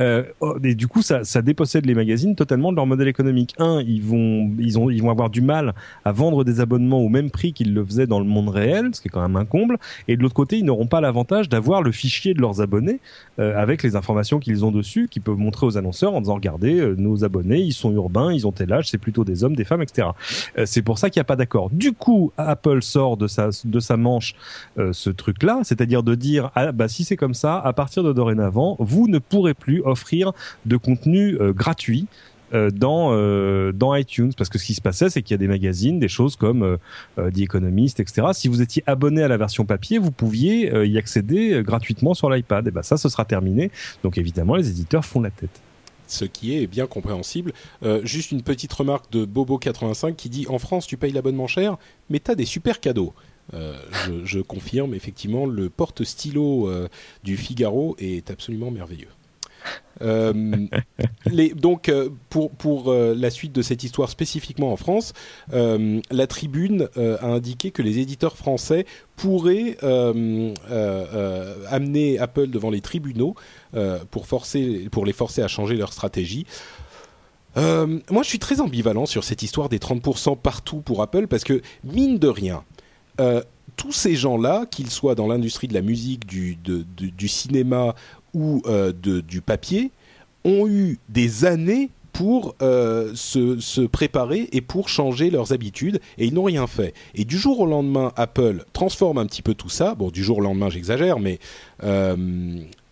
Euh, 0.01 0.24
oh, 0.40 0.57
et 0.62 0.74
du 0.74 0.88
coup, 0.88 1.03
ça, 1.03 1.24
ça 1.24 1.42
dépossède 1.42 1.86
les 1.86 1.95
magazines 1.95 2.34
totalement 2.34 2.70
de 2.70 2.76
leur 2.76 2.86
modèle 2.86 3.09
économique. 3.09 3.55
Un, 3.59 3.80
ils 3.82 4.03
vont, 4.03 4.51
ils 4.59 4.78
ont, 4.78 4.90
ils 4.90 5.03
vont 5.03 5.11
avoir 5.11 5.30
du 5.30 5.40
mal 5.40 5.74
à 6.05 6.12
vendre 6.12 6.45
des 6.45 6.61
abonnements 6.61 7.01
au 7.01 7.09
même 7.09 7.30
prix 7.30 7.53
qu'ils 7.53 7.74
le 7.74 7.84
faisaient 7.84 8.07
dans 8.07 8.18
le 8.18 8.26
monde 8.26 8.49
réel, 8.49 8.90
ce 8.92 9.01
qui 9.01 9.09
est 9.09 9.11
quand 9.11 9.22
même 9.22 9.36
un 9.36 9.45
comble. 9.45 9.78
Et 10.09 10.16
de 10.16 10.22
l'autre 10.22 10.34
côté, 10.34 10.59
ils 10.59 10.64
n'auront 10.64 10.86
pas 10.86 11.01
l'avantage 11.01 11.49
d'avoir 11.49 11.82
le 11.82 11.92
fichier 11.92 12.34
de 12.34 12.40
leurs 12.40 12.61
abonnés 12.61 13.01
euh, 13.38 13.61
avec 13.61 13.82
les 13.82 13.97
informations 13.97 14.38
qu'ils 14.38 14.64
ont 14.64 14.72
dessus, 14.72 15.09
qu'ils 15.11 15.22
peuvent 15.22 15.38
montrer 15.38 15.66
aux 15.66 15.78
annonceurs 15.78 16.14
en 16.14 16.20
disant 16.20 16.34
regardez, 16.34 16.80
euh, 16.80 16.95
nos 16.97 17.24
abonnés, 17.24 17.61
ils 17.61 17.72
sont 17.72 17.92
urbains, 17.92 18.32
ils 18.32 18.47
ont 18.47 18.53
tel 18.53 18.72
âge, 18.72 18.90
c'est 18.90 18.99
plutôt 18.99 19.24
des 19.24 19.45
hommes, 19.45 19.57
des 19.57 19.64
femmes, 19.64 19.82
etc. 19.82 20.09
c'est 20.64 20.82
pour 20.82 20.99
ça 20.99 21.11
qu'il 21.11 21.20
n'y 21.20 21.22
a 21.22 21.26
pas 21.26 21.36
d'accord. 21.36 21.70
Du 21.70 21.92
coup, 21.92 22.32
Apple 22.36 22.82
sort 22.82 23.16
de 23.16 23.26
sa 23.26 23.51
de 23.64 23.80
sa 23.80 23.97
manche 23.97 24.34
ce 24.76 25.11
truc-là, 25.11 25.61
c'est-à-dire 25.62 26.03
de 26.03 26.14
dire 26.14 26.51
ah, 26.55 26.72
bah 26.72 26.88
si 26.88 27.05
c'est 27.05 27.16
comme 27.16 27.34
ça, 27.34 27.59
à 27.59 27.72
partir 27.72 28.03
de 28.03 28.12
dorénavant, 28.12 28.76
vous 28.78 29.09
ne 29.09 29.18
pourrez 29.18 29.55
plus 29.55 29.82
offrir 29.85 30.32
de 30.66 30.76
contenu 30.76 31.37
euh, 31.41 31.53
gratuit 31.53 32.07
euh, 32.53 32.70
dans 32.70 33.11
euh, 33.12 33.72
dans 33.72 33.95
iTunes 33.95 34.32
parce 34.37 34.51
que 34.51 34.59
ce 34.59 34.64
qui 34.64 34.74
se 34.74 34.80
passait 34.80 35.09
c'est 35.09 35.22
qu'il 35.22 35.32
y 35.32 35.37
a 35.37 35.39
des 35.39 35.49
magazines 35.49 35.99
des 35.99 36.09
choses 36.09 36.37
comme 36.37 36.78
The 37.16 37.39
Economist 37.39 38.01
etc 38.01 38.28
si 38.32 38.49
vous 38.49 38.61
étiez 38.61 38.82
abonné 38.87 39.22
à 39.22 39.28
la 39.28 39.37
version 39.37 39.64
papier 39.64 39.99
vous 39.99 40.11
pouviez 40.11 40.70
y 40.87 40.99
accéder 40.99 41.62
gratuitement 41.62 42.14
sur 42.14 42.30
l'iPad 42.30 42.68
et 42.68 42.70
ben 42.70 42.82
ça 42.82 42.97
ce 42.97 43.09
sera 43.09 43.24
terminé 43.24 43.70
donc 44.03 44.18
évidemment 44.18 44.57
les 44.57 44.68
éditeurs 44.68 45.05
font 45.05 45.20
la 45.20 45.30
tête 45.30 45.62
ce 46.07 46.26
qui 46.26 46.55
est 46.55 46.66
bien 46.66 46.87
compréhensible. 46.87 47.55
juste 48.03 48.30
une 48.30 48.43
petite 48.43 48.72
remarque 48.74 49.11
de 49.11 49.24
Bobo85 49.24 50.14
qui 50.14 50.28
dit 50.28 50.45
En 50.51 50.59
France, 50.59 50.87
tu 50.87 50.99
payes 50.99 51.12
l'abonnement 51.12 51.47
cher, 51.47 51.78
mais 52.11 52.20
tu 52.20 52.30
as 52.30 52.35
des 52.35 52.45
super 52.45 52.78
cadeaux. 52.78 53.14
je, 53.55 54.22
je, 54.22 54.41
confirme, 54.41 54.93
effectivement, 54.93 55.47
le 55.47 55.70
porte-stylo 55.70 56.70
du 57.24 57.39
Figaro 57.39 57.97
est 57.99 58.30
absolument 58.30 58.70
merveilleux. 58.70 59.09
Euh, 60.02 60.66
donc, 61.54 61.88
euh, 61.88 62.10
pour, 62.28 62.50
pour 62.50 62.90
euh, 62.90 63.14
la 63.16 63.30
suite 63.30 63.52
de 63.52 63.62
cette 63.62 63.84
histoire 63.84 64.10
spécifiquement 64.10 64.72
en 64.72 64.76
France, 64.76 65.12
la 65.52 66.26
Tribune 66.26 66.88
a 66.96 67.26
indiqué 67.26 67.70
que 67.70 67.82
les 67.82 67.98
éditeurs 67.98 68.36
français 68.36 68.86
pourraient 69.16 69.76
amener 71.70 72.18
Apple 72.18 72.48
devant 72.48 72.70
les 72.70 72.80
tribunaux 72.80 73.34
pour, 74.10 74.26
forcer, 74.26 74.88
pour 74.90 75.06
les 75.06 75.12
forcer 75.12 75.42
à 75.42 75.48
changer 75.48 75.76
leur 75.76 75.92
stratégie. 75.92 76.46
moi, 77.56 78.22
je 78.22 78.28
suis 78.28 78.38
très 78.38 78.60
ambivalent 78.60 79.06
sur 79.06 79.24
cette 79.24 79.42
histoire 79.42 79.68
des 79.68 79.78
30% 79.78 80.38
partout 80.38 80.80
pour 80.80 81.02
Apple 81.02 81.26
parce 81.26 81.44
que, 81.44 81.60
mine 81.84 82.18
de 82.18 82.28
rien, 82.28 82.64
tous 83.76 83.92
ces 83.92 84.14
gens-là, 84.14 84.66
qu'ils 84.70 84.90
soient 84.90 85.14
dans 85.14 85.26
l'industrie 85.26 85.68
de 85.68 85.74
la 85.74 85.82
musique, 85.82 86.26
du, 86.26 86.56
du 86.56 87.28
cinéma 87.28 87.94
ou 88.35 88.62
euh, 88.66 88.93
de, 88.93 89.20
du 89.20 89.41
papier 89.41 89.91
ont 90.45 90.68
eu 90.68 90.99
des 91.09 91.45
années 91.45 91.91
pour 92.12 92.55
euh, 92.62 93.11
se, 93.14 93.59
se, 93.59 93.80
préparer 93.80 94.49
et 94.53 94.61
pour 94.61 94.89
changer 94.89 95.30
leurs 95.30 95.53
habitudes 95.53 96.01
et 96.16 96.26
ils 96.26 96.35
n'ont 96.35 96.45
rien 96.45 96.66
fait. 96.68 96.95
Et 97.14 97.24
du 97.24 97.37
jour 97.37 97.59
au 97.59 97.66
lendemain, 97.66 98.12
Apple 98.16 98.64
transforme 98.72 99.18
un 99.18 99.26
petit 99.26 99.43
peu 99.43 99.55
tout 99.55 99.68
ça. 99.68 99.97
Bon, 99.97 100.11
du 100.11 100.22
jour 100.22 100.39
au 100.39 100.41
lendemain, 100.41 100.70
j'exagère, 100.70 101.18
mais 101.18 101.41
euh, 101.82 102.16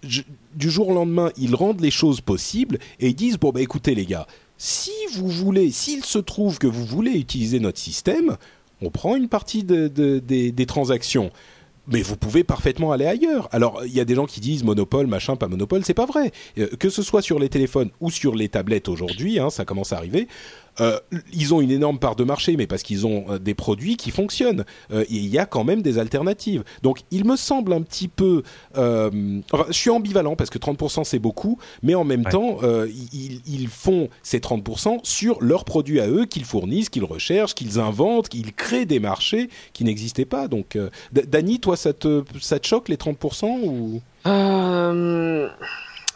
du 0.03 0.71
jour 0.71 0.89
au 0.89 0.95
lendemain, 0.95 1.31
ils 1.37 1.55
rendent 1.55 1.81
les 1.81 1.93
choses 1.93 2.21
possibles 2.21 2.79
et 2.99 3.09
ils 3.09 3.15
disent 3.15 3.39
bon 3.39 3.51
bah 3.51 3.61
écoutez 3.61 3.95
les 3.95 4.07
gars, 4.07 4.27
si 4.59 4.91
vous 5.15 5.29
voulez, 5.29 5.71
s'il 5.71 6.05
se 6.05 6.19
trouve 6.19 6.59
que 6.59 6.67
vous 6.67 6.85
voulez 6.85 7.13
utiliser 7.13 7.61
notre 7.61 7.79
système, 7.79 8.37
on 8.81 8.91
prend 8.91 9.15
une 9.15 9.29
partie 9.29 9.63
de, 9.63 9.87
de, 9.87 10.19
des, 10.19 10.51
des 10.51 10.67
transactions 10.67 11.31
mais 11.89 12.03
vous 12.03 12.17
pouvez 12.17 12.45
parfaitement 12.45 12.93
aller 12.93 13.07
ailleurs. 13.07 13.49
Alors, 13.53 13.83
il 13.85 13.93
y 13.93 14.01
a 14.01 14.05
des 14.05 14.15
gens 14.15 14.27
qui 14.27 14.41
disent 14.41 14.65
monopole, 14.65 15.07
machin, 15.07 15.37
pas 15.37 15.49
monopole, 15.49 15.85
c'est 15.85 15.95
pas 15.95 16.07
vrai. 16.07 16.33
Euh, 16.59 16.69
que 16.79 16.89
ce 16.89 17.03
soit 17.03 17.23
sur 17.23 17.39
les 17.39 17.49
téléphones 17.49 17.91
ou 18.01 18.11
sur 18.11 18.35
les 18.35 18.49
tablettes 18.49 18.89
aujourd'hui, 18.89 19.39
hein, 19.39 19.51
ça 19.51 19.65
commence 19.65 19.93
à 19.93 19.97
arriver. 19.97 20.29
Euh, 20.81 20.99
ils 21.33 21.53
ont 21.53 21.61
une 21.61 21.71
énorme 21.71 21.99
part 21.99 22.17
de 22.17 22.25
marché, 22.25 22.57
mais 22.57 22.67
parce 22.67 22.83
qu'ils 22.83 23.07
ont 23.07 23.27
euh, 23.29 23.39
des 23.39 23.55
produits 23.55 23.97
qui 23.97 24.11
fonctionnent. 24.11 24.65
Euh, 24.93 25.05
il 25.11 25.27
y 25.27 25.39
a 25.39 25.47
quand 25.47 25.65
même 25.65 25.83
des 25.83 25.99
alternatives. 25.99 26.65
Donc, 26.83 27.01
il 27.11 27.25
me 27.25 27.37
semble 27.37 27.73
un 27.73 27.83
petit 27.83 28.09
peu. 28.09 28.43
Enfin, 28.75 29.67
je 29.69 29.73
suis 29.73 29.91
ambivalent 29.91 30.37
parce 30.37 30.51
que 30.51 30.59
30% 30.59 31.05
c'est 31.05 31.19
beaucoup, 31.19 31.59
mais 31.83 31.95
en 31.95 32.05
même 32.05 32.25
temps, 32.25 32.59
ils, 33.13 33.41
ils, 33.47 33.69
font 33.69 34.09
ces 34.23 34.39
30% 34.39 35.01
sur 35.03 35.43
leurs 35.43 35.65
produits 35.65 36.01
à 36.01 36.09
eux 36.09 36.25
qu'ils 36.27 36.45
fournissent, 36.45 36.89
qu'ils 36.89 37.05
recherchent, 37.05 37.55
qu'ils 37.55 37.79
inventent, 37.79 38.29
qu'ils 38.29 38.53
créent 38.53 38.87
des 38.87 39.01
marchés 39.01 39.49
qui 39.73 39.85
n'existaient 39.85 40.25
pas. 40.25 40.49
Donc, 40.49 40.79
Dany, 41.13 41.61
toi, 41.61 41.77
ça 41.77 41.93
te, 41.93 42.23
ça 42.41 42.59
te 42.59 42.67
choque 42.67 42.89
les 42.89 42.97
30% 42.97 43.61
ou? 43.65 44.01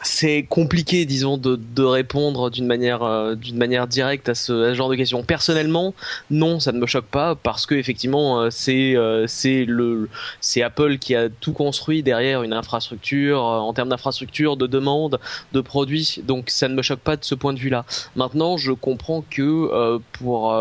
C'est 0.02 0.46
compliqué, 0.48 1.04
disons, 1.04 1.38
de, 1.38 1.56
de 1.56 1.82
répondre 1.82 2.50
d'une 2.50 2.66
manière, 2.66 3.02
euh, 3.02 3.34
d'une 3.34 3.56
manière 3.56 3.86
directe 3.86 4.28
à 4.28 4.34
ce, 4.34 4.74
genre 4.74 4.88
de 4.88 4.94
questions. 4.94 5.22
Personnellement, 5.22 5.94
non, 6.30 6.60
ça 6.60 6.72
ne 6.72 6.78
me 6.78 6.86
choque 6.86 7.06
pas 7.06 7.34
parce 7.34 7.66
que 7.66 7.74
effectivement, 7.74 8.40
euh, 8.40 8.48
c'est, 8.50 8.96
euh, 8.96 9.26
c'est 9.26 9.64
le, 9.64 10.08
c'est 10.40 10.62
Apple 10.62 10.98
qui 10.98 11.14
a 11.14 11.28
tout 11.28 11.52
construit 11.52 12.02
derrière 12.02 12.42
une 12.42 12.52
infrastructure 12.52 13.40
en 13.40 13.72
termes 13.72 13.88
d'infrastructure, 13.88 14.56
de 14.56 14.66
demande, 14.66 15.18
de 15.52 15.60
produits. 15.60 16.20
Donc, 16.26 16.50
ça 16.50 16.68
ne 16.68 16.74
me 16.74 16.82
choque 16.82 17.00
pas 17.00 17.16
de 17.16 17.24
ce 17.24 17.34
point 17.34 17.52
de 17.52 17.58
vue-là. 17.58 17.84
Maintenant, 18.16 18.56
je 18.56 18.72
comprends 18.72 19.24
que 19.28 19.98
pour, 20.12 20.56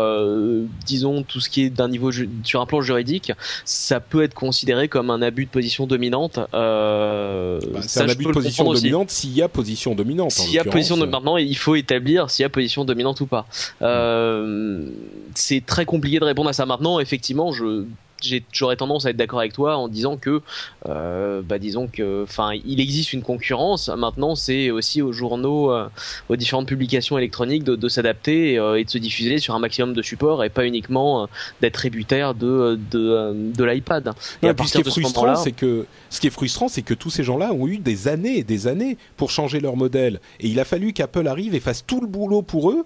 disons, 0.86 1.22
tout 1.22 1.40
ce 1.40 1.50
qui 1.50 1.62
est 1.62 1.70
d'un 1.70 1.88
niveau 1.88 2.10
sur 2.44 2.60
un 2.60 2.66
plan 2.66 2.80
juridique, 2.80 3.32
ça 3.64 4.00
peut 4.00 4.22
être 4.22 4.34
considéré 4.34 4.88
comme 4.88 5.10
un 5.10 5.22
abus 5.22 5.46
de 5.46 5.50
position 5.50 5.86
dominante. 5.86 6.38
Bah, 6.52 7.58
c'est 7.82 8.00
un 8.00 8.08
abus 8.08 8.24
de 8.24 8.32
position 8.32 8.72
dominante 8.72 9.10
s'il 9.26 9.36
y 9.36 9.42
a 9.42 9.48
position 9.48 9.94
dominante. 9.94 10.30
S'il 10.30 10.52
y 10.52 10.58
a 10.58 10.64
position 10.64 10.96
dominante, 10.96 11.20
maintenant 11.20 11.36
il 11.36 11.56
faut 11.56 11.74
établir 11.74 12.30
s'il 12.30 12.44
y 12.44 12.46
a 12.46 12.48
position 12.48 12.84
dominante 12.84 13.20
ou 13.20 13.26
pas. 13.26 13.46
Euh, 13.82 14.88
c'est 15.34 15.64
très 15.64 15.84
compliqué 15.84 16.20
de 16.20 16.24
répondre 16.24 16.48
à 16.48 16.52
ça 16.52 16.66
maintenant. 16.66 17.00
Effectivement, 17.00 17.52
je 17.52 17.84
j'aurais 18.52 18.76
tendance 18.76 19.06
à 19.06 19.10
être 19.10 19.16
d'accord 19.16 19.40
avec 19.40 19.52
toi 19.52 19.76
en 19.76 19.88
disant 19.88 20.16
que, 20.16 20.42
euh, 20.88 21.42
bah 21.42 21.58
disons 21.58 21.88
que, 21.88 22.22
enfin, 22.22 22.52
il 22.64 22.80
existe 22.80 23.12
une 23.12 23.22
concurrence. 23.22 23.88
Maintenant, 23.88 24.34
c'est 24.34 24.70
aussi 24.70 25.02
aux 25.02 25.12
journaux, 25.12 25.72
euh, 25.72 25.88
aux 26.28 26.36
différentes 26.36 26.66
publications 26.66 27.18
électroniques 27.18 27.64
de, 27.64 27.88
s'adapter 27.88 28.54
et 28.54 28.84
de 28.84 28.90
se 28.90 28.98
diffuser 28.98 29.38
sur 29.38 29.54
un 29.54 29.58
maximum 29.58 29.94
de 29.94 30.02
supports 30.02 30.42
et 30.44 30.50
pas 30.50 30.66
uniquement 30.66 31.28
d'être 31.60 31.74
tributaire 31.74 32.34
de 32.34 32.78
de, 32.90 33.52
de 33.52 33.64
l'iPad. 33.64 34.12
Et, 34.42 34.52
puis 34.52 34.66
ce 34.66 34.72
qui 34.72 34.80
est 34.80 34.90
frustrant, 34.90 35.36
c'est 35.36 35.52
que 35.52 35.86
ce 36.10 36.20
qui 36.20 36.26
est 36.26 36.30
frustrant, 36.30 36.68
c'est 36.68 36.82
que 36.82 36.94
tous 36.94 37.10
ces 37.10 37.22
gens-là 37.22 37.52
ont 37.52 37.66
eu 37.66 37.78
des 37.78 38.08
années 38.08 38.38
et 38.38 38.44
des 38.44 38.66
années 38.66 38.98
pour 39.16 39.30
changer 39.30 39.60
leur 39.60 39.76
modèle, 39.76 40.20
et 40.40 40.48
il 40.48 40.58
a 40.60 40.64
fallu 40.64 40.92
qu'Apple 40.92 41.26
arrive 41.28 41.54
et 41.54 41.60
fasse 41.60 41.84
tout 41.86 42.00
le 42.00 42.06
boulot 42.06 42.42
pour 42.42 42.70
eux 42.70 42.84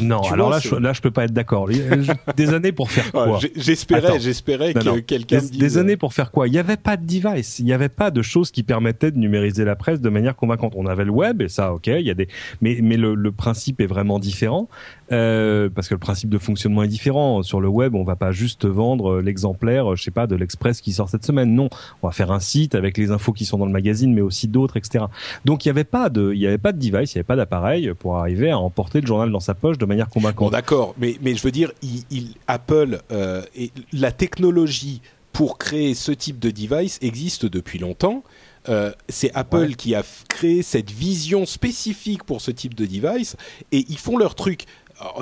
non, 0.00 0.22
alors 0.22 0.48
là, 0.48 0.58
je, 0.58 0.74
là, 0.74 0.92
je 0.94 1.00
peux 1.02 1.10
pas 1.10 1.24
être 1.24 1.32
d'accord. 1.32 1.68
Des 2.36 2.54
années 2.54 2.72
pour 2.72 2.90
faire 2.90 3.12
quoi 3.12 3.38
J'espérais, 3.56 4.18
j'espérais 4.18 4.72
que 4.72 5.00
quelqu'un 5.00 5.40
des, 5.40 5.58
des 5.58 5.78
années 5.78 5.98
pour 5.98 6.14
faire 6.14 6.30
quoi? 6.30 6.48
Il 6.48 6.52
n'y 6.52 6.58
avait 6.58 6.78
pas 6.78 6.96
de 6.96 7.04
device, 7.04 7.58
il 7.58 7.66
n'y 7.66 7.72
avait 7.72 7.90
pas 7.90 8.10
de 8.10 8.22
choses 8.22 8.50
qui 8.50 8.62
permettaient 8.62 9.10
de 9.10 9.18
numériser 9.18 9.64
la 9.64 9.76
presse 9.76 10.00
de 10.00 10.08
manière 10.08 10.34
convaincante. 10.34 10.72
On 10.76 10.86
avait 10.86 11.04
le 11.04 11.10
web 11.10 11.42
et 11.42 11.48
ça, 11.48 11.74
ok, 11.74 11.88
il 11.88 12.06
y 12.06 12.10
a 12.10 12.14
des, 12.14 12.28
mais 12.62 12.78
mais 12.82 12.96
le, 12.96 13.14
le 13.14 13.32
principe 13.32 13.80
est 13.80 13.86
vraiment 13.86 14.18
différent 14.18 14.68
euh, 15.12 15.68
parce 15.74 15.88
que 15.88 15.94
le 15.94 15.98
principe 15.98 16.30
de 16.30 16.38
fonctionnement 16.38 16.82
est 16.82 16.88
différent. 16.88 17.42
Sur 17.42 17.60
le 17.60 17.68
web, 17.68 17.94
on 17.94 18.04
va 18.04 18.16
pas 18.16 18.32
juste 18.32 18.64
vendre 18.66 19.20
l'exemplaire, 19.20 19.96
je 19.96 20.02
sais 20.02 20.10
pas, 20.10 20.26
de 20.26 20.36
l'Express 20.36 20.80
qui 20.80 20.92
sort 20.92 21.08
cette 21.08 21.24
semaine. 21.24 21.54
Non, 21.54 21.68
on 22.02 22.08
va 22.08 22.12
faire 22.12 22.30
un 22.30 22.40
site 22.40 22.74
avec 22.74 22.96
les 22.96 23.10
infos 23.10 23.32
qui 23.32 23.44
sont 23.44 23.58
dans 23.58 23.66
le 23.66 23.72
magazine, 23.72 24.14
mais 24.14 24.20
aussi 24.20 24.48
d'autres, 24.48 24.76
etc. 24.76 25.04
Donc 25.44 25.64
il 25.64 25.68
y 25.68 25.70
avait 25.70 25.84
pas 25.84 26.08
de, 26.08 26.32
il 26.34 26.40
y 26.40 26.46
avait 26.46 26.58
pas 26.58 26.72
de 26.72 26.78
device, 26.78 27.12
il 27.12 27.16
y 27.16 27.18
avait 27.18 27.24
pas 27.24 27.36
d'appareil 27.36 27.92
pour 27.98 28.16
arriver 28.18 28.50
à 28.50 28.58
emporter 28.58 29.00
le 29.00 29.06
journal 29.06 29.30
dans 29.30 29.40
sa 29.40 29.49
poche 29.54 29.78
de 29.78 29.86
manière 29.86 30.08
convaincante. 30.08 30.46
Bon, 30.46 30.50
d'accord, 30.50 30.94
mais, 30.98 31.16
mais 31.22 31.34
je 31.34 31.42
veux 31.42 31.50
dire, 31.50 31.72
il, 31.82 32.34
Apple 32.46 33.00
euh, 33.12 33.42
et 33.54 33.70
la 33.92 34.12
technologie 34.12 35.00
pour 35.32 35.58
créer 35.58 35.94
ce 35.94 36.12
type 36.12 36.38
de 36.38 36.50
device 36.50 36.98
existe 37.02 37.46
depuis 37.46 37.78
longtemps. 37.78 38.22
Euh, 38.68 38.92
c'est 39.08 39.32
Apple 39.34 39.74
qui 39.74 39.94
a 39.94 40.02
créé 40.28 40.62
cette 40.62 40.90
vision 40.90 41.46
spécifique 41.46 42.24
pour 42.24 42.40
ce 42.40 42.50
type 42.50 42.74
de 42.74 42.84
device 42.84 43.36
et 43.72 43.86
ils 43.88 43.98
font 43.98 44.18
leur 44.18 44.34
truc. 44.34 44.64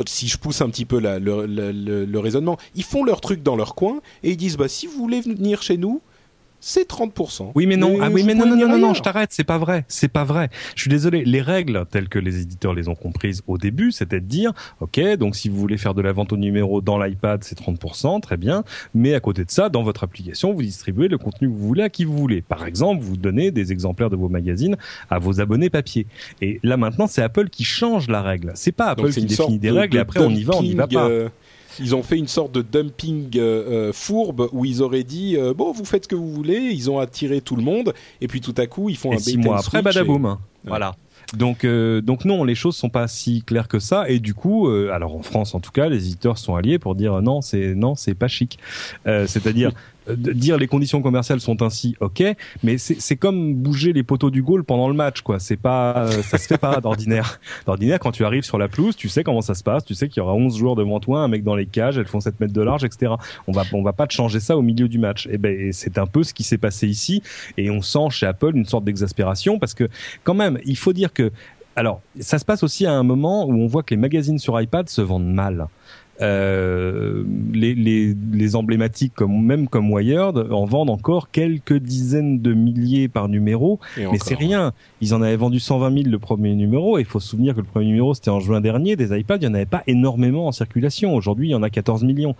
si 0.06 0.26
je 0.26 0.38
pousse 0.38 0.60
un 0.60 0.70
petit 0.70 0.84
peu 0.84 0.98
le, 0.98 1.18
le, 1.18 2.18
raisonnement, 2.18 2.58
ils 2.74 2.82
font 2.82 3.04
leur 3.04 3.20
truc 3.20 3.42
dans 3.42 3.54
leur 3.54 3.74
coin 3.74 4.00
et 4.24 4.30
ils 4.30 4.36
disent 4.36 4.56
bah 4.56 4.66
si 4.68 4.86
vous 4.86 4.98
voulez 4.98 5.20
venir 5.20 5.62
chez 5.62 5.76
nous, 5.76 6.00
c'est 6.60 6.88
30%. 6.88 7.52
Oui, 7.54 7.66
mais 7.66 7.76
non, 7.76 7.98
ah, 8.00 8.10
oui, 8.10 8.24
mais 8.24 8.34
non, 8.34 8.46
non, 8.46 8.56
non, 8.56 8.78
non, 8.78 8.94
je 8.94 9.02
t'arrête, 9.02 9.30
c'est 9.32 9.44
pas 9.44 9.58
vrai, 9.58 9.84
c'est 9.88 10.08
pas 10.08 10.24
vrai. 10.24 10.50
Je 10.74 10.82
suis 10.82 10.90
désolé, 10.90 11.24
les 11.24 11.40
règles 11.40 11.84
telles 11.90 12.08
que 12.08 12.18
les 12.18 12.40
éditeurs 12.40 12.74
les 12.74 12.88
ont 12.88 12.94
comprises 12.94 13.42
au 13.46 13.58
début, 13.58 13.92
c'était 13.92 14.20
de 14.20 14.26
dire, 14.26 14.52
ok, 14.80 15.00
donc 15.16 15.36
si 15.36 15.48
vous 15.48 15.56
voulez 15.56 15.76
faire 15.76 15.94
de 15.94 16.02
la 16.02 16.12
vente 16.12 16.32
au 16.32 16.36
numéro 16.36 16.80
dans 16.80 16.98
l'iPad, 16.98 17.44
c'est 17.44 17.58
30%, 17.58 18.20
très 18.20 18.36
bien, 18.36 18.64
mais 18.94 19.14
à 19.14 19.20
côté 19.20 19.44
de 19.44 19.50
ça, 19.50 19.68
dans 19.68 19.82
votre 19.82 20.04
application, 20.04 20.52
vous 20.52 20.62
distribuez 20.62 21.08
le 21.08 21.18
contenu 21.18 21.48
que 21.48 21.52
vous 21.52 21.66
voulez 21.66 21.82
à 21.82 21.88
qui 21.90 22.04
vous 22.04 22.16
voulez. 22.16 22.42
Par 22.42 22.66
exemple, 22.66 23.02
vous 23.02 23.16
donnez 23.16 23.50
des 23.50 23.72
exemplaires 23.72 24.10
de 24.10 24.16
vos 24.16 24.28
magazines 24.28 24.76
à 25.10 25.18
vos 25.18 25.40
abonnés 25.40 25.70
papier. 25.70 26.06
Et 26.40 26.60
là 26.62 26.76
maintenant, 26.76 27.06
c'est 27.06 27.22
Apple 27.22 27.48
qui 27.48 27.64
change 27.64 28.08
la 28.08 28.22
règle. 28.22 28.52
C'est 28.54 28.72
pas 28.72 28.86
Apple 28.86 29.10
qui 29.10 29.24
définit 29.24 29.58
des 29.58 29.70
règles 29.70 29.96
et 29.96 30.00
après 30.00 30.20
on 30.20 30.30
y 30.30 30.42
va, 30.42 30.56
on 30.56 30.62
y 30.62 30.74
va 30.74 30.86
pas. 30.86 31.08
Euh, 31.08 31.28
ils 31.80 31.94
ont 31.94 32.02
fait 32.02 32.16
une 32.16 32.28
sorte 32.28 32.52
de 32.52 32.62
dumping 32.62 33.30
euh, 33.36 33.88
euh, 33.88 33.92
fourbe 33.92 34.48
où 34.52 34.64
ils 34.64 34.82
auraient 34.82 35.04
dit 35.04 35.36
euh, 35.36 35.54
bon 35.54 35.72
vous 35.72 35.84
faites 35.84 36.04
ce 36.04 36.08
que 36.08 36.14
vous 36.14 36.30
voulez 36.30 36.58
ils 36.58 36.90
ont 36.90 36.98
attiré 36.98 37.40
tout 37.40 37.56
le 37.56 37.62
monde 37.62 37.94
et 38.20 38.28
puis 38.28 38.40
tout 38.40 38.54
à 38.56 38.66
coup 38.66 38.88
ils 38.88 38.96
font 38.96 39.12
un 39.12 39.18
six 39.18 39.36
mois 39.36 39.58
après 39.58 39.82
badaboum 39.82 40.38
voilà 40.64 40.94
donc, 41.34 41.66
donc 41.66 42.24
non, 42.24 42.42
les 42.42 42.54
choses 42.54 42.74
sont 42.74 42.88
pas 42.88 43.06
si 43.06 43.42
claires 43.42 43.68
que 43.68 43.78
ça. 43.78 44.08
Et 44.08 44.18
du 44.18 44.32
coup, 44.32 44.66
alors 44.66 45.14
en 45.14 45.22
France 45.22 45.54
en 45.54 45.60
tout 45.60 45.72
cas, 45.72 45.90
les 45.90 46.06
éditeurs 46.06 46.38
sont 46.38 46.54
alliés 46.54 46.78
pour 46.78 46.94
dire 46.94 47.20
non, 47.20 47.42
c'est 47.42 47.74
non, 47.74 47.96
c'est 47.96 48.14
pas 48.14 48.28
chic. 48.28 48.58
C'est-à-dire, 49.04 49.72
dire 50.16 50.56
les 50.58 50.66
conditions 50.66 51.02
commerciales 51.02 51.40
sont 51.40 51.62
ainsi, 51.62 51.96
ok, 52.00 52.22
mais 52.62 52.78
c'est 52.78 53.16
comme 53.16 53.54
bouger 53.54 53.92
les 53.92 54.02
poteaux 54.02 54.30
du 54.30 54.42
goal 54.42 54.64
pendant 54.64 54.88
le 54.88 54.94
match, 54.94 55.22
quoi. 55.22 55.38
C'est 55.38 55.56
pas, 55.56 56.10
ça 56.22 56.38
se 56.38 56.46
fait 56.46 56.58
pas 56.58 56.80
d'ordinaire. 56.82 57.40
D'ordinaire, 57.66 57.98
quand 57.98 58.12
tu 58.12 58.24
arrives 58.24 58.44
sur 58.44 58.58
la 58.58 58.68
pelouse, 58.68 58.96
tu 58.96 59.08
sais 59.08 59.24
comment 59.24 59.40
ça 59.40 59.54
se 59.54 59.62
passe, 59.62 59.84
tu 59.84 59.94
sais 59.94 60.08
qu'il 60.08 60.20
y 60.20 60.24
aura 60.24 60.34
11 60.34 60.56
joueurs 60.56 60.76
devant 60.76 61.00
toi, 61.00 61.20
un 61.20 61.28
mec 61.28 61.44
dans 61.44 61.54
les 61.54 61.66
cages, 61.66 61.98
elles 61.98 62.06
font 62.06 62.20
7 62.20 62.40
mètres 62.40 62.52
de 62.52 62.62
large, 62.62 62.84
etc. 62.84 63.12
On 63.46 63.52
va, 63.52 63.64
on 63.72 63.82
va 63.82 63.92
pas 63.92 64.06
te 64.06 64.12
changer 64.12 64.40
ça 64.40 64.56
au 64.56 64.62
milieu 64.62 64.88
du 64.88 64.98
match. 64.98 65.26
Et 65.30 65.38
ben, 65.38 65.72
c'est 65.72 65.98
un 65.98 66.06
peu 66.06 66.22
ce 66.22 66.34
qui 66.34 66.44
s'est 66.44 66.58
passé 66.58 66.88
ici, 66.88 67.22
et 67.56 67.70
on 67.70 67.82
sent 67.82 68.10
chez 68.10 68.26
Apple 68.26 68.56
une 68.56 68.66
sorte 68.66 68.84
d'exaspération 68.84 69.58
parce 69.58 69.74
que, 69.74 69.88
quand 70.24 70.34
même, 70.34 70.58
il 70.64 70.76
faut 70.76 70.92
dire 70.92 71.12
que 71.12 71.30
alors, 71.76 72.00
ça 72.18 72.40
se 72.40 72.44
passe 72.44 72.64
aussi 72.64 72.86
à 72.86 72.92
un 72.92 73.04
moment 73.04 73.44
où 73.44 73.52
on 73.52 73.68
voit 73.68 73.84
que 73.84 73.94
les 73.94 74.00
magazines 74.00 74.40
sur 74.40 74.60
iPad 74.60 74.88
se 74.88 75.00
vendent 75.00 75.32
mal. 75.32 75.68
Euh, 76.20 77.22
les, 77.52 77.74
les, 77.74 78.14
les, 78.32 78.56
emblématiques 78.56 79.12
comme 79.14 79.40
même 79.40 79.68
comme 79.68 79.92
Wired 79.92 80.36
en 80.50 80.64
vendent 80.64 80.90
encore 80.90 81.30
quelques 81.30 81.76
dizaines 81.76 82.40
de 82.40 82.54
milliers 82.54 83.06
par 83.06 83.28
numéro, 83.28 83.78
mais 83.96 84.18
c'est 84.18 84.34
rien. 84.34 84.72
Ils 85.00 85.14
en 85.14 85.22
avaient 85.22 85.36
vendu 85.36 85.60
120 85.60 85.92
000 85.92 86.08
le 86.08 86.18
premier 86.18 86.54
numéro. 86.54 86.98
Et 86.98 87.02
il 87.02 87.06
faut 87.06 87.20
se 87.20 87.28
souvenir 87.28 87.54
que 87.54 87.60
le 87.60 87.66
premier 87.66 87.86
numéro 87.86 88.14
c'était 88.14 88.30
en 88.30 88.40
juin 88.40 88.60
dernier. 88.60 88.96
Des 88.96 89.16
iPads, 89.16 89.36
il 89.36 89.44
y 89.44 89.46
en 89.46 89.54
avait 89.54 89.66
pas 89.66 89.82
énormément 89.86 90.48
en 90.48 90.52
circulation. 90.52 91.14
Aujourd'hui, 91.14 91.48
il 91.48 91.50
y 91.52 91.54
en 91.54 91.62
a 91.62 91.70
14 91.70 92.02
millions. 92.02 92.34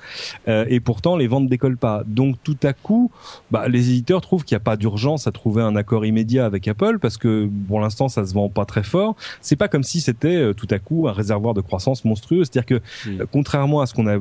Euh, 0.48 0.64
et 0.68 0.80
pourtant, 0.80 1.16
les 1.16 1.28
ventes 1.28 1.48
décollent 1.48 1.76
pas. 1.76 2.02
Donc 2.06 2.36
tout 2.42 2.56
à 2.64 2.72
coup, 2.72 3.10
bah, 3.50 3.68
les 3.68 3.90
éditeurs 3.90 4.20
trouvent 4.20 4.44
qu'il 4.44 4.56
n'y 4.56 4.60
a 4.60 4.64
pas 4.64 4.76
d'urgence 4.76 5.26
à 5.26 5.32
trouver 5.32 5.62
un 5.62 5.76
accord 5.76 6.05
immédiat 6.05 6.46
avec 6.46 6.66
Apple 6.66 6.98
parce 7.00 7.16
que 7.16 7.48
pour 7.68 7.80
l'instant, 7.80 8.09
ça 8.09 8.26
se 8.26 8.34
vend 8.34 8.48
pas 8.48 8.64
très 8.64 8.82
fort. 8.82 9.14
C'est 9.40 9.56
pas 9.56 9.68
comme 9.68 9.84
si 9.84 10.00
c'était 10.00 10.36
euh, 10.36 10.52
tout 10.52 10.68
à 10.70 10.78
coup 10.78 11.06
un 11.09 11.12
réservoir 11.12 11.55
de 11.55 11.60
croissance 11.60 12.05
monstrueux. 12.05 12.44
C'est-à-dire 12.44 12.66
que 12.66 13.09
hmm. 13.09 13.20
euh, 13.20 13.26
contrairement 13.68 13.80
à 13.80 13.86
ce 13.86 13.94
qu'on 13.94 14.06
a 14.06 14.18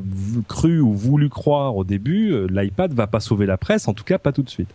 cru 0.47 0.79
ou 0.79 0.93
voulu 0.93 1.29
croire 1.29 1.75
au 1.75 1.83
début, 1.83 2.31
euh, 2.31 2.47
l'iPad 2.49 2.93
va 2.93 3.07
pas 3.07 3.19
sauver 3.19 3.45
la 3.45 3.57
presse, 3.57 3.87
en 3.87 3.93
tout 3.93 4.03
cas 4.03 4.17
pas 4.17 4.31
tout 4.31 4.43
de 4.43 4.49
suite. 4.49 4.69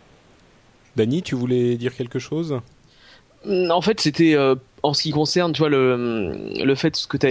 Dany, 0.95 1.21
tu 1.21 1.35
voulais 1.35 1.75
dire 1.75 1.95
quelque 1.95 2.19
chose? 2.19 2.59
En 3.45 3.81
fait, 3.81 3.99
c'était 3.99 4.35
euh, 4.35 4.55
en 4.83 4.93
ce 4.93 5.03
qui 5.03 5.11
concerne, 5.11 5.51
tu 5.53 5.59
vois, 5.59 5.69
le, 5.69 6.63
le 6.63 6.75
fait 6.75 6.95
ce 6.95 7.07
que 7.07 7.17
tu 7.17 7.27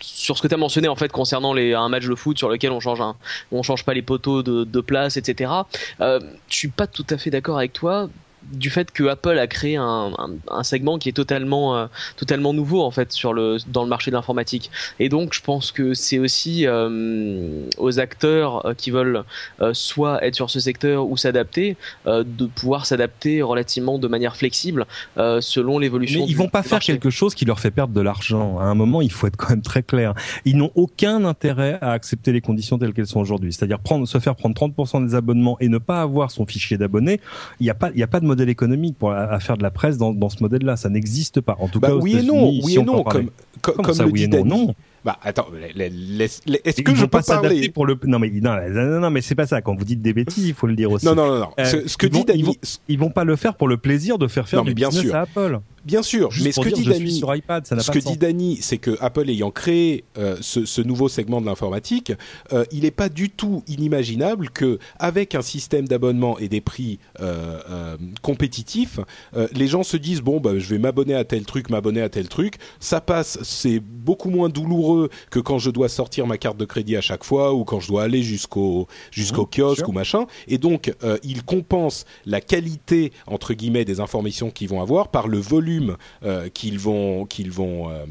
sur 0.00 0.36
ce 0.36 0.42
que 0.42 0.48
tu 0.48 0.54
as 0.54 0.58
mentionné 0.58 0.88
en 0.88 0.96
fait 0.96 1.10
concernant 1.10 1.54
les, 1.54 1.72
un 1.72 1.88
match 1.88 2.06
de 2.06 2.14
foot 2.14 2.36
sur 2.36 2.50
lequel 2.50 2.70
on 2.70 2.80
change 2.80 3.00
un, 3.00 3.16
on 3.50 3.62
change 3.62 3.84
pas 3.84 3.94
les 3.94 4.02
poteaux 4.02 4.42
de, 4.42 4.80
place, 4.80 5.16
etc. 5.16 5.50
Euh, 6.00 6.20
je 6.48 6.56
suis 6.56 6.68
pas 6.68 6.86
tout 6.86 7.06
à 7.10 7.16
fait 7.16 7.30
d'accord 7.30 7.56
avec 7.56 7.72
toi 7.72 8.08
du 8.52 8.70
fait 8.70 8.90
que 8.90 9.04
Apple 9.04 9.38
a 9.38 9.46
créé 9.46 9.76
un, 9.76 10.12
un, 10.50 10.62
segment 10.62 10.98
qui 10.98 11.08
est 11.08 11.12
totalement 11.12 11.76
euh, 11.76 11.86
totalement 12.16 12.52
nouveau 12.52 12.82
en 12.82 12.90
fait 12.90 13.12
sur 13.12 13.32
le 13.32 13.58
dans 13.68 13.82
le 13.82 13.88
marché 13.88 14.10
de 14.10 14.16
l'informatique. 14.16 14.70
Et 14.98 15.08
donc 15.08 15.34
je 15.34 15.40
pense 15.40 15.72
que 15.72 15.94
c'est 15.94 16.18
aussi 16.18 16.66
euh, 16.66 17.66
aux 17.78 17.98
acteurs 17.98 18.66
euh, 18.66 18.74
qui 18.74 18.90
veulent 18.90 19.24
soit 19.72 20.24
être 20.24 20.34
sur 20.34 20.50
ce 20.50 20.60
secteur 20.60 21.08
ou 21.08 21.16
s'adapter 21.16 21.76
de 22.06 22.46
pouvoir 22.46 22.86
s'adapter 22.86 23.42
relativement 23.42 23.98
de 23.98 24.08
manière 24.08 24.36
flexible 24.36 24.86
selon 25.16 25.78
l'évolution 25.78 26.20
mais 26.20 26.26
ils 26.26 26.36
vont 26.36 26.48
pas 26.48 26.62
faire 26.62 26.80
quelque 26.80 27.10
chose 27.10 27.34
qui 27.34 27.44
leur 27.44 27.60
fait 27.60 27.70
perdre 27.70 27.94
de 27.94 28.00
l'argent. 28.00 28.58
À 28.58 28.64
un 28.64 28.74
moment 28.74 29.00
il 29.00 29.10
faut 29.10 29.26
être 29.26 29.36
quand 29.36 29.50
même 29.50 29.62
très 29.62 29.82
clair. 29.82 30.14
Ils 30.44 30.56
n'ont 30.56 30.72
aucun 30.74 31.24
intérêt 31.24 31.78
à 31.80 31.92
accepter 31.92 32.32
les 32.32 32.40
conditions 32.40 32.78
telles 32.78 32.92
qu'elles 32.92 33.06
sont 33.06 33.20
aujourd'hui. 33.20 33.52
C'est-à-dire 33.52 33.78
prendre 33.78 34.06
se 34.06 34.18
faire 34.18 34.36
prendre 34.36 34.54
30% 34.54 35.06
des 35.06 35.14
abonnements 35.14 35.56
et 35.60 35.68
ne 35.68 35.78
pas 35.78 36.02
avoir 36.02 36.30
son 36.30 36.46
fichier 36.46 36.76
d'abonnés 36.76 37.20
il 37.60 37.66
y 37.66 37.70
a 37.70 37.74
pas 37.74 37.90
il 37.94 37.98
y 37.98 38.02
a 38.02 38.06
pas 38.06 38.20
de 38.20 38.26
modèle 38.36 38.48
économique 38.48 38.98
pour 38.98 39.12
à, 39.12 39.40
faire 39.40 39.56
de 39.56 39.62
la 39.62 39.70
presse 39.70 39.98
dans, 39.98 40.12
dans 40.12 40.28
ce 40.28 40.42
modèle-là. 40.42 40.76
Ça 40.76 40.88
n'existe 40.88 41.40
pas. 41.40 41.56
En 41.58 41.68
tout 41.68 41.80
bah 41.80 41.88
cas, 41.88 41.94
oui 41.94 42.18
et 42.18 42.22
non, 42.22 42.50
oui 42.62 42.76
et 42.78 42.82
non, 42.82 43.02
comme, 43.02 43.30
comme, 43.60 43.94
ça, 43.94 44.04
le 44.04 44.10
oui 44.10 44.24
et 44.24 44.28
non, 44.28 44.44
non. 44.44 44.74
Bah 45.04 45.18
attends, 45.22 45.46
est-ce 45.78 46.82
que 46.82 46.94
je 46.94 47.02
peux 47.02 47.08
pas 47.08 47.22
parler 47.22 47.68
pour 47.68 47.86
le 47.86 47.96
non 48.04 48.18
mais 48.18 48.28
non 48.30 49.00
non, 49.00 49.10
mais 49.10 49.20
c'est 49.20 49.36
pas 49.36 49.46
ça. 49.46 49.62
Quand 49.62 49.74
vous 49.76 49.84
dites 49.84 50.02
des 50.02 50.12
bêtises, 50.12 50.48
il 50.48 50.54
faut 50.54 50.66
le 50.66 50.74
dire 50.74 50.90
aussi. 50.90 51.06
Non 51.06 51.14
non 51.14 51.26
non. 51.28 51.38
non. 51.38 51.50
ce, 51.58 51.96
que 51.96 52.06
dit 52.08 52.18
vont, 52.42 52.54
ils, 52.88 52.98
vont, 52.98 53.10
pas 53.10 53.24
le 53.24 53.36
faire 53.36 53.54
pour 53.54 53.68
le 53.68 53.76
plaisir 53.76 54.18
de 54.18 54.26
faire 54.26 54.48
faire 54.48 54.64
du 54.64 54.74
bien 54.74 54.88
business 54.88 55.06
sûr. 55.06 55.14
à 55.14 55.20
Apple. 55.20 55.60
Bien 55.86 56.02
sûr, 56.02 56.30
mais 56.42 56.50
ce 56.50 56.60
que 56.60 56.68
dit 56.68 56.82
Dany, 56.82 57.12
sur 57.12 57.32
iPad, 57.32 57.64
ça 57.64 57.78
ce 57.78 57.92
que 57.92 58.00
dit 58.00 58.16
Dany, 58.16 58.58
c'est 58.60 58.78
que 58.78 58.96
Apple 59.00 59.30
ayant 59.30 59.52
créé 59.52 60.02
euh, 60.18 60.36
ce, 60.40 60.64
ce, 60.64 60.82
nouveau 60.82 61.08
segment 61.08 61.40
de 61.40 61.46
l'informatique, 61.46 62.12
euh, 62.52 62.64
il 62.72 62.80
n'est 62.80 62.90
pas 62.90 63.08
du 63.08 63.30
tout 63.30 63.62
inimaginable 63.68 64.50
que 64.50 64.80
avec 64.98 65.36
un 65.36 65.42
système 65.42 65.86
d'abonnement 65.86 66.40
et 66.40 66.48
des 66.48 66.60
prix 66.60 66.98
euh, 67.20 67.60
euh 67.70 67.96
compétitifs, 68.20 68.98
les 69.52 69.68
gens 69.68 69.84
se 69.84 69.96
disent 69.96 70.22
bon 70.22 70.40
bah 70.40 70.58
je 70.58 70.68
vais 70.68 70.78
m'abonner 70.78 71.14
à 71.14 71.24
tel 71.24 71.44
truc, 71.44 71.70
m'abonner 71.70 72.00
à 72.00 72.08
tel 72.08 72.28
truc, 72.28 72.56
ça 72.80 73.00
passe, 73.00 73.38
c'est 73.44 73.78
beaucoup 73.78 74.30
moins 74.30 74.48
douloureux 74.48 75.08
que 75.30 75.38
quand 75.38 75.58
je 75.58 75.70
dois 75.70 75.88
sortir 75.88 76.26
ma 76.26 76.36
carte 76.36 76.56
de 76.56 76.64
crédit 76.64 76.96
à 76.96 77.00
chaque 77.00 77.22
fois 77.22 77.54
ou 77.54 77.64
quand 77.64 77.78
je 77.78 77.88
dois 77.88 78.02
aller 78.02 78.22
jusqu'au 78.22 78.88
jusqu'au 79.12 79.42
mmh, 79.44 79.50
kiosque 79.56 79.86
ou 79.86 79.92
machin, 79.92 80.26
et 80.48 80.58
donc 80.58 80.92
il 81.22 81.44
compense 81.44 82.06
la 82.24 82.40
qualité 82.40 83.12
entre 83.28 83.54
guillemets 83.54 83.84
des 83.84 84.00
informations 84.00 84.50
qu'ils 84.50 84.68
vont 84.68 84.82
avoir 84.82 85.08
par 85.08 85.28
le 85.28 85.38
volume 85.38 85.75
euh, 86.24 86.48
qu'ils 86.48 86.78
vont 86.78 87.26
qu'ils 87.26 87.50
vont 87.50 87.90
euh, 87.90 88.04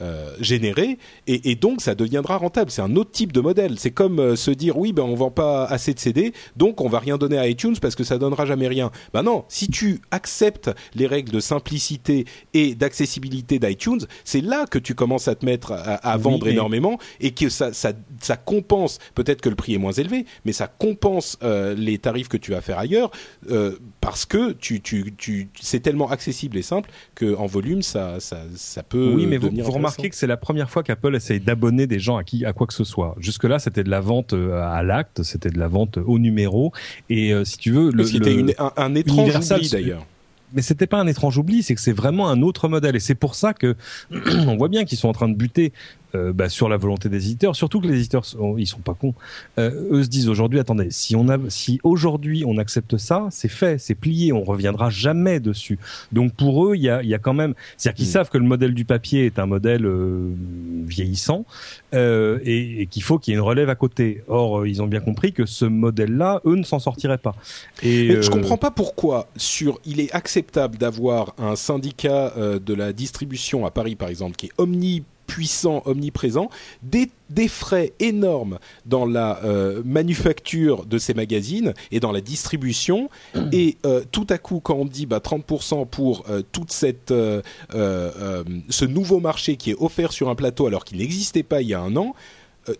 euh, 0.00 0.34
générer 0.40 0.98
et, 1.26 1.50
et, 1.50 1.54
donc 1.54 1.80
ça 1.80 1.94
deviendra 1.94 2.36
rentable. 2.36 2.70
C'est 2.70 2.82
un 2.82 2.96
autre 2.96 3.10
type 3.10 3.32
de 3.32 3.40
modèle. 3.40 3.78
C'est 3.78 3.90
comme 3.90 4.36
se 4.36 4.50
dire 4.50 4.76
oui 4.76 4.92
ben 4.92 5.02
on 5.02 5.14
vend 5.14 5.30
pas 5.30 5.64
assez 5.64 5.94
de 5.94 5.98
CD 5.98 6.32
donc 6.56 6.80
on 6.80 6.88
va 6.88 6.98
rien 6.98 7.18
donner 7.18 7.38
à 7.38 7.48
iTunes 7.48 7.76
parce 7.80 7.94
que 7.94 8.04
ça 8.04 8.18
donnera 8.18 8.46
jamais 8.46 8.68
rien. 8.68 8.90
Ben 9.12 9.22
non, 9.22 9.44
si 9.48 9.68
tu 9.68 10.00
acceptes 10.10 10.70
les 10.94 11.06
règles 11.06 11.32
de 11.32 11.40
simplicité 11.40 12.24
et 12.54 12.74
d'accessibilité 12.74 13.58
d'iTunes, 13.58 14.00
c'est 14.24 14.40
là 14.40 14.66
que 14.66 14.78
tu 14.78 14.94
commences 14.94 15.28
à 15.28 15.34
te 15.34 15.44
mettre 15.44 15.72
à, 15.72 16.16
vendre 16.16 16.48
énormément 16.48 16.98
et 17.20 17.32
que 17.32 17.48
ça, 17.48 17.72
ça, 17.72 17.92
ça 18.20 18.36
compense. 18.36 18.98
Peut-être 19.14 19.40
que 19.40 19.48
le 19.48 19.54
prix 19.54 19.74
est 19.74 19.78
moins 19.78 19.92
élevé, 19.92 20.26
mais 20.44 20.52
ça 20.52 20.66
compense 20.66 21.38
les 21.42 21.98
tarifs 21.98 22.28
que 22.28 22.36
tu 22.36 22.52
vas 22.52 22.60
faire 22.60 22.78
ailleurs 22.78 23.10
euh, 23.50 23.78
parce 24.00 24.26
que 24.26 24.52
tu, 24.52 24.80
tu, 24.80 25.14
tu, 25.16 25.48
c'est 25.60 25.80
tellement 25.80 26.10
accessible 26.10 26.31
et 26.32 26.62
simple 26.62 26.90
qu'en 27.14 27.46
volume, 27.46 27.82
ça, 27.82 28.20
ça, 28.20 28.42
ça 28.54 28.82
peut. 28.82 29.12
Oui, 29.14 29.26
mais 29.26 29.38
vous, 29.38 29.50
vous 29.50 29.70
remarquez 29.70 30.10
que 30.10 30.16
c'est 30.16 30.26
la 30.26 30.36
première 30.36 30.70
fois 30.70 30.82
qu'Apple 30.82 31.14
essaye 31.14 31.40
d'abonner 31.40 31.86
des 31.86 31.98
gens 31.98 32.16
à 32.16 32.24
qui, 32.24 32.44
à 32.44 32.52
quoi 32.52 32.66
que 32.66 32.74
ce 32.74 32.84
soit. 32.84 33.14
Jusque-là, 33.18 33.58
c'était 33.58 33.84
de 33.84 33.90
la 33.90 34.00
vente 34.00 34.32
euh, 34.32 34.62
à 34.62 34.82
l'acte, 34.82 35.22
c'était 35.22 35.50
de 35.50 35.58
la 35.58 35.68
vente 35.68 35.98
au 35.98 36.18
numéro. 36.18 36.72
Et 37.10 37.32
euh, 37.32 37.44
si 37.44 37.58
tu 37.58 37.70
veux, 37.70 37.90
le, 37.90 38.04
c'était 38.04 38.54
un, 38.58 38.72
un 38.76 38.94
étrange 38.94 39.36
oubli 39.36 39.68
d'ailleurs 39.68 40.06
mais 40.54 40.62
c'était 40.62 40.86
pas 40.86 40.98
un 40.98 41.06
étrange 41.06 41.38
oubli, 41.38 41.62
c'est 41.62 41.74
que 41.74 41.80
c'est 41.80 41.92
vraiment 41.92 42.28
un 42.28 42.42
autre 42.42 42.68
modèle 42.68 42.96
et 42.96 43.00
c'est 43.00 43.14
pour 43.14 43.34
ça 43.34 43.54
que 43.54 43.74
on 44.10 44.56
voit 44.56 44.68
bien 44.68 44.84
qu'ils 44.84 44.98
sont 44.98 45.08
en 45.08 45.12
train 45.12 45.28
de 45.28 45.34
buter 45.34 45.72
euh, 46.14 46.32
bah, 46.32 46.48
sur 46.48 46.68
la 46.68 46.76
volonté 46.76 47.08
des 47.08 47.26
éditeurs. 47.26 47.56
Surtout 47.56 47.80
que 47.80 47.86
les 47.86 47.96
éditeurs, 47.96 48.24
ils 48.58 48.66
sont 48.66 48.80
pas 48.80 48.94
cons. 48.94 49.14
Euh, 49.58 49.70
eux 49.92 50.02
se 50.02 50.08
disent 50.08 50.28
aujourd'hui, 50.28 50.60
attendez, 50.60 50.88
si 50.90 51.16
on 51.16 51.28
a, 51.28 51.38
si 51.48 51.80
aujourd'hui 51.84 52.44
on 52.46 52.58
accepte 52.58 52.98
ça, 52.98 53.28
c'est 53.30 53.48
fait, 53.48 53.78
c'est 53.78 53.94
plié, 53.94 54.32
on 54.32 54.44
reviendra 54.44 54.90
jamais 54.90 55.40
dessus. 55.40 55.78
Donc 56.12 56.34
pour 56.34 56.66
eux, 56.66 56.76
il 56.76 56.82
y 56.82 56.90
a, 56.90 57.02
y 57.02 57.14
a 57.14 57.18
quand 57.18 57.32
même, 57.32 57.54
c'est-à-dire 57.76 57.96
qu'ils 57.96 58.08
mm. 58.08 58.12
savent 58.12 58.30
que 58.30 58.38
le 58.38 58.44
modèle 58.44 58.74
du 58.74 58.84
papier 58.84 59.24
est 59.24 59.38
un 59.38 59.46
modèle 59.46 59.86
euh, 59.86 60.32
vieillissant 60.84 61.46
et, 61.94 62.82
et 62.82 62.86
qu'il 62.86 63.02
faut 63.02 63.18
qu'il 63.18 63.32
y 63.32 63.34
ait 63.34 63.38
une 63.38 63.44
relève 63.44 63.70
à 63.70 63.74
côté. 63.74 64.22
Or, 64.28 64.66
ils 64.66 64.82
ont 64.82 64.86
bien 64.86 65.00
compris 65.00 65.32
que 65.32 65.46
ce 65.46 65.64
modèle-là, 65.64 66.40
eux, 66.44 66.56
ne 66.56 66.62
s'en 66.62 66.78
sortiraient 66.78 67.18
pas. 67.18 67.34
Et 67.82 68.08
Mais 68.08 68.22
je 68.22 68.30
comprends 68.30 68.56
pas 68.56 68.70
pourquoi 68.70 69.28
sur, 69.36 69.78
il 69.84 70.00
est 70.00 70.12
acceptable 70.14 70.78
d'avoir 70.78 71.34
un 71.38 71.56
syndicat 71.56 72.32
de 72.36 72.74
la 72.74 72.92
distribution 72.92 73.66
à 73.66 73.70
Paris, 73.70 73.94
par 73.94 74.08
exemple, 74.08 74.36
qui 74.36 74.46
est 74.46 74.52
omni 74.58 75.04
puissant, 75.26 75.82
omniprésent, 75.86 76.50
des, 76.82 77.10
des 77.30 77.48
frais 77.48 77.92
énormes 78.00 78.58
dans 78.86 79.06
la 79.06 79.42
euh, 79.44 79.82
manufacture 79.84 80.84
de 80.84 80.98
ces 80.98 81.14
magazines 81.14 81.74
et 81.90 82.00
dans 82.00 82.12
la 82.12 82.20
distribution. 82.20 83.08
Et 83.52 83.76
euh, 83.86 84.02
tout 84.10 84.26
à 84.30 84.38
coup, 84.38 84.60
quand 84.60 84.74
on 84.74 84.84
dit 84.84 85.06
bah, 85.06 85.18
30% 85.18 85.86
pour 85.86 86.24
euh, 86.28 86.42
toute 86.52 86.70
cette, 86.70 87.12
ce 87.72 88.84
nouveau 88.84 89.20
marché 89.20 89.56
qui 89.56 89.70
est 89.70 89.76
offert 89.78 90.12
sur 90.12 90.28
un 90.28 90.34
plateau 90.34 90.66
alors 90.66 90.84
qu'il 90.84 90.98
n'existait 90.98 91.42
pas 91.42 91.62
il 91.62 91.68
y 91.68 91.74
a 91.74 91.80
un 91.80 91.96
an, 91.96 92.14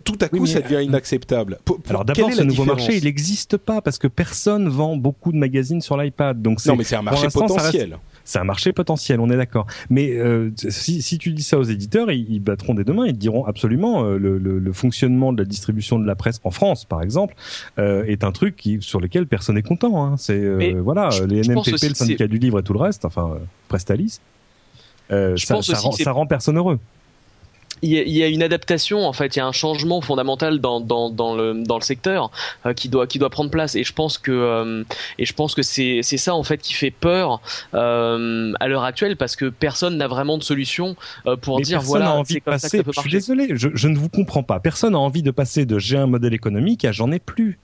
tout 0.03 0.17
à 0.21 0.29
coup, 0.29 0.45
ça 0.45 0.61
devient 0.61 0.85
inacceptable. 0.85 1.59
Alors 1.89 2.05
d'abord, 2.05 2.31
ce 2.31 2.41
nouveau 2.41 2.65
marché, 2.65 2.97
il 2.97 3.03
n'existe 3.03 3.57
pas 3.57 3.81
parce 3.81 3.97
que 3.97 4.07
personne 4.07 4.69
vend 4.69 4.95
beaucoup 4.95 5.31
de 5.31 5.37
magazines 5.37 5.81
sur 5.81 5.97
l'iPad. 5.97 6.41
Donc 6.41 6.65
non, 6.65 6.75
mais 6.75 6.83
c'est 6.83 6.95
un 6.95 7.01
marché 7.01 7.27
potentiel 7.27 7.97
c'est 8.25 8.39
un 8.39 8.43
marché 8.43 8.73
potentiel, 8.73 9.19
on 9.19 9.29
est 9.29 9.37
d'accord. 9.37 9.67
Mais 9.89 10.11
euh, 10.11 10.51
si, 10.55 11.01
si, 11.01 11.17
tu 11.17 11.31
dis 11.31 11.43
ça 11.43 11.57
aux 11.57 11.63
éditeurs, 11.63 12.11
ils, 12.11 12.39
battront 12.39 12.73
des 12.73 12.83
deux 12.83 12.93
mains, 12.93 13.05
ils 13.05 13.13
te 13.13 13.19
diront 13.19 13.45
absolument 13.45 14.05
euh, 14.05 14.17
le, 14.17 14.37
le, 14.37 14.59
le, 14.59 14.73
fonctionnement 14.73 15.33
de 15.33 15.41
la 15.41 15.45
distribution 15.45 15.99
de 15.99 16.05
la 16.05 16.15
presse 16.15 16.39
en 16.43 16.51
France, 16.51 16.85
par 16.85 17.01
exemple, 17.01 17.35
euh, 17.79 18.03
est 18.05 18.23
un 18.23 18.31
truc 18.31 18.55
qui, 18.55 18.77
sur 18.81 18.99
lequel 18.99 19.27
personne 19.27 19.55
n'est 19.55 19.61
content. 19.61 20.03
Hein. 20.03 20.15
C'est 20.17 20.39
euh, 20.39 20.81
voilà, 20.81 21.09
les 21.27 21.41
NMPP, 21.41 21.89
le 21.89 21.95
syndicat 21.95 22.27
du 22.27 22.37
livre 22.37 22.59
et 22.59 22.63
tout 22.63 22.73
le 22.73 22.79
reste, 22.79 23.05
enfin 23.05 23.37
Prestalis, 23.67 24.19
ça, 25.09 25.35
ça, 25.37 25.77
rend, 25.77 25.91
ça 25.91 26.11
rend 26.11 26.25
personne 26.25 26.57
heureux 26.57 26.79
il 27.83 28.09
y, 28.09 28.23
a 28.23 28.27
une 28.27 28.43
adaptation 28.43 29.05
en 29.05 29.13
fait, 29.13 29.35
il 29.35 29.39
y 29.39 29.41
a 29.41 29.45
un 29.45 29.51
changement 29.51 29.99
fondamental 30.01 30.59
dans, 30.59 30.79
dans, 30.79 31.09
dans 31.09 31.35
le 31.35 31.53
dans 31.63 31.75
le 31.77 31.83
secteur 31.83 32.31
euh, 32.65 32.73
qui 32.73 32.87
doit 32.87 33.07
qui 33.07 33.19
doit 33.19 33.29
prendre 33.29 33.49
place 33.49 33.75
et 33.75 33.83
je 33.83 33.93
pense 33.93 34.17
que 34.17 34.31
euh, 34.31 34.83
et 35.19 35.25
je 35.25 35.33
pense 35.33 35.53
que 35.53 35.61
c'est 35.61 35.99
c'est 36.01 36.17
ça 36.17 36.33
en 36.33 36.43
fait 36.43 36.59
qui 36.59 36.73
fait 36.73 36.91
peur 36.91 37.41
euh, 37.73 38.53
à 38.59 38.67
l'heure 38.67 38.83
actuelle 38.83 39.17
parce 39.17 39.35
que 39.35 39.49
personne 39.49 39.97
n'a 39.97 40.07
vraiment 40.07 40.37
de 40.37 40.43
solution 40.43 40.95
pour 41.41 41.59
dire 41.61 41.81
voilà 41.81 42.13
envie 42.13 42.35
de 42.35 42.39
passer. 42.39 42.81
je 42.85 42.99
suis 42.99 43.11
désolé, 43.11 43.49
je, 43.51 43.69
je 43.73 43.87
ne 43.87 43.97
vous 43.97 44.09
comprends 44.09 44.43
pas. 44.43 44.59
Personne 44.59 44.93
n'a 44.93 44.99
envie 44.99 45.23
de 45.23 45.31
passer 45.31 45.65
de 45.65 45.77
j'ai 45.77 45.97
un 45.97 46.07
modèle 46.07 46.33
économique 46.33 46.85
à 46.85 46.91
j'en 46.91 47.11
ai 47.11 47.19
plus 47.19 47.59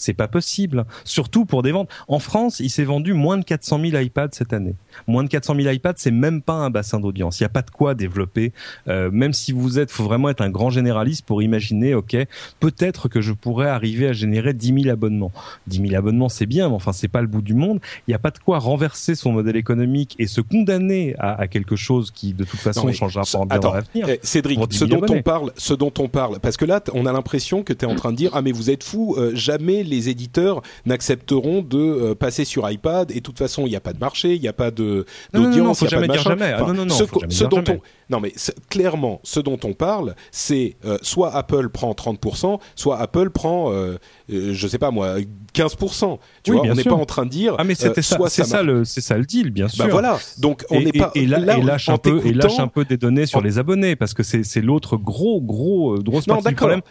c'est 0.00 0.14
pas 0.14 0.28
possible. 0.28 0.84
Surtout 1.04 1.44
pour 1.44 1.62
des 1.62 1.72
ventes. 1.72 1.88
En 2.08 2.18
France, 2.18 2.60
il 2.60 2.70
s'est 2.70 2.84
vendu 2.84 3.12
moins 3.12 3.38
de 3.38 3.44
400 3.44 3.80
000 3.90 4.02
iPads 4.02 4.28
cette 4.32 4.52
année. 4.52 4.74
Moins 5.06 5.24
de 5.24 5.28
400 5.28 5.54
000 5.56 5.68
iPads, 5.68 5.94
c'est 5.96 6.10
même 6.10 6.42
pas 6.42 6.54
un 6.54 6.70
bassin 6.70 7.00
d'audience. 7.00 7.40
Il 7.40 7.44
n'y 7.44 7.46
a 7.46 7.50
pas 7.50 7.62
de 7.62 7.70
quoi 7.70 7.94
développer. 7.94 8.52
Euh, 8.88 9.10
même 9.10 9.32
si 9.32 9.52
vous 9.52 9.78
êtes, 9.78 9.90
faut 9.90 10.04
vraiment 10.04 10.28
être 10.28 10.40
un 10.40 10.50
grand 10.50 10.70
généraliste 10.70 11.24
pour 11.24 11.42
imaginer, 11.42 11.94
ok, 11.94 12.16
peut-être 12.60 13.08
que 13.08 13.20
je 13.20 13.32
pourrais 13.32 13.68
arriver 13.68 14.08
à 14.08 14.12
générer 14.12 14.54
10 14.54 14.82
000 14.82 14.92
abonnements. 14.92 15.32
10 15.66 15.88
000 15.88 15.94
abonnements, 15.94 16.28
c'est 16.28 16.46
bien, 16.46 16.68
mais 16.68 16.74
enfin, 16.74 16.92
c'est 16.92 17.08
pas 17.08 17.20
le 17.20 17.26
bout 17.28 17.42
du 17.42 17.54
monde. 17.54 17.80
Il 18.06 18.10
n'y 18.10 18.14
a 18.14 18.18
pas 18.18 18.30
de 18.30 18.38
quoi 18.38 18.58
renverser 18.58 19.14
son 19.14 19.32
modèle 19.32 19.56
économique 19.56 20.16
et 20.18 20.26
se 20.26 20.40
condamner 20.40 21.14
à, 21.18 21.40
à 21.40 21.48
quelque 21.48 21.76
chose 21.76 22.10
qui, 22.10 22.32
de 22.32 22.44
toute 22.44 22.60
façon, 22.60 22.90
changera 22.92 23.22
pas 23.24 23.44
bien 23.46 23.58
dans 23.58 23.74
l'avenir. 23.74 24.08
Eh, 24.08 24.20
Cédric, 24.22 24.60
ce 24.70 24.84
dont 24.84 25.02
on 25.08 25.22
parle, 25.22 25.52
ce 25.56 25.74
dont 25.74 25.92
on 25.98 26.08
parle, 26.08 26.38
parce 26.40 26.56
que 26.56 26.64
là, 26.64 26.82
on 26.92 27.06
a 27.06 27.12
l'impression 27.12 27.62
que 27.62 27.72
tu 27.72 27.84
es 27.84 27.88
en 27.88 27.94
train 27.94 28.12
de 28.12 28.16
dire, 28.16 28.30
ah 28.34 28.42
mais 28.42 28.52
vous 28.52 28.70
êtes 28.70 28.84
fou, 28.84 29.16
euh, 29.16 29.32
jamais 29.34 29.82
les 29.90 30.08
éditeurs 30.08 30.62
n'accepteront 30.86 31.62
de 31.62 31.78
euh, 31.78 32.14
passer 32.14 32.44
sur 32.44 32.68
iPad. 32.70 33.10
Et 33.10 33.14
de 33.14 33.20
toute 33.20 33.38
façon, 33.38 33.66
il 33.66 33.70
n'y 33.70 33.76
a 33.76 33.80
pas 33.80 33.92
de 33.92 33.98
marché, 33.98 34.34
il 34.34 34.40
n'y 34.40 34.48
a 34.48 34.52
pas 34.52 34.70
de 34.70 35.04
d'audience, 35.32 35.80
il 35.82 35.88
n'y 35.88 35.94
a 35.94 35.96
pas 35.98 36.02
de 36.02 36.08
machin. 36.08 36.30
Jamais. 36.30 36.58
non, 36.58 36.74
non, 36.74 36.86
non, 36.86 36.94
ce, 37.28 37.44
dont 37.44 37.64
on, 37.68 37.80
non, 38.10 38.18
mais 38.18 38.32
clairement, 38.68 39.20
ce 39.22 39.38
dont 39.38 39.58
on 39.62 39.72
parle, 39.72 40.16
c'est 40.32 40.76
euh, 40.84 40.98
soit 41.00 41.32
Apple 41.34 41.68
prend 41.68 41.92
30%, 41.92 42.58
soit 42.74 42.98
Apple 42.98 43.30
prend, 43.30 43.72
euh, 43.72 43.98
euh, 44.32 44.52
je 44.52 44.66
sais 44.66 44.78
pas 44.78 44.90
moi, 44.90 45.18
15%. 45.54 46.18
Tu 46.42 46.52
vois, 46.52 46.62
on 46.62 46.74
n'est 46.74 46.82
pas 46.82 46.92
en 46.92 47.06
train 47.06 47.24
de 47.24 47.30
dire. 47.30 47.54
Ah, 47.58 47.64
mais 47.64 47.76
c'était 47.76 48.02
ça, 48.02 48.18
c'est 48.26 48.44
ça, 48.44 48.64
le, 48.64 48.84
c'est 48.84 49.00
ça 49.00 49.16
le 49.16 49.24
deal, 49.24 49.50
bien 49.50 49.66
bah 49.66 49.70
sûr. 49.70 49.84
Bah 49.84 49.90
voilà. 49.92 50.18
Donc 50.38 50.64
on 50.70 50.80
n'est 50.80 50.92
pas. 50.92 51.12
Et, 51.14 51.24
là, 51.24 51.56
et 51.56 51.62
lâche 51.62 51.88
un 51.88 51.98
peu, 51.98 52.20
et 52.24 52.32
lâche 52.32 52.58
un 52.58 52.68
peu 52.68 52.84
des 52.84 52.96
données 52.96 53.26
sur 53.26 53.40
les 53.40 53.58
abonnés, 53.58 53.94
parce 53.94 54.12
que 54.12 54.24
c'est, 54.24 54.42
c'est 54.42 54.60
l'autre 54.60 54.96
gros, 54.96 55.40
gros, 55.40 55.96
grosse 56.02 56.26
partie 56.26 56.48
du 56.48 56.54
problème. 56.56 56.82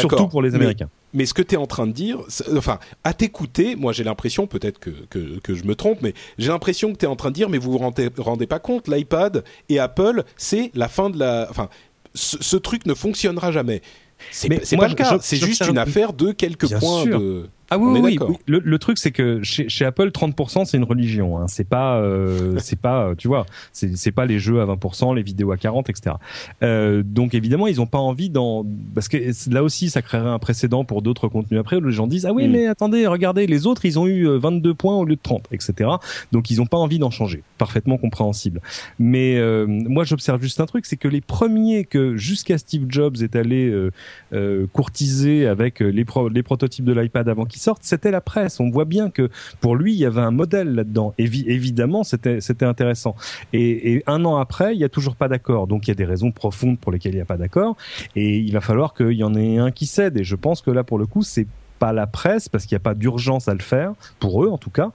Surtout 0.00 0.28
pour 0.28 0.42
les 0.42 0.54
Américains. 0.54 0.88
Mais, 1.14 1.24
ce 1.24 1.34
que 1.34 1.42
tu 1.42 1.54
es 1.54 1.58
en 1.58 1.66
train 1.66 1.86
de 1.86 1.92
dire, 1.92 2.18
enfin, 2.56 2.78
à 3.04 3.14
t'écouter, 3.14 3.74
moi 3.76 3.92
j'ai 3.92 4.04
l'impression, 4.04 4.46
peut-être 4.46 4.78
que, 4.78 4.90
que, 5.08 5.38
que, 5.40 5.54
je 5.54 5.64
me 5.64 5.74
trompe, 5.74 6.02
mais 6.02 6.12
j'ai 6.36 6.48
l'impression 6.48 6.92
que 6.92 6.98
tu 6.98 7.06
es 7.06 7.08
en 7.08 7.16
train 7.16 7.30
de 7.30 7.34
dire, 7.34 7.48
mais 7.48 7.58
vous 7.58 7.72
vous 7.72 7.78
rendez, 7.78 8.10
rendez 8.18 8.46
pas 8.46 8.58
compte, 8.58 8.88
l'iPad 8.88 9.44
et 9.68 9.78
Apple, 9.78 10.24
c'est 10.36 10.70
la 10.74 10.88
fin 10.88 11.10
de 11.10 11.18
la. 11.18 11.46
Enfin, 11.50 11.68
ce, 12.14 12.56
truc 12.56 12.86
ne 12.86 12.94
fonctionnera 12.94 13.52
jamais. 13.52 13.82
C'est 14.30 14.48
pas 14.76 14.88
le 14.88 14.94
cas, 14.94 15.18
c'est 15.20 15.36
juste 15.36 15.66
une 15.66 15.78
affaire 15.78 16.12
de 16.12 16.32
quelques 16.32 16.78
points 16.78 17.06
de. 17.06 17.48
Ah 17.70 17.78
oui, 17.78 18.00
oui, 18.00 18.18
oui. 18.20 18.36
Le, 18.46 18.60
le, 18.60 18.78
truc 18.78 18.98
c'est 18.98 19.10
que 19.10 19.42
chez, 19.42 19.68
chez 19.68 19.84
Apple, 19.84 20.08
30% 20.08 20.64
c'est 20.64 20.76
une 20.76 20.84
religion. 20.84 21.38
Hein. 21.38 21.46
C'est 21.48 21.68
pas, 21.68 21.96
euh, 21.96 22.56
c'est 22.58 22.78
pas, 22.78 23.14
tu 23.16 23.28
vois, 23.28 23.46
c'est 23.72 23.96
c'est 23.96 24.12
pas 24.12 24.26
les 24.26 24.38
jeux 24.38 24.60
à 24.60 24.66
20%, 24.66 25.14
les 25.14 25.22
vidéos 25.22 25.52
à 25.52 25.56
40%, 25.56 25.90
etc. 25.90 26.16
Euh, 26.62 27.02
donc 27.04 27.34
évidemment, 27.34 27.66
ils 27.66 27.80
ont 27.80 27.86
pas 27.86 27.98
envie 27.98 28.30
dans, 28.30 28.64
parce 28.94 29.08
que 29.08 29.18
là 29.50 29.62
aussi, 29.62 29.90
ça 29.90 30.02
créerait 30.02 30.28
un 30.28 30.38
précédent 30.38 30.84
pour 30.84 31.02
d'autres 31.02 31.28
contenus 31.28 31.60
après 31.60 31.76
où 31.76 31.80
les 31.80 31.92
gens 31.92 32.06
disent 32.06 32.26
ah 32.26 32.32
oui, 32.32 32.46
mm. 32.46 32.50
mais 32.50 32.66
attendez, 32.66 33.06
regardez, 33.06 33.46
les 33.46 33.66
autres 33.66 33.84
ils 33.84 33.98
ont 33.98 34.06
eu 34.06 34.26
22 34.26 34.70
euh, 34.70 34.74
points 34.74 34.96
au 34.96 35.04
lieu 35.04 35.16
de 35.16 35.20
30, 35.22 35.48
etc. 35.52 35.90
Donc 36.32 36.50
ils 36.50 36.60
ont 36.60 36.66
pas 36.66 36.78
envie 36.78 36.98
d'en 36.98 37.10
changer. 37.10 37.42
Parfaitement 37.58 37.96
compréhensible. 37.96 38.60
Mais 38.98 39.36
euh, 39.36 39.66
moi, 39.66 40.04
j'observe 40.04 40.42
juste 40.42 40.60
un 40.60 40.66
truc, 40.66 40.86
c'est 40.86 40.96
que 40.96 41.08
les 41.08 41.20
premiers 41.20 41.84
que 41.84 42.16
jusqu'à 42.16 42.58
Steve 42.58 42.86
Jobs 42.88 43.16
est 43.22 43.36
allé 43.36 43.68
euh, 43.68 43.90
euh 44.32 44.66
courtiser 44.72 45.46
avec 45.46 45.80
les, 45.80 46.04
les 46.32 46.42
prototypes 46.42 46.84
de 46.84 46.92
l'iPad 46.92 47.28
avant 47.28 47.44
sortent, 47.58 47.84
c'était 47.84 48.10
la 48.10 48.20
presse. 48.20 48.60
On 48.60 48.70
voit 48.70 48.84
bien 48.84 49.10
que 49.10 49.30
pour 49.60 49.76
lui, 49.76 49.94
il 49.94 49.98
y 49.98 50.04
avait 50.04 50.20
un 50.20 50.30
modèle 50.30 50.74
là-dedans. 50.74 51.14
évidemment, 51.18 52.04
c'était 52.04 52.64
intéressant. 52.64 53.14
Et, 53.52 54.02
un 54.06 54.24
an 54.24 54.36
après, 54.36 54.74
il 54.74 54.80
y 54.80 54.84
a 54.84 54.88
toujours 54.88 55.16
pas 55.16 55.28
d'accord. 55.28 55.66
Donc 55.66 55.86
il 55.86 55.90
y 55.90 55.92
a 55.92 55.94
des 55.94 56.04
raisons 56.04 56.30
profondes 56.30 56.78
pour 56.78 56.92
lesquelles 56.92 57.12
il 57.12 57.16
n'y 57.16 57.22
a 57.22 57.26
pas 57.26 57.36
d'accord. 57.36 57.76
Et 58.14 58.38
il 58.38 58.52
va 58.52 58.60
falloir 58.60 58.94
qu'il 58.94 59.12
y 59.12 59.24
en 59.24 59.34
ait 59.34 59.58
un 59.58 59.70
qui 59.70 59.86
cède. 59.86 60.18
Et 60.18 60.24
je 60.24 60.36
pense 60.36 60.62
que 60.62 60.70
là, 60.70 60.84
pour 60.84 60.98
le 60.98 61.06
coup, 61.06 61.22
c'est 61.22 61.46
pas 61.78 61.92
la 61.92 62.06
presse 62.06 62.48
parce 62.48 62.66
qu'il 62.66 62.74
n'y 62.74 62.80
a 62.80 62.84
pas 62.84 62.94
d'urgence 62.94 63.48
à 63.48 63.52
le 63.52 63.60
faire 63.60 63.92
pour 64.18 64.44
eux 64.44 64.48
en 64.48 64.58
tout 64.58 64.70
cas. 64.70 64.90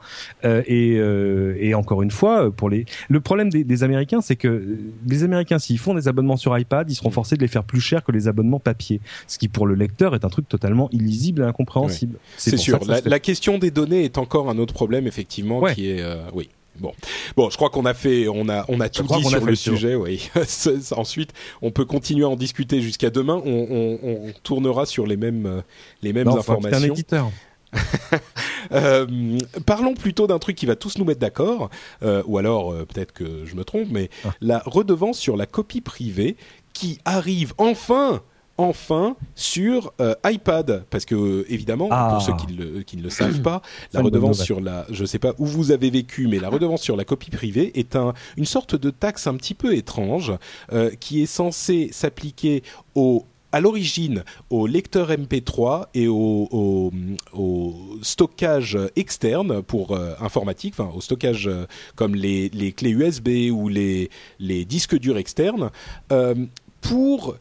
Euh, 0.46 0.64
et, 0.68 0.98
euh, 0.98 1.56
et, 1.60 1.74
encore 1.74 2.02
une 2.02 2.12
fois, 2.12 2.52
pour 2.52 2.70
les, 2.70 2.86
le 3.10 3.20
problème 3.20 3.50
des, 3.50 3.64
des 3.64 3.84
Américains, 3.84 4.22
c'est 4.22 4.36
que 4.36 4.78
les 5.08 5.24
Américains, 5.24 5.60
s'ils 5.60 5.80
font 5.80 5.94
des 5.94 6.08
abonnements 6.08 6.38
sur 6.38 6.58
iPad, 6.58 6.90
ils 6.90 6.96
seront 6.96 7.12
forcés 7.12 7.36
de 7.36 7.42
les 7.42 7.48
faire 7.48 7.64
plus 7.64 7.82
cher 7.82 8.04
que 8.04 8.12
les 8.12 8.28
abonnements 8.28 8.60
papier, 8.60 9.02
ce 9.28 9.38
qui 9.38 9.48
pour 9.48 9.68
le 9.68 9.76
lecteur 9.76 10.16
est 10.16 10.26
un 10.26 10.30
truc 10.30 10.48
totalement 10.48 10.90
illisible 10.92 11.42
et 11.42 11.46
incompréhensible. 11.46 12.18
C'est 12.38 12.58
sûr. 12.58 12.80
La, 12.88 13.02
la, 13.02 13.20
question 13.20 13.58
des 13.58 13.72
données 13.72 14.04
est 14.04 14.18
encore 14.18 14.50
un 14.50 14.58
autre 14.58 14.74
problème 14.74 15.08
effectivement 15.08 15.62
qui 15.74 15.90
est 15.90 16.02
euh, 16.02 16.18
oui. 16.34 16.50
Bon, 16.80 16.94
bon, 17.36 17.50
je 17.50 17.58
crois 17.58 17.70
qu'on 17.70 17.86
a 17.86 17.94
fait, 17.94 18.28
on 18.28 18.50
a, 18.50 18.66
on 18.68 18.80
a 18.80 18.90
tout 18.90 19.04
dit 19.04 19.24
sur 19.24 19.46
le 19.46 19.56
sujet. 19.56 19.96
Oui. 19.96 20.30
Ensuite, 20.92 21.32
on 21.62 21.72
peut 21.72 21.86
continuer 21.86 22.24
à 22.24 22.30
en 22.30 22.36
discuter 22.36 22.82
jusqu'à 22.82 23.10
demain. 23.10 23.42
On, 23.46 23.68
on, 23.70 24.00
on, 24.04 24.32
tournera 24.44 24.86
sur 24.86 25.06
les 25.06 25.18
mêmes, 25.18 25.46
euh, 25.46 25.62
les 26.02 26.14
mêmes 26.14 26.28
non, 26.28 26.38
informations. 26.38 26.78
un 26.78 26.84
éditeur. 26.84 27.32
euh, 28.72 29.38
parlons 29.66 29.94
plutôt 29.94 30.28
d'un 30.28 30.40
truc 30.40 30.56
qui 30.56 30.66
va 30.66 30.76
tous 30.76 30.98
nous 30.98 31.06
mettre 31.06 31.20
d'accord, 31.20 31.70
euh, 32.04 32.24
ou 32.26 32.38
alors 32.38 32.72
euh, 32.72 32.86
peut-être 32.86 33.14
que 33.14 33.46
je 33.46 33.56
me 33.56 33.64
trompe, 33.64 33.88
mais 33.90 34.10
ah. 34.26 34.32
la 34.42 34.60
redevance 34.66 35.18
sur 35.18 35.38
la 35.38 35.46
copie 35.46 35.82
privée 35.82 36.36
qui 36.74 37.00
arrive 37.06 37.54
enfin 37.58 38.22
enfin 38.58 39.16
sur 39.36 39.94
euh, 40.00 40.14
iPad. 40.26 40.86
Parce 40.90 41.06
que 41.06 41.16
euh, 41.16 41.46
évidemment 41.52 41.88
ah. 41.92 42.10
pour 42.12 42.22
ceux 42.22 42.34
qui, 42.46 42.54
le, 42.54 42.82
qui, 42.84 42.98
ne 42.98 43.04
le 43.04 43.10
savent 43.10 43.42
pas 43.42 43.62
la 43.94 44.02
redevance 44.02 44.44
sur 44.44 44.62
la 44.62 44.86
je 44.90 45.06
sais 45.06 45.20
pas 45.20 45.34
où 45.38 45.46
vous 45.46 45.72
avez 45.72 45.90
vécu 45.90 46.28
mais 46.28 46.40
la 46.40 46.50
redevance 46.50 46.82
sur 46.82 46.96
la 46.96 47.06
copie 47.06 47.32
privée 47.32 47.72
est 47.80 47.96
un, 47.96 48.14
une 48.38 48.46
sorte 48.46 48.76
de 48.76 48.90
taxe 48.90 49.28
un 49.28 49.36
petit 49.36 49.54
peu 49.54 49.76
étrange 49.76 50.34
euh, 50.74 50.92
qui 51.00 51.22
est 51.22 51.28
censée 51.28 51.90
s'appliquer 51.92 52.64
au 52.96 53.26
à 53.52 53.60
l'origine 53.60 54.24
au 54.50 54.68
lecteur 54.68 55.12
MP3 55.12 55.88
et 55.94 56.08
au, 56.08 56.48
au, 56.52 56.92
au 57.34 57.76
stockage 58.02 58.78
externe 58.96 59.62
pour 59.62 59.92
euh, 59.92 60.14
informatique, 60.20 60.74
enfin 60.78 60.92
au 60.96 61.02
stockage 61.02 61.48
euh, 61.48 61.66
comme 61.96 62.16
les, 62.16 62.50
les, 62.50 62.72
clés 62.72 62.92
USB 62.92 63.52
ou 63.52 63.68
les, 63.68 64.10
les 64.40 64.66
disques 64.66 64.98
durs 64.98 65.18
externes, 65.18 65.70
euh, 66.12 66.36
pour 66.82 67.36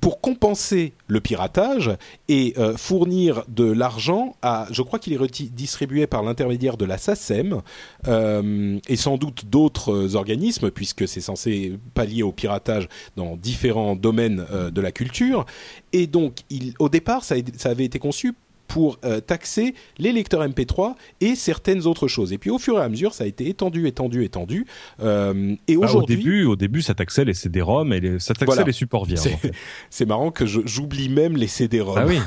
pour 0.00 0.20
compenser 0.20 0.92
le 1.06 1.20
piratage 1.20 1.90
et 2.28 2.54
euh, 2.58 2.76
fournir 2.76 3.44
de 3.48 3.64
l'argent 3.64 4.36
à, 4.42 4.66
je 4.70 4.82
crois 4.82 4.98
qu'il 4.98 5.12
est 5.12 5.42
distribué 5.50 6.06
par 6.06 6.22
l'intermédiaire 6.22 6.76
de 6.76 6.84
la 6.84 6.98
SACEM 6.98 7.62
euh, 8.08 8.78
et 8.88 8.96
sans 8.96 9.16
doute 9.16 9.46
d'autres 9.46 10.16
organismes 10.16 10.70
puisque 10.70 11.06
c'est 11.06 11.20
censé 11.20 11.78
pallier 11.94 12.22
au 12.22 12.32
piratage 12.32 12.88
dans 13.16 13.36
différents 13.36 13.96
domaines 13.96 14.44
euh, 14.50 14.70
de 14.70 14.80
la 14.80 14.92
culture. 14.92 15.46
Et 15.92 16.06
donc, 16.06 16.40
au 16.78 16.88
départ, 16.88 17.24
ça 17.24 17.34
avait 17.64 17.84
été 17.84 17.98
conçu 17.98 18.34
pour 18.70 19.00
euh, 19.04 19.20
taxer 19.20 19.74
les 19.98 20.12
lecteurs 20.12 20.46
MP3 20.46 20.94
et 21.20 21.34
certaines 21.34 21.88
autres 21.88 22.06
choses. 22.06 22.32
Et 22.32 22.38
puis 22.38 22.50
au 22.50 22.58
fur 22.58 22.78
et 22.78 22.82
à 22.82 22.88
mesure, 22.88 23.14
ça 23.14 23.24
a 23.24 23.26
été 23.26 23.48
étendu, 23.48 23.88
étendu, 23.88 24.22
étendu. 24.24 24.64
Euh, 25.02 25.56
et 25.66 25.76
bah, 25.76 25.86
aujourd'hui, 25.86 26.14
au 26.14 26.18
début, 26.18 26.44
au 26.44 26.56
début, 26.56 26.80
ça 26.80 26.94
taxait 26.94 27.24
les 27.24 27.34
CD-ROM 27.34 27.92
et 27.92 28.20
ça 28.20 28.32
taxait 28.32 28.62
les 28.62 28.72
supports 28.72 29.04
vierges. 29.04 29.36
C'est 29.90 30.06
marrant 30.06 30.30
que 30.30 30.46
j'oublie 30.46 31.08
même 31.08 31.36
les 31.36 31.48
CD-ROM. 31.48 31.98
Ah 31.98 32.06
oui. 32.06 32.20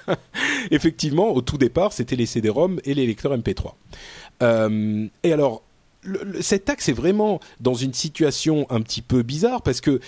Effectivement, 0.70 1.32
au 1.34 1.40
tout 1.40 1.58
départ, 1.58 1.92
c'était 1.92 2.16
les 2.16 2.26
CD-ROM 2.26 2.80
et 2.84 2.94
les 2.94 3.04
lecteurs 3.04 3.36
MP3. 3.36 3.72
Euh, 4.42 5.08
et 5.24 5.32
alors, 5.32 5.64
cette 6.40 6.64
taxe 6.66 6.88
est 6.88 6.92
vraiment 6.92 7.40
dans 7.60 7.74
une 7.74 7.92
situation 7.92 8.66
un 8.70 8.80
petit 8.82 9.02
peu 9.02 9.22
bizarre 9.22 9.62
parce 9.62 9.80
que 9.80 10.00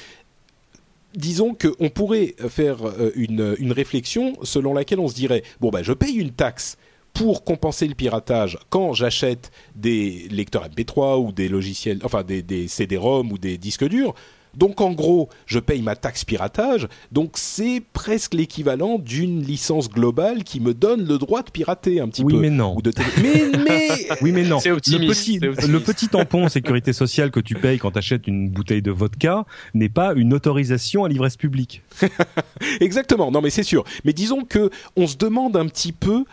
disons 1.14 1.54
qu'on 1.54 1.88
pourrait 1.88 2.34
faire 2.48 2.86
euh, 2.86 3.12
une, 3.14 3.72
réflexion 3.72 4.34
selon 4.42 4.74
laquelle 4.74 5.00
on 5.00 5.08
se 5.08 5.14
dirait 5.14 5.42
bon 5.60 5.70
bah 5.70 5.82
je 5.82 5.92
paye 5.92 6.14
une 6.14 6.30
taxe 6.30 6.76
pour 7.12 7.44
compenser 7.44 7.88
le 7.88 7.94
piratage 7.94 8.58
quand 8.68 8.92
j'achète 8.92 9.50
des 9.74 10.28
lecteurs 10.30 10.68
MP3 10.68 11.24
ou 11.24 11.32
des 11.32 11.48
logiciels, 11.48 11.98
enfin 12.04 12.22
des, 12.22 12.42
des 12.42 12.68
CD-ROM 12.68 13.32
ou 13.32 13.38
des 13.38 13.58
disques 13.58 13.84
durs. 13.84 14.14
Donc 14.56 14.80
en 14.80 14.92
gros, 14.92 15.28
je 15.46 15.58
paye 15.58 15.82
ma 15.82 15.96
taxe 15.96 16.24
piratage, 16.24 16.88
donc 17.12 17.32
c'est 17.34 17.82
presque 17.92 18.34
l'équivalent 18.34 18.98
d'une 18.98 19.42
licence 19.42 19.88
globale 19.88 20.44
qui 20.44 20.60
me 20.60 20.74
donne 20.74 21.06
le 21.06 21.18
droit 21.18 21.42
de 21.42 21.50
pirater 21.50 22.00
un 22.00 22.08
petit 22.08 22.22
oui, 22.22 22.34
peu. 22.34 22.40
Mais 22.40 22.50
non. 22.50 22.76
Ou 22.76 22.82
de 22.82 22.92
mais, 23.22 23.50
mais... 23.64 23.88
oui 24.22 24.32
mais 24.32 24.44
non. 24.44 24.58
Le 24.64 24.76
petit, 24.76 25.38
le 25.38 25.78
petit 25.78 26.08
tampon 26.08 26.48
sécurité 26.48 26.92
sociale 26.92 27.30
que 27.30 27.40
tu 27.40 27.54
payes 27.54 27.78
quand 27.78 27.92
tu 27.92 27.98
achètes 27.98 28.26
une 28.26 28.48
bouteille 28.48 28.82
de 28.82 28.90
vodka 28.90 29.44
n'est 29.74 29.88
pas 29.88 30.12
une 30.14 30.34
autorisation 30.34 31.04
à 31.04 31.08
l'ivresse 31.08 31.36
publique. 31.36 31.82
Exactement. 32.80 33.30
Non 33.30 33.40
mais 33.40 33.50
c'est 33.50 33.62
sûr. 33.62 33.84
Mais 34.04 34.12
disons 34.12 34.44
que 34.44 34.70
on 34.96 35.06
se 35.06 35.16
demande 35.16 35.56
un 35.56 35.66
petit 35.66 35.92
peu 35.92 36.24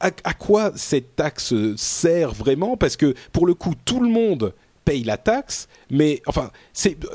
à, 0.00 0.10
à 0.24 0.34
quoi 0.34 0.72
cette 0.74 1.16
taxe 1.16 1.54
sert 1.76 2.32
vraiment 2.32 2.76
parce 2.76 2.96
que 2.96 3.14
pour 3.32 3.46
le 3.46 3.54
coup 3.54 3.74
tout 3.84 4.00
le 4.00 4.08
monde 4.08 4.52
paye 4.88 5.04
la 5.04 5.18
taxe, 5.18 5.68
mais 5.90 6.22
enfin, 6.26 6.50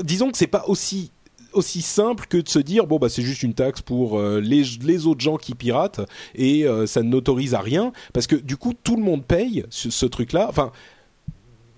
disons 0.03 0.29
que 0.29 0.37
c'est 0.37 0.45
pas 0.45 0.65
aussi 0.67 1.11
aussi 1.53 1.81
simple 1.83 2.25
que 2.27 2.37
de 2.37 2.49
se 2.49 2.57
dire 2.57 2.87
bon 2.87 2.97
bah 2.97 3.09
c'est 3.09 3.21
juste 3.21 3.43
une 3.43 3.53
taxe 3.53 3.81
pour 3.81 4.17
euh, 4.17 4.39
les, 4.39 4.63
les 4.81 5.05
autres 5.05 5.21
gens 5.21 5.37
qui 5.37 5.53
piratent 5.53 6.01
et 6.33 6.65
euh, 6.65 6.87
ça 6.87 7.03
n'autorise 7.03 7.53
à 7.53 7.59
rien 7.59 7.91
parce 8.11 8.25
que 8.25 8.35
du 8.35 8.57
coup 8.57 8.73
tout 8.73 8.95
le 8.95 9.03
monde 9.03 9.23
paye 9.23 9.63
ce, 9.69 9.91
ce 9.91 10.07
truc 10.07 10.33
là 10.33 10.47
enfin 10.49 10.71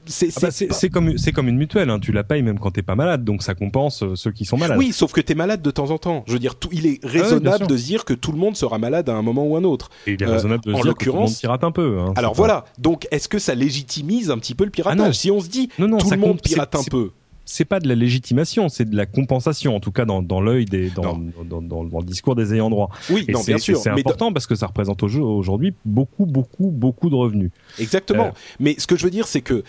ah 0.08 0.40
bah, 0.42 0.50
c'est 0.52 0.90
comme 0.90 1.18
c'est 1.18 1.32
comme 1.32 1.48
une 1.48 1.58
mutuelle 1.58 1.90
hein. 1.90 2.00
tu 2.00 2.12
la 2.12 2.24
payes 2.24 2.42
même 2.42 2.60
quand 2.60 2.72
t'es 2.72 2.82
pas 2.82 2.96
malade 2.96 3.24
donc 3.24 3.44
ça 3.44 3.56
compense 3.56 4.04
euh, 4.04 4.16
ceux 4.16 4.32
qui 4.32 4.46
sont 4.46 4.58
malades 4.58 4.78
oui 4.78 4.92
sauf 4.92 5.12
que 5.12 5.22
t'es 5.22 5.36
malade 5.36 5.62
de 5.62 5.72
temps 5.72 5.92
en 5.92 5.98
temps 5.98 6.24
je 6.28 6.34
veux 6.34 6.40
dire 6.40 6.56
tout, 6.56 6.70
il 6.72 6.86
est 6.86 7.00
ah 7.04 7.08
raisonnable 7.08 7.68
de 7.68 7.78
se 7.78 7.86
dire 7.86 8.06
que 8.06 8.14
tout 8.14 8.32
le 8.32 8.38
monde 8.38 8.56
sera 8.56 8.78
malade 8.78 9.10
à 9.10 9.14
un 9.14 9.22
moment 9.22 9.46
ou 9.46 9.56
un 9.56 9.64
autre 9.64 9.90
et 10.08 10.14
il 10.14 10.24
est 10.24 10.26
raisonnable 10.26 10.64
de 10.64 10.74
se 10.76 10.82
dire 10.82 10.96
que 10.96 11.06
tout 11.06 11.14
le 11.14 11.20
monde 11.20 11.36
pirate 11.40 11.64
un 11.64 11.72
peu 11.72 12.00
hein, 12.00 12.14
alors 12.16 12.34
voilà 12.34 12.66
donc 12.78 13.08
est-ce 13.12 13.28
que 13.28 13.40
ça 13.40 13.56
légitimise 13.56 14.32
un 14.32 14.38
petit 14.38 14.56
peu 14.56 14.66
le 14.66 14.72
piratage? 14.72 15.08
Ah 15.08 15.14
si 15.14 15.32
on 15.32 15.40
se 15.40 15.50
dit 15.50 15.70
non, 15.80 15.88
non, 15.88 15.98
tout 15.98 16.12
le 16.12 16.18
monde 16.18 16.42
pirate 16.42 16.76
un 16.76 16.84
peu 16.84 17.12
c'est 17.46 17.66
pas 17.66 17.80
de 17.80 17.88
la 17.88 17.96
légitimation, 17.96 18.70
c'est 18.70 18.90
de 18.90 18.96
la 18.96 19.06
compensation, 19.06 19.76
en 19.76 19.80
tout 19.80 19.92
cas 19.92 20.06
dans, 20.06 20.22
dans 20.22 20.42
l'œil 20.42 20.66
des 20.66 20.90
dans, 20.90 21.18
dans, 21.48 21.62
dans, 21.62 21.84
dans, 21.84 22.00
le 22.00 22.06
discours 22.06 22.36
des 22.36 22.54
ayants 22.54 22.70
droit. 22.70 22.90
Oui, 23.10 23.26
non, 23.30 23.42
bien 23.44 23.60
sûr. 23.60 23.78
C'est 23.78 23.92
important 23.92 24.34
parce 24.34 24.48
que 24.48 24.56
ça 24.56 24.68
représente 24.68 25.04
aujourd'hui 25.04 25.74
beaucoup, 25.86 26.26
beaucoup, 26.26 26.72
beaucoup 26.72 27.10
de 27.10 27.16
revenus. 27.16 27.52
Exactement. 27.80 28.28
Euh, 28.28 28.56
mais 28.60 28.76
ce 28.80 28.88
que 28.88 28.98
je 28.98 29.04
veux 29.04 29.12
dire, 29.12 29.28
c'est 29.28 29.42
que 29.42 29.64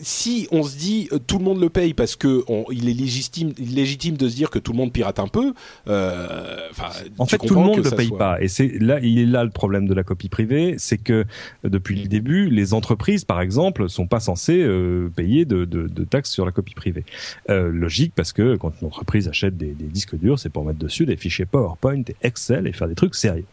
si 0.00 0.48
on 0.50 0.62
se 0.62 0.76
dit 0.76 1.08
euh, 1.12 1.18
tout 1.18 1.38
le 1.38 1.44
monde 1.44 1.60
le 1.60 1.68
paye 1.68 1.94
parce 1.94 2.16
que 2.16 2.44
on, 2.48 2.64
il 2.70 2.88
est 2.88 2.94
légitime, 2.94 3.52
légitime 3.58 4.16
de 4.16 4.28
se 4.28 4.34
dire 4.34 4.50
que 4.50 4.58
tout 4.58 4.72
le 4.72 4.78
monde 4.78 4.92
pirate 4.92 5.18
un 5.18 5.28
peu, 5.28 5.54
euh, 5.88 6.56
en 7.18 7.26
fait 7.26 7.38
tout 7.38 7.54
le 7.54 7.60
monde 7.60 7.78
ne 7.78 7.82
le 7.82 7.90
paye 7.90 8.10
pas. 8.10 8.40
Et 8.40 8.48
c'est 8.48 8.68
là, 8.78 9.00
il 9.00 9.18
est 9.18 9.26
là 9.26 9.44
le 9.44 9.50
problème 9.50 9.86
de 9.86 9.94
la 9.94 10.02
copie 10.02 10.28
privée, 10.28 10.76
c'est 10.78 10.98
que 10.98 11.12
euh, 11.12 11.24
depuis 11.68 12.00
le 12.00 12.08
début, 12.08 12.48
les 12.48 12.74
entreprises, 12.74 13.24
par 13.24 13.40
exemple, 13.40 13.88
sont 13.88 14.06
pas 14.06 14.20
censées 14.20 14.62
euh, 14.62 15.10
payer 15.14 15.44
de, 15.44 15.64
de, 15.64 15.86
de, 15.86 16.04
taxes 16.04 16.30
sur 16.30 16.44
la 16.46 16.52
copie 16.52 16.74
privée. 16.74 17.04
Euh, 17.50 17.70
logique 17.70 18.12
parce 18.14 18.32
que 18.32 18.56
quand 18.56 18.72
une 18.80 18.86
entreprise 18.86 19.28
achète 19.28 19.56
des, 19.56 19.72
des 19.72 19.84
disques 19.84 20.16
durs, 20.16 20.38
c'est 20.38 20.50
pour 20.50 20.64
mettre 20.64 20.78
dessus 20.78 21.06
des 21.06 21.16
fichiers 21.16 21.46
PowerPoint 21.46 22.02
et 22.08 22.16
Excel 22.22 22.66
et 22.66 22.72
faire 22.72 22.88
des 22.88 22.94
trucs 22.94 23.14
sérieux. 23.14 23.46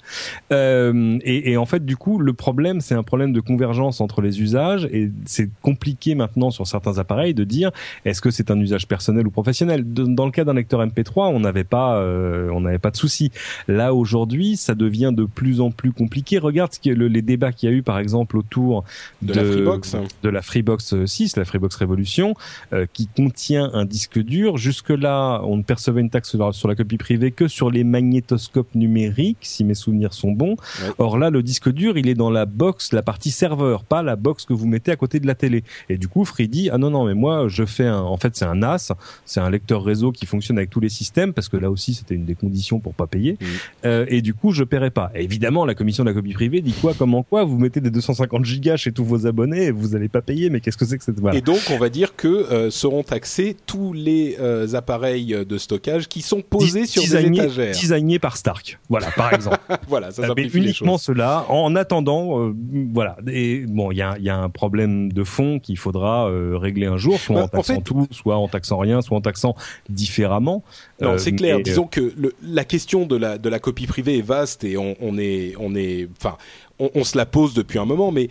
Euh, 0.52 1.18
et, 1.24 1.52
et 1.52 1.58
en 1.58 1.66
fait, 1.66 1.86
du 1.86 1.98
coup, 1.98 2.20
le 2.20 2.34
problème, 2.34 2.82
c'est 2.82 2.96
un 2.96 3.04
problème 3.04 3.34
de 3.34 3.40
convergence 3.40 4.02
entre 4.02 4.22
les 4.22 4.42
usages 4.42 4.86
et 4.92 5.12
c'est 5.26 5.50
compliqué 5.62 6.16
maintenant 6.16 6.35
sur 6.52 6.68
certains 6.68 6.98
appareils 6.98 7.34
de 7.34 7.44
dire 7.44 7.72
est-ce 8.06 8.22
que 8.22 8.32
c'est 8.32 8.52
un 8.52 8.60
usage 8.60 8.88
personnel 8.88 9.28
ou 9.28 9.32
professionnel? 9.32 9.84
dans 9.86 10.26
le 10.26 10.32
cas 10.32 10.44
d'un 10.44 10.54
lecteur 10.54 10.86
MP3, 10.86 11.30
on 11.34 11.40
n'avait 11.40 11.64
pas, 11.64 11.98
euh, 11.98 12.50
on 12.52 12.62
n'avait 12.62 12.80
pas 12.80 12.92
de 12.92 12.98
souci. 12.98 13.32
Là 13.68 13.94
aujourd'hui, 13.94 14.58
ça 14.58 14.76
devient 14.76 15.12
de 15.14 15.26
plus 15.26 15.62
en 15.62 15.72
plus 15.72 15.92
compliqué. 15.92 16.38
Regarde 16.38 16.74
ce 16.74 16.80
qui 16.80 16.90
est 16.90 16.96
le, 16.96 17.08
les 17.08 17.22
débats 17.22 17.52
qu'il 17.52 17.70
y 17.70 17.72
a 17.72 17.76
eu 17.76 17.84
par 17.84 18.00
exemple 18.00 18.38
autour 18.38 18.84
de, 19.22 19.34
la 19.34 19.44
Freebox, 19.44 19.96
de 20.24 20.30
la 20.30 20.42
Freebox 20.42 21.06
6, 21.06 21.38
la 21.38 21.46
Freebox 21.46 21.76
Revolution, 21.76 22.34
euh, 22.74 22.86
qui 22.92 23.08
contient 23.08 23.70
un 23.74 23.86
disque 23.86 24.20
dur. 24.20 24.58
Jusque 24.58 24.90
là, 24.90 25.42
on 25.44 25.58
ne 25.58 25.64
percevait 25.64 26.02
une 26.02 26.10
taxe 26.10 26.36
sur 26.52 26.68
la, 26.68 26.76
copie 26.76 26.98
privée 26.98 27.32
que 27.32 27.48
sur 27.48 27.70
les 27.70 27.84
magnétoscopes 27.84 28.74
numériques, 28.76 29.38
si 29.42 29.64
mes 29.64 29.74
souvenirs 29.74 30.14
sont 30.14 30.32
bons. 30.32 30.56
Or 30.98 31.18
là, 31.18 31.30
le 31.30 31.44
disque 31.44 31.72
dur, 31.72 31.98
il 31.98 32.08
est 32.10 32.16
dans 32.16 32.30
la 32.30 32.46
box, 32.46 32.92
la 32.94 33.02
partie 33.02 33.32
serveur, 33.32 33.84
pas 33.84 34.04
la 34.04 34.16
box 34.16 34.46
que 34.46 34.54
vous 34.54 34.68
mettez 34.68 34.92
à 34.92 34.96
côté 34.96 35.20
de 35.20 35.28
la 35.28 35.36
télé. 35.36 35.64
Et 35.90 35.98
du 35.98 36.08
coup, 36.08 36.25
dit 36.48 36.70
ah 36.72 36.78
non 36.78 36.90
non 36.90 37.06
mais 37.06 37.14
moi 37.14 37.48
je 37.48 37.66
fais 37.66 37.86
un 37.86 38.00
en 38.00 38.18
fait 38.18 38.36
c'est 38.36 38.46
un 38.46 38.56
NAS. 38.56 38.92
C'est 39.26 39.40
un 39.40 39.50
lecteur 39.50 39.84
réseau 39.84 40.12
qui 40.12 40.26
fonctionne 40.26 40.58
avec 40.58 40.70
tous 40.70 40.80
les 40.80 40.90
systèmes 40.90 41.34
parce 41.34 41.50
que 41.50 41.58
là 41.58 41.70
aussi 41.70 41.94
c'était 41.94 42.16
une 42.16 42.26
des 42.26 42.36
conditions 42.36 42.80
pour 42.80 42.94
pas 42.94 43.08
payer. 43.08 43.38
Euh, 43.86 44.06
et 44.10 44.22
du 44.22 44.34
coup 44.34 44.52
je 44.52 44.64
paierai 44.64 44.92
pas. 44.92 45.12
Évidemment 45.16 45.66
la 45.66 45.76
commission 45.76 46.04
de 46.04 46.10
la 46.10 46.14
copie 46.14 46.34
privée 46.34 46.62
dit 46.62 46.74
quoi 46.74 46.94
comment 46.98 47.24
quoi? 47.24 47.44
Vous 47.44 47.58
mettez 47.58 47.82
des 47.82 47.92
250 47.92 48.46
gigas 48.46 48.78
chez 48.78 48.92
tous 48.92 49.06
vos 49.06 49.28
abonnés 49.28 49.66
et 49.66 49.72
vous 49.72 49.96
allez 49.96 50.10
pas 50.10 50.22
payer 50.22 50.50
mais 50.50 50.60
qu'est-ce 50.60 50.78
que 50.78 50.86
c'est 50.86 50.98
que 50.98 51.04
cette 51.04 51.20
voilà. 51.20 51.38
et 51.38 51.42
donc 51.42 51.60
on 51.72 51.78
va 51.78 51.90
dire 51.90 52.16
que 52.16 52.28
euh, 52.28 52.70
seront 52.70 53.04
taxés 53.04 53.56
tous 53.66 53.94
les 53.94 54.38
euh, 54.40 54.74
appareils 54.74 55.46
de 55.48 55.58
stockage 55.58 56.08
qui 56.08 56.22
sont 56.22 56.42
posés 56.42 56.86
sur 56.86 57.02
des 57.02 57.26
étagères. 57.26 57.72
designés 57.74 58.20
par 58.20 58.38
Stark. 58.38 58.80
Voilà 58.90 59.08
par 59.12 59.34
exemple. 59.34 59.58
Voilà 59.88 60.12
ça 60.12 60.28
mais 60.36 60.48
uniquement 60.48 60.98
cela 60.98 61.46
en 61.50 61.76
attendant 61.76 62.54
voilà. 62.92 63.18
Et 63.28 63.66
bon 63.68 63.92
il 63.92 63.98
y 63.98 64.02
a, 64.02 64.18
y 64.20 64.30
a 64.30 64.38
un 64.38 64.50
problème 64.50 65.12
de 65.12 65.24
fond 65.24 65.60
qu'il 65.60 65.78
faudra 65.78 66.15
sera 66.24 66.60
réglé 66.60 66.86
un 66.86 66.98
jour, 66.98 67.20
soit 67.20 67.36
bah, 67.36 67.44
en 67.44 67.48
taxant 67.48 67.82
tout, 67.82 68.08
soit 68.12 68.38
en 68.38 68.48
taxant 68.48 68.78
rien, 68.78 69.02
soit 69.02 69.18
en 69.18 69.22
taxant 69.22 69.56
différemment. 69.90 70.64
Non, 71.02 71.18
c'est 71.18 71.34
clair. 71.34 71.60
Disons 71.62 71.86
que 71.86 72.14
la 72.44 72.66
question 72.66 73.06
de 73.06 73.16
la 73.16 73.38
de 73.38 73.50
la 73.50 73.60
copie 73.60 73.88
privée 73.88 74.18
est 74.18 74.26
vaste 74.26 74.64
et 74.64 74.78
on, 74.78 74.96
on 75.02 75.18
est 75.18 75.54
on 75.60 75.76
est 75.76 76.08
enfin 76.18 76.38
on, 76.80 76.90
on, 76.96 77.04
se 77.04 77.18
la 77.18 77.26
pose 77.26 77.54
depuis 77.54 77.80
un 77.80 77.86
moment, 77.86 78.12
mais 78.12 78.30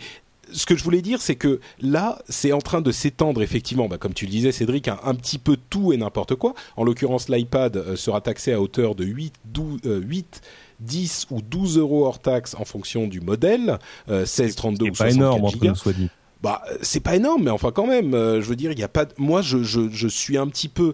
ce 0.51 0.65
que 0.65 0.75
je 0.75 0.83
voulais 0.83 1.01
dire, 1.01 1.21
c'est 1.21 1.35
que 1.35 1.59
là, 1.81 2.19
c'est 2.29 2.51
en 2.51 2.59
train 2.59 2.81
de 2.81 2.91
s'étendre 2.91 3.41
effectivement, 3.41 3.87
bah, 3.87 3.97
comme 3.97 4.13
tu 4.13 4.25
le 4.25 4.31
disais, 4.31 4.51
Cédric, 4.51 4.87
un, 4.87 4.99
un 5.03 5.15
petit 5.15 5.37
peu 5.37 5.57
tout 5.69 5.93
et 5.93 5.97
n'importe 5.97 6.35
quoi. 6.35 6.53
En 6.77 6.83
l'occurrence, 6.83 7.29
l'iPad 7.29 7.77
euh, 7.77 7.95
sera 7.95 8.21
taxé 8.21 8.53
à 8.53 8.61
hauteur 8.61 8.95
de 8.95 9.03
8, 9.03 9.33
12, 9.45 9.79
8 9.83 10.41
10 10.81 11.27
ou 11.31 11.41
12 11.41 11.77
euros 11.77 12.05
hors 12.05 12.19
taxe 12.19 12.53
en 12.59 12.65
fonction 12.65 13.07
du 13.07 13.21
modèle, 13.21 13.79
euh, 14.09 14.25
16, 14.25 14.55
32 14.55 14.85
ou 14.85 14.95
64 14.95 14.97
pas 14.97 15.15
énorme, 15.15 15.45
entre 15.45 15.65
nous 15.65 15.75
soit 15.75 15.93
dit. 15.93 16.09
Bah, 16.45 16.61
c'est 16.83 16.99
pas 16.99 17.15
énorme, 17.15 17.45
mais 17.45 17.49
enfin 17.49 17.71
quand 17.71 17.87
même, 17.87 18.13
euh, 18.13 18.39
je 18.39 18.45
veux 18.45 18.55
dire, 18.55 18.71
il 18.71 18.77
y 18.77 18.83
a 18.83 18.87
pas. 18.87 19.07
Moi, 19.17 19.41
je, 19.41 19.63
je, 19.63 19.89
je 19.89 20.07
suis 20.07 20.37
un 20.37 20.45
petit 20.45 20.67
peu 20.67 20.93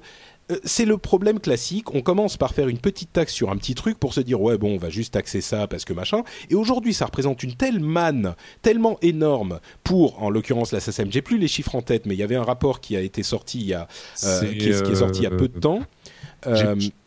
euh, 0.49 0.55
c'est 0.63 0.85
le 0.85 0.97
problème 0.97 1.41
classique. 1.41 1.93
On 1.93 2.01
commence 2.01 2.37
par 2.37 2.53
faire 2.53 2.69
une 2.69 2.77
petite 2.77 3.11
taxe 3.11 3.33
sur 3.33 3.49
un 3.49 3.57
petit 3.57 3.75
truc 3.75 3.99
pour 3.99 4.13
se 4.13 4.21
dire 4.21 4.39
ouais 4.39 4.57
bon 4.57 4.75
on 4.75 4.77
va 4.77 4.89
juste 4.89 5.15
taxer 5.15 5.41
ça 5.41 5.67
parce 5.67 5.83
que 5.83 5.91
machin. 5.91 6.23
Et 6.49 6.55
aujourd'hui 6.55 6.93
ça 6.93 7.05
représente 7.05 7.43
une 7.43 7.55
telle 7.55 7.81
manne 7.81 8.33
tellement 8.61 8.97
énorme 9.01 9.59
pour 9.83 10.23
en 10.23 10.29
l'occurrence 10.29 10.71
la 10.71 10.79
SSM. 10.79 11.11
J'ai 11.11 11.21
plus 11.21 11.37
les 11.37 11.49
chiffres 11.49 11.75
en 11.75 11.81
tête 11.81 12.05
mais 12.05 12.15
il 12.15 12.19
y 12.19 12.23
avait 12.23 12.37
un 12.37 12.43
rapport 12.43 12.79
qui 12.79 12.95
a 12.95 13.01
été 13.01 13.21
sorti 13.21 13.59
il 13.59 13.67
y 13.67 13.73
a 13.73 13.89
euh, 14.23 14.53
qui, 14.53 14.69
est, 14.69 14.95
sorti 14.95 15.19
il 15.19 15.23
y 15.23 15.27
a 15.27 15.31
peu 15.31 15.49
de 15.49 15.59
temps. 15.59 15.81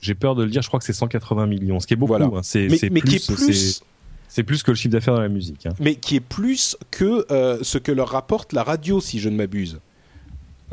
J'ai 0.02 0.14
peur 0.14 0.34
de 0.34 0.44
le 0.44 0.50
dire. 0.50 0.60
Je 0.60 0.68
crois 0.68 0.80
que 0.80 0.86
c'est 0.86 0.92
180 0.92 1.46
millions, 1.46 1.80
ce 1.80 1.86
qui 1.86 1.94
est 1.94 1.96
beaucoup. 1.96 2.14
Hein. 2.14 2.40
C'est 2.42 2.68
mais, 2.68 3.00
qui 3.00 3.16
est 3.16 3.26
plus 3.26 3.82
c'est 4.28 4.42
plus 4.42 4.62
que 4.62 4.70
le 4.70 4.76
chiffre 4.76 4.92
d'affaires 4.92 5.14
dans 5.14 5.20
la 5.20 5.28
musique. 5.28 5.66
Hein. 5.66 5.74
Mais 5.80 5.94
qui 5.94 6.16
est 6.16 6.20
plus 6.20 6.76
que 6.90 7.26
ce 7.62 7.78
que 7.78 7.92
leur 7.92 8.08
rapporte 8.08 8.52
la 8.52 8.62
radio, 8.62 9.00
si 9.00 9.18
je 9.18 9.28
ne 9.28 9.36
m'abuse. 9.36 9.80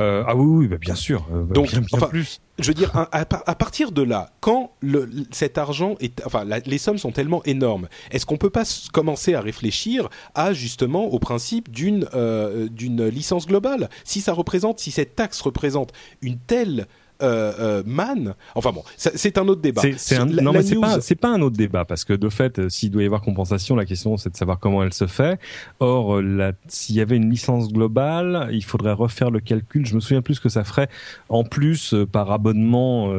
Euh, 0.02 0.24
ah 0.26 0.36
oui, 0.36 0.46
oui 0.46 0.68
bah, 0.68 0.78
bien 0.78 0.96
sûr. 0.96 1.28
Euh, 1.34 1.44
Donc, 1.44 1.74
bien, 1.74 2.08
plus. 2.08 2.42
Je 2.60 2.68
veux 2.68 2.74
dire, 2.74 2.92
à, 2.94 3.56
partir 3.56 3.92
de 3.92 4.02
là, 4.02 4.32
quand 4.40 4.72
le, 4.82 5.10
cet 5.32 5.58
argent 5.58 5.96
est, 6.00 6.22
enfin, 6.26 6.46
les 6.66 6.78
sommes 6.78 6.98
sont 6.98 7.12
tellement 7.12 7.44
énormes, 7.44 7.88
est-ce 8.12 8.26
qu'on 8.26 8.38
peut 8.38 8.50
pas 8.50 8.64
commencer 8.94 9.34
à 9.34 9.42
réfléchir 9.42 10.10
à 10.36 10.54
justement 10.54 11.06
au 11.06 11.20
principe 11.20 11.72
d'une 11.72 12.08
euh, 12.14 12.68
d'une 12.70 13.08
licence 13.08 13.48
globale? 13.48 13.90
Si 14.04 14.22
ça 14.22 14.34
représente, 14.34 14.80
si 14.80 14.92
cette 14.92 15.16
taxe 15.16 15.42
représente 15.42 15.92
une 16.22 16.38
telle 16.38 16.88
euh, 17.22 17.54
euh, 17.60 17.84
man. 17.86 18.36
Enfin 18.56 18.72
bon, 18.72 18.84
c'est 18.98 19.38
un 19.38 19.48
autre 19.48 19.62
débat. 19.62 19.82
C'est 19.98 20.20
non, 20.20 20.52
mais 20.52 20.64
c'est 20.64 20.76
pas, 20.76 21.00
pas 21.22 21.36
un 21.36 21.42
autre 21.42 21.58
débat 21.58 21.86
parce 21.86 22.04
que 22.04 22.14
de 22.14 22.30
fait, 22.30 22.60
euh, 22.60 22.70
s'il 22.70 22.92
doit 22.92 23.04
y 23.04 23.06
avoir 23.06 23.22
compensation, 23.22 23.76
la 23.76 23.86
question 23.86 24.18
c'est 24.18 24.32
de 24.32 24.38
savoir 24.38 24.60
comment 24.60 24.84
elle 24.84 24.94
se 24.94 25.08
fait. 25.08 25.40
Or, 25.80 26.22
s'il 26.68 26.96
y 26.96 27.02
avait 27.02 27.16
une 27.16 27.30
licence 27.30 27.72
globale, 27.72 28.50
il 28.52 28.64
faudrait 28.64 28.94
refaire 28.94 29.32
le 29.32 29.40
calcul. 29.40 29.86
Je 29.86 29.96
me 29.96 30.00
souviens 30.00 30.22
plus 30.22 30.40
que 30.40 30.50
ça 30.50 30.64
ferait 30.64 30.90
en 31.30 31.44
plus 31.44 31.96
par 32.12 32.32
abonnement. 32.32 33.12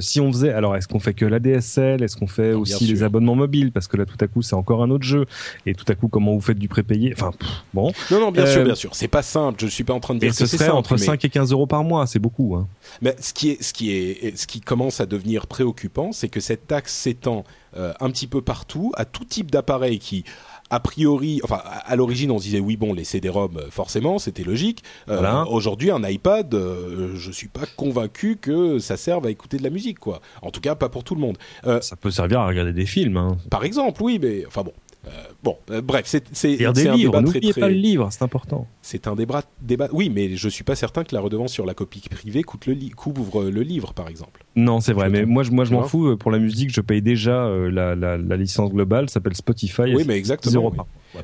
si 0.00 0.20
on 0.20 0.32
faisait, 0.32 0.52
alors 0.52 0.76
est-ce 0.76 0.88
qu'on 0.88 1.00
fait 1.00 1.14
que 1.14 1.24
la 1.24 1.38
DSL 1.38 2.02
Est-ce 2.02 2.16
qu'on 2.16 2.26
fait 2.26 2.52
aussi 2.52 2.86
les 2.86 3.02
abonnements 3.02 3.34
mobiles? 3.34 3.72
Parce 3.72 3.88
que 3.88 3.96
là, 3.96 4.04
tout 4.06 4.16
à 4.20 4.26
coup, 4.26 4.42
c'est 4.42 4.54
encore 4.54 4.82
un 4.82 4.90
autre 4.90 5.04
jeu. 5.04 5.26
Et 5.66 5.74
tout 5.74 5.84
à 5.88 5.94
coup, 5.94 6.08
comment 6.08 6.34
vous 6.34 6.40
faites 6.40 6.58
du 6.58 6.68
prépayé? 6.68 7.12
Enfin, 7.16 7.32
bon. 7.74 7.92
Non, 8.10 8.20
non, 8.20 8.30
bien 8.30 8.46
sûr, 8.46 8.64
bien 8.64 8.74
sûr. 8.74 8.90
C'est 8.94 9.08
pas 9.08 9.22
simple. 9.22 9.60
Je 9.60 9.66
suis 9.66 9.84
pas 9.84 9.94
en 9.94 10.00
train 10.00 10.14
de 10.14 10.20
dire 10.20 10.28
et 10.28 10.30
que 10.30 10.36
ce 10.36 10.46
serait 10.46 10.70
entre 10.70 10.96
5 10.96 11.24
et 11.24 11.28
15 11.28 11.52
euros 11.52 11.66
par 11.66 11.84
mois. 11.84 12.06
C'est 12.06 12.18
beaucoup. 12.18 12.56
Hein. 12.56 12.66
Mais 13.02 13.14
ce 13.20 13.32
qui 13.32 13.49
ce 13.60 13.72
qui 13.72 13.92
est, 13.92 14.36
ce 14.36 14.46
qui 14.46 14.60
commence 14.60 15.00
à 15.00 15.06
devenir 15.06 15.46
préoccupant, 15.46 16.12
c'est 16.12 16.28
que 16.28 16.40
cette 16.40 16.66
taxe 16.66 16.94
s'étend 16.94 17.44
euh, 17.76 17.92
un 18.00 18.10
petit 18.10 18.26
peu 18.26 18.42
partout 18.42 18.92
à 18.96 19.04
tout 19.04 19.24
type 19.24 19.50
d'appareil 19.50 19.98
qui 19.98 20.24
a 20.72 20.78
priori, 20.78 21.40
enfin 21.42 21.60
à 21.64 21.96
l'origine 21.96 22.30
on 22.30 22.38
se 22.38 22.44
disait 22.44 22.60
oui 22.60 22.76
bon 22.76 22.92
les 22.92 23.02
CD-ROM 23.02 23.56
euh, 23.56 23.70
forcément 23.70 24.18
c'était 24.18 24.44
logique. 24.44 24.84
Euh, 25.08 25.44
aujourd'hui 25.46 25.90
un 25.90 26.02
iPad, 26.02 26.52
je 26.52 27.30
suis 27.32 27.48
pas 27.48 27.66
convaincu 27.76 28.36
que 28.36 28.78
ça 28.78 28.96
serve 28.96 29.26
à 29.26 29.30
écouter 29.30 29.56
de 29.56 29.64
la 29.64 29.70
musique 29.70 29.98
quoi. 29.98 30.20
En 30.42 30.50
tout 30.50 30.60
cas 30.60 30.74
pas 30.76 30.88
pour 30.88 31.02
tout 31.02 31.14
le 31.14 31.20
monde. 31.20 31.38
ça 31.64 31.96
peut 31.96 32.10
servir 32.10 32.40
à 32.40 32.46
regarder 32.46 32.72
des 32.72 32.86
films. 32.86 33.16
Hein. 33.16 33.36
Par 33.50 33.64
exemple 33.64 34.02
oui 34.02 34.18
mais 34.20 34.44
enfin 34.46 34.62
bon 34.62 34.72
euh, 34.72 34.89
bon, 35.42 35.56
euh, 35.70 35.80
bref, 35.80 36.04
c'est 36.06 36.24
c'est 36.32 36.64
un 36.64 36.72
débat 36.72 37.22
très, 37.22 37.40
pas 37.58 37.68
le 37.68 37.74
livre, 37.74 38.08
c'est 38.10 38.22
important. 38.22 38.66
C'est 38.82 39.06
un 39.06 39.14
débat, 39.14 39.42
débat. 39.60 39.88
Oui, 39.92 40.10
mais 40.10 40.36
je 40.36 40.48
suis 40.48 40.64
pas 40.64 40.74
certain 40.74 41.04
que 41.04 41.14
la 41.14 41.20
redevance 41.20 41.52
sur 41.52 41.66
la 41.66 41.74
copie 41.74 42.02
privée 42.08 42.42
coûte 42.42 42.66
le 42.66 42.76
couvre 42.94 43.44
le 43.44 43.62
livre, 43.62 43.94
par 43.94 44.08
exemple. 44.08 44.44
Non, 44.56 44.80
c'est 44.80 44.92
vrai, 44.92 45.08
mais 45.08 45.24
moi, 45.24 45.42
je, 45.42 45.50
moi, 45.50 45.64
je 45.64 45.72
m'en 45.72 45.84
fous. 45.84 46.08
Euh, 46.08 46.16
pour 46.16 46.30
la 46.30 46.38
musique, 46.38 46.70
je 46.70 46.80
paye 46.80 47.02
déjà 47.02 47.48
la, 47.48 47.94
la, 47.94 48.16
la 48.16 48.36
licence 48.36 48.70
globale, 48.70 49.08
s'appelle 49.08 49.34
Spotify. 49.34 49.94
Oui, 49.94 50.04
mais 50.06 50.16
exactement. 50.16 50.72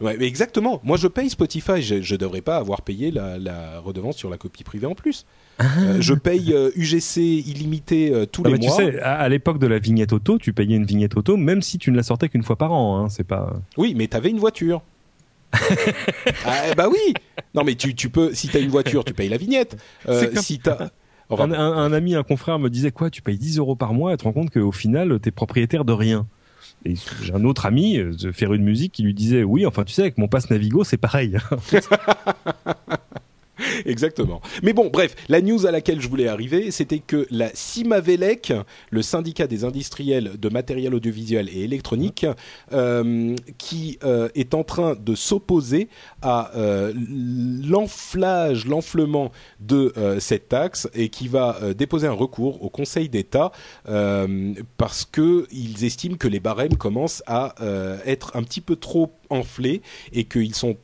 Ouais, 0.01 0.16
mais 0.19 0.27
exactement. 0.27 0.81
Moi, 0.82 0.97
je 0.97 1.09
paye 1.09 1.31
Spotify. 1.31 1.81
Je, 1.82 2.03
je 2.03 2.16
devrais 2.16 2.43
pas 2.43 2.57
avoir 2.57 2.82
payé 2.82 3.11
la, 3.11 3.39
la 3.39 3.81
redevance 3.81 4.16
sur 4.16 4.31
la 4.31 4.39
copie 4.39 4.65
privée 4.65 4.86
en 4.86 4.94
plus. 4.94 5.27
Euh, 5.61 5.97
je 6.01 6.12
paye 6.12 6.55
UGC 6.77 7.19
euh, 7.19 7.20
illimité 7.20 8.12
euh, 8.12 8.27
tous 8.27 8.45
les 8.45 8.51
mois. 8.51 8.59
Tu 8.59 8.69
sais, 8.69 9.01
à, 9.01 9.28
l'époque 9.28 9.59
de 9.59 9.66
la 9.66 9.78
vignette 9.78 10.12
auto, 10.12 10.39
tu 10.39 10.53
payais 10.53 10.77
une 10.77 10.85
vignette 10.85 11.16
auto 11.16 11.37
même 11.37 11.62
si 11.62 11.78
tu 11.78 11.91
ne 11.91 11.97
la 11.97 12.03
sortais 12.03 12.28
qu'une 12.28 12.43
fois 12.43 12.57
par 12.57 12.73
an. 12.73 12.99
Hein, 12.99 13.09
c'est 13.09 13.24
pas. 13.24 13.55
Oui, 13.77 13.95
mais 13.97 14.07
tu 14.07 14.16
avais 14.16 14.31
une 14.31 14.39
voiture. 14.39 14.83
ah, 15.53 16.74
bah 16.77 16.89
oui. 16.91 17.15
Non, 17.55 17.65
mais 17.65 17.74
tu, 17.74 17.95
tu 17.95 18.11
peux. 18.11 18.35
Si 18.35 18.49
t'as 18.49 18.61
une 18.61 18.69
voiture, 18.69 19.05
tu 19.05 19.15
payes 19.15 19.28
la 19.28 19.39
vignette. 19.39 19.77
Si 20.35 20.59
t'as 20.59 20.91
un, 21.31 21.51
un, 21.53 21.93
ami, 21.93 22.15
un 22.15 22.23
confrère 22.23 22.59
me 22.59 22.69
disait 22.69 22.91
quoi 22.91 23.11
Tu 23.11 23.23
payes 23.23 23.39
10 23.39 23.59
euros 23.59 23.77
par 23.77 23.95
mois 23.95 24.12
et 24.12 24.16
tu 24.16 24.23
te 24.23 24.24
rends 24.24 24.33
compte 24.33 24.51
qu'au 24.51 24.73
final, 24.73 25.19
t'es 25.20 25.31
propriétaire 25.31 25.85
de 25.85 25.93
rien. 25.93 26.27
Et 26.85 26.95
j'ai 27.23 27.33
un 27.35 27.45
autre 27.45 27.65
ami, 27.65 27.97
de 27.99 28.31
faire 28.33 28.53
une 28.53 28.62
musique, 28.62 28.93
qui 28.93 29.03
lui 29.03 29.15
disait 29.15 29.43
oui, 29.43 29.65
enfin 29.65 29.85
tu 29.85 29.95
sais, 29.95 30.03
avec 30.03 30.19
mon 30.19 30.28
passe 30.28 30.51
Navigo, 30.51 30.85
c'est 30.85 30.99
pareil. 30.99 31.39
Exactement. 33.87 34.41
Mais 34.62 34.73
bon, 34.73 34.91
bref, 34.93 35.15
la 35.28 35.41
news 35.41 35.66
à 35.66 35.70
laquelle 35.70 36.01
je 36.01 36.09
voulais 36.09 36.28
arriver, 36.28 36.70
c'était 36.70 36.99
que 36.99 37.27
la 37.31 37.51
CIMAVELEC, 37.55 38.53
le 38.91 39.03
syndicat 39.03 39.47
des 39.47 39.65
industriels 39.65 40.33
de 40.39 40.49
matériel 40.49 40.95
audiovisuel 40.95 41.49
et 41.49 41.62
électronique, 41.62 42.27
euh, 42.73 43.35
qui 43.59 43.99
euh, 44.05 44.28
est 44.35 44.55
en 44.55 44.65
train 44.65 44.95
de 44.95 45.15
s'opposer 45.15 45.89
à 46.23 46.51
euh, 46.57 46.93
l'enflage, 46.97 48.66
l'enflement 48.66 49.33
de 49.61 49.93
cette 50.19 50.49
taxe 50.49 50.89
et 50.95 51.09
qui 51.09 51.28
va 51.28 51.59
déposer 51.77 52.07
un 52.07 52.12
recours 52.12 52.62
au 52.62 52.69
Conseil 52.69 53.09
d'État 53.09 53.53
parce 53.85 55.05
que 55.05 55.47
ils 55.51 55.85
estiment 55.85 56.16
que 56.16 56.28
les 56.28 56.41
barèmes 56.41 56.77
commencent 56.77 57.23
à 57.27 57.55
être 58.05 58.37
un 58.37 58.43
petit 58.43 58.61
peu 58.61 58.77
trop 58.77 59.12
enflés 59.31 59.82
et 60.12 60.24
qu'ils 60.24 60.55
sont 60.55 60.77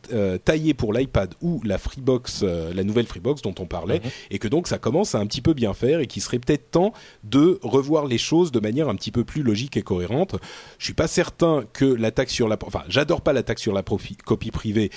taillés 0.45 0.75
pour 0.75 0.93
l'iPad 0.93 1.35
ou 1.41 1.61
la 1.65 1.79
Freebox 1.79 2.43
euh, 2.43 2.73
la 2.75 2.85
nouvelle 2.85 3.07
Freebox 3.07 3.43
dont 3.43 3.55
on 3.59 3.67
parlait, 3.67 4.01
mhm. 4.01 4.11
et 4.31 4.39
que 4.39 4.49
donc 4.49 4.69
ça 4.69 4.79
commence 4.79 5.15
à 5.15 5.19
un 5.19 5.27
petit 5.27 5.41
peu 5.41 5.53
bien 5.53 5.75
faire 5.75 6.01
et 6.01 6.07
qu'il 6.07 6.23
serait 6.23 6.39
peut-être 6.39 6.71
temps 6.71 6.93
de 7.25 7.59
revoir 7.63 8.07
les 8.07 8.19
choses 8.19 8.53
de 8.53 8.61
manière 8.61 8.89
un 8.89 8.95
petit 8.95 9.11
peu 9.11 9.25
plus 9.25 9.43
logique 9.43 9.77
et 9.77 9.83
cohérente. 9.83 10.37
Je 10.79 10.85
suis 10.85 10.95
pas 10.95 11.09
certain 11.09 11.65
que 11.73 11.85
l'attaque 11.85 12.31
sur 12.31 12.49
la, 12.49 12.57
enfin, 12.65 12.83
j'adore 12.89 13.21
pas 13.21 13.33
l'attaque 13.33 13.59
sur 13.59 13.73
la 13.73 13.83
copie 13.83 14.51
privée 14.51 14.91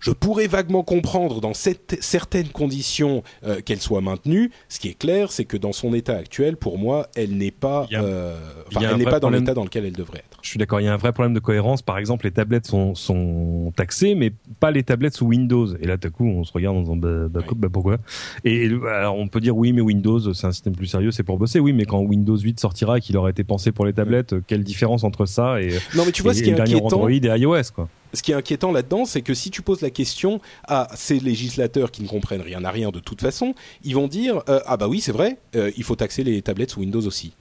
je 0.00 0.10
pourrais 0.10 0.46
vaguement 0.46 0.82
comprendre 0.82 1.40
dans 1.40 1.54
cette, 1.54 1.98
certaines 2.00 2.48
conditions 2.48 3.22
euh, 3.44 3.60
qu'elle 3.64 3.80
soit 3.80 4.00
maintenue. 4.00 4.50
Ce 4.68 4.78
qui 4.78 4.88
est 4.88 4.98
clair, 4.98 5.32
c'est 5.32 5.44
que 5.44 5.56
dans 5.56 5.72
son 5.72 5.94
état 5.94 6.16
actuel, 6.16 6.56
pour 6.56 6.78
moi, 6.78 7.08
elle 7.14 7.36
n'est 7.36 7.50
pas, 7.50 7.86
euh, 7.92 8.38
elle 8.80 8.96
n'est 8.96 9.04
pas 9.04 9.20
dans 9.20 9.30
l'état 9.30 9.54
dans 9.54 9.64
lequel 9.64 9.84
elle 9.84 9.92
devrait 9.92 10.18
être. 10.18 10.38
Je 10.42 10.50
suis 10.50 10.58
d'accord. 10.58 10.80
Il 10.80 10.84
y 10.84 10.88
a 10.88 10.94
un 10.94 10.98
vrai 10.98 11.12
problème 11.12 11.34
de 11.34 11.40
cohérence. 11.40 11.82
Par 11.82 11.98
exemple, 11.98 12.24
les 12.24 12.30
tablettes 12.30 12.66
sont, 12.66 12.94
sont 12.94 13.72
taxées, 13.76 14.14
mais 14.14 14.32
pas 14.60 14.70
les 14.70 14.82
tablettes 14.82 15.16
sous 15.16 15.26
Windows. 15.26 15.66
Et 15.80 15.86
là, 15.86 15.98
tout 15.98 16.08
à 16.08 16.10
coup, 16.10 16.26
on 16.26 16.44
se 16.44 16.52
regarde 16.52 16.76
en 16.76 16.80
disant 16.80 16.96
bah, 16.96 17.28
bah, 17.28 17.40
bah 17.56 17.68
pourquoi? 17.72 17.98
Et 18.44 18.70
alors, 18.88 19.16
on 19.16 19.28
peut 19.28 19.40
dire 19.40 19.56
oui, 19.56 19.72
mais 19.72 19.80
Windows, 19.80 20.32
c'est 20.32 20.46
un 20.46 20.52
système 20.52 20.76
plus 20.76 20.86
sérieux, 20.86 21.10
c'est 21.10 21.22
pour 21.22 21.38
bosser. 21.38 21.58
Oui, 21.58 21.72
mais 21.72 21.84
quand 21.84 22.00
Windows 22.00 22.36
8 22.36 22.60
sortira 22.60 22.98
et 22.98 23.00
qu'il 23.00 23.16
aurait 23.16 23.32
été 23.32 23.44
pensé 23.44 23.72
pour 23.72 23.86
les 23.86 23.92
tablettes, 23.92 24.36
quelle 24.46 24.62
différence 24.62 25.04
entre 25.04 25.26
ça 25.26 25.60
et 25.60 25.70
non, 25.94 26.04
mais 26.04 26.12
tu 26.12 26.22
vois, 26.22 26.34
ce 26.34 26.42
qui 26.42 26.50
est 26.50 26.60
inquiétant, 26.60 26.86
Android 26.86 27.10
et 27.10 27.38
iOS, 27.38 27.72
quoi? 27.74 27.88
Ce 28.12 28.22
qui 28.22 28.32
est 28.32 28.34
inquiétant 28.34 28.72
là-dedans, 28.72 29.04
c'est 29.04 29.22
que 29.22 29.34
si 29.34 29.50
tu 29.50 29.62
poses 29.62 29.80
la 29.80 29.90
question 29.90 30.40
à 30.68 30.88
ces 30.94 31.20
législateurs 31.20 31.90
qui 31.90 32.02
ne 32.02 32.08
comprennent 32.08 32.42
rien 32.42 32.64
à 32.64 32.70
rien 32.70 32.90
de 32.90 33.00
toute 33.00 33.20
façon, 33.20 33.54
ils 33.84 33.94
vont 33.94 34.08
dire 34.08 34.42
euh, 34.48 34.60
ah 34.66 34.76
bah 34.76 34.88
oui 34.88 35.00
c'est 35.00 35.12
vrai, 35.12 35.38
euh, 35.54 35.70
il 35.76 35.84
faut 35.84 35.96
taxer 35.96 36.24
les 36.24 36.42
tablettes 36.42 36.70
sous 36.70 36.80
Windows 36.80 37.06
aussi. 37.06 37.32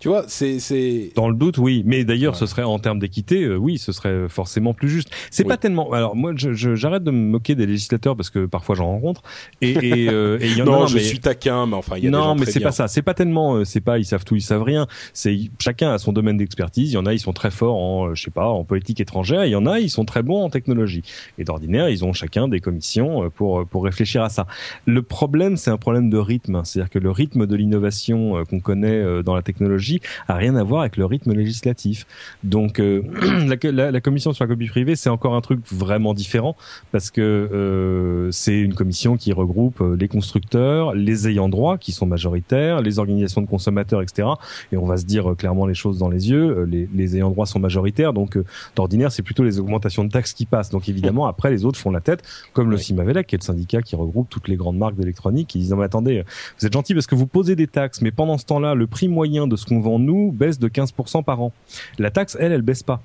Tu 0.00 0.08
vois, 0.08 0.24
c'est 0.28 1.12
dans 1.14 1.28
le 1.28 1.34
doute, 1.34 1.58
oui. 1.58 1.82
Mais 1.84 2.04
d'ailleurs, 2.04 2.34
ce 2.34 2.46
serait 2.46 2.62
en 2.62 2.78
termes 2.78 2.98
d'équité, 2.98 3.44
euh, 3.44 3.56
oui, 3.56 3.76
ce 3.76 3.92
serait 3.92 4.30
forcément 4.30 4.72
plus 4.72 4.88
juste. 4.88 5.10
C'est 5.30 5.44
pas 5.44 5.58
tellement. 5.58 5.92
Alors 5.92 6.16
moi, 6.16 6.32
j'arrête 6.34 7.04
de 7.04 7.10
me 7.10 7.30
moquer 7.30 7.54
des 7.54 7.66
législateurs 7.66 8.16
parce 8.16 8.30
que 8.30 8.46
parfois 8.46 8.74
j'en 8.74 8.86
rencontre. 8.86 9.22
Et, 9.60 9.72
et, 9.72 10.08
euh, 10.08 10.38
et 10.40 10.48
y 10.52 10.62
en 10.62 10.64
non, 10.66 10.84
a, 10.84 10.86
je 10.86 10.96
suis 10.96 11.20
taquin, 11.20 11.66
mais 11.66 11.74
enfin, 11.74 11.98
il 11.98 12.04
y 12.04 12.08
a 12.08 12.10
non, 12.10 12.34
des 12.34 12.40
mais 12.40 12.46
c'est 12.46 12.60
pas 12.60 12.72
ça. 12.72 12.88
C'est 12.88 13.02
pas 13.02 13.12
tellement. 13.12 13.56
Euh, 13.56 13.64
c'est 13.64 13.82
pas 13.82 13.98
ils 13.98 14.06
savent 14.06 14.24
tout, 14.24 14.36
ils 14.36 14.42
savent 14.42 14.62
rien. 14.62 14.86
C'est 15.12 15.38
chacun 15.58 15.92
a 15.92 15.98
son 15.98 16.12
domaine 16.14 16.38
d'expertise. 16.38 16.90
Il 16.90 16.94
y 16.94 16.96
en 16.96 17.04
a, 17.04 17.12
ils 17.12 17.20
sont 17.20 17.34
très 17.34 17.50
forts 17.50 17.76
en, 17.76 18.08
euh, 18.08 18.14
je 18.14 18.22
sais 18.22 18.30
pas, 18.30 18.48
en 18.48 18.64
politique 18.64 19.00
étrangère. 19.00 19.44
Il 19.44 19.50
y 19.50 19.56
en 19.56 19.66
a, 19.66 19.80
ils 19.80 19.90
sont 19.90 20.06
très 20.06 20.22
bons 20.22 20.42
en 20.42 20.48
technologie. 20.48 21.02
Et 21.36 21.44
d'ordinaire, 21.44 21.90
ils 21.90 22.06
ont 22.06 22.14
chacun 22.14 22.48
des 22.48 22.60
commissions 22.60 23.28
pour 23.28 23.66
pour 23.66 23.84
réfléchir 23.84 24.22
à 24.22 24.30
ça. 24.30 24.46
Le 24.86 25.02
problème, 25.02 25.58
c'est 25.58 25.70
un 25.70 25.76
problème 25.76 26.08
de 26.08 26.16
rythme. 26.16 26.62
C'est-à-dire 26.64 26.88
que 26.88 26.98
le 26.98 27.10
rythme 27.10 27.46
de 27.46 27.54
l'innovation 27.54 28.44
qu'on 28.48 28.60
connaît 28.60 29.22
dans 29.22 29.34
la 29.34 29.42
technologie 29.42 29.89
a 30.28 30.34
rien 30.34 30.54
à 30.56 30.62
voir 30.62 30.82
avec 30.82 30.96
le 30.96 31.04
rythme 31.04 31.32
législatif. 31.32 32.06
Donc 32.44 32.78
la, 33.62 33.90
la, 33.90 34.00
commission 34.00 34.32
sur 34.32 34.44
la 34.44 34.48
copie 34.48 34.68
privée, 34.68 34.96
c'est 34.96 35.10
encore 35.10 35.34
un 35.34 35.40
truc 35.40 35.60
vraiment 35.70 36.14
différent 36.14 36.56
parce 36.92 37.10
que 37.10 38.28
c'est 38.32 38.60
une 38.60 38.74
commission 38.74 39.16
qui 39.16 39.32
regroupe 39.32 39.82
les 39.98 40.08
constructeurs, 40.08 40.94
les 40.94 41.28
ayants 41.28 41.48
droit 41.48 41.78
qui 41.78 41.92
sont 41.92 42.06
majoritaires, 42.06 42.80
les 42.80 42.98
organisations 42.98 43.40
de 43.40 43.46
consommateurs, 43.46 44.02
etc. 44.02 44.28
Et 44.72 44.76
on 44.76 44.86
va 44.86 44.96
se 44.96 45.04
dire 45.04 45.34
clairement 45.36 45.66
les 45.66 45.74
choses 45.74 45.98
dans 45.98 46.08
les 46.08 46.30
yeux. 46.30 46.64
Les, 46.64 46.88
les 46.94 47.16
ayants 47.16 47.30
droit 47.30 47.46
sont 47.46 47.58
majoritaires, 47.58 48.12
donc 48.12 48.38
d'ordinaire 48.76 49.12
c'est 49.12 49.22
plutôt 49.22 49.44
les 49.44 49.58
augmentations 49.58 50.04
de 50.04 50.10
taxes 50.10 50.32
qui 50.32 50.46
passent. 50.46 50.70
Donc 50.70 50.88
évidemment 50.88 51.26
après 51.26 51.50
les 51.50 51.64
autres 51.64 51.78
font 51.78 51.90
la 51.90 52.00
tête, 52.00 52.22
comme 52.52 52.70
le 52.70 52.76
Cimavelec, 52.76 53.26
qui 53.26 53.34
est 53.34 53.38
le 53.38 53.44
syndicat 53.44 53.82
qui 53.82 53.96
regroupe 53.96 54.28
toutes 54.28 54.48
les 54.48 54.56
grandes 54.56 54.78
marques 54.78 54.96
d'électronique, 54.96 55.48
qui 55.48 55.58
disent 55.58 55.70
non 55.70 55.76
mais 55.76 55.84
attendez, 55.84 56.24
vous 56.58 56.66
êtes 56.66 56.72
gentil 56.72 56.94
parce 56.94 57.06
que 57.06 57.14
vous 57.14 57.26
posez 57.26 57.56
des 57.56 57.66
taxes, 57.66 58.00
mais 58.02 58.10
pendant 58.10 58.38
ce 58.38 58.46
temps-là, 58.46 58.74
le 58.74 58.86
prix 58.86 59.08
moyen 59.08 59.46
de 59.46 59.56
ce 59.56 59.66
qu'on 59.66 59.79
vend 59.80 59.98
nous 59.98 60.32
baisse 60.32 60.58
de 60.58 60.68
15% 60.68 61.24
par 61.24 61.40
an. 61.40 61.52
La 61.98 62.10
taxe, 62.10 62.36
elle, 62.40 62.52
elle 62.52 62.62
baisse 62.62 62.82
pas. 62.82 63.02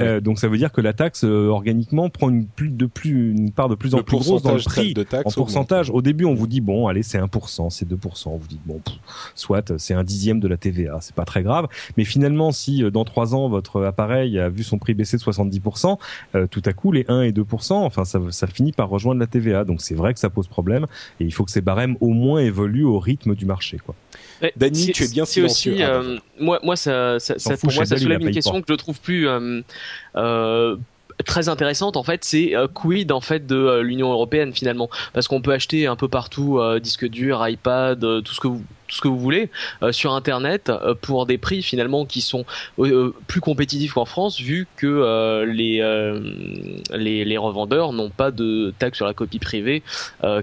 Euh, 0.00 0.20
donc 0.20 0.38
ça 0.38 0.48
veut 0.48 0.58
dire 0.58 0.72
que 0.72 0.80
la 0.80 0.92
taxe 0.92 1.24
euh, 1.24 1.48
organiquement 1.48 2.10
prend 2.10 2.28
une 2.28 2.46
plus 2.46 2.70
de 2.70 2.86
plus 2.86 3.32
une 3.32 3.52
part 3.52 3.68
de 3.68 3.74
plus 3.74 3.94
en 3.94 4.02
plus 4.02 4.18
grosse 4.18 4.42
dans 4.42 4.54
le 4.54 4.62
prix 4.62 4.94
de 4.94 5.02
taxe 5.02 5.26
en 5.26 5.30
pourcentage. 5.30 5.90
Au 5.90 6.02
début, 6.02 6.24
on 6.24 6.34
vous 6.34 6.46
dit 6.46 6.60
bon, 6.60 6.86
allez, 6.86 7.02
c'est 7.02 7.18
1%, 7.18 7.70
c'est 7.70 7.88
2%. 7.88 8.28
On 8.28 8.36
vous 8.36 8.46
dit 8.46 8.60
bon, 8.64 8.80
soit 9.34 9.78
c'est 9.78 9.94
un 9.94 10.04
dixième 10.04 10.40
de 10.40 10.48
la 10.48 10.56
TVA, 10.56 10.98
c'est 11.00 11.14
pas 11.14 11.24
très 11.24 11.42
grave. 11.42 11.68
Mais 11.96 12.04
finalement, 12.04 12.52
si 12.52 12.82
euh, 12.82 12.90
dans 12.90 13.04
trois 13.04 13.34
ans 13.34 13.48
votre 13.48 13.84
appareil 13.84 14.38
a 14.38 14.48
vu 14.48 14.62
son 14.62 14.78
prix 14.78 14.94
baisser 14.94 15.16
de 15.16 15.22
70%, 15.22 15.98
tout 16.50 16.62
à 16.64 16.72
coup 16.72 16.92
les 16.92 17.04
1 17.08 17.22
et 17.22 17.32
2%, 17.32 17.72
enfin 17.72 18.04
ça, 18.04 18.20
ça 18.30 18.46
finit 18.46 18.72
par 18.72 18.88
rejoindre 18.88 19.20
la 19.20 19.26
TVA. 19.26 19.64
Donc 19.64 19.80
c'est 19.80 19.94
vrai 19.94 20.14
que 20.14 20.20
ça 20.20 20.30
pose 20.30 20.48
problème 20.48 20.86
et 21.20 21.24
il 21.24 21.32
faut 21.32 21.44
que 21.44 21.50
ces 21.50 21.60
barèmes 21.60 21.96
au 22.00 22.10
moins 22.10 22.40
évoluent 22.40 22.84
au 22.84 22.98
rythme 22.98 23.34
du 23.34 23.46
marché, 23.46 23.78
quoi. 23.84 23.94
Dany, 24.56 24.92
tu 24.92 25.04
es 25.04 25.08
bien 25.08 25.24
silencieux. 25.24 25.72
Aussi, 25.74 25.82
ah, 25.82 25.94
euh, 25.94 26.18
moi, 26.38 26.60
moi, 26.62 26.76
ça, 26.76 27.18
ça, 27.18 27.38
ça 27.38 27.56
pour 27.56 27.72
moi, 27.72 27.84
ça 27.84 27.96
soulève 27.96 28.20
une 28.20 28.30
question 28.30 28.60
que 28.60 28.66
je 28.68 28.74
trouve 28.74 29.00
plus 29.00 29.28
euh, 29.28 29.62
euh, 30.16 30.76
très 31.28 31.48
intéressante 31.48 31.96
en 31.96 32.02
fait 32.02 32.24
c'est 32.24 32.56
euh, 32.56 32.66
quid 32.66 33.12
en 33.12 33.20
fait 33.20 33.46
de 33.46 33.54
euh, 33.54 33.82
l'Union 33.82 34.10
européenne 34.10 34.52
finalement. 34.52 34.90
Parce 35.12 35.28
qu'on 35.28 35.42
peut 35.42 35.52
acheter 35.52 35.86
un 35.86 35.94
peu 35.94 36.08
partout 36.08 36.58
euh, 36.58 36.80
disque 36.80 37.06
dur 37.06 37.46
iPad 37.46 38.00
tout 38.00 38.34
ce 38.34 38.40
que 38.40 38.48
vous 38.48 38.62
tout 38.88 38.96
ce 38.96 39.02
que 39.02 39.08
vous 39.08 39.18
voulez 39.18 39.50
sur 39.90 40.14
internet 40.14 40.72
pour 41.02 41.26
des 41.26 41.36
prix 41.36 41.62
finalement 41.62 42.06
qui 42.06 42.22
sont 42.22 42.46
plus 43.26 43.42
compétitifs 43.42 43.92
qu'en 43.92 44.06
France 44.06 44.40
vu 44.40 44.66
que 44.76 45.44
les, 45.44 45.82
les, 46.96 47.24
les 47.26 47.36
revendeurs 47.36 47.92
n'ont 47.92 48.08
pas 48.08 48.30
de 48.30 48.72
taxe 48.78 48.96
sur 48.96 49.04
la 49.04 49.12
copie 49.12 49.40
privée 49.40 49.82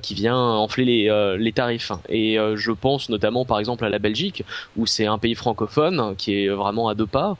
qui 0.03 0.14
vient 0.14 0.38
enfler 0.38 0.86
les, 0.86 1.36
les 1.40 1.52
tarifs. 1.53 1.91
Et 2.07 2.38
je 2.53 2.72
pense 2.72 3.10
notamment 3.10 3.45
par 3.45 3.57
exemple 3.57 3.84
à 3.84 3.90
la 3.90 3.98
Belgique 3.98 4.44
où 4.78 4.86
c'est 4.86 5.07
un 5.07 5.18
pays 5.18 5.34
francophone 5.34 6.14
qui 6.16 6.36
est 6.36 6.49
vraiment 6.49 6.88
à 6.88 6.94
deux 6.94 7.07
pas 7.07 7.38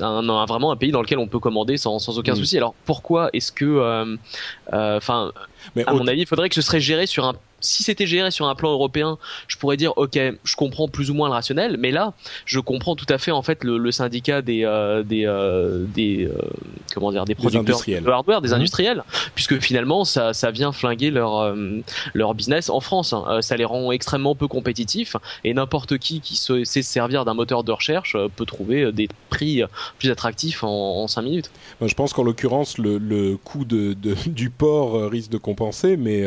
un, 0.00 0.46
vraiment 0.46 0.70
un 0.72 0.76
pays 0.76 0.92
dans 0.92 1.02
lequel 1.02 1.18
on 1.18 1.26
peut 1.26 1.38
commander 1.38 1.76
sans, 1.76 1.98
sans 1.98 2.18
aucun 2.18 2.32
mm. 2.32 2.36
souci. 2.36 2.56
Alors 2.56 2.74
pourquoi 2.84 3.30
est-ce 3.32 3.52
que, 3.52 4.18
euh, 4.72 4.88
euh, 4.88 4.96
enfin, 4.96 5.32
à 5.86 5.92
mon 5.92 6.06
avis, 6.06 6.22
il 6.22 6.26
faudrait 6.26 6.48
que 6.48 6.54
ce 6.54 6.62
serait 6.62 6.80
géré 6.80 7.06
sur 7.06 7.24
un 7.24 7.34
si 7.60 7.82
c'était 7.82 8.06
géré 8.06 8.30
sur 8.30 8.46
un 8.46 8.54
plan 8.54 8.70
européen, 8.70 9.18
je 9.46 9.56
pourrais 9.56 9.76
dire 9.76 9.92
ok, 9.96 10.18
je 10.44 10.56
comprends 10.56 10.88
plus 10.88 11.10
ou 11.10 11.14
moins 11.14 11.28
le 11.28 11.34
rationnel, 11.34 11.76
mais 11.78 11.90
là, 11.90 12.12
je 12.44 12.60
comprends 12.60 12.96
tout 12.96 13.06
à 13.08 13.18
fait 13.18 13.30
en 13.30 13.42
fait 13.42 13.64
le, 13.64 13.90
syndicat 13.90 14.42
des 14.42 14.64
euh, 14.64 15.02
des 15.02 15.26
euh, 15.26 15.84
des 15.86 16.26
euh, 16.26 16.38
comment 16.94 17.10
dire 17.10 17.24
des 17.24 17.34
producteurs 17.34 17.80
de 17.86 18.10
hardware, 18.10 18.40
des 18.42 18.50
mhm. 18.50 18.54
industriels, 18.54 19.02
puisque 19.34 19.58
finalement 19.60 20.04
ça 20.04 20.32
ça 20.32 20.50
vient 20.50 20.72
flinguer 20.72 21.10
leur 21.10 21.54
leur 22.14 22.34
business 22.34 22.70
en 22.70 22.80
France. 22.80 23.12
Hein. 23.12 23.40
Ça 23.40 23.56
les 23.56 23.64
rend 23.64 23.90
extrêmement 23.92 24.34
peu 24.34 24.46
compétitifs 24.46 25.16
et 25.44 25.54
n'importe 25.54 25.98
qui 25.98 26.20
qui 26.20 26.36
sait 26.36 26.64
se 26.64 26.82
servir 26.82 27.24
d'un 27.24 27.34
moteur 27.34 27.64
de 27.64 27.72
recherche 27.72 28.16
peut 28.36 28.46
trouver 28.46 28.92
des 28.92 29.08
prix 29.30 29.62
plus 29.98 30.10
attractifs 30.10 30.62
en, 30.62 30.68
en 31.02 31.08
5 31.08 31.22
minutes. 31.22 31.50
je 31.80 31.94
pense 31.94 32.12
qu'en 32.12 32.22
l'occurrence 32.22 32.78
le, 32.78 32.98
le 32.98 33.36
coût 33.36 33.64
de, 33.64 33.94
de, 33.94 34.14
du 34.26 34.50
port 34.58 35.10
risque 35.10 35.30
de 35.30 35.38
compenser, 35.38 35.96
mais 35.96 36.24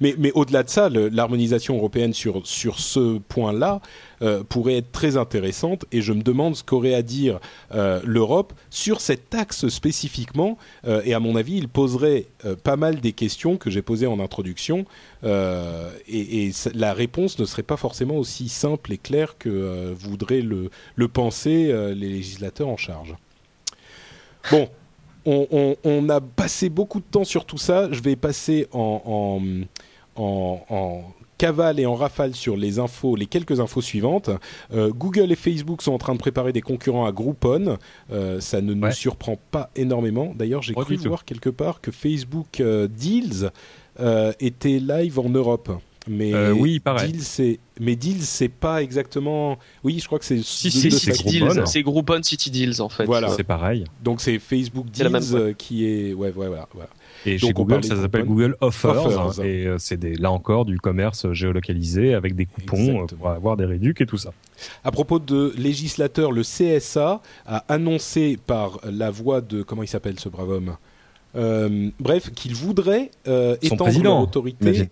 mais 0.00 0.14
mais 0.18 0.30
au-delà 0.34 0.62
de 0.62 0.68
ça, 0.68 0.88
l'harmonisation 0.88 1.76
européenne 1.76 2.12
sur, 2.12 2.46
sur 2.46 2.78
ce 2.78 3.18
point-là 3.18 3.80
euh, 4.22 4.44
pourrait 4.44 4.76
être 4.76 4.92
très 4.92 5.16
intéressante 5.16 5.86
et 5.92 6.02
je 6.02 6.12
me 6.12 6.22
demande 6.22 6.54
ce 6.54 6.62
qu'aurait 6.62 6.92
à 6.92 7.00
dire 7.00 7.40
euh, 7.72 8.00
l'Europe 8.04 8.52
sur 8.68 9.00
cette 9.00 9.30
taxe 9.30 9.68
spécifiquement 9.68 10.58
euh, 10.86 11.00
et 11.06 11.14
à 11.14 11.20
mon 11.20 11.36
avis 11.36 11.56
il 11.56 11.68
poserait 11.68 12.26
pas 12.62 12.76
mal 12.76 13.00
des 13.00 13.12
questions 13.12 13.56
que 13.56 13.70
j'ai 13.70 13.80
posées 13.80 14.06
en 14.06 14.20
introduction 14.20 14.84
et, 15.22 15.28
et, 16.08 16.52
la 16.74 16.92
réponse 16.92 17.38
ne 17.38 17.44
serait 17.44 17.62
pas 17.62 17.76
forcément 17.76 18.16
aussi 18.16 18.48
simple 18.48 18.92
et 18.92 18.98
claire 18.98 19.38
que 19.38 19.92
voudraient 19.92 20.42
le, 20.42 20.70
le 20.96 21.08
penser 21.08 21.72
les 21.94 22.08
législateurs 22.08 22.68
en 22.68 22.76
charge. 22.76 23.14
Bon, 24.50 24.68
on, 25.26 25.76
on, 25.84 26.08
a 26.08 26.20
passé 26.20 26.68
beaucoup 26.68 27.00
de 27.00 27.04
temps 27.04 27.24
sur 27.24 27.44
tout 27.44 27.58
ça. 27.58 27.90
Je 27.92 28.00
vais 28.00 28.16
passer 28.16 28.66
en, 28.72 29.02
en 29.04 29.40
en, 30.16 31.02
cavale 31.38 31.80
et 31.80 31.86
en 31.86 31.94
rafale 31.94 32.34
sur 32.34 32.56
les 32.56 32.78
infos, 32.78 33.16
les 33.16 33.24
quelques 33.24 33.60
infos 33.60 33.80
suivantes. 33.80 34.28
Euh, 34.74 34.90
Google 34.90 35.32
et 35.32 35.36
Facebook 35.36 35.80
sont 35.80 35.92
en 35.92 35.98
train 35.98 36.12
de 36.12 36.18
préparer 36.18 36.52
des 36.52 36.60
concurrents 36.60 37.06
à 37.06 37.12
Groupon. 37.12 37.78
Euh, 38.12 38.40
ça 38.40 38.60
ne 38.60 38.74
nous 38.74 38.90
surprend 38.92 39.38
pas 39.50 39.70
énormément. 39.74 40.34
D'ailleurs, 40.36 40.60
j'ai 40.60 40.74
cru 40.74 40.96
voir 40.96 41.24
quelque 41.24 41.48
part 41.48 41.80
que 41.80 41.90
Facebook 41.90 42.60
euh, 42.60 42.88
Deals 42.88 43.50
était 44.40 44.78
live 44.78 45.18
en 45.18 45.28
Europe. 45.28 45.70
Mais 46.08 46.50
oui, 46.50 46.80
pareil. 46.80 47.12
Deals, 47.12 47.22
c'est 47.22 47.58
mais 47.78 47.96
Deals, 47.96 48.22
c'est 48.22 48.48
pas 48.48 48.82
exactement. 48.82 49.58
Oui, 49.84 49.98
je 50.00 50.06
crois 50.06 50.18
que 50.18 50.24
c'est. 50.24 50.42
Si, 50.42 50.70
c'est 50.70 50.90
City 50.90 51.24
Deals. 51.24 51.62
C'est 51.66 51.82
Groupon 51.82 52.22
City 52.22 52.50
Deals 52.50 52.80
en 52.80 52.88
fait. 52.88 53.04
Voilà, 53.04 53.28
c'est 53.30 53.44
pareil. 53.44 53.84
Donc 54.02 54.20
c'est 54.20 54.38
Facebook 54.38 54.86
Deals 54.90 55.54
qui 55.56 55.86
est. 55.86 56.14
Ouais, 56.14 56.32
ouais, 56.32 56.48
voilà. 56.48 56.68
voilà. 56.74 56.90
Et 57.26 57.38
chez 57.38 57.52
Google, 57.52 57.84
ça 57.84 57.96
s'appelle 57.96 58.24
Google 58.24 58.56
Offers, 58.60 59.40
et 59.44 59.66
euh, 59.66 59.76
c'est 59.78 60.02
là 60.18 60.30
encore 60.30 60.64
du 60.64 60.78
commerce 60.78 61.30
géolocalisé 61.32 62.14
avec 62.14 62.34
des 62.34 62.46
coupons 62.46 63.02
euh, 63.02 63.06
pour 63.06 63.28
avoir 63.28 63.56
des 63.56 63.66
réducs 63.66 64.00
et 64.00 64.06
tout 64.06 64.16
ça. 64.16 64.32
À 64.84 64.90
propos 64.90 65.18
de 65.18 65.52
législateur, 65.56 66.32
le 66.32 66.42
CSA 66.42 67.20
a 67.46 67.64
annoncé 67.68 68.38
par 68.46 68.80
la 68.84 69.10
voix 69.10 69.40
de 69.40 69.62
comment 69.62 69.82
il 69.82 69.88
s'appelle 69.88 70.18
ce 70.18 70.28
brave 70.28 70.50
homme. 70.50 70.76
Euh, 71.36 71.90
bref, 72.00 72.30
qu'il 72.30 72.54
voudrait 72.54 73.10
étendre 73.62 74.02
l'autorité 74.02 74.88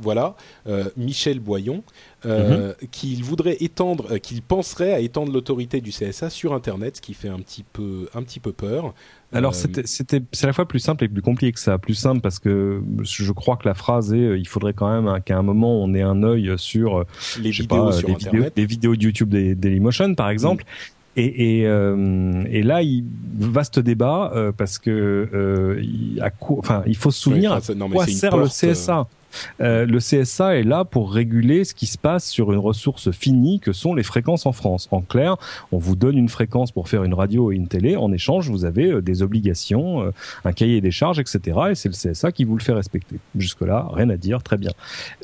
voilà, 0.00 0.34
euh, 0.66 0.84
Michel 0.96 1.40
Boyon, 1.40 1.82
euh, 2.26 2.68
mhm. 2.68 2.88
qu'il 2.90 3.24
voudrait 3.24 3.56
étendre, 3.60 4.12
euh, 4.12 4.18
qu'il 4.18 4.42
penserait 4.42 4.92
à 4.92 5.00
étendre 5.00 5.32
l'autorité 5.32 5.80
du 5.80 5.90
CSA 5.90 6.30
sur 6.30 6.54
Internet, 6.54 6.96
ce 6.96 7.00
qui 7.00 7.14
fait 7.14 7.28
un 7.28 7.38
petit 7.38 7.64
peu, 7.72 8.08
un 8.14 8.22
petit 8.22 8.40
peu 8.40 8.52
peur. 8.52 8.94
Alors 9.32 9.54
c'était, 9.54 9.82
c'est 9.84 10.44
à 10.44 10.46
la 10.46 10.52
fois 10.52 10.66
plus 10.66 10.80
simple 10.80 11.04
et 11.04 11.08
plus 11.08 11.22
compliqué 11.22 11.52
que 11.52 11.60
ça. 11.60 11.78
Plus 11.78 11.94
simple 11.94 12.20
parce 12.20 12.40
que 12.40 12.82
je 13.02 13.32
crois 13.32 13.56
que 13.56 13.68
la 13.68 13.74
phrase 13.74 14.12
est, 14.12 14.38
il 14.38 14.48
faudrait 14.48 14.72
quand 14.72 14.90
même 14.90 15.20
qu'à 15.22 15.38
un 15.38 15.42
moment 15.42 15.80
on 15.82 15.94
ait 15.94 16.02
un 16.02 16.24
œil 16.24 16.52
sur 16.56 17.04
les 17.40 17.50
vidéos 17.50 17.92
sur 17.92 18.10
Internet, 18.10 18.52
les 18.56 18.66
vidéos 18.66 18.96
de 18.96 19.04
YouTube 19.04 19.28
des 19.28 19.54
Dailymotion 19.54 20.14
par 20.14 20.30
exemple. 20.30 20.64
Mm. 20.64 21.00
Et, 21.16 21.60
et, 21.60 21.66
euh, 21.66 22.44
et, 22.48 22.62
là, 22.62 22.82
il, 22.82 23.04
vaste 23.36 23.80
débat 23.80 24.32
parce 24.56 24.78
que 24.78 25.78
il, 25.82 26.20
à 26.20 26.30
enfin, 26.50 26.82
il 26.86 26.96
faut 26.96 27.10
se 27.10 27.20
souvenir 27.20 27.52
à 27.52 27.60
quoi 27.60 28.06
sert 28.06 28.36
le 28.36 28.46
CSA. 28.46 29.06
Euh, 29.60 29.86
le 29.86 29.98
CSA 29.98 30.56
est 30.56 30.62
là 30.62 30.84
pour 30.84 31.12
réguler 31.12 31.64
ce 31.64 31.74
qui 31.74 31.86
se 31.86 31.98
passe 31.98 32.28
sur 32.28 32.52
une 32.52 32.58
ressource 32.58 33.10
finie 33.10 33.60
que 33.60 33.72
sont 33.72 33.94
les 33.94 34.02
fréquences 34.02 34.46
en 34.46 34.52
France. 34.52 34.88
En 34.90 35.00
clair, 35.00 35.36
on 35.72 35.78
vous 35.78 35.96
donne 35.96 36.16
une 36.16 36.28
fréquence 36.28 36.72
pour 36.72 36.88
faire 36.88 37.04
une 37.04 37.14
radio 37.14 37.52
et 37.52 37.56
une 37.56 37.68
télé. 37.68 37.96
En 37.96 38.12
échange, 38.12 38.50
vous 38.50 38.64
avez 38.64 38.90
euh, 38.90 39.02
des 39.02 39.22
obligations, 39.22 40.02
euh, 40.02 40.10
un 40.44 40.52
cahier 40.52 40.80
des 40.80 40.90
charges, 40.90 41.18
etc. 41.18 41.58
Et 41.70 41.74
c'est 41.74 41.88
le 41.88 41.94
CSA 41.94 42.32
qui 42.32 42.44
vous 42.44 42.56
le 42.56 42.62
fait 42.62 42.72
respecter. 42.72 43.16
Jusque-là, 43.36 43.88
rien 43.92 44.08
à 44.10 44.16
dire, 44.16 44.42
très 44.42 44.56
bien. 44.56 44.72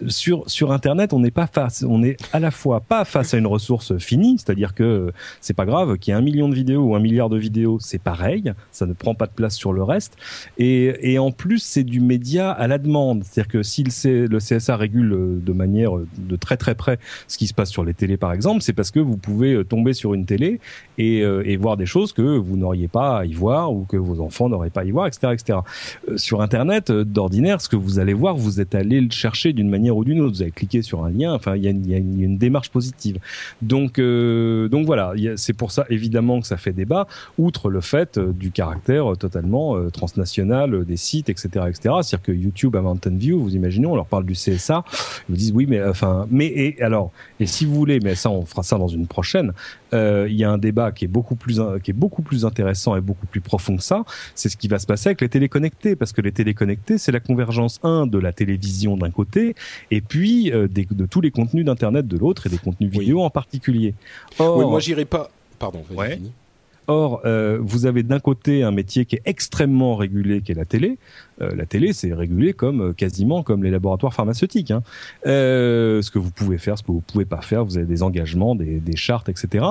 Sur 0.08 0.48
sur 0.48 0.72
Internet, 0.72 1.12
on 1.12 1.20
n'est 1.20 1.30
pas 1.30 1.46
face, 1.46 1.84
on 1.88 2.02
est 2.02 2.16
à 2.32 2.40
la 2.40 2.50
fois 2.50 2.80
pas 2.80 3.04
face 3.04 3.34
à 3.34 3.38
une 3.38 3.46
ressource 3.46 3.96
finie, 3.98 4.38
c'est-à-dire 4.38 4.74
que 4.74 5.12
c'est 5.40 5.54
pas 5.54 5.66
grave 5.66 5.98
qu'il 5.98 6.12
y 6.12 6.14
ait 6.14 6.18
un 6.18 6.22
million 6.22 6.48
de 6.48 6.54
vidéos 6.54 6.82
ou 6.82 6.94
un 6.94 7.00
milliard 7.00 7.28
de 7.28 7.38
vidéos, 7.38 7.78
c'est 7.80 8.00
pareil, 8.00 8.52
ça 8.72 8.86
ne 8.86 8.92
prend 8.92 9.14
pas 9.14 9.26
de 9.26 9.32
place 9.32 9.54
sur 9.54 9.72
le 9.72 9.82
reste. 9.82 10.16
Et, 10.58 11.12
et 11.12 11.18
en 11.18 11.30
plus, 11.30 11.58
c'est 11.58 11.84
du 11.84 12.00
média 12.00 12.50
à 12.50 12.66
la 12.66 12.78
demande, 12.78 13.24
c'est-à-dire 13.24 13.50
que 13.50 13.62
s'il 13.62 13.92
le 14.04 14.38
CSA 14.38 14.76
régule 14.76 15.12
euh, 15.12 15.40
de 15.44 15.52
manière 15.52 15.96
euh, 15.96 16.06
de 16.18 16.36
très 16.36 16.56
très 16.56 16.74
près 16.74 16.98
ce 17.28 17.38
qui 17.38 17.46
se 17.46 17.54
passe 17.54 17.70
sur 17.70 17.84
les 17.84 17.94
télés 17.94 18.16
par 18.16 18.32
exemple, 18.32 18.62
c'est 18.62 18.72
parce 18.72 18.90
que 18.90 19.00
vous 19.00 19.16
pouvez 19.16 19.54
euh, 19.54 19.64
tomber 19.64 19.92
sur 19.92 20.14
une 20.14 20.26
télé 20.26 20.60
et, 20.98 21.18
et 21.18 21.56
voir 21.58 21.76
des 21.76 21.84
choses 21.84 22.14
que 22.14 22.22
vous 22.22 22.56
n'auriez 22.56 22.88
pas 22.88 23.18
à 23.18 23.24
y 23.26 23.34
voir 23.34 23.72
ou 23.72 23.84
que 23.84 23.98
vos 23.98 24.20
enfants 24.20 24.48
n'auraient 24.48 24.70
pas 24.70 24.80
à 24.80 24.84
y 24.84 24.90
voir, 24.90 25.06
etc., 25.06 25.34
etc. 25.34 25.58
Sur 26.16 26.40
Internet, 26.40 26.90
d'ordinaire, 26.90 27.60
ce 27.60 27.68
que 27.68 27.76
vous 27.76 27.98
allez 27.98 28.14
voir, 28.14 28.34
vous 28.34 28.62
êtes 28.62 28.74
allé 28.74 29.02
le 29.02 29.10
chercher 29.10 29.52
d'une 29.52 29.68
manière 29.68 29.94
ou 29.94 30.04
d'une 30.04 30.20
autre. 30.22 30.36
Vous 30.36 30.42
avez 30.42 30.52
cliqué 30.52 30.80
sur 30.80 31.04
un 31.04 31.10
lien. 31.10 31.34
Enfin, 31.34 31.54
il 31.56 31.64
y 31.64 31.68
a, 31.68 31.70
y 31.70 31.94
a, 31.94 31.98
une, 31.98 32.38
démarche 32.38 32.70
positive. 32.70 33.18
Donc, 33.60 34.00
donc 34.00 34.86
voilà. 34.86 35.12
C'est 35.36 35.52
pour 35.52 35.70
ça 35.70 35.84
évidemment 35.90 36.40
que 36.40 36.46
ça 36.46 36.56
fait 36.56 36.72
débat. 36.72 37.06
Outre 37.36 37.68
le 37.68 37.82
fait 37.82 38.18
du 38.18 38.50
caractère 38.50 39.18
totalement 39.18 39.90
transnational 39.90 40.86
des 40.86 40.96
sites, 40.96 41.28
etc., 41.28 41.48
etc. 41.68 41.94
C'est-à-dire 42.02 42.22
que 42.22 42.32
YouTube 42.32 42.74
à 42.76 42.80
Mountain 42.80 43.16
View, 43.16 43.38
vous 43.38 43.54
imaginez 43.54 43.85
on 43.92 43.96
leur 43.96 44.06
parle 44.06 44.24
du 44.24 44.34
CSA, 44.34 44.84
ils 45.28 45.32
vous 45.32 45.36
disent 45.36 45.52
oui, 45.52 45.66
mais 45.66 45.82
enfin, 45.82 46.26
mais 46.30 46.46
et 46.46 46.82
alors, 46.82 47.12
et 47.40 47.46
si 47.46 47.64
vous 47.64 47.74
voulez, 47.74 48.00
mais 48.00 48.14
ça, 48.14 48.30
on 48.30 48.44
fera 48.44 48.62
ça 48.62 48.78
dans 48.78 48.88
une 48.88 49.06
prochaine. 49.06 49.52
Euh, 49.94 50.26
il 50.28 50.36
y 50.36 50.44
a 50.44 50.50
un 50.50 50.58
débat 50.58 50.90
qui 50.92 51.04
est 51.04 51.08
beaucoup 51.08 51.36
plus 51.36 51.60
qui 51.82 51.90
est 51.92 51.94
beaucoup 51.94 52.22
plus 52.22 52.44
intéressant 52.44 52.96
et 52.96 53.00
beaucoup 53.00 53.26
plus 53.26 53.40
profond 53.40 53.76
que 53.76 53.82
ça. 53.82 54.04
C'est 54.34 54.48
ce 54.48 54.56
qui 54.56 54.68
va 54.68 54.78
se 54.78 54.86
passer 54.86 55.08
avec 55.08 55.20
les 55.20 55.28
téléconnectés, 55.28 55.96
parce 55.96 56.12
que 56.12 56.20
les 56.20 56.32
téléconnectés, 56.32 56.98
c'est 56.98 57.12
la 57.12 57.20
convergence 57.20 57.78
un 57.82 58.06
de 58.06 58.18
la 58.18 58.32
télévision 58.32 58.96
d'un 58.96 59.10
côté, 59.10 59.54
et 59.90 60.00
puis 60.00 60.52
euh, 60.52 60.68
de 60.68 61.06
tous 61.06 61.20
les 61.20 61.30
contenus 61.30 61.64
d'internet 61.64 62.06
de 62.06 62.16
l'autre 62.16 62.46
et 62.46 62.50
des 62.50 62.58
contenus 62.58 62.90
vidéo 62.90 63.22
en 63.22 63.30
particulier. 63.30 63.94
Or, 64.38 64.58
oui, 64.58 64.64
moi 64.64 64.80
j'irai 64.80 65.04
pas. 65.04 65.30
Pardon. 65.58 65.84
Ouais. 65.94 66.20
Or, 66.88 67.20
euh, 67.24 67.58
vous 67.60 67.86
avez 67.86 68.02
d'un 68.02 68.20
côté 68.20 68.62
un 68.62 68.70
métier 68.70 69.04
qui 69.06 69.16
est 69.16 69.22
extrêmement 69.24 69.96
régulé, 69.96 70.40
qui 70.40 70.52
est 70.52 70.54
la 70.54 70.64
télé. 70.64 70.98
Euh, 71.40 71.50
la 71.54 71.66
télé, 71.66 71.92
c'est 71.92 72.14
régulé 72.14 72.52
comme 72.52 72.80
euh, 72.80 72.92
quasiment 72.92 73.42
comme 73.42 73.64
les 73.64 73.70
laboratoires 73.70 74.14
pharmaceutiques. 74.14 74.70
Hein. 74.70 74.82
ce 75.24 76.10
que 76.10 76.18
vous 76.18 76.30
pouvez 76.30 76.58
faire, 76.58 76.78
ce 76.78 76.82
que 76.82 76.92
vous 76.92 77.00
pouvez 77.00 77.24
pas 77.24 77.40
faire, 77.40 77.64
vous 77.64 77.76
avez 77.76 77.86
des 77.86 78.02
engagements, 78.02 78.54
des, 78.54 78.78
des 78.78 78.96
chartes, 78.96 79.28
etc. 79.28 79.64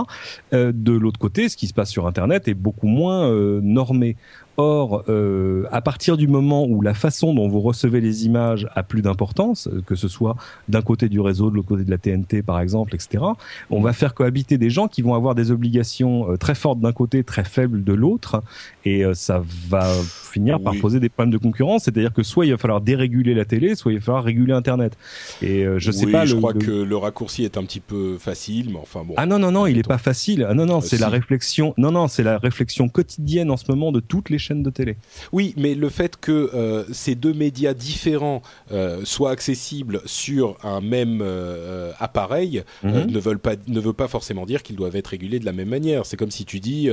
de 0.51 0.91
l'autre 0.91 1.19
côté, 1.19 1.49
ce 1.49 1.57
qui 1.57 1.67
se 1.67 1.73
passe 1.73 1.89
sur 1.89 2.07
Internet 2.07 2.47
est 2.47 2.53
beaucoup 2.53 2.87
moins 2.87 3.31
normé. 3.61 4.17
Or, 4.57 5.03
euh, 5.09 5.65
à 5.71 5.81
partir 5.81 6.15
du 6.15 6.27
moment 6.27 6.65
où 6.65 6.81
la 6.81 6.93
façon 6.93 7.33
dont 7.33 7.49
vous 7.49 7.59
recevez 7.59 7.99
les 7.99 8.25
images 8.25 8.67
a 8.73 8.83
plus 8.83 9.01
d'importance, 9.01 9.67
euh, 9.67 9.81
que 9.85 9.95
ce 9.95 10.07
soit 10.07 10.37
d'un 10.69 10.81
côté 10.81 11.09
du 11.09 11.19
réseau, 11.19 11.49
de 11.49 11.55
l'autre 11.55 11.67
côté 11.67 11.83
de 11.83 11.91
la 11.91 11.97
TNT 11.97 12.41
par 12.41 12.61
exemple, 12.61 12.95
etc., 12.95 13.23
on 13.69 13.81
va 13.81 13.91
faire 13.91 14.13
cohabiter 14.13 14.57
des 14.57 14.69
gens 14.69 14.87
qui 14.87 15.01
vont 15.01 15.13
avoir 15.13 15.35
des 15.35 15.51
obligations 15.51 16.31
euh, 16.31 16.37
très 16.37 16.55
fortes 16.55 16.79
d'un 16.79 16.93
côté, 16.93 17.23
très 17.25 17.43
faibles 17.43 17.83
de 17.83 17.93
l'autre, 17.93 18.43
et 18.85 19.03
ça 19.13 19.41
va 19.67 19.91
finir 20.03 20.59
par 20.59 20.75
poser 20.75 20.99
des 20.99 21.09
problèmes 21.09 21.31
de 21.31 21.37
concurrence. 21.37 21.83
C'est-à-dire 21.85 22.13
que 22.13 22.21
soit 22.21 22.45
il 22.45 22.51
va 22.51 22.57
falloir 22.57 22.81
déréguler 22.81 23.33
la 23.33 23.45
télé, 23.45 23.75
soit 23.75 23.91
il 23.91 23.95
va 23.97 24.05
falloir 24.05 24.23
réguler 24.23 24.53
Internet. 24.53 24.95
Et 25.41 25.65
je 25.77 25.91
sais 25.91 26.05
pas. 26.07 26.25
Je 26.25 26.35
crois 26.35 26.53
que 26.53 26.71
le 26.71 26.95
raccourci 26.95 27.43
est 27.43 27.57
un 27.57 27.63
petit 27.63 27.79
peu 27.79 28.17
facile, 28.19 28.69
mais 28.69 28.79
enfin 28.79 29.03
bon. 29.03 29.15
Ah 29.17 29.25
non 29.25 29.39
non 29.39 29.51
non, 29.51 29.65
il 29.65 29.79
est 29.79 29.87
pas 29.87 29.97
facile. 29.97 30.45
Ah 30.47 30.53
non 30.53 30.67
non, 30.67 30.81
c'est 30.81 30.99
la 30.99 31.09
réflexion. 31.09 31.73
Non 31.77 31.91
non, 31.91 32.07
c'est 32.07 32.23
la 32.23 32.37
réflexion 32.37 32.87
quotidienne 32.89 33.49
en 33.49 33.57
ce 33.57 33.65
moment 33.69 33.91
de 33.91 33.99
toutes 33.99 34.29
les 34.29 34.37
chaîne 34.45 34.63
de 34.63 34.69
télé. 34.69 34.95
Oui, 35.31 35.53
mais 35.57 35.75
le 35.75 35.89
fait 35.89 36.17
que 36.17 36.51
euh, 36.53 36.83
ces 36.91 37.15
deux 37.15 37.33
médias 37.33 37.73
différents 37.73 38.41
euh, 38.71 39.01
soient 39.03 39.31
accessibles 39.31 40.01
sur 40.05 40.57
un 40.63 40.81
même 40.81 41.19
euh, 41.21 41.91
appareil 41.99 42.63
mhm. 42.83 43.07
ne 43.07 43.19
veulent 43.19 43.39
pas 43.39 43.55
ne 43.67 43.79
veut 43.79 43.93
pas 43.93 44.07
forcément 44.07 44.45
dire 44.45 44.61
qu'ils 44.63 44.75
doivent 44.75 44.95
être 44.95 45.07
régulés 45.07 45.39
de 45.39 45.45
la 45.45 45.51
même 45.51 45.69
manière. 45.69 46.05
C'est 46.05 46.17
comme 46.17 46.31
si 46.31 46.45
tu 46.45 46.59
dis 46.59 46.89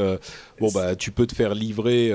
bon 0.60 0.68
bah 0.74 0.96
tu 0.96 1.10
peux 1.10 1.26
te 1.26 1.34
faire 1.34 1.54
livrer 1.54 2.12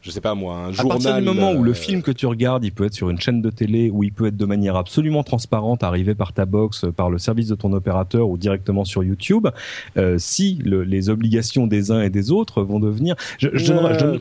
je 0.00 0.10
sais 0.10 0.20
pas 0.20 0.34
moi, 0.34 0.56
un 0.56 0.72
journal. 0.72 0.98
À 0.98 1.00
partir 1.00 1.16
du 1.16 1.22
moment 1.22 1.52
où 1.52 1.62
le 1.62 1.74
film 1.74 2.02
que 2.02 2.10
tu 2.10 2.26
regardes, 2.26 2.64
il 2.64 2.72
peut 2.72 2.84
être 2.84 2.94
sur 2.94 3.08
une 3.10 3.20
chaîne 3.20 3.40
de 3.40 3.50
télé, 3.50 3.90
où 3.90 4.02
il 4.02 4.12
peut 4.12 4.26
être 4.26 4.36
de 4.36 4.44
manière 4.44 4.76
absolument 4.76 5.22
transparente, 5.22 5.84
arrivé 5.84 6.14
par 6.14 6.32
ta 6.32 6.44
box, 6.44 6.86
par 6.96 7.08
le 7.08 7.18
service 7.18 7.48
de 7.48 7.54
ton 7.54 7.72
opérateur 7.72 8.28
ou 8.28 8.36
directement 8.36 8.84
sur 8.84 9.04
YouTube, 9.04 9.48
si 10.18 10.58
les 10.64 11.08
obligations 11.08 11.66
des 11.66 11.90
uns 11.90 12.02
et 12.02 12.10
des 12.10 12.30
autres 12.30 12.62
vont 12.62 12.80
devenir, 12.80 13.16
je, 13.38 13.48
je, 13.52 13.72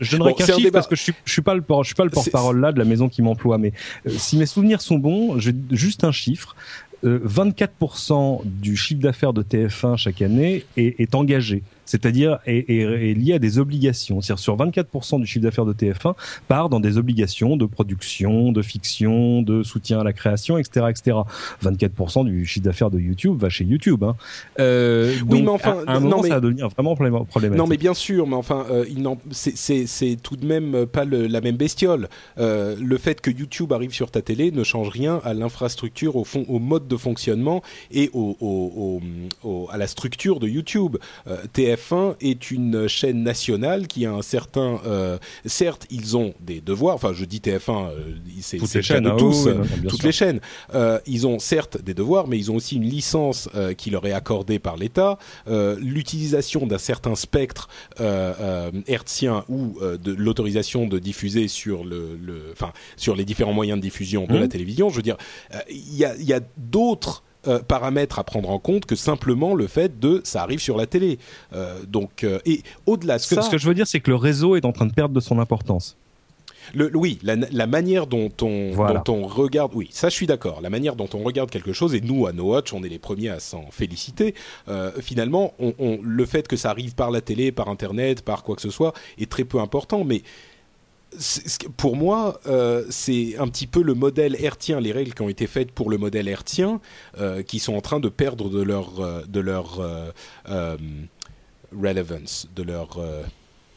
je, 0.01 0.17
ne 0.39 0.69
parce 0.69 0.87
que 0.87 0.95
je 0.95 1.01
suis, 1.01 1.13
je 1.25 1.31
suis 1.31 1.41
pas 1.41 1.53
le, 1.53 1.63
je 1.81 1.85
suis 1.85 1.95
pas 1.95 2.03
le 2.03 2.09
porte-parole 2.09 2.59
là 2.59 2.71
de 2.71 2.79
la 2.79 2.85
maison 2.85 3.09
qui 3.09 3.21
m'emploie, 3.21 3.57
mais 3.57 3.73
euh, 4.07 4.11
si 4.17 4.37
mes 4.37 4.45
souvenirs 4.45 4.81
sont 4.81 4.97
bons, 4.97 5.39
j'ai 5.39 5.53
juste 5.71 6.03
un 6.03 6.11
chiffre. 6.11 6.55
24% 7.03 8.13
euh, 8.13 8.43
du 8.45 8.77
chiffre 8.77 9.01
d'affaires 9.01 9.33
de 9.33 9.41
TF1 9.41 9.97
chaque 9.97 10.21
année 10.21 10.65
est, 10.77 10.99
est 10.99 11.15
engagé 11.15 11.63
c'est-à-dire 11.85 12.39
est, 12.45 12.69
est, 12.69 13.13
lié 13.13 13.33
à 13.33 13.39
des 13.39 13.59
obligations. 13.59 14.21
C'est-à-dire 14.21 14.41
sur 14.41 14.57
24% 14.57 15.19
du 15.19 15.25
chiffre 15.25 15.43
d'affaires 15.43 15.65
de 15.65 15.73
TF1 15.73 16.15
part 16.47 16.69
dans 16.69 16.79
des 16.79 16.97
obligations 16.97 17.57
de 17.57 17.65
production, 17.65 18.51
de 18.51 18.61
fiction, 18.61 19.41
de 19.41 19.63
soutien 19.63 19.99
à 19.99 20.03
la 20.03 20.13
création, 20.13 20.57
etc., 20.57 20.87
etc. 20.89 21.17
24% 21.63 22.25
du 22.25 22.45
chiffre 22.45 22.65
d'affaires 22.65 22.91
de 22.91 22.99
YouTube 22.99 23.37
va 23.39 23.49
chez 23.49 23.65
YouTube. 23.65 24.03
Hein. 24.03 24.15
Euh, 24.59 25.13
oui, 25.27 25.41
mais 25.41 25.49
enfin, 25.49 25.77
à, 25.87 25.95
un 25.95 25.99
moment, 25.99 26.17
non, 26.17 26.23
mais, 26.23 26.29
ça 26.29 26.35
va 26.35 26.41
devenir 26.41 26.69
vraiment 26.69 26.95
problématique. 26.95 27.57
Non, 27.57 27.67
mais 27.67 27.77
bien 27.77 27.93
sûr, 27.93 28.27
mais 28.27 28.35
enfin, 28.35 28.65
euh, 28.71 28.85
c'est 29.31 30.17
tout 30.21 30.35
de 30.35 30.45
même 30.45 30.85
pas 30.85 31.05
le, 31.05 31.27
la 31.27 31.41
même 31.41 31.57
bestiole. 31.57 32.09
Euh, 32.37 32.75
le 32.79 32.97
fait 32.97 33.21
que 33.21 33.31
YouTube 33.31 33.73
arrive 33.73 33.93
sur 33.93 34.11
ta 34.11 34.21
télé 34.21 34.51
ne 34.51 34.63
change 34.63 34.89
rien 34.89 35.21
à 35.23 35.33
l'infrastructure, 35.33 36.15
au 36.15 36.23
fond, 36.23 36.45
au 36.47 36.59
mode 36.59 36.87
de 36.87 36.97
fonctionnement 36.97 37.61
et 37.91 38.09
au, 38.13 38.37
au, 38.39 39.01
au, 39.43 39.69
à 39.71 39.77
la 39.77 39.87
structure 39.87 40.39
de 40.39 40.47
YouTube. 40.47 40.97
Euh, 41.27 41.37
TF 41.53 41.70
TF1 41.71 42.15
est 42.21 42.51
une 42.51 42.87
chaîne 42.87 43.23
nationale 43.23 43.87
qui 43.87 44.05
a 44.05 44.11
un 44.11 44.21
certain. 44.21 44.79
Euh, 44.85 45.17
certes, 45.45 45.85
ils 45.89 46.17
ont 46.17 46.33
des 46.39 46.61
devoirs. 46.61 46.95
Enfin, 46.95 47.13
je 47.13 47.25
dis 47.25 47.39
TF1, 47.39 47.89
euh, 47.89 48.15
c'est 48.41 48.81
chaînes 48.81 49.03
de 49.03 49.17
tous, 49.17 49.47
toutes 49.87 50.03
les 50.03 50.11
chaînes. 50.11 50.39
Euh, 50.73 50.99
ils 51.05 51.27
ont 51.27 51.39
certes 51.39 51.81
des 51.81 51.93
devoirs, 51.93 52.27
mais 52.27 52.37
ils 52.37 52.51
ont 52.51 52.55
aussi 52.55 52.75
une 52.75 52.85
licence 52.85 53.49
qui 53.77 53.89
leur 53.89 54.05
est 54.05 54.13
accordée 54.13 54.59
par 54.59 54.77
l'État. 54.77 55.17
L'utilisation 55.47 56.65
d'un 56.67 56.77
certain 56.77 57.15
spectre 57.15 57.69
hertzien 58.87 59.43
ou 59.49 59.79
de 59.81 60.13
l'autorisation 60.13 60.87
de 60.87 60.99
diffuser 60.99 61.47
sur 61.47 61.83
le, 61.83 62.17
enfin, 62.51 62.71
sur 62.97 63.15
les 63.15 63.25
différents 63.25 63.53
moyens 63.53 63.77
de 63.77 63.81
diffusion 63.81 64.25
de 64.25 64.37
la 64.37 64.45
mmh. 64.45 64.49
télévision. 64.49 64.89
Je 64.89 64.95
veux 64.95 65.01
dire, 65.01 65.17
il 65.69 65.95
y 65.95 66.05
a, 66.05 66.15
y 66.17 66.33
a 66.33 66.39
d'autres 66.57 67.23
euh, 67.47 67.59
paramètres 67.59 68.19
à 68.19 68.23
prendre 68.23 68.51
en 68.51 68.59
compte 68.59 68.85
que 68.85 68.95
simplement 68.95 69.55
le 69.55 69.65
fait 69.65 69.99
de 69.99 70.21
ça 70.23 70.43
arrive 70.43 70.59
sur 70.59 70.77
la 70.77 70.85
télé. 70.85 71.17
Euh, 71.53 71.79
donc 71.87 72.23
euh, 72.23 72.37
et 72.45 72.61
au-delà 72.85 73.17
de 73.17 73.23
ça, 73.23 73.41
ce 73.41 73.49
que 73.49 73.57
je 73.57 73.67
veux 73.67 73.73
dire, 73.73 73.87
c'est 73.87 73.99
que 73.99 74.11
le 74.11 74.15
réseau 74.15 74.55
est 74.55 74.63
en 74.63 74.71
train 74.71 74.85
de 74.85 74.93
perdre 74.93 75.15
de 75.15 75.19
son 75.19 75.39
importance. 75.39 75.97
Le, 76.75 76.95
oui, 76.95 77.17
la, 77.23 77.65
manière 77.65 78.05
dont 78.05 78.29
on, 78.43 78.75
dont 78.75 79.13
on 79.13 79.23
regarde, 79.23 79.71
oui, 79.73 79.89
ça 79.91 80.09
je 80.09 80.13
suis 80.13 80.27
d'accord. 80.27 80.61
La 80.61 80.69
manière 80.69 80.95
dont 80.95 81.09
on 81.15 81.23
regarde 81.23 81.49
quelque 81.49 81.73
chose, 81.73 81.95
et 81.95 82.01
nous 82.01 82.27
à 82.27 82.33
No 82.33 82.51
Watch, 82.51 82.71
on 82.73 82.83
est 82.83 82.89
les 82.89 82.99
premiers 82.99 83.29
à 83.29 83.39
s'en 83.39 83.65
féliciter. 83.71 84.35
finalement, 84.99 85.55
on, 85.59 85.99
le 86.03 86.25
fait 86.25 86.47
que 86.47 86.55
ça 86.55 86.69
arrive 86.69 86.93
par 86.93 87.09
la 87.09 87.21
télé, 87.21 87.51
par 87.51 87.67
Internet, 87.67 88.21
par 88.21 88.43
quoi 88.43 88.55
que 88.55 88.61
ce 88.61 88.69
soit, 88.69 88.93
est 89.17 89.29
très 89.29 89.43
peu 89.43 89.59
important. 89.59 90.03
Mais 90.03 90.21
pour 91.77 91.95
moi, 91.95 92.39
euh, 92.47 92.85
c'est 92.89 93.37
un 93.37 93.47
petit 93.47 93.67
peu 93.67 93.81
le 93.81 93.93
modèle 93.93 94.35
hertien, 94.39 94.79
les 94.79 94.91
règles 94.91 95.13
qui 95.13 95.21
ont 95.21 95.29
été 95.29 95.47
faites 95.47 95.71
pour 95.71 95.89
le 95.89 95.97
modèle 95.97 96.27
hertien, 96.27 96.79
euh, 97.19 97.43
qui 97.43 97.59
sont 97.59 97.73
en 97.73 97.81
train 97.81 97.99
de 97.99 98.09
perdre 98.09 98.49
de 98.49 98.61
leur, 98.61 98.99
euh, 98.99 99.21
de 99.27 99.39
leur 99.39 99.81
relevance, 101.71 102.47
de 102.55 102.63
leur 102.63 102.99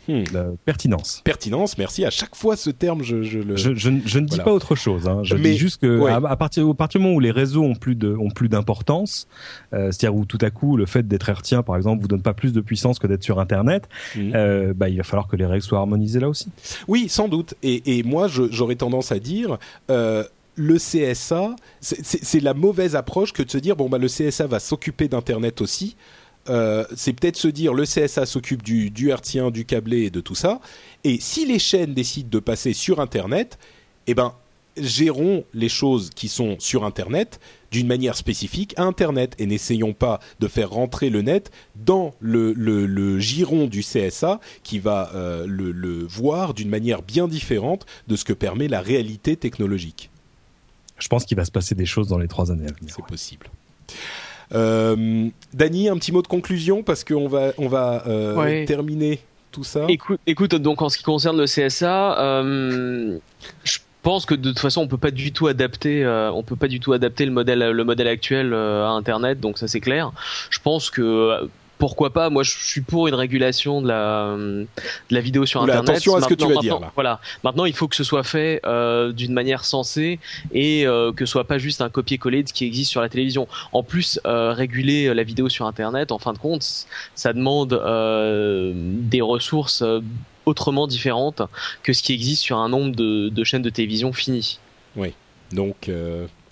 Hmm. 0.06 0.24
pertinence. 0.64 1.22
Pertinence, 1.24 1.78
merci. 1.78 2.05
À 2.05 2.10
chaque 2.10 2.35
fois, 2.35 2.56
ce 2.56 2.70
terme, 2.70 3.02
je, 3.02 3.22
je 3.22 3.39
le. 3.39 3.56
Je, 3.56 3.74
je, 3.74 3.90
je 4.05 4.18
ne 4.18 4.26
dis 4.26 4.39
pas 4.39 4.52
autre 4.52 4.74
chose. 4.74 5.09
Hein. 5.09 5.20
Je 5.22 5.36
dis 5.36 5.56
juste 5.56 5.81
que 5.81 6.06
à, 6.06 6.36
partir, 6.36 6.68
au 6.68 6.74
partir 6.74 7.01
du 7.01 7.05
moment 7.05 7.16
où 7.16 7.20
les 7.20 7.31
réseaux 7.31 7.62
ont 7.62 7.74
plus 7.74 7.94
de, 7.94 8.14
ont 8.14 8.31
plus 8.31 8.48
d'importance, 8.48 9.26
euh, 9.72 9.90
c'est-à-dire 9.90 10.14
où 10.14 10.24
tout 10.24 10.39
à 10.40 10.51
coup 10.51 10.76
le 10.76 10.86
fait 10.86 11.06
d'être 11.06 11.28
hertien, 11.28 11.62
par 11.62 11.76
exemple, 11.76 12.02
vous 12.02 12.09
donne 12.09 12.22
pas 12.22 12.35
plus 12.35 12.52
de 12.52 12.60
puissance 12.60 12.98
que 12.98 13.06
d'être 13.06 13.22
sur 13.22 13.40
Internet, 13.40 13.89
hmm. 14.16 14.32
euh, 14.35 14.74
bah, 14.74 14.89
il 14.89 14.97
va 14.97 15.02
falloir 15.02 15.28
que 15.28 15.36
les 15.36 15.47
règles 15.47 15.62
soient 15.62 15.78
harmonisées 15.78 16.20
là 16.20 16.28
aussi. 16.28 16.48
Oui, 16.89 17.09
sans 17.09 17.28
doute. 17.28 17.55
Et, 17.62 17.98
et 17.98 18.02
moi, 18.02 18.28
j'aurais 18.28 18.76
tendance 18.76 19.12
à 19.12 19.18
dire. 19.18 19.59
Euh, 19.90 20.24
le 20.56 20.76
CSA, 20.76 21.56
c'est 21.81 22.40
la 22.40 22.55
mauvaise 22.55 22.94
approche 22.94 23.32
que 23.32 23.43
de 23.43 23.51
se 23.51 23.59
dire 23.59 23.74
bon 23.74 23.89
bah 23.89 23.98
le 23.98 24.06
CSA 24.06 24.47
va 24.47 24.60
s'occuper 24.60 25.09
d'internet 25.09 25.60
aussi. 25.60 25.97
Euh, 26.49 26.85
c'est 26.95 27.12
peut-être 27.12 27.37
se 27.37 27.49
dire 27.49 27.73
le 27.73 27.85
CSA 27.85 28.27
s'occupe 28.27 28.62
du, 28.62 28.91
du 28.91 29.11
hertzien, 29.11 29.51
du 29.51 29.65
câblé 29.65 30.03
et 30.03 30.11
de 30.11 30.21
tout 30.21 30.35
ça. 30.35 30.61
Et 31.03 31.19
si 31.21 31.47
les 31.47 31.59
chaînes 31.59 31.95
décident 31.95 32.29
de 32.31 32.39
passer 32.39 32.73
sur 32.73 33.01
Internet, 33.01 33.59
eh 34.07 34.15
ben, 34.15 34.35
gérons 34.77 35.45
les 35.55 35.69
choses 35.69 36.11
qui 36.11 36.29
sont 36.29 36.57
sur 36.59 36.85
Internet 36.85 37.41
d'une 37.71 37.87
manière 37.87 38.16
spécifique 38.16 38.75
à 38.77 38.83
Internet 38.83 39.35
et 39.39 39.47
n'essayons 39.47 39.95
pas 39.95 40.21
de 40.41 40.49
faire 40.49 40.71
rentrer 40.71 41.11
le 41.11 41.23
net 41.23 41.51
dans 41.77 42.15
le, 42.21 42.53
le, 42.53 43.19
giron 43.19 43.66
du 43.66 43.81
CSA 43.81 44.41
qui 44.62 44.79
va 44.79 45.11
euh, 45.15 45.45
le, 45.49 45.73
le 45.73 46.05
voir 46.05 46.55
d'une 46.55 46.69
manière 46.69 47.03
bien 47.03 47.27
différente 47.27 47.87
de 48.07 48.16
ce 48.16 48.25
que 48.25 48.33
permet 48.33 48.69
la 48.69 48.81
réalité 48.81 49.37
technologique. 49.37 50.11
Je 50.99 51.09
pense 51.09 51.25
qu'il 51.25 51.37
va 51.37 51.45
se 51.45 51.51
passer 51.51 51.75
des 51.75 51.87
choses 51.87 52.09
dans 52.09 52.19
les 52.19 52.29
trois 52.29 52.53
années 52.53 52.69
à 52.69 52.73
venir. 52.73 52.95
C'est 52.95 53.07
possible. 53.07 53.49
Euh, 54.53 55.29
Dany, 55.53 55.89
un 55.89 55.97
petit 55.97 56.12
mot 56.12 56.23
de 56.23 56.27
conclusion 56.27 56.83
parce 56.83 57.05
qu'on 57.05 57.29
va, 57.29 57.53
on 57.59 57.69
va 57.69 58.05
euh, 58.07 58.66
terminer 58.66 59.21
tout 59.53 59.65
ça. 59.65 59.87
Écoute, 59.89 60.21
écoute, 60.27 60.55
donc 60.55 60.83
en 60.83 60.89
ce 60.89 60.99
qui 60.99 61.05
concerne 61.05 61.39
le 61.39 61.45
CSA, 61.45 62.21
euh, 62.21 63.19
je 63.65 63.79
pense 64.03 64.27
que 64.27 64.35
de 64.35 64.51
toute 64.51 64.59
façon 64.59 64.83
on 64.83 64.89
peut 64.89 64.99
pas 64.99 65.11
du 65.11 65.33
tout 65.33 65.47
adapter, 65.47 66.05
euh, 66.05 66.31
on 66.33 66.43
peut 66.43 66.57
pas 66.57 66.69
du 66.69 66.81
tout 66.81 66.93
adapter 66.93 67.25
le 67.25 67.33
modèle, 67.33 67.71
le 67.71 67.85
modèle 67.85 68.09
actuel 68.09 68.53
à 68.53 68.91
Internet, 68.91 69.41
donc 69.41 69.59
ça 69.59 69.69
c'est 69.69 69.81
clair. 69.81 70.12
Je 70.51 70.59
pense 70.59 70.91
que 70.91 71.49
pourquoi 71.85 72.15
pas 72.15 72.31
Moi, 72.31 72.44
je 72.44 72.51
suis 72.51 72.81
pour 72.81 73.09
une 73.09 73.15
régulation 73.15 73.82
de 73.82 73.89
la 73.89 74.35
de 74.39 74.66
la 75.11 75.20
vidéo 75.20 75.44
sur 75.44 75.61
Internet. 75.61 75.90
Attention 75.90 76.16
à 76.16 76.23
ce 76.23 76.28
que 76.28 76.32
tu 76.32 76.47
vas 76.47 76.59
dire 76.59 76.81
Voilà. 76.94 77.20
Maintenant, 77.43 77.66
il 77.66 77.74
faut 77.74 77.89
que 77.89 77.94
ce 77.94 78.05
soit 78.05 78.23
fait 78.23 78.62
euh, 78.65 79.12
d'une 79.12 79.35
manière 79.35 79.66
sensée 79.66 80.19
et 80.55 80.86
euh, 80.86 81.12
que 81.12 81.27
ce 81.27 81.32
soit 81.32 81.44
pas 81.44 81.59
juste 81.59 81.82
un 81.82 81.90
copier-coller 81.90 82.43
de 82.43 82.48
ce 82.48 82.55
qui 82.55 82.65
existe 82.65 82.90
sur 82.90 83.02
la 83.02 83.11
télévision. 83.11 83.47
En 83.73 83.82
plus, 83.82 84.19
euh, 84.24 84.55
réguler 84.55 85.12
la 85.12 85.24
vidéo 85.24 85.51
sur 85.51 85.66
Internet, 85.66 86.11
en 86.11 86.19
fin 86.19 86.32
de 86.32 86.39
compte, 86.39 86.86
ça 87.15 87.35
demande 87.35 87.74
des 89.11 89.20
ressources 89.20 89.85
autrement 90.47 90.86
différentes 90.86 91.43
que 91.82 91.93
ce 91.93 92.02
qui 92.02 92.15
existe 92.15 92.43
sur 92.43 92.56
un 92.56 92.70
nombre 92.70 92.97
de, 92.97 93.28
de 93.28 93.44
chaînes 93.44 93.61
de 93.61 93.69
télévision 93.69 94.15
finies. 94.15 94.59
Oui. 94.97 95.12
Donc, 95.52 95.90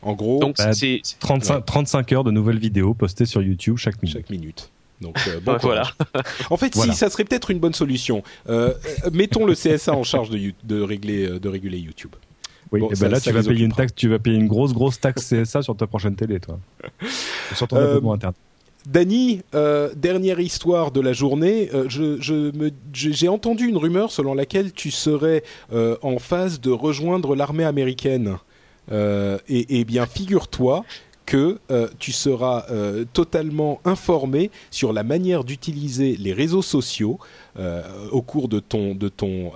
en 0.02 0.12
gros, 0.12 0.40
Donc, 0.40 0.56
c'est 0.58 1.00
35, 1.20 1.64
35 1.64 2.12
heures 2.12 2.24
de 2.24 2.30
nouvelles 2.30 2.58
vidéos 2.58 2.92
postées 2.92 3.24
sur 3.24 3.40
YouTube 3.40 3.78
chaque 3.78 4.02
minute. 4.02 4.18
Chaque 4.18 4.28
minute. 4.28 4.70
Donc 5.02 5.16
bon 5.44 5.56
voilà. 5.62 5.84
En 6.50 6.56
fait, 6.56 6.74
si 6.74 6.94
ça 6.94 7.10
serait 7.10 7.24
peut-être 7.24 7.50
une 7.50 7.58
bonne 7.58 7.74
solution. 7.74 8.22
mettons 9.12 9.44
le 9.44 9.54
CSA 9.54 9.92
en 9.92 10.04
charge 10.04 10.30
de, 10.30 10.52
de 10.64 10.80
régler, 10.80 11.38
de 11.38 11.48
réguler 11.48 11.78
YouTube. 11.78 12.14
Oui, 12.72 12.80
et 12.90 12.94
ben 12.98 13.08
là 13.10 13.20
tu 13.20 13.30
vas 13.32 13.42
payer 13.42 13.66
une 13.66 13.72
taxe, 13.72 13.94
tu 13.94 14.08
vas 14.08 14.18
payer 14.18 14.36
une 14.36 14.48
grosse 14.48 14.72
grosse 14.72 14.98
taxe 14.98 15.34
CSA 15.34 15.60
sur 15.60 15.76
ta 15.76 15.86
prochaine 15.86 16.16
télé, 16.16 16.40
toi. 16.40 16.58
sur 17.54 17.68
ton 17.68 17.76
abonnement 17.76 18.14
internet. 18.14 18.36
Dany, 18.86 19.42
euh, 19.54 19.90
dernière 19.94 20.40
histoire 20.40 20.90
de 20.90 21.00
la 21.00 21.12
journée. 21.12 21.70
Euh, 21.72 21.86
j'ai 22.92 23.28
entendu 23.28 23.68
une 23.68 23.76
rumeur 23.76 24.10
selon 24.10 24.34
laquelle 24.34 24.72
tu 24.72 24.90
serais 24.90 25.44
euh, 25.72 25.96
en 26.02 26.18
phase 26.18 26.60
de 26.60 26.70
rejoindre 26.70 27.36
l'armée 27.36 27.64
américaine. 27.64 28.38
et, 28.90 29.80
et, 29.80 29.84
bien, 29.84 30.06
figure-toi 30.06 30.84
que 31.32 31.58
euh, 31.70 31.88
tu 31.98 32.12
seras 32.12 32.66
euh, 32.70 33.06
totalement 33.10 33.80
informé 33.86 34.50
sur 34.70 34.92
la 34.92 35.02
manière 35.02 35.44
d'utiliser 35.44 36.14
les 36.18 36.34
réseaux 36.34 36.60
sociaux 36.60 37.18
euh, 37.58 37.82
au 38.10 38.20
cours 38.20 38.48
de 38.48 38.60
ton 38.60 38.94
de 38.94 39.08
ton 39.08 39.52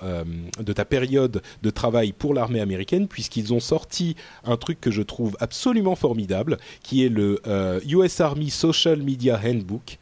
de 0.59 0.73
ta 0.73 0.85
période 0.85 1.43
de 1.61 1.69
travail 1.69 2.13
pour 2.13 2.33
l'armée 2.33 2.61
américaine 2.61 3.07
puisqu'ils 3.07 3.53
ont 3.53 3.59
sorti 3.59 4.15
un 4.43 4.57
truc 4.57 4.81
que 4.81 4.89
je 4.89 5.03
trouve 5.03 5.37
absolument 5.39 5.95
formidable 5.95 6.57
qui 6.81 7.05
est 7.05 7.09
le 7.09 7.41
US 7.87 8.21
Army 8.21 8.49
Social 8.49 9.03
Media 9.03 9.39
Handbook 9.45 9.99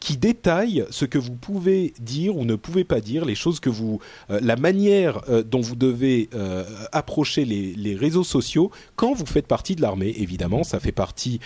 qui 0.00 0.16
détaille 0.16 0.84
ce 0.90 1.04
que 1.04 1.18
vous 1.18 1.34
pouvez 1.34 1.92
dire 2.00 2.36
ou 2.36 2.44
ne 2.44 2.54
pouvez 2.54 2.84
pas 2.84 3.00
dire, 3.00 3.24
les 3.24 3.34
choses 3.34 3.60
que 3.60 3.70
vous, 3.70 4.00
euh, 4.30 4.40
la 4.42 4.56
manière 4.56 5.22
euh, 5.28 5.42
dont 5.42 5.60
vous 5.60 5.76
devez 5.76 6.28
euh, 6.34 6.64
approcher 6.92 7.44
les, 7.44 7.74
les, 7.74 7.94
réseaux 7.94 8.24
sociaux 8.24 8.70
quand 8.96 9.12
vous 9.12 9.26
faites 9.26 9.46
partie 9.46 9.74
de 9.74 9.82
l'armée. 9.82 10.14
Évidemment, 10.18 10.62
ça 10.62 10.78
fait 10.78 10.92
partie 10.92 11.40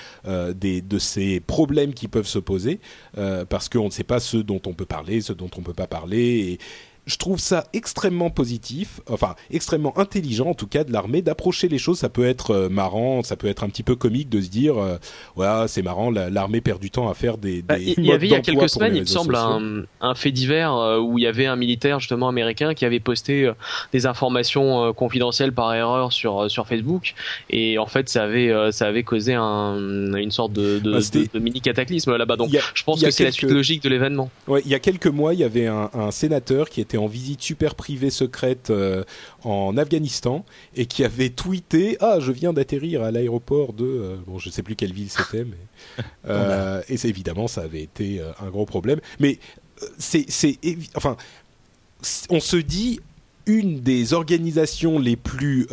des, 0.54 0.82
de 0.82 0.98
ces 0.98 1.40
problèmes 1.40 1.94
qui 1.94 2.08
peuvent 2.08 2.26
se 2.26 2.38
poser 2.38 2.80
parce 3.48 3.68
qu'on 3.68 3.86
ne 3.86 3.90
sait 3.90 4.04
pas 4.04 4.20
ce 4.20 4.36
dont 4.36 4.60
on 4.66 4.74
peut 4.74 4.84
parler, 4.84 5.20
ce 5.20 5.32
dont 5.32 5.50
on 5.56 5.60
ne 5.60 5.64
peut 5.64 5.72
pas 5.72 5.86
parler. 5.86 6.18
Et, 6.18 6.58
je 7.06 7.16
trouve 7.16 7.40
ça 7.40 7.64
extrêmement 7.72 8.30
positif, 8.30 9.00
enfin 9.10 9.34
extrêmement 9.50 9.98
intelligent 9.98 10.46
en 10.46 10.54
tout 10.54 10.68
cas 10.68 10.84
de 10.84 10.92
l'armée 10.92 11.20
d'approcher 11.20 11.68
les 11.68 11.78
choses. 11.78 11.98
Ça 11.98 12.08
peut 12.08 12.24
être 12.24 12.52
euh, 12.52 12.68
marrant, 12.68 13.22
ça 13.24 13.34
peut 13.34 13.48
être 13.48 13.64
un 13.64 13.68
petit 13.68 13.82
peu 13.82 13.96
comique 13.96 14.28
de 14.28 14.40
se 14.40 14.48
dire, 14.48 14.78
euh, 14.78 14.98
ouais, 15.36 15.66
c'est 15.66 15.82
marrant, 15.82 16.10
l'armée 16.10 16.60
perd 16.60 16.80
du 16.80 16.90
temps 16.90 17.08
à 17.08 17.14
faire 17.14 17.38
des. 17.38 17.62
Bah, 17.62 17.78
il 17.78 18.04
y 18.04 18.12
avait 18.12 18.26
il 18.26 18.30
y 18.30 18.34
a 18.36 18.40
quelques 18.40 18.68
semaines, 18.68 18.94
il 18.94 19.00
me 19.00 19.06
semble, 19.06 19.34
un, 19.34 19.82
un, 20.00 20.14
fait 20.14 20.30
divers 20.30 20.74
euh, 20.74 21.00
où 21.00 21.18
il 21.18 21.24
y 21.24 21.26
avait 21.26 21.46
un 21.46 21.56
militaire 21.56 21.98
justement 21.98 22.28
américain 22.28 22.74
qui 22.74 22.84
avait 22.84 23.00
posté 23.00 23.50
des 23.92 24.06
informations 24.06 24.92
confidentielles 24.92 25.52
par 25.52 25.74
erreur 25.74 26.12
sur 26.12 26.50
sur 26.50 26.68
Facebook 26.68 27.14
et 27.50 27.78
en 27.78 27.86
fait 27.86 28.08
ça 28.08 28.24
avait 28.24 28.70
ça 28.70 28.86
avait 28.86 29.02
causé 29.02 29.34
un, 29.34 29.76
une 30.14 30.30
sorte 30.30 30.52
de, 30.52 30.78
de, 30.78 30.92
bah, 30.92 31.40
mini 31.40 31.60
cataclysme 31.60 32.16
là-bas. 32.16 32.36
Donc 32.36 32.50
je 32.74 32.84
pense 32.84 33.02
que 33.02 33.10
c'est 33.10 33.24
la 33.24 33.32
suite 33.32 33.50
logique 33.50 33.82
de 33.82 33.88
l'événement. 33.88 34.30
Ouais, 34.46 34.62
il 34.64 34.70
y 34.70 34.74
a 34.74 34.78
quelques 34.78 35.06
mois, 35.08 35.34
il 35.34 35.40
y 35.40 35.44
avait 35.44 35.66
un, 35.66 35.90
un 35.94 36.10
sénateur 36.10 36.68
qui 36.68 36.80
était 36.80 36.91
en 36.98 37.06
visite 37.06 37.42
super 37.42 37.74
privée 37.74 38.10
secrète 38.10 38.70
euh, 38.70 39.04
en 39.44 39.76
Afghanistan 39.76 40.44
et 40.76 40.86
qui 40.86 41.04
avait 41.04 41.30
tweeté 41.30 41.96
ah 42.00 42.18
je 42.20 42.32
viens 42.32 42.52
d'atterrir 42.52 43.02
à 43.02 43.10
l'aéroport 43.10 43.72
de 43.72 43.84
euh, 43.84 44.16
bon 44.26 44.38
je 44.38 44.50
sais 44.50 44.62
plus 44.62 44.76
quelle 44.76 44.92
ville 44.92 45.10
c'était 45.10 45.44
mais 45.44 46.04
euh, 46.28 46.82
et 46.88 47.06
évidemment 47.06 47.48
ça 47.48 47.62
avait 47.62 47.82
été 47.82 48.20
un 48.40 48.48
gros 48.50 48.66
problème. 48.66 49.00
Mais 49.20 49.38
c'est 49.98 50.26
enfin 50.94 51.16
on 52.30 52.40
se 52.40 52.56
dit 52.56 53.00
une 53.46 53.80
des 53.80 54.12
organisations 54.14 54.98
les 54.98 55.16
plus 55.16 55.66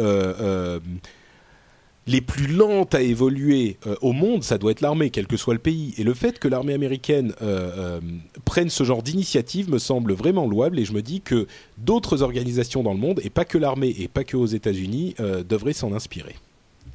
les 2.10 2.22
plus 2.22 2.48
lentes 2.48 2.96
à 2.96 3.02
évoluer 3.02 3.78
euh, 3.86 3.96
au 4.02 4.14
monde, 4.14 4.44
ça 4.44 4.58
doit 4.58 4.72
être 4.72 4.82
l'armée, 4.82 5.12
quel 5.12 5.28
que 5.28 5.38
soit 5.38 5.54
le 5.54 5.60
pays. 5.60 5.94
Et 6.00 6.04
le 6.04 6.16
fait 6.16 6.40
que 6.40 6.48
l'armée 6.48 6.74
américaine 6.74 7.34
euh, 7.44 7.70
euh, 7.78 8.02
prenne 8.46 8.70
ce 8.70 8.84
genre 8.84 9.04
d'initiative 9.04 9.70
me 9.70 9.78
semble 9.78 10.14
vraiment 10.14 10.48
louable 10.48 10.80
et 10.80 10.86
je 10.86 10.94
me 10.94 11.04
dis 11.04 11.22
que 11.22 11.46
d'autres 11.78 12.24
organisations 12.24 12.82
dans 12.82 12.94
le 12.94 13.00
monde, 13.00 13.22
et 13.24 13.30
pas 13.30 13.46
que 13.46 13.60
l'armée 13.60 13.96
et 14.00 14.08
pas 14.08 14.24
que 14.24 14.38
aux 14.38 14.48
États-Unis, 14.48 15.16
devraient 15.48 15.74
s'en 15.74 15.94
inspirer. 15.94 16.36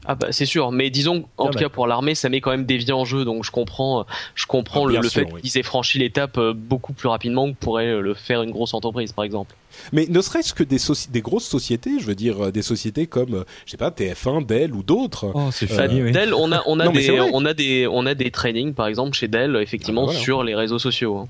Ah 0.07 0.15
bah 0.15 0.29
c'est 0.31 0.47
sûr, 0.47 0.71
mais 0.73 0.91
disons 0.91 1.25
en 1.37 1.47
ah 1.47 1.49
tout 1.49 1.55
bah. 1.55 1.61
cas 1.61 1.69
pour 1.69 1.87
l'armée, 1.87 2.15
ça 2.15 2.29
met 2.29 2.41
quand 2.41 2.51
même 2.51 2.67
des 2.67 2.77
vies 2.77 2.93
en 2.93 3.05
jeu, 3.05 3.25
donc 3.25 3.45
je 3.45 3.51
comprends, 3.51 4.07
je 4.35 4.47
comprends 4.47 4.87
ah, 4.89 5.01
le, 5.01 5.09
fait 5.09 5.27
qu'ils 5.41 5.59
aient 5.59 5.63
franchi 5.63 5.99
l'étape 5.99 6.39
beaucoup 6.55 6.93
plus 6.93 7.09
rapidement 7.09 7.51
que 7.51 7.57
pourrait 7.57 8.01
le 8.01 8.15
faire 8.15 8.43
une 8.43 8.51
grosse 8.51 8.75
entreprise, 8.75 9.13
par 9.13 9.25
exemple. 9.25 9.55
Mais 9.93 10.07
ne 10.09 10.21
serait-ce 10.21 10.55
que 10.55 10.63
des, 10.63 10.79
des 11.11 11.21
grosses 11.21 11.47
sociétés, 11.47 11.99
je 11.99 12.07
veux 12.07 12.15
dire 12.15 12.47
euh, 12.47 12.51
des 12.51 12.63
sociétés 12.63 13.07
comme, 13.07 13.35
euh, 13.35 13.45
je 13.67 13.73
sais 13.73 13.77
pas, 13.77 13.91
TF1, 13.91 14.47
Dell 14.47 14.75
ou 14.75 14.83
d'autres. 14.83 15.31
Oh, 15.35 15.51
c'est 15.53 15.71
euh, 15.71 16.11
Dell, 16.11 16.35
on 16.35 16.53
a, 16.53 16.63
on 16.67 16.81
a 16.81 16.89
des, 16.89 17.21
on 17.21 17.45
a 17.45 17.55
des, 17.55 17.87
on 17.87 18.07
a 18.07 18.15
des 18.15 18.31
trainings 18.31 18.75
par 18.75 18.87
exemple 18.87 19.17
chez 19.17 19.29
Dell, 19.29 19.57
effectivement, 19.57 20.09
ah, 20.09 20.13
sur 20.13 20.43
les 20.43 20.55
réseaux 20.55 20.79
sociaux. 20.79 21.19
Hein. 21.19 21.29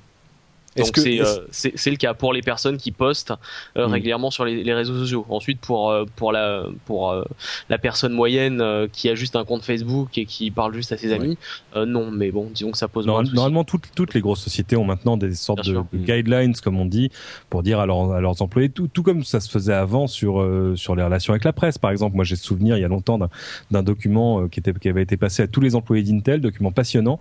Donc 0.76 0.98
euh, 0.98 1.46
c'est 1.50 1.72
c'est 1.76 1.90
le 1.90 1.96
cas 1.96 2.14
pour 2.14 2.32
les 2.32 2.42
personnes 2.42 2.76
qui 2.76 2.90
postent 2.90 3.32
euh, 3.76 3.86
hmm. 3.86 3.92
régulièrement 3.92 4.30
sur 4.30 4.44
les, 4.44 4.64
les, 4.64 4.74
réseaux 4.74 4.98
sociaux. 4.98 5.24
Ensuite 5.28 5.60
pour 5.60 5.90
euh, 5.90 6.04
pour 6.16 6.32
la 6.32 6.64
pour 6.84 7.14
la 7.68 7.78
personne 7.78 8.12
moyenne 8.12 8.62
qui 8.92 9.08
a 9.08 9.14
juste 9.14 9.36
un 9.36 9.44
compte 9.44 9.62
Facebook 9.62 10.18
et 10.18 10.26
qui 10.26 10.50
parle 10.50 10.74
juste 10.74 10.92
à 10.92 10.96
ses 10.96 11.12
amis, 11.12 11.38
non. 11.76 12.10
Mais 12.10 12.30
bon, 12.30 12.50
disons 12.52 12.72
que 12.72 12.78
ça 12.78 12.88
pose. 12.88 13.06
normalement, 13.06 13.64
toutes 13.64 13.88
toutes 13.94 14.14
les 14.14 14.20
grosses 14.20 14.42
sociétés 14.42 14.76
ont 14.76 14.84
maintenant 14.84 15.16
des 15.16 15.34
sortes 15.34 15.66
de, 15.66 15.82
guidelines, 15.94 16.54
comme 16.56 16.78
on 16.78 16.86
dit, 16.86 17.10
pour 17.50 17.62
dire 17.62 17.78
à, 17.78 17.86
leurs, 17.86 18.12
à 18.12 18.20
leurs 18.20 18.42
employés 18.42 18.68
tout 18.68 18.88
tout 18.88 19.02
comme 19.02 19.24
ça 19.24 19.40
se 19.40 19.50
faisait 19.50 19.72
avant 19.72 20.06
sur 20.06 20.44
sur 20.76 20.96
les 20.96 21.02
relations 21.02 21.32
avec 21.32 21.44
la 21.44 21.52
presse. 21.52 21.78
Par 21.78 21.90
exemple, 21.90 22.16
moi 22.16 22.24
j'ai 22.24 22.36
souvenir 22.36 22.76
il 22.76 22.80
y 22.80 22.84
a 22.84 22.88
longtemps 22.88 23.18
d'un 23.70 23.82
document 23.82 24.48
qui 24.48 24.60
était 24.60 24.72
qui 24.72 24.88
avait 24.88 25.02
été 25.02 25.16
passé 25.16 25.42
à 25.42 25.46
tous 25.46 25.60
les 25.60 25.76
employés 25.76 26.02
d'Intel, 26.02 26.40
document 26.40 26.72
passionnant, 26.72 27.20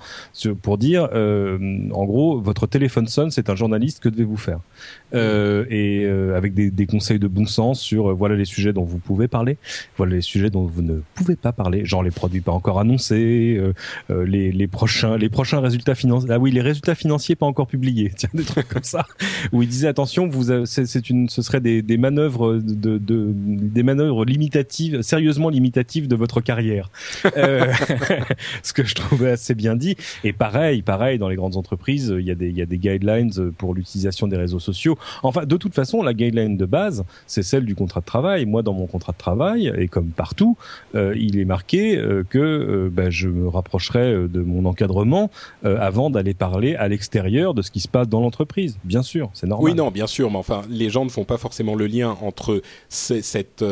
pour 0.61 0.77
dire 0.77 1.03
en 1.13 2.05
gros 2.05 2.41
votre 2.41 2.67
téléphone 2.67 3.07
sonne, 3.07 3.31
c'est 3.31 3.42
un 3.49 3.55
journaliste, 3.55 4.01
que 4.01 4.09
devez-vous 4.09 4.37
faire? 4.37 4.59
Euh, 5.13 5.65
Et 5.69 6.05
euh, 6.05 6.35
avec 6.35 6.53
des, 6.53 6.71
des, 6.71 6.85
conseils 6.85 7.19
de 7.19 7.27
bon 7.27 7.45
sens 7.45 7.79
sur 7.79 8.09
euh, 8.09 8.13
voilà 8.13 8.35
les 8.35 8.45
sujets 8.45 8.73
dont 8.73 8.83
vous 8.83 8.97
pouvez 8.97 9.27
parler, 9.27 9.57
voilà 9.97 10.15
les 10.15 10.21
sujets 10.21 10.49
dont 10.49 10.65
vous 10.65 10.81
ne 10.81 11.01
pouvez 11.15 11.35
pas 11.35 11.51
parler, 11.51 11.85
genre 11.85 12.03
les 12.03 12.11
produits 12.11 12.41
pas 12.41 12.51
encore 12.51 12.79
annoncés, 12.79 13.61
euh, 14.09 14.25
les, 14.25 14.51
les, 14.51 14.67
prochains 14.67 15.17
les 15.17 15.29
prochains 15.29 15.59
résultats 15.59 15.95
financiers. 15.95 16.29
Ah 16.31 16.39
oui, 16.39 16.51
les 16.51 16.61
résultats 16.61 16.95
financiers 16.95 17.35
pas 17.35 17.45
encore 17.45 17.67
publiés, 17.67 18.11
tiens 18.17 18.29
des 18.33 18.43
trucs 18.43 18.67
comme 18.67 18.83
ça. 18.83 19.05
Où 19.51 19.61
il 19.61 19.69
disait 19.69 19.87
attention, 19.87 20.27
vous 20.27 20.65
c'est 20.65 21.09
une 21.09 21.29
ce 21.29 21.41
serait 21.41 21.61
des, 21.61 21.81
des 21.81 21.97
manœuvres 21.97 22.55
de, 22.55 22.97
de, 22.97 23.31
des 23.35 23.83
manœuvres 23.83 24.25
limitatives, 24.25 25.01
sérieusement 25.01 25.49
limitatives 25.49 26.07
de 26.07 26.15
votre 26.15 26.41
carrière. 26.41 26.89
ce 27.23 28.73
que 28.73 28.83
je 28.83 28.95
trouvais 28.95 29.31
assez 29.31 29.55
bien 29.55 29.75
dit. 29.75 29.95
Et 30.23 30.33
pareil, 30.33 30.81
pareil 30.81 31.19
dans 31.19 31.29
les 31.29 31.35
grandes 31.35 31.57
entreprises, 31.57 32.13
il 32.17 32.25
y 32.25 32.31
a 32.31 32.35
des 32.35 32.49
il 32.49 32.57
y 32.57 32.61
a 32.61 32.65
des 32.65 32.77
guidelines 32.77 33.31
pour 33.57 33.73
l'utilisation 33.73 34.27
des 34.27 34.37
réseaux 34.37 34.59
sociaux. 34.59 34.97
Enfin, 35.23 35.45
de 35.45 35.57
toute 35.57 35.73
façon, 35.73 36.01
la 36.01 36.13
guideline 36.13 36.57
de 36.57 36.65
base, 36.65 37.03
c'est 37.27 37.43
celle 37.43 37.65
du 37.65 37.75
contrat 37.75 38.01
de 38.01 38.05
travail. 38.05 38.45
Moi, 38.45 38.63
dans 38.63 38.73
mon 38.73 38.87
contrat 38.87 39.13
de 39.13 39.17
travail, 39.17 39.73
et 39.77 39.87
comme 39.87 40.07
partout, 40.07 40.57
euh, 40.95 41.13
il 41.17 41.37
est 41.39 41.45
marqué 41.45 41.97
euh, 41.97 42.23
que 42.27 42.39
euh, 42.39 42.89
ben, 42.91 43.09
je 43.09 43.27
me 43.27 43.47
rapprocherai 43.47 44.27
de 44.27 44.41
mon 44.41 44.65
encadrement 44.65 45.29
avant 45.63 46.09
d'aller 46.09 46.33
parler 46.33 46.75
à 46.75 46.87
l'extérieur 46.87 47.53
de 47.53 47.61
ce 47.61 47.71
qui 47.71 47.79
se 47.79 47.87
passe 47.87 48.07
dans 48.07 48.21
l'entreprise. 48.21 48.77
Bien 48.83 49.03
sûr, 49.03 49.29
c'est 49.33 49.47
normal. 49.47 49.71
Oui, 49.71 49.75
non, 49.75 49.91
bien 49.91 50.07
sûr, 50.07 50.29
mais 50.31 50.37
enfin, 50.37 50.61
les 50.69 50.89
gens 50.89 51.05
ne 51.05 51.09
font 51.09 51.25
pas 51.25 51.37
forcément 51.37 51.75
le 51.75 51.87
lien 51.87 52.17
entre 52.21 52.61
cette, 52.89 53.63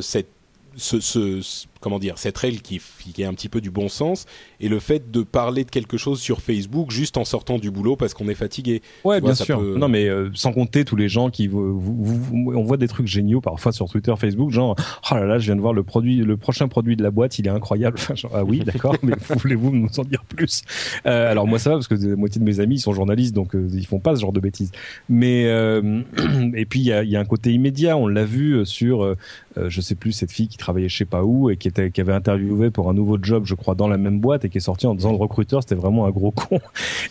cette 0.00 0.28
ce, 0.76 1.00
ce, 1.00 1.66
comment 1.84 1.98
dire, 1.98 2.16
cette 2.16 2.38
règle 2.38 2.62
qui, 2.62 2.80
qui 3.12 3.20
est 3.20 3.26
un 3.26 3.34
petit 3.34 3.50
peu 3.50 3.60
du 3.60 3.70
bon 3.70 3.90
sens 3.90 4.24
et 4.58 4.70
le 4.70 4.80
fait 4.80 5.10
de 5.10 5.22
parler 5.22 5.64
de 5.64 5.70
quelque 5.70 5.98
chose 5.98 6.18
sur 6.18 6.40
Facebook 6.40 6.90
juste 6.90 7.18
en 7.18 7.26
sortant 7.26 7.58
du 7.58 7.70
boulot 7.70 7.94
parce 7.94 8.14
qu'on 8.14 8.26
est 8.28 8.34
fatigué. 8.34 8.80
Ouais, 9.04 9.20
bien 9.20 9.34
sûr. 9.34 9.60
Non, 9.60 9.88
mais 9.88 10.08
euh, 10.08 10.30
sans 10.32 10.54
compter 10.54 10.86
tous 10.86 10.96
les 10.96 11.10
gens 11.10 11.28
qui, 11.28 11.46
vous, 11.46 11.78
vous, 11.78 12.52
on 12.54 12.62
voit 12.62 12.78
des 12.78 12.88
trucs 12.88 13.06
géniaux 13.06 13.42
parfois 13.42 13.70
sur 13.70 13.86
Twitter, 13.90 14.14
Facebook, 14.16 14.50
genre, 14.50 14.76
oh 15.10 15.14
là 15.14 15.26
là, 15.26 15.38
je 15.38 15.44
viens 15.44 15.56
de 15.56 15.60
voir 15.60 15.74
le 15.74 15.82
produit, 15.82 16.16
le 16.16 16.38
prochain 16.38 16.68
produit 16.68 16.96
de 16.96 17.02
la 17.02 17.10
boîte, 17.10 17.38
il 17.38 17.46
est 17.46 17.50
incroyable. 17.50 17.98
genre, 18.14 18.32
ah 18.34 18.44
oui, 18.44 18.60
d'accord, 18.64 18.96
mais 19.02 19.12
voulez-vous 19.36 19.70
nous 19.70 20.00
en 20.00 20.04
dire 20.04 20.24
plus? 20.24 20.62
Euh, 21.04 21.30
Alors 21.30 21.46
moi 21.46 21.58
ça 21.58 21.68
va 21.68 21.76
parce 21.76 21.88
que 21.88 21.96
la 21.96 22.16
moitié 22.16 22.40
de 22.40 22.46
mes 22.46 22.60
amis 22.60 22.76
ils 22.76 22.80
sont 22.80 22.94
journalistes, 22.94 23.34
donc 23.34 23.54
euh, 23.54 23.68
ils 23.74 23.86
font 23.86 24.00
pas 24.00 24.16
ce 24.16 24.22
genre 24.22 24.32
de 24.32 24.40
bêtises. 24.40 24.72
Mais 25.10 25.48
euh, 25.48 26.00
et 26.54 26.64
puis 26.64 26.80
il 26.80 26.86
y 26.86 26.92
a, 26.92 27.04
y 27.04 27.14
a, 27.14 27.20
un 27.20 27.26
côté 27.26 27.52
immédiat. 27.52 27.98
On 27.98 28.06
l'a 28.06 28.24
vu 28.24 28.64
sur, 28.64 29.14
je 29.56 29.80
sais 29.82 29.94
plus 29.94 30.12
cette 30.12 30.32
fille 30.32 30.48
qui 30.48 30.56
travaillait 30.56 30.88
je 30.88 30.96
sais 30.96 31.04
pas 31.04 31.24
où 31.24 31.50
et 31.50 31.56
qui 31.56 31.68
était 31.74 31.90
qui 31.90 32.00
avait 32.00 32.12
interviewé 32.12 32.70
pour 32.70 32.88
un 32.88 32.94
nouveau 32.94 33.18
job, 33.20 33.44
je 33.46 33.54
crois, 33.54 33.74
dans 33.74 33.88
la 33.88 33.96
même 33.96 34.20
boîte 34.20 34.44
et 34.44 34.48
qui 34.48 34.58
est 34.58 34.60
sorti 34.60 34.86
en 34.86 34.94
disant 34.94 35.10
le 35.10 35.18
recruteur 35.18 35.62
c'était 35.62 35.74
vraiment 35.74 36.06
un 36.06 36.10
gros 36.10 36.30
con. 36.32 36.60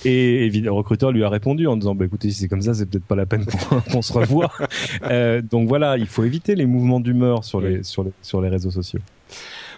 Et, 0.06 0.49
le 0.49 0.72
recruteur 0.72 1.11
lui 1.11 1.23
a 1.23 1.30
répondu 1.30 1.68
en 1.68 1.76
disant 1.76 1.95
bah 1.95 2.06
écoutez 2.06 2.30
si 2.30 2.41
c'est 2.41 2.48
comme 2.48 2.61
ça 2.61 2.73
c'est 2.73 2.85
peut-être 2.85 3.06
pas 3.06 3.15
la 3.15 3.26
peine 3.26 3.45
qu'on 3.91 4.02
se 4.02 4.14
revoie. 4.14 4.52
euh, 5.03 5.41
donc 5.41 5.68
voilà, 5.68 5.98
il 5.98 6.07
faut 6.07 6.23
éviter 6.23 6.56
les 6.56 6.65
mouvements 6.65 6.99
d'humeur 6.99 7.44
sur 7.44 7.60
les 7.60 7.84
sur 7.84 8.03
les 8.03 8.11
sur 8.22 8.41
les 8.41 8.49
réseaux 8.49 8.72
sociaux. 8.72 8.99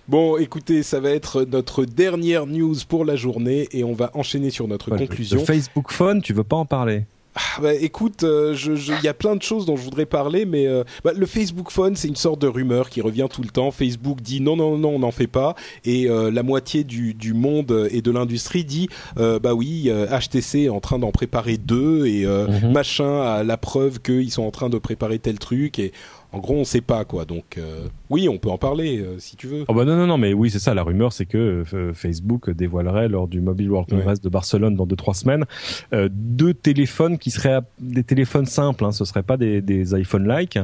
Bon, 0.07 0.37
écoutez, 0.37 0.83
ça 0.83 0.99
va 0.99 1.09
être 1.09 1.43
notre 1.43 1.83
dernière 1.83 2.45
news 2.45 2.75
pour 2.87 3.05
la 3.05 3.15
journée 3.15 3.67
et 3.71 3.83
on 3.83 3.93
va 3.93 4.11
enchaîner 4.13 4.51
sur 4.51 4.67
notre 4.67 4.95
conclusion. 4.95 5.39
Le 5.39 5.45
Facebook 5.45 5.91
Phone, 5.91 6.21
tu 6.21 6.33
veux 6.33 6.43
pas 6.43 6.57
en 6.57 6.65
parler? 6.65 7.05
Ah, 7.35 7.61
bah, 7.61 7.73
écoute, 7.73 8.21
il 8.21 8.27
euh, 8.27 8.77
y 9.03 9.09
a 9.09 9.13
plein 9.13 9.35
de 9.35 9.41
choses 9.41 9.65
dont 9.65 9.75
je 9.75 9.83
voudrais 9.83 10.05
parler, 10.05 10.45
mais 10.45 10.67
euh, 10.67 10.85
bah, 11.03 11.11
le 11.13 11.25
Facebook 11.25 11.69
Phone, 11.69 11.97
c'est 11.97 12.07
une 12.07 12.15
sorte 12.15 12.39
de 12.39 12.47
rumeur 12.47 12.89
qui 12.89 13.01
revient 13.01 13.27
tout 13.29 13.41
le 13.41 13.49
temps. 13.49 13.71
Facebook 13.71 14.21
dit 14.21 14.39
non, 14.39 14.55
non, 14.55 14.77
non, 14.77 14.95
on 14.95 14.99
n'en 14.99 15.11
fait 15.11 15.27
pas, 15.27 15.53
et 15.83 16.09
euh, 16.09 16.31
la 16.31 16.43
moitié 16.43 16.85
du, 16.85 17.13
du, 17.13 17.33
monde 17.33 17.89
et 17.91 18.01
de 18.01 18.11
l'industrie 18.11 18.63
dit 18.63 18.87
bah 19.15 19.53
oui, 19.53 19.89
HTC 19.89 20.63
est 20.63 20.69
en 20.69 20.79
train 20.79 20.99
d'en 20.99 21.11
préparer 21.11 21.57
deux 21.57 22.05
et 22.05 22.25
mhm. 22.25 22.71
machin 22.71 23.21
a 23.21 23.43
la 23.43 23.57
preuve 23.57 23.99
qu'ils 23.99 24.31
sont 24.31 24.43
en 24.43 24.51
train 24.51 24.69
de 24.69 24.77
préparer 24.77 25.19
tel 25.19 25.37
truc 25.37 25.79
et 25.79 25.91
en 26.35 26.39
gros, 26.39 26.55
on 26.55 26.65
sait 26.65 26.81
pas 26.81 27.05
quoi. 27.05 27.23
Donc 27.23 27.57
euh, 27.57 27.87
oui, 28.09 28.27
on 28.27 28.37
peut 28.37 28.49
en 28.49 28.57
parler 28.57 28.99
euh, 28.99 29.15
si 29.19 29.37
tu 29.37 29.47
veux. 29.47 29.63
Oh 29.69 29.73
bah 29.73 29.85
non 29.85 29.95
non 29.95 30.05
non, 30.05 30.17
mais 30.17 30.33
oui 30.33 30.51
c'est 30.51 30.59
ça. 30.59 30.73
La 30.73 30.83
rumeur, 30.83 31.13
c'est 31.13 31.25
que 31.25 31.63
euh, 31.73 31.93
Facebook 31.93 32.49
dévoilerait 32.49 33.07
lors 33.07 33.29
du 33.29 33.39
Mobile 33.39 33.71
World 33.71 33.89
Congress 33.89 34.19
de 34.19 34.27
Barcelone 34.27 34.75
dans 34.75 34.85
deux 34.85 34.97
trois 34.97 35.13
semaines 35.13 35.45
deux 36.09 36.53
téléphones 36.53 37.17
qui 37.17 37.31
seraient 37.31 37.59
des 37.79 38.03
téléphones 38.03 38.45
simples. 38.45 38.83
Hein, 38.83 38.91
ce 38.91 39.05
seraient 39.05 39.23
pas 39.23 39.37
des, 39.37 39.61
des 39.61 39.93
iPhone 39.93 40.27
like, 40.27 40.59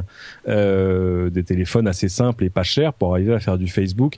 des 0.46 1.44
téléphones 1.44 1.88
assez 1.88 2.08
simples 2.08 2.44
et 2.44 2.50
pas 2.50 2.62
chers 2.62 2.92
pour 2.92 3.12
arriver 3.12 3.32
à 3.32 3.40
faire 3.40 3.56
du 3.56 3.68
Facebook. 3.68 4.16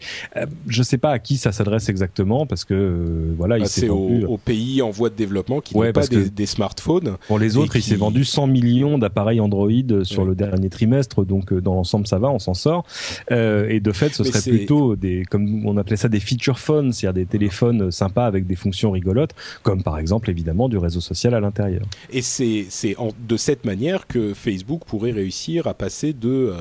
je 0.67 0.83
sais 0.83 0.99
pas 0.99 1.11
à 1.11 1.19
qui 1.21 1.37
ça 1.37 1.53
s'adresse 1.53 1.89
exactement 1.89 2.47
parce 2.47 2.65
que 2.65 3.33
voilà, 3.37 3.59
il 3.59 3.63
bah, 3.63 3.69
c'est 3.69 3.89
au, 3.89 4.39
pays 4.39 4.83
en 4.83 4.91
voie 4.91 5.11
de 5.11 5.15
développement 5.15 5.61
qui 5.61 5.77
n'ont 5.77 5.93
pas 5.93 6.07
des, 6.07 6.47
smartphones. 6.47 7.17
Pour 7.29 7.39
les 7.39 7.57
autres, 7.57 7.77
il 7.77 7.83
s'est 7.83 7.95
vendu 7.95 8.25
100 8.25 8.49
millions 8.49 8.99
d'appareils 8.99 9.41
Android 9.41 9.71
sur 10.03 10.25
le 10.25 10.35
dernier 10.35 10.69
trimestre, 10.69 11.25
donc 11.25 11.44
donc 11.53 11.63
dans 11.63 11.75
l'ensemble 11.75 12.07
ça 12.07 12.19
va, 12.19 12.31
on 12.31 12.39
s'en 12.39 12.55
sort. 12.55 12.85
Euh, 13.31 13.69
et 13.69 13.81
de 13.81 13.93
fait, 13.93 14.15
ce 14.15 14.25
serait 14.25 14.51
plutôt 14.51 14.97
des, 14.97 15.25
comme 15.25 15.67
on 15.67 15.77
appelait 15.77 15.97
ça, 15.97 16.09
des 16.09 16.21
feature 16.21 16.59
phones, 16.59 16.93
c'est-à-dire 16.93 17.25
des 17.25 17.27
téléphones 17.27 17.91
sympas 17.91 18.27
avec 18.27 18.47
des 18.47 18.57
fonctions 18.57 18.91
rigolotes, 18.91 19.33
comme 19.63 19.83
par 19.83 19.99
exemple 19.99 20.31
évidemment 20.31 20.69
du 20.69 20.79
réseau 20.79 21.01
social 21.01 21.35
à 21.35 21.41
l'intérieur. 21.41 21.83
Et 22.11 22.23
c'est 22.23 22.67
c'est 22.69 22.97
de 23.29 23.37
cette 23.37 23.65
manière 23.65 24.07
que 24.07 24.35
Facebook 24.35 24.83
pourrait 24.87 25.13
réussir 25.13 25.67
à 25.67 25.75
passer 25.75 26.13
de 26.13 26.53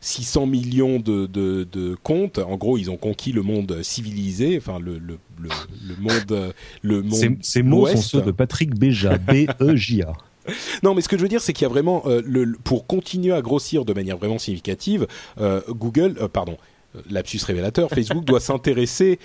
600 0.00 0.42
euh, 0.42 0.46
millions 0.46 0.98
de, 1.00 1.26
de, 1.26 1.66
de, 1.70 1.96
comptes. 2.02 2.38
En 2.38 2.56
gros, 2.56 2.78
ils 2.78 2.90
ont 2.90 2.96
conquis 2.96 3.32
le 3.32 3.42
monde 3.42 3.82
civilisé, 3.82 4.56
enfin 4.58 4.78
le, 4.78 4.98
le, 4.98 5.18
le, 5.40 5.48
le 5.88 5.96
monde. 6.00 6.54
Le 6.82 7.02
monde 7.02 7.14
ces, 7.14 7.38
ces 7.40 7.62
mots 7.62 7.86
sont 7.86 7.96
ceux 7.96 8.22
de 8.22 8.30
Patrick 8.30 8.78
Béja, 8.78 9.18
B-E-J-A. 9.18 10.12
non, 10.82 10.94
mais 10.94 11.00
ce 11.00 11.08
que 11.08 11.16
je 11.16 11.22
veux 11.22 11.28
dire, 11.28 11.40
c'est 11.40 11.52
qu'il 11.52 11.62
y 11.62 11.66
a 11.66 11.68
vraiment, 11.68 12.02
euh, 12.06 12.22
le, 12.24 12.52
pour 12.64 12.86
continuer 12.86 13.32
à 13.32 13.42
grossir 13.42 13.84
de 13.84 13.92
manière 13.92 14.16
vraiment 14.16 14.38
significative, 14.38 15.06
euh, 15.40 15.60
Google, 15.68 16.16
euh, 16.20 16.28
pardon, 16.28 16.56
lapsus 17.08 17.40
révélateur, 17.44 17.88
Facebook 17.94 18.24
doit 18.24 18.40
s'intéresser 18.40 19.20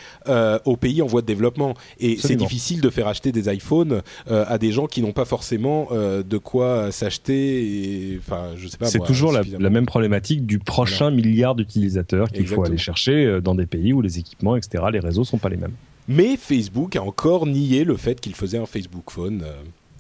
aux 0.66 0.78
pays 0.78 1.02
en 1.02 1.08
voie 1.08 1.22
de 1.22 1.26
développement. 1.26 1.74
Et 2.00 2.18
c'est 2.18 2.36
difficile 2.36 2.80
de 2.80 2.90
faire 2.92 3.08
acheter 3.08 3.32
des 3.32 3.52
iPhones 3.52 4.04
à 4.28 4.58
des 4.60 4.72
gens 4.72 4.86
qui 4.86 5.02
n'ont 5.02 5.14
pas 5.14 5.26
forcément 5.26 5.88
de 5.92 6.38
quoi 6.38 6.92
s'acheter. 6.92 8.20
Enfin, 8.20 8.50
je 8.56 8.68
sais 8.68 8.78
pas. 8.78 8.86
C'est 8.86 9.00
toujours 9.00 9.32
la, 9.32 9.70
même 9.72 9.88
problématique 9.88 10.46
du 10.46 10.60
prochain 10.60 11.10
milliard 11.10 11.56
d'utilisateurs 11.56 12.30
qu'il 12.30 12.48
faut 12.48 12.64
aller 12.64 12.78
chercher 12.78 13.42
dans 13.42 13.56
des 13.56 13.66
pays 13.66 13.94
où 13.94 14.02
les 14.02 14.20
équipements, 14.20 14.56
etc., 14.56 14.84
les 14.94 15.00
réseaux 15.00 15.24
sont 15.24 15.40
pas 15.40 15.50
les 15.50 15.58
mêmes. 15.58 15.74
Mais 16.08 16.38
Facebook 16.38 16.96
a 16.96 17.02
encore 17.02 17.48
nié 17.48 17.84
le 17.84 17.98
fait 17.98 18.22
qu'il 18.22 18.36
faisait 18.36 18.60
un 18.60 18.68
Facebook 18.68 19.10
Phone. 19.10 19.44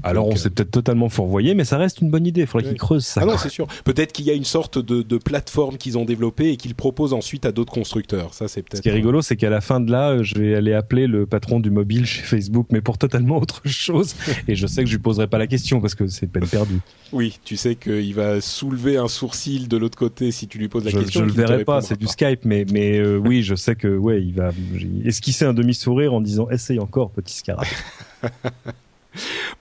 Alors 0.05 0.27
on 0.27 0.35
s'est 0.35 0.51
peut-être 0.51 0.69
totalement 0.69 1.09
fourvoyé, 1.09 1.55
mais 1.55 1.65
ça 1.65 1.77
reste 1.77 1.99
une 1.99 2.11
bonne 2.11 2.27
idée. 2.27 2.41
Il 2.41 2.47
faudrait 2.47 2.69
qu'ils 2.69 2.77
creusent 2.77 3.05
ça. 3.05 3.21
Ah 3.23 3.25
non, 3.25 3.37
c'est 3.37 3.49
sûr. 3.49 3.65
Peut-être 3.83 4.11
qu'il 4.11 4.25
y 4.25 4.29
a 4.29 4.33
une 4.33 4.45
sorte 4.45 4.77
de, 4.77 5.17
plateforme 5.17 5.77
qu'ils 5.77 5.97
ont 5.97 6.05
développée 6.05 6.51
et 6.51 6.57
qu'ils 6.57 6.75
proposent 6.75 7.13
ensuite 7.13 7.45
à 7.45 7.51
d'autres 7.51 7.73
constructeurs. 7.73 8.33
Ça, 8.33 8.47
c'est 8.47 8.61
peut-être. 8.61 8.77
Ce 8.77 8.81
qui 8.81 8.89
est 8.89 8.93
rigolo, 8.93 9.21
c'est 9.21 9.35
qu'à 9.35 9.49
la 9.49 9.61
fin 9.61 9.79
de 9.79 9.91
là, 9.91 10.21
je 10.21 10.35
vais 10.35 10.53
aller 10.53 10.73
appeler 10.73 11.07
le 11.07 11.25
patron 11.25 11.59
du 11.59 11.71
mobile 11.71 12.05
chez 12.05 12.21
Facebook, 12.21 12.67
mais 12.71 12.81
pour 12.81 12.97
totalement 12.97 13.37
autre 13.41 13.61
chose. 13.65 14.15
et 14.47 14.55
je 14.55 14.67
sais 14.67 14.83
que 14.83 14.89
je 14.89 14.95
lui 14.95 15.01
poserai 15.01 15.27
pas 15.27 15.39
la 15.39 15.47
question 15.47 15.81
parce 15.81 15.95
que 15.95 16.05
c'est 16.07 16.27
peine 16.27 16.47
perdue. 16.47 16.79
Oui, 17.11 17.39
tu 17.43 17.57
sais 17.57 17.75
qu'il 17.75 18.13
va 18.13 18.41
soulever 18.41 18.97
un 18.97 19.07
sourcil 19.07 19.67
de 19.67 19.77
l'autre 19.77 19.97
côté 19.97 20.31
si 20.31 20.47
tu 20.47 20.59
lui 20.59 20.67
poses 20.67 20.85
la 20.85 20.91
question. 20.91 21.21
Je 21.21 21.25
le 21.25 21.31
verrai 21.31 21.63
pas, 21.63 21.81
c'est 21.81 21.97
du 21.97 22.07
Skype, 22.07 22.45
mais 22.45 22.65
mais 22.71 22.99
euh, 22.99 23.17
oui, 23.17 23.41
je 23.41 23.55
sais 23.55 23.75
que 23.75 23.97
ouais, 23.97 24.21
il 24.21 24.33
va 24.33 24.51
esquisser 25.03 25.45
un 25.45 25.53
demi 25.53 25.73
sourire 25.73 26.13
en 26.13 26.21
disant 26.21 26.49
essaye 26.49 26.79
encore, 26.79 27.09
petit 27.11 27.37
scarab? 27.37 27.65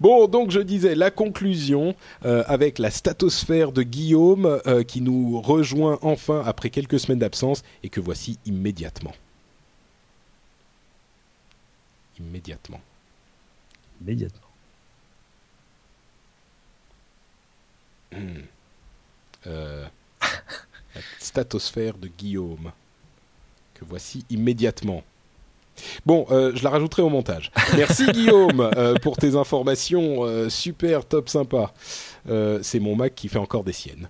Bon, 0.01 0.27
donc 0.29 0.51
je 0.51 0.61
disais 0.61 0.95
la 0.95 1.11
conclusion 1.11 1.95
euh, 2.25 2.45
avec 2.47 2.79
la 2.79 2.91
statosphère 2.91 3.73
de 3.73 3.83
Guillaume 3.83 4.61
euh, 4.67 4.83
qui 4.83 5.01
nous 5.01 5.41
rejoint 5.41 5.99
enfin 6.03 6.43
après 6.45 6.71
quelques 6.71 7.01
semaines 7.01 7.19
d'absence 7.19 7.63
et 7.83 7.89
que 7.89 8.01
voici 8.01 8.39
immédiatement. 8.45 9.15
Immédiatement. 12.19 12.81
Immédiatement. 14.01 14.41
Hmm. 18.13 18.43
Euh, 19.47 19.87
la 20.21 21.01
statosphère 21.19 21.99
de 21.99 22.09
Guillaume 22.09 22.73
que 23.75 23.85
voici 23.85 24.25
immédiatement. 24.31 25.03
Bon, 26.07 26.27
euh, 26.31 26.53
je 26.55 26.63
la 26.65 26.71
rajouterai 26.71 27.03
au 27.03 27.09
montage. 27.09 27.51
Merci 27.77 28.07
Guillaume 28.13 28.71
euh, 28.77 28.95
pour 28.95 29.17
tes 29.17 29.37
informations 29.37 30.25
euh, 30.25 30.49
super 30.49 31.05
top 31.05 31.29
sympa. 31.29 31.73
c'est 32.63 32.81
mon 32.81 32.97
Mac 32.97 33.15
qui 33.15 33.29
fait 33.29 33.39
encore 33.39 33.65
des 33.65 33.73
siennes. 33.73 34.09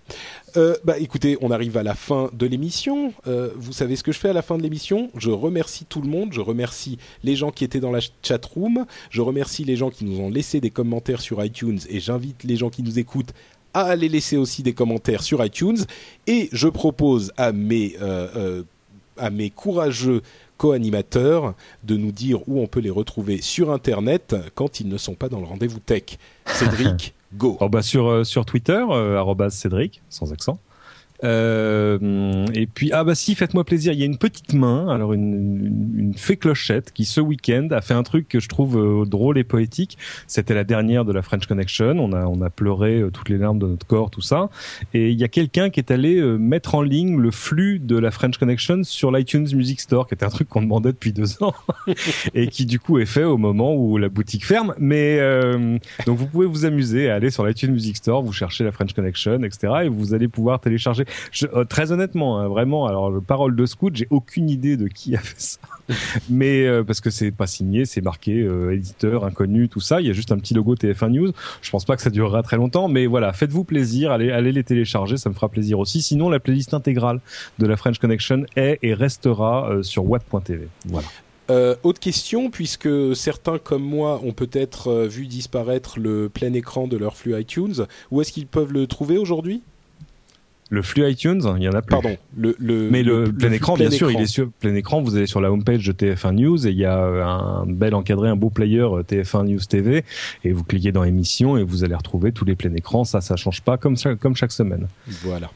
bah 0.84 0.98
écoutez, 0.98 1.36
on 1.40 1.50
arrive 1.50 1.76
à 1.76 1.82
la 1.82 1.94
fin 1.94 2.30
de 2.32 2.46
l'émission. 2.46 3.12
vous 3.56 3.72
savez 3.72 3.96
ce 3.96 4.02
que 4.02 4.12
je 4.12 4.18
fais 4.18 4.28
à 4.28 4.32
la 4.32 4.42
fin 4.42 4.56
de 4.56 4.62
l'émission? 4.62 5.10
Je 5.16 5.30
remercie 5.30 5.84
tout 5.84 6.00
le 6.00 6.08
monde. 6.08 6.32
Je 6.32 6.40
remercie 6.40 6.98
les 7.22 7.36
gens 7.36 7.50
qui 7.50 7.64
étaient 7.64 7.80
dans 7.80 7.90
la 7.90 8.00
chat 8.22 8.44
room. 8.44 8.86
Je 9.10 9.20
remercie 9.20 9.64
les 9.64 9.76
gens 9.76 9.90
qui 9.90 10.04
nous 10.04 10.20
ont 10.20 10.30
laissé 10.30 10.60
des 10.60 10.70
commentaires 10.70 11.20
sur 11.20 11.44
iTunes 11.44 11.80
et 11.88 12.00
j'invite 12.00 12.44
les 12.44 12.56
gens 12.56 12.70
qui 12.70 12.82
nous 12.82 12.98
écoutent 12.98 13.32
à 13.72 13.82
aller 13.82 14.08
laisser 14.08 14.36
aussi 14.36 14.62
des 14.62 14.74
commentaires 14.74 15.24
sur 15.24 15.44
iTunes. 15.44 15.84
Et 16.28 16.48
je 16.52 16.68
propose 16.68 17.32
à 17.36 17.52
mes 17.52 17.96
à 19.16 19.30
mes 19.30 19.50
courageux 19.50 20.22
co-animateurs 20.56 21.54
de 21.82 21.96
nous 21.96 22.12
dire 22.12 22.40
où 22.48 22.60
on 22.60 22.66
peut 22.66 22.80
les 22.80 22.90
retrouver 22.90 23.40
sur 23.40 23.70
Internet 23.70 24.36
quand 24.54 24.80
ils 24.80 24.88
ne 24.88 24.98
sont 24.98 25.14
pas 25.14 25.28
dans 25.28 25.40
le 25.40 25.46
rendez-vous 25.46 25.80
tech. 25.80 26.18
Cédric, 26.46 27.14
go. 27.34 27.56
Oh 27.60 27.68
bah 27.68 27.82
sur, 27.82 28.08
euh, 28.08 28.24
sur 28.24 28.44
Twitter, 28.44 28.84
euh, 28.90 29.48
Cédric, 29.50 30.02
sans 30.08 30.32
accent. 30.32 30.58
Euh, 31.22 32.46
et 32.54 32.66
puis 32.66 32.90
ah 32.92 33.04
bah 33.04 33.14
si, 33.14 33.34
faites-moi 33.34 33.64
plaisir. 33.64 33.92
Il 33.92 34.00
y 34.00 34.02
a 34.02 34.06
une 34.06 34.18
petite 34.18 34.52
main, 34.52 34.88
alors 34.88 35.12
une, 35.12 35.94
une, 35.96 36.14
fée 36.14 36.36
clochette 36.36 36.92
qui 36.92 37.04
ce 37.04 37.20
week-end 37.20 37.68
a 37.70 37.80
fait 37.80 37.94
un 37.94 38.02
truc 38.02 38.28
que 38.28 38.40
je 38.40 38.48
trouve 38.48 38.78
euh, 38.78 39.04
drôle 39.04 39.38
et 39.38 39.44
poétique. 39.44 39.96
C'était 40.26 40.54
la 40.54 40.64
dernière 40.64 41.04
de 41.04 41.12
la 41.12 41.22
French 41.22 41.46
Connection. 41.46 41.98
On 41.98 42.12
a 42.12 42.26
on 42.26 42.40
a 42.42 42.50
pleuré 42.50 43.00
euh, 43.00 43.10
toutes 43.10 43.28
les 43.28 43.38
larmes 43.38 43.58
de 43.58 43.66
notre 43.66 43.86
corps, 43.86 44.10
tout 44.10 44.20
ça. 44.20 44.50
Et 44.92 45.10
il 45.10 45.18
y 45.18 45.24
a 45.24 45.28
quelqu'un 45.28 45.70
qui 45.70 45.80
est 45.80 45.90
allé 45.90 46.20
mettre 46.38 46.74
en 46.74 46.82
ligne 46.82 47.18
le 47.18 47.30
flux 47.30 47.78
de 47.78 47.96
la 47.96 48.10
French 48.10 48.38
Connection 48.38 48.82
sur 48.82 49.12
l'iTunes 49.12 49.46
Music 49.54 49.80
Store, 49.80 50.06
qui 50.06 50.14
était 50.14 50.24
un 50.24 50.30
truc 50.30 50.48
qu'on 50.48 50.62
demandait 50.62 50.92
depuis 50.92 51.12
deux 51.12 51.42
ans 51.42 51.54
et 52.34 52.48
qui 52.48 52.66
du 52.66 52.80
coup 52.80 52.98
est 52.98 53.06
fait 53.06 53.24
au 53.24 53.38
moment 53.38 53.74
où 53.74 53.98
la 53.98 54.08
boutique 54.08 54.44
ferme. 54.44 54.74
Mais 54.78 55.18
donc 56.06 56.18
vous 56.18 56.26
pouvez 56.26 56.46
vous 56.46 56.64
amuser 56.64 57.08
à 57.10 57.14
aller 57.14 57.30
sur 57.30 57.46
l'iTunes 57.46 57.72
Music 57.72 57.96
Store, 57.96 58.22
vous 58.22 58.32
cherchez 58.32 58.64
la 58.64 58.72
French 58.72 58.92
Connection, 58.92 59.42
etc. 59.42 59.72
Et 59.84 59.88
vous 59.88 60.14
allez 60.14 60.28
pouvoir 60.28 60.60
télécharger 60.60 61.03
euh, 61.42 61.64
très 61.64 61.92
honnêtement, 61.92 62.38
hein, 62.38 62.48
vraiment, 62.48 62.86
alors 62.86 63.12
parole 63.26 63.56
de 63.56 63.66
scout, 63.66 63.94
j'ai 63.94 64.06
aucune 64.10 64.50
idée 64.50 64.76
de 64.76 64.88
qui 64.88 65.16
a 65.16 65.20
fait 65.20 65.40
ça, 65.40 65.58
mais 66.30 66.66
euh, 66.66 66.82
parce 66.84 67.00
que 67.00 67.10
c'est 67.10 67.30
pas 67.30 67.46
signé, 67.46 67.84
c'est 67.84 68.00
marqué 68.00 68.40
euh, 68.40 68.74
éditeur 68.74 69.24
inconnu, 69.24 69.68
tout 69.68 69.80
ça. 69.80 70.00
Il 70.00 70.06
y 70.06 70.10
a 70.10 70.12
juste 70.12 70.32
un 70.32 70.38
petit 70.38 70.54
logo 70.54 70.74
TF1 70.74 71.08
News. 71.10 71.32
Je 71.62 71.70
pense 71.70 71.84
pas 71.84 71.96
que 71.96 72.02
ça 72.02 72.10
durera 72.10 72.42
très 72.42 72.56
longtemps, 72.56 72.88
mais 72.88 73.06
voilà, 73.06 73.32
faites-vous 73.32 73.64
plaisir, 73.64 74.12
allez, 74.12 74.30
allez 74.30 74.52
les 74.52 74.64
télécharger, 74.64 75.16
ça 75.16 75.28
me 75.28 75.34
fera 75.34 75.48
plaisir 75.48 75.78
aussi. 75.78 76.02
Sinon, 76.02 76.28
la 76.28 76.40
playlist 76.40 76.74
intégrale 76.74 77.20
de 77.58 77.66
la 77.66 77.76
French 77.76 77.98
Connection 77.98 78.44
est 78.56 78.78
et 78.82 78.94
restera 78.94 79.78
sur 79.82 80.04
watt.tv. 80.08 80.68
Voilà. 80.86 81.76
autre 81.82 82.00
question, 82.00 82.50
puisque 82.50 82.88
certains 83.14 83.58
comme 83.58 83.82
moi 83.82 84.20
ont 84.24 84.32
peut-être 84.32 85.06
vu 85.06 85.26
disparaître 85.26 85.98
le 85.98 86.28
plein 86.28 86.52
écran 86.52 86.88
de 86.88 86.96
leur 86.96 87.16
flux 87.16 87.38
iTunes, 87.38 87.86
où 88.10 88.20
est-ce 88.20 88.32
qu'ils 88.32 88.46
peuvent 88.46 88.72
le 88.72 88.86
trouver 88.86 89.18
aujourd'hui? 89.18 89.62
Le 90.74 90.82
flux 90.82 91.08
iTunes, 91.10 91.40
il 91.56 91.62
y 91.62 91.68
en 91.68 91.72
a 91.72 91.82
plus. 91.82 91.90
Pardon. 91.90 92.16
Le, 92.36 92.54
le 92.58 92.90
Mais 92.90 93.02
le, 93.02 93.32
plein 93.32 93.52
écran, 93.52 93.74
bien 93.74 93.90
sûr, 93.90 94.10
il 94.10 94.20
est 94.20 94.26
sur 94.26 94.50
plein 94.50 94.74
écran. 94.74 95.00
Vous 95.00 95.16
allez 95.16 95.26
sur 95.26 95.40
la 95.40 95.50
homepage 95.50 95.86
de 95.86 95.92
TF1 95.92 96.32
News 96.32 96.66
et 96.66 96.70
il 96.70 96.76
y 96.76 96.84
a 96.84 96.98
un 96.98 97.66
bel 97.66 97.94
encadré, 97.94 98.28
un 98.28 98.36
beau 98.36 98.50
player 98.50 98.80
euh, 98.80 99.02
TF1 99.02 99.46
News 99.46 99.60
TV 99.60 100.04
et 100.42 100.52
vous 100.52 100.64
cliquez 100.64 100.92
dans 100.92 101.04
émission 101.04 101.56
et 101.56 101.62
vous 101.62 101.84
allez 101.84 101.94
retrouver 101.94 102.32
tous 102.32 102.44
les 102.44 102.56
plein 102.56 102.74
écrans. 102.74 103.04
Ça, 103.04 103.20
ça 103.20 103.36
change 103.36 103.62
pas 103.62 103.78
comme 103.78 103.96
chaque, 103.96 104.18
comme 104.18 104.36
chaque 104.36 104.52
semaine. 104.52 104.88
Voilà. 105.22 105.50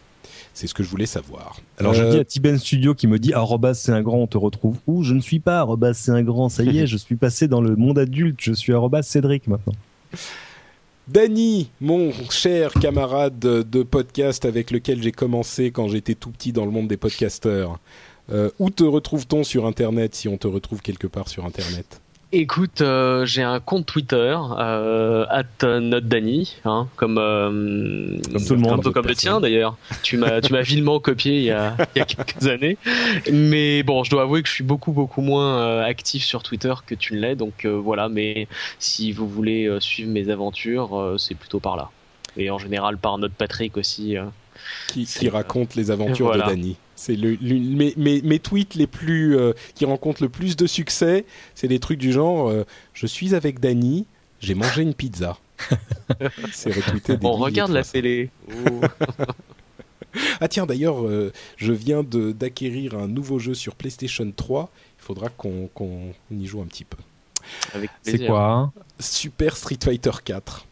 C'est 0.54 0.66
ce 0.66 0.74
que 0.74 0.82
je 0.82 0.88
voulais 0.88 1.06
savoir. 1.06 1.60
Alors 1.78 1.94
je 1.94 2.02
euh, 2.02 2.10
dis 2.10 2.18
à 2.18 2.24
Tiben 2.24 2.58
Studio 2.58 2.94
qui 2.94 3.06
me 3.06 3.18
dit 3.18 3.32
arrobas 3.32 3.74
c'est 3.74 3.92
un 3.92 4.02
grand, 4.02 4.18
on 4.18 4.26
te 4.26 4.38
retrouve 4.38 4.76
où? 4.86 5.04
Je 5.04 5.14
ne 5.14 5.20
suis 5.20 5.38
pas 5.38 5.60
arrobas 5.60 5.94
c'est 5.94 6.10
un 6.10 6.22
grand, 6.22 6.48
ça 6.48 6.64
y 6.64 6.78
est, 6.78 6.86
je 6.88 6.96
suis 6.96 7.16
passé 7.16 7.46
dans 7.46 7.60
le 7.60 7.76
monde 7.76 7.98
adulte, 7.98 8.40
je 8.40 8.52
suis 8.52 8.72
arrobas 8.72 9.02
Cédric 9.02 9.46
maintenant. 9.46 9.74
Danny, 11.08 11.70
mon 11.80 12.12
cher 12.28 12.74
camarade 12.74 13.38
de 13.38 13.82
podcast 13.82 14.44
avec 14.44 14.70
lequel 14.70 15.02
j'ai 15.02 15.12
commencé 15.12 15.70
quand 15.70 15.88
j'étais 15.88 16.14
tout 16.14 16.30
petit 16.30 16.52
dans 16.52 16.66
le 16.66 16.70
monde 16.70 16.86
des 16.86 16.98
podcasteurs, 16.98 17.78
euh, 18.30 18.50
où 18.58 18.68
te 18.68 18.84
retrouve-t-on 18.84 19.42
sur 19.42 19.64
Internet 19.64 20.14
si 20.14 20.28
on 20.28 20.36
te 20.36 20.46
retrouve 20.46 20.82
quelque 20.82 21.06
part 21.06 21.28
sur 21.28 21.46
Internet? 21.46 22.02
Écoute, 22.30 22.82
euh, 22.82 23.24
j'ai 23.24 23.42
un 23.42 23.58
compte 23.58 23.86
Twitter 23.86 24.36
euh, 24.58 25.24
@notdani, 25.62 26.56
hein, 26.66 26.86
comme 26.96 27.16
euh, 27.16 28.18
comme 28.30 28.44
tout 28.44 28.54
le 28.54 28.60
monde, 28.60 28.92
comme, 28.92 29.06
le 29.06 29.14
tien 29.14 29.40
d'ailleurs. 29.40 29.78
Tu 30.02 30.18
m'as 30.18 30.42
tu 30.42 30.52
m'as 30.52 30.60
vilement 30.60 31.00
copié 31.00 31.38
il 31.38 31.44
y, 31.44 31.50
a, 31.50 31.74
il 31.94 32.00
y 32.00 32.02
a 32.02 32.04
quelques 32.04 32.46
années, 32.46 32.76
mais 33.32 33.82
bon, 33.82 34.04
je 34.04 34.10
dois 34.10 34.22
avouer 34.22 34.42
que 34.42 34.48
je 34.48 34.52
suis 34.52 34.64
beaucoup 34.64 34.92
beaucoup 34.92 35.22
moins 35.22 35.58
euh, 35.58 35.82
actif 35.82 36.22
sur 36.22 36.42
Twitter 36.42 36.74
que 36.86 36.94
tu 36.94 37.14
ne 37.14 37.20
l'es, 37.20 37.34
donc 37.34 37.64
euh, 37.64 37.70
voilà. 37.70 38.10
Mais 38.10 38.46
si 38.78 39.10
vous 39.10 39.26
voulez 39.26 39.74
suivre 39.80 40.10
mes 40.10 40.28
aventures, 40.28 41.14
c'est 41.16 41.34
plutôt 41.34 41.60
par 41.60 41.76
là, 41.76 41.88
et 42.36 42.50
en 42.50 42.58
général 42.58 42.98
par 42.98 43.16
notre 43.16 43.34
Patrick 43.34 43.78
aussi. 43.78 44.16
Qui, 44.88 45.04
qui 45.04 45.28
raconte 45.28 45.74
les 45.74 45.90
aventures 45.90 46.32
de 46.32 46.38
Dany. 46.38 46.76
C'est 46.96 47.14
le, 47.14 47.36
mes, 47.40 47.94
mes, 47.96 48.22
mes, 48.22 48.38
tweets 48.40 48.74
les 48.74 48.88
plus 48.88 49.36
euh, 49.36 49.52
qui 49.76 49.84
rencontrent 49.84 50.22
le 50.22 50.28
plus 50.28 50.56
de 50.56 50.66
succès, 50.66 51.24
c'est 51.54 51.68
des 51.68 51.78
trucs 51.78 51.98
du 51.98 52.12
genre 52.12 52.48
euh, 52.48 52.64
je 52.92 53.06
suis 53.06 53.36
avec 53.36 53.60
Dany, 53.60 54.04
j'ai 54.40 54.54
mangé 54.54 54.82
une 54.82 54.94
pizza. 54.94 55.38
c'est 56.52 56.72
retweeté. 56.72 57.16
On 57.22 57.32
regarde 57.32 57.70
la 57.70 57.84
télé. 57.84 58.30
ah 60.40 60.48
tiens 60.48 60.66
d'ailleurs, 60.66 61.06
euh, 61.06 61.32
je 61.56 61.72
viens 61.72 62.02
d'acquérir 62.02 62.94
un 62.94 63.08
nouveau 63.08 63.38
jeu 63.38 63.54
sur 63.54 63.74
PlayStation 63.76 64.30
3. 64.34 64.70
Il 64.98 65.04
faudra 65.04 65.28
qu'on 65.28 65.68
qu'on 65.74 66.12
y 66.32 66.46
joue 66.46 66.60
un 66.60 66.66
petit 66.66 66.84
peu. 66.84 66.98
C'est 68.02 68.26
quoi? 68.26 68.72
Super 68.98 69.56
Street 69.56 69.78
Fighter 69.82 70.10
4. 70.24 70.66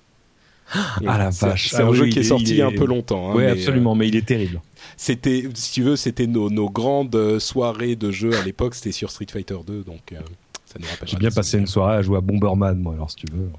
Ah 0.72 1.18
la 1.18 1.30
vache. 1.30 1.68
C'est 1.70 1.82
un 1.82 1.90
ah 1.90 1.94
jeu 1.94 2.06
qui 2.06 2.18
est 2.18 2.24
sorti 2.24 2.56
il 2.56 2.62
un 2.62 2.72
peu 2.72 2.86
longtemps. 2.86 3.30
Hein, 3.30 3.34
oui, 3.36 3.44
absolument, 3.44 3.94
mais 3.94 4.08
il 4.08 4.16
est 4.16 4.26
terrible 4.26 4.60
c'était, 4.96 5.44
si 5.54 5.72
tu 5.72 5.82
veux, 5.82 5.96
c'était 5.96 6.26
nos, 6.26 6.50
nos, 6.50 6.70
grandes 6.70 7.38
soirées 7.38 7.96
de 7.96 8.10
jeux 8.10 8.36
à 8.36 8.42
l'époque. 8.42 8.74
C'était 8.74 8.92
sur 8.92 9.10
Street 9.10 9.26
Fighter 9.30 9.56
2, 9.66 9.82
donc 9.82 10.12
euh, 10.12 10.16
ça 10.64 10.78
nous 10.80 10.86
rappelle. 10.88 11.08
J'ai 11.08 11.16
bien 11.16 11.30
passé 11.30 11.58
une 11.58 11.66
soirée 11.66 11.96
à 11.96 12.02
jouer 12.02 12.18
à 12.18 12.20
Bomberman, 12.20 12.78
moi, 12.78 12.94
alors 12.94 13.10
si 13.10 13.16
tu 13.16 13.26
veux. 13.32 13.50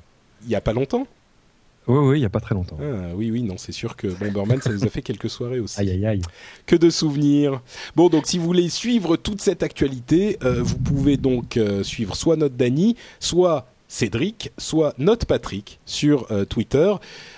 Il 0.44 0.50
y 0.50 0.56
a 0.56 0.62
pas 0.62 0.74
longtemps? 0.74 1.08
Oui, 1.88 1.98
oui, 2.00 2.20
il 2.20 2.22
y 2.22 2.26
a 2.26 2.30
pas 2.30 2.42
très 2.42 2.54
longtemps. 2.54 2.78
Ah, 2.82 3.14
oui, 3.16 3.32
oui, 3.32 3.44
non, 3.44 3.56
c'est 3.58 3.72
sûr 3.72 3.96
que 3.96 4.08
Bomberman, 4.08 4.62
ça 4.62 4.72
nous 4.72 4.84
a 4.84 4.90
fait 4.90 5.02
quelques 5.02 5.30
soirées 5.30 5.60
aussi. 5.60 5.80
Aïe, 5.80 5.92
aïe, 5.92 6.06
aïe. 6.06 6.22
Que 6.66 6.76
de 6.76 6.90
souvenirs. 6.90 7.62
Bon, 7.96 8.10
donc 8.10 8.26
si 8.26 8.38
vous 8.38 8.46
voulez 8.46 8.68
suivre 8.68 9.16
toute 9.16 9.42
cette 9.42 9.64
actualité, 9.64 10.38
euh, 10.44 10.62
vous 10.62 10.78
pouvez 10.78 11.16
donc 11.16 11.56
euh, 11.56 11.84
suivre 11.84 12.16
soit 12.16 12.36
notre 12.36 12.56
Dany, 12.56 12.98
soit 13.22 13.68
Cédric, 13.88 14.52
soit 14.58 14.94
notre 14.98 15.26
Patrick 15.26 15.80
sur 15.86 16.28
Twitter. 16.50 16.94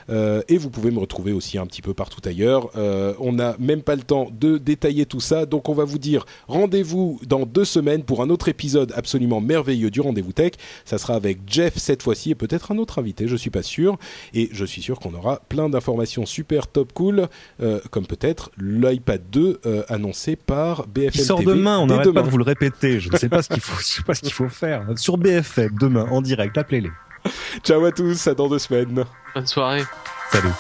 Euh, 0.09 0.41
et 0.47 0.57
vous 0.57 0.69
pouvez 0.69 0.91
me 0.91 0.99
retrouver 0.99 1.31
aussi 1.31 1.57
un 1.57 1.65
petit 1.65 1.81
peu 1.81 1.93
partout 1.93 2.21
ailleurs. 2.25 2.69
Euh, 2.75 3.13
on 3.19 3.33
n'a 3.33 3.55
même 3.59 3.81
pas 3.81 3.95
le 3.95 4.01
temps 4.01 4.29
de 4.31 4.57
détailler 4.57 5.05
tout 5.05 5.19
ça, 5.19 5.45
donc 5.45 5.69
on 5.69 5.73
va 5.73 5.83
vous 5.83 5.99
dire 5.99 6.25
rendez-vous 6.47 7.19
dans 7.25 7.45
deux 7.45 7.65
semaines 7.65 8.03
pour 8.03 8.21
un 8.21 8.29
autre 8.29 8.49
épisode 8.49 8.93
absolument 8.95 9.41
merveilleux 9.41 9.91
du 9.91 10.01
Rendez-vous 10.01 10.33
Tech. 10.33 10.53
Ça 10.85 10.97
sera 10.97 11.15
avec 11.15 11.39
Jeff 11.47 11.77
cette 11.77 12.03
fois-ci 12.03 12.31
et 12.31 12.35
peut-être 12.35 12.71
un 12.71 12.77
autre 12.77 12.99
invité, 12.99 13.27
je 13.27 13.35
suis 13.35 13.49
pas 13.49 13.63
sûr. 13.63 13.97
Et 14.33 14.49
je 14.51 14.65
suis 14.65 14.81
sûr 14.81 14.99
qu'on 14.99 15.13
aura 15.13 15.41
plein 15.49 15.69
d'informations 15.69 16.25
super 16.25 16.67
top 16.67 16.93
cool, 16.93 17.27
euh, 17.61 17.79
comme 17.91 18.05
peut-être 18.05 18.51
l'iPad 18.59 19.21
2 19.31 19.61
annoncé 19.87 20.35
par 20.35 20.87
BFM 20.87 21.11
Il 21.13 21.21
sort 21.21 21.43
demain, 21.43 21.79
on 21.79 21.87
n'arrête 21.87 22.11
pas 22.11 22.21
de 22.21 22.29
vous 22.29 22.37
le 22.37 22.43
répéter. 22.43 22.99
Je 22.99 23.11
ne 23.11 23.17
sais 23.17 23.29
pas 23.29 23.41
ce 23.41 23.49
qu'il 23.49 23.61
faut, 23.61 23.77
je 23.79 23.85
sais 23.85 24.03
pas 24.03 24.13
ce 24.13 24.21
qu'il 24.21 24.33
faut 24.33 24.49
faire. 24.49 24.85
Sur 24.95 25.17
BFM 25.17 25.75
demain 25.79 26.07
en 26.09 26.21
direct, 26.21 26.57
appelez-les. 26.57 26.89
Ciao 27.63 27.83
à 27.85 27.91
tous, 27.91 28.27
à 28.27 28.33
dans 28.33 28.47
deux 28.47 28.59
semaines. 28.59 29.05
Bonne 29.33 29.47
soirée. 29.47 29.83
Salut. 30.31 30.53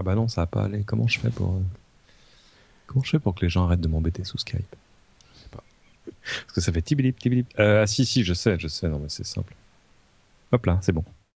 Ah 0.00 0.02
bah 0.02 0.14
non, 0.14 0.28
ça 0.28 0.40
va 0.40 0.46
pas 0.46 0.64
aller. 0.64 0.82
Comment 0.82 1.06
je 1.06 1.20
fais 1.20 1.28
pour 1.28 1.56
euh, 1.56 1.60
comment 2.86 3.04
je 3.04 3.10
fais 3.10 3.18
pour 3.18 3.34
que 3.34 3.44
les 3.44 3.50
gens 3.50 3.66
arrêtent 3.66 3.82
de 3.82 3.88
m'embêter 3.88 4.24
sous 4.24 4.38
Skype? 4.38 4.64
Je 5.34 5.40
sais 5.42 5.48
pas. 5.50 5.62
Parce 6.06 6.52
que 6.54 6.62
ça 6.62 6.72
fait 6.72 6.80
tibilip 6.80 7.18
tibilip. 7.18 7.46
Euh, 7.58 7.82
ah 7.82 7.86
si 7.86 8.06
si, 8.06 8.24
je 8.24 8.32
sais, 8.32 8.58
je 8.58 8.66
sais. 8.66 8.88
Non 8.88 8.98
mais 8.98 9.10
c'est 9.10 9.26
simple. 9.26 9.54
Hop 10.52 10.64
là, 10.64 10.78
c'est 10.80 10.92
bon. 10.92 11.04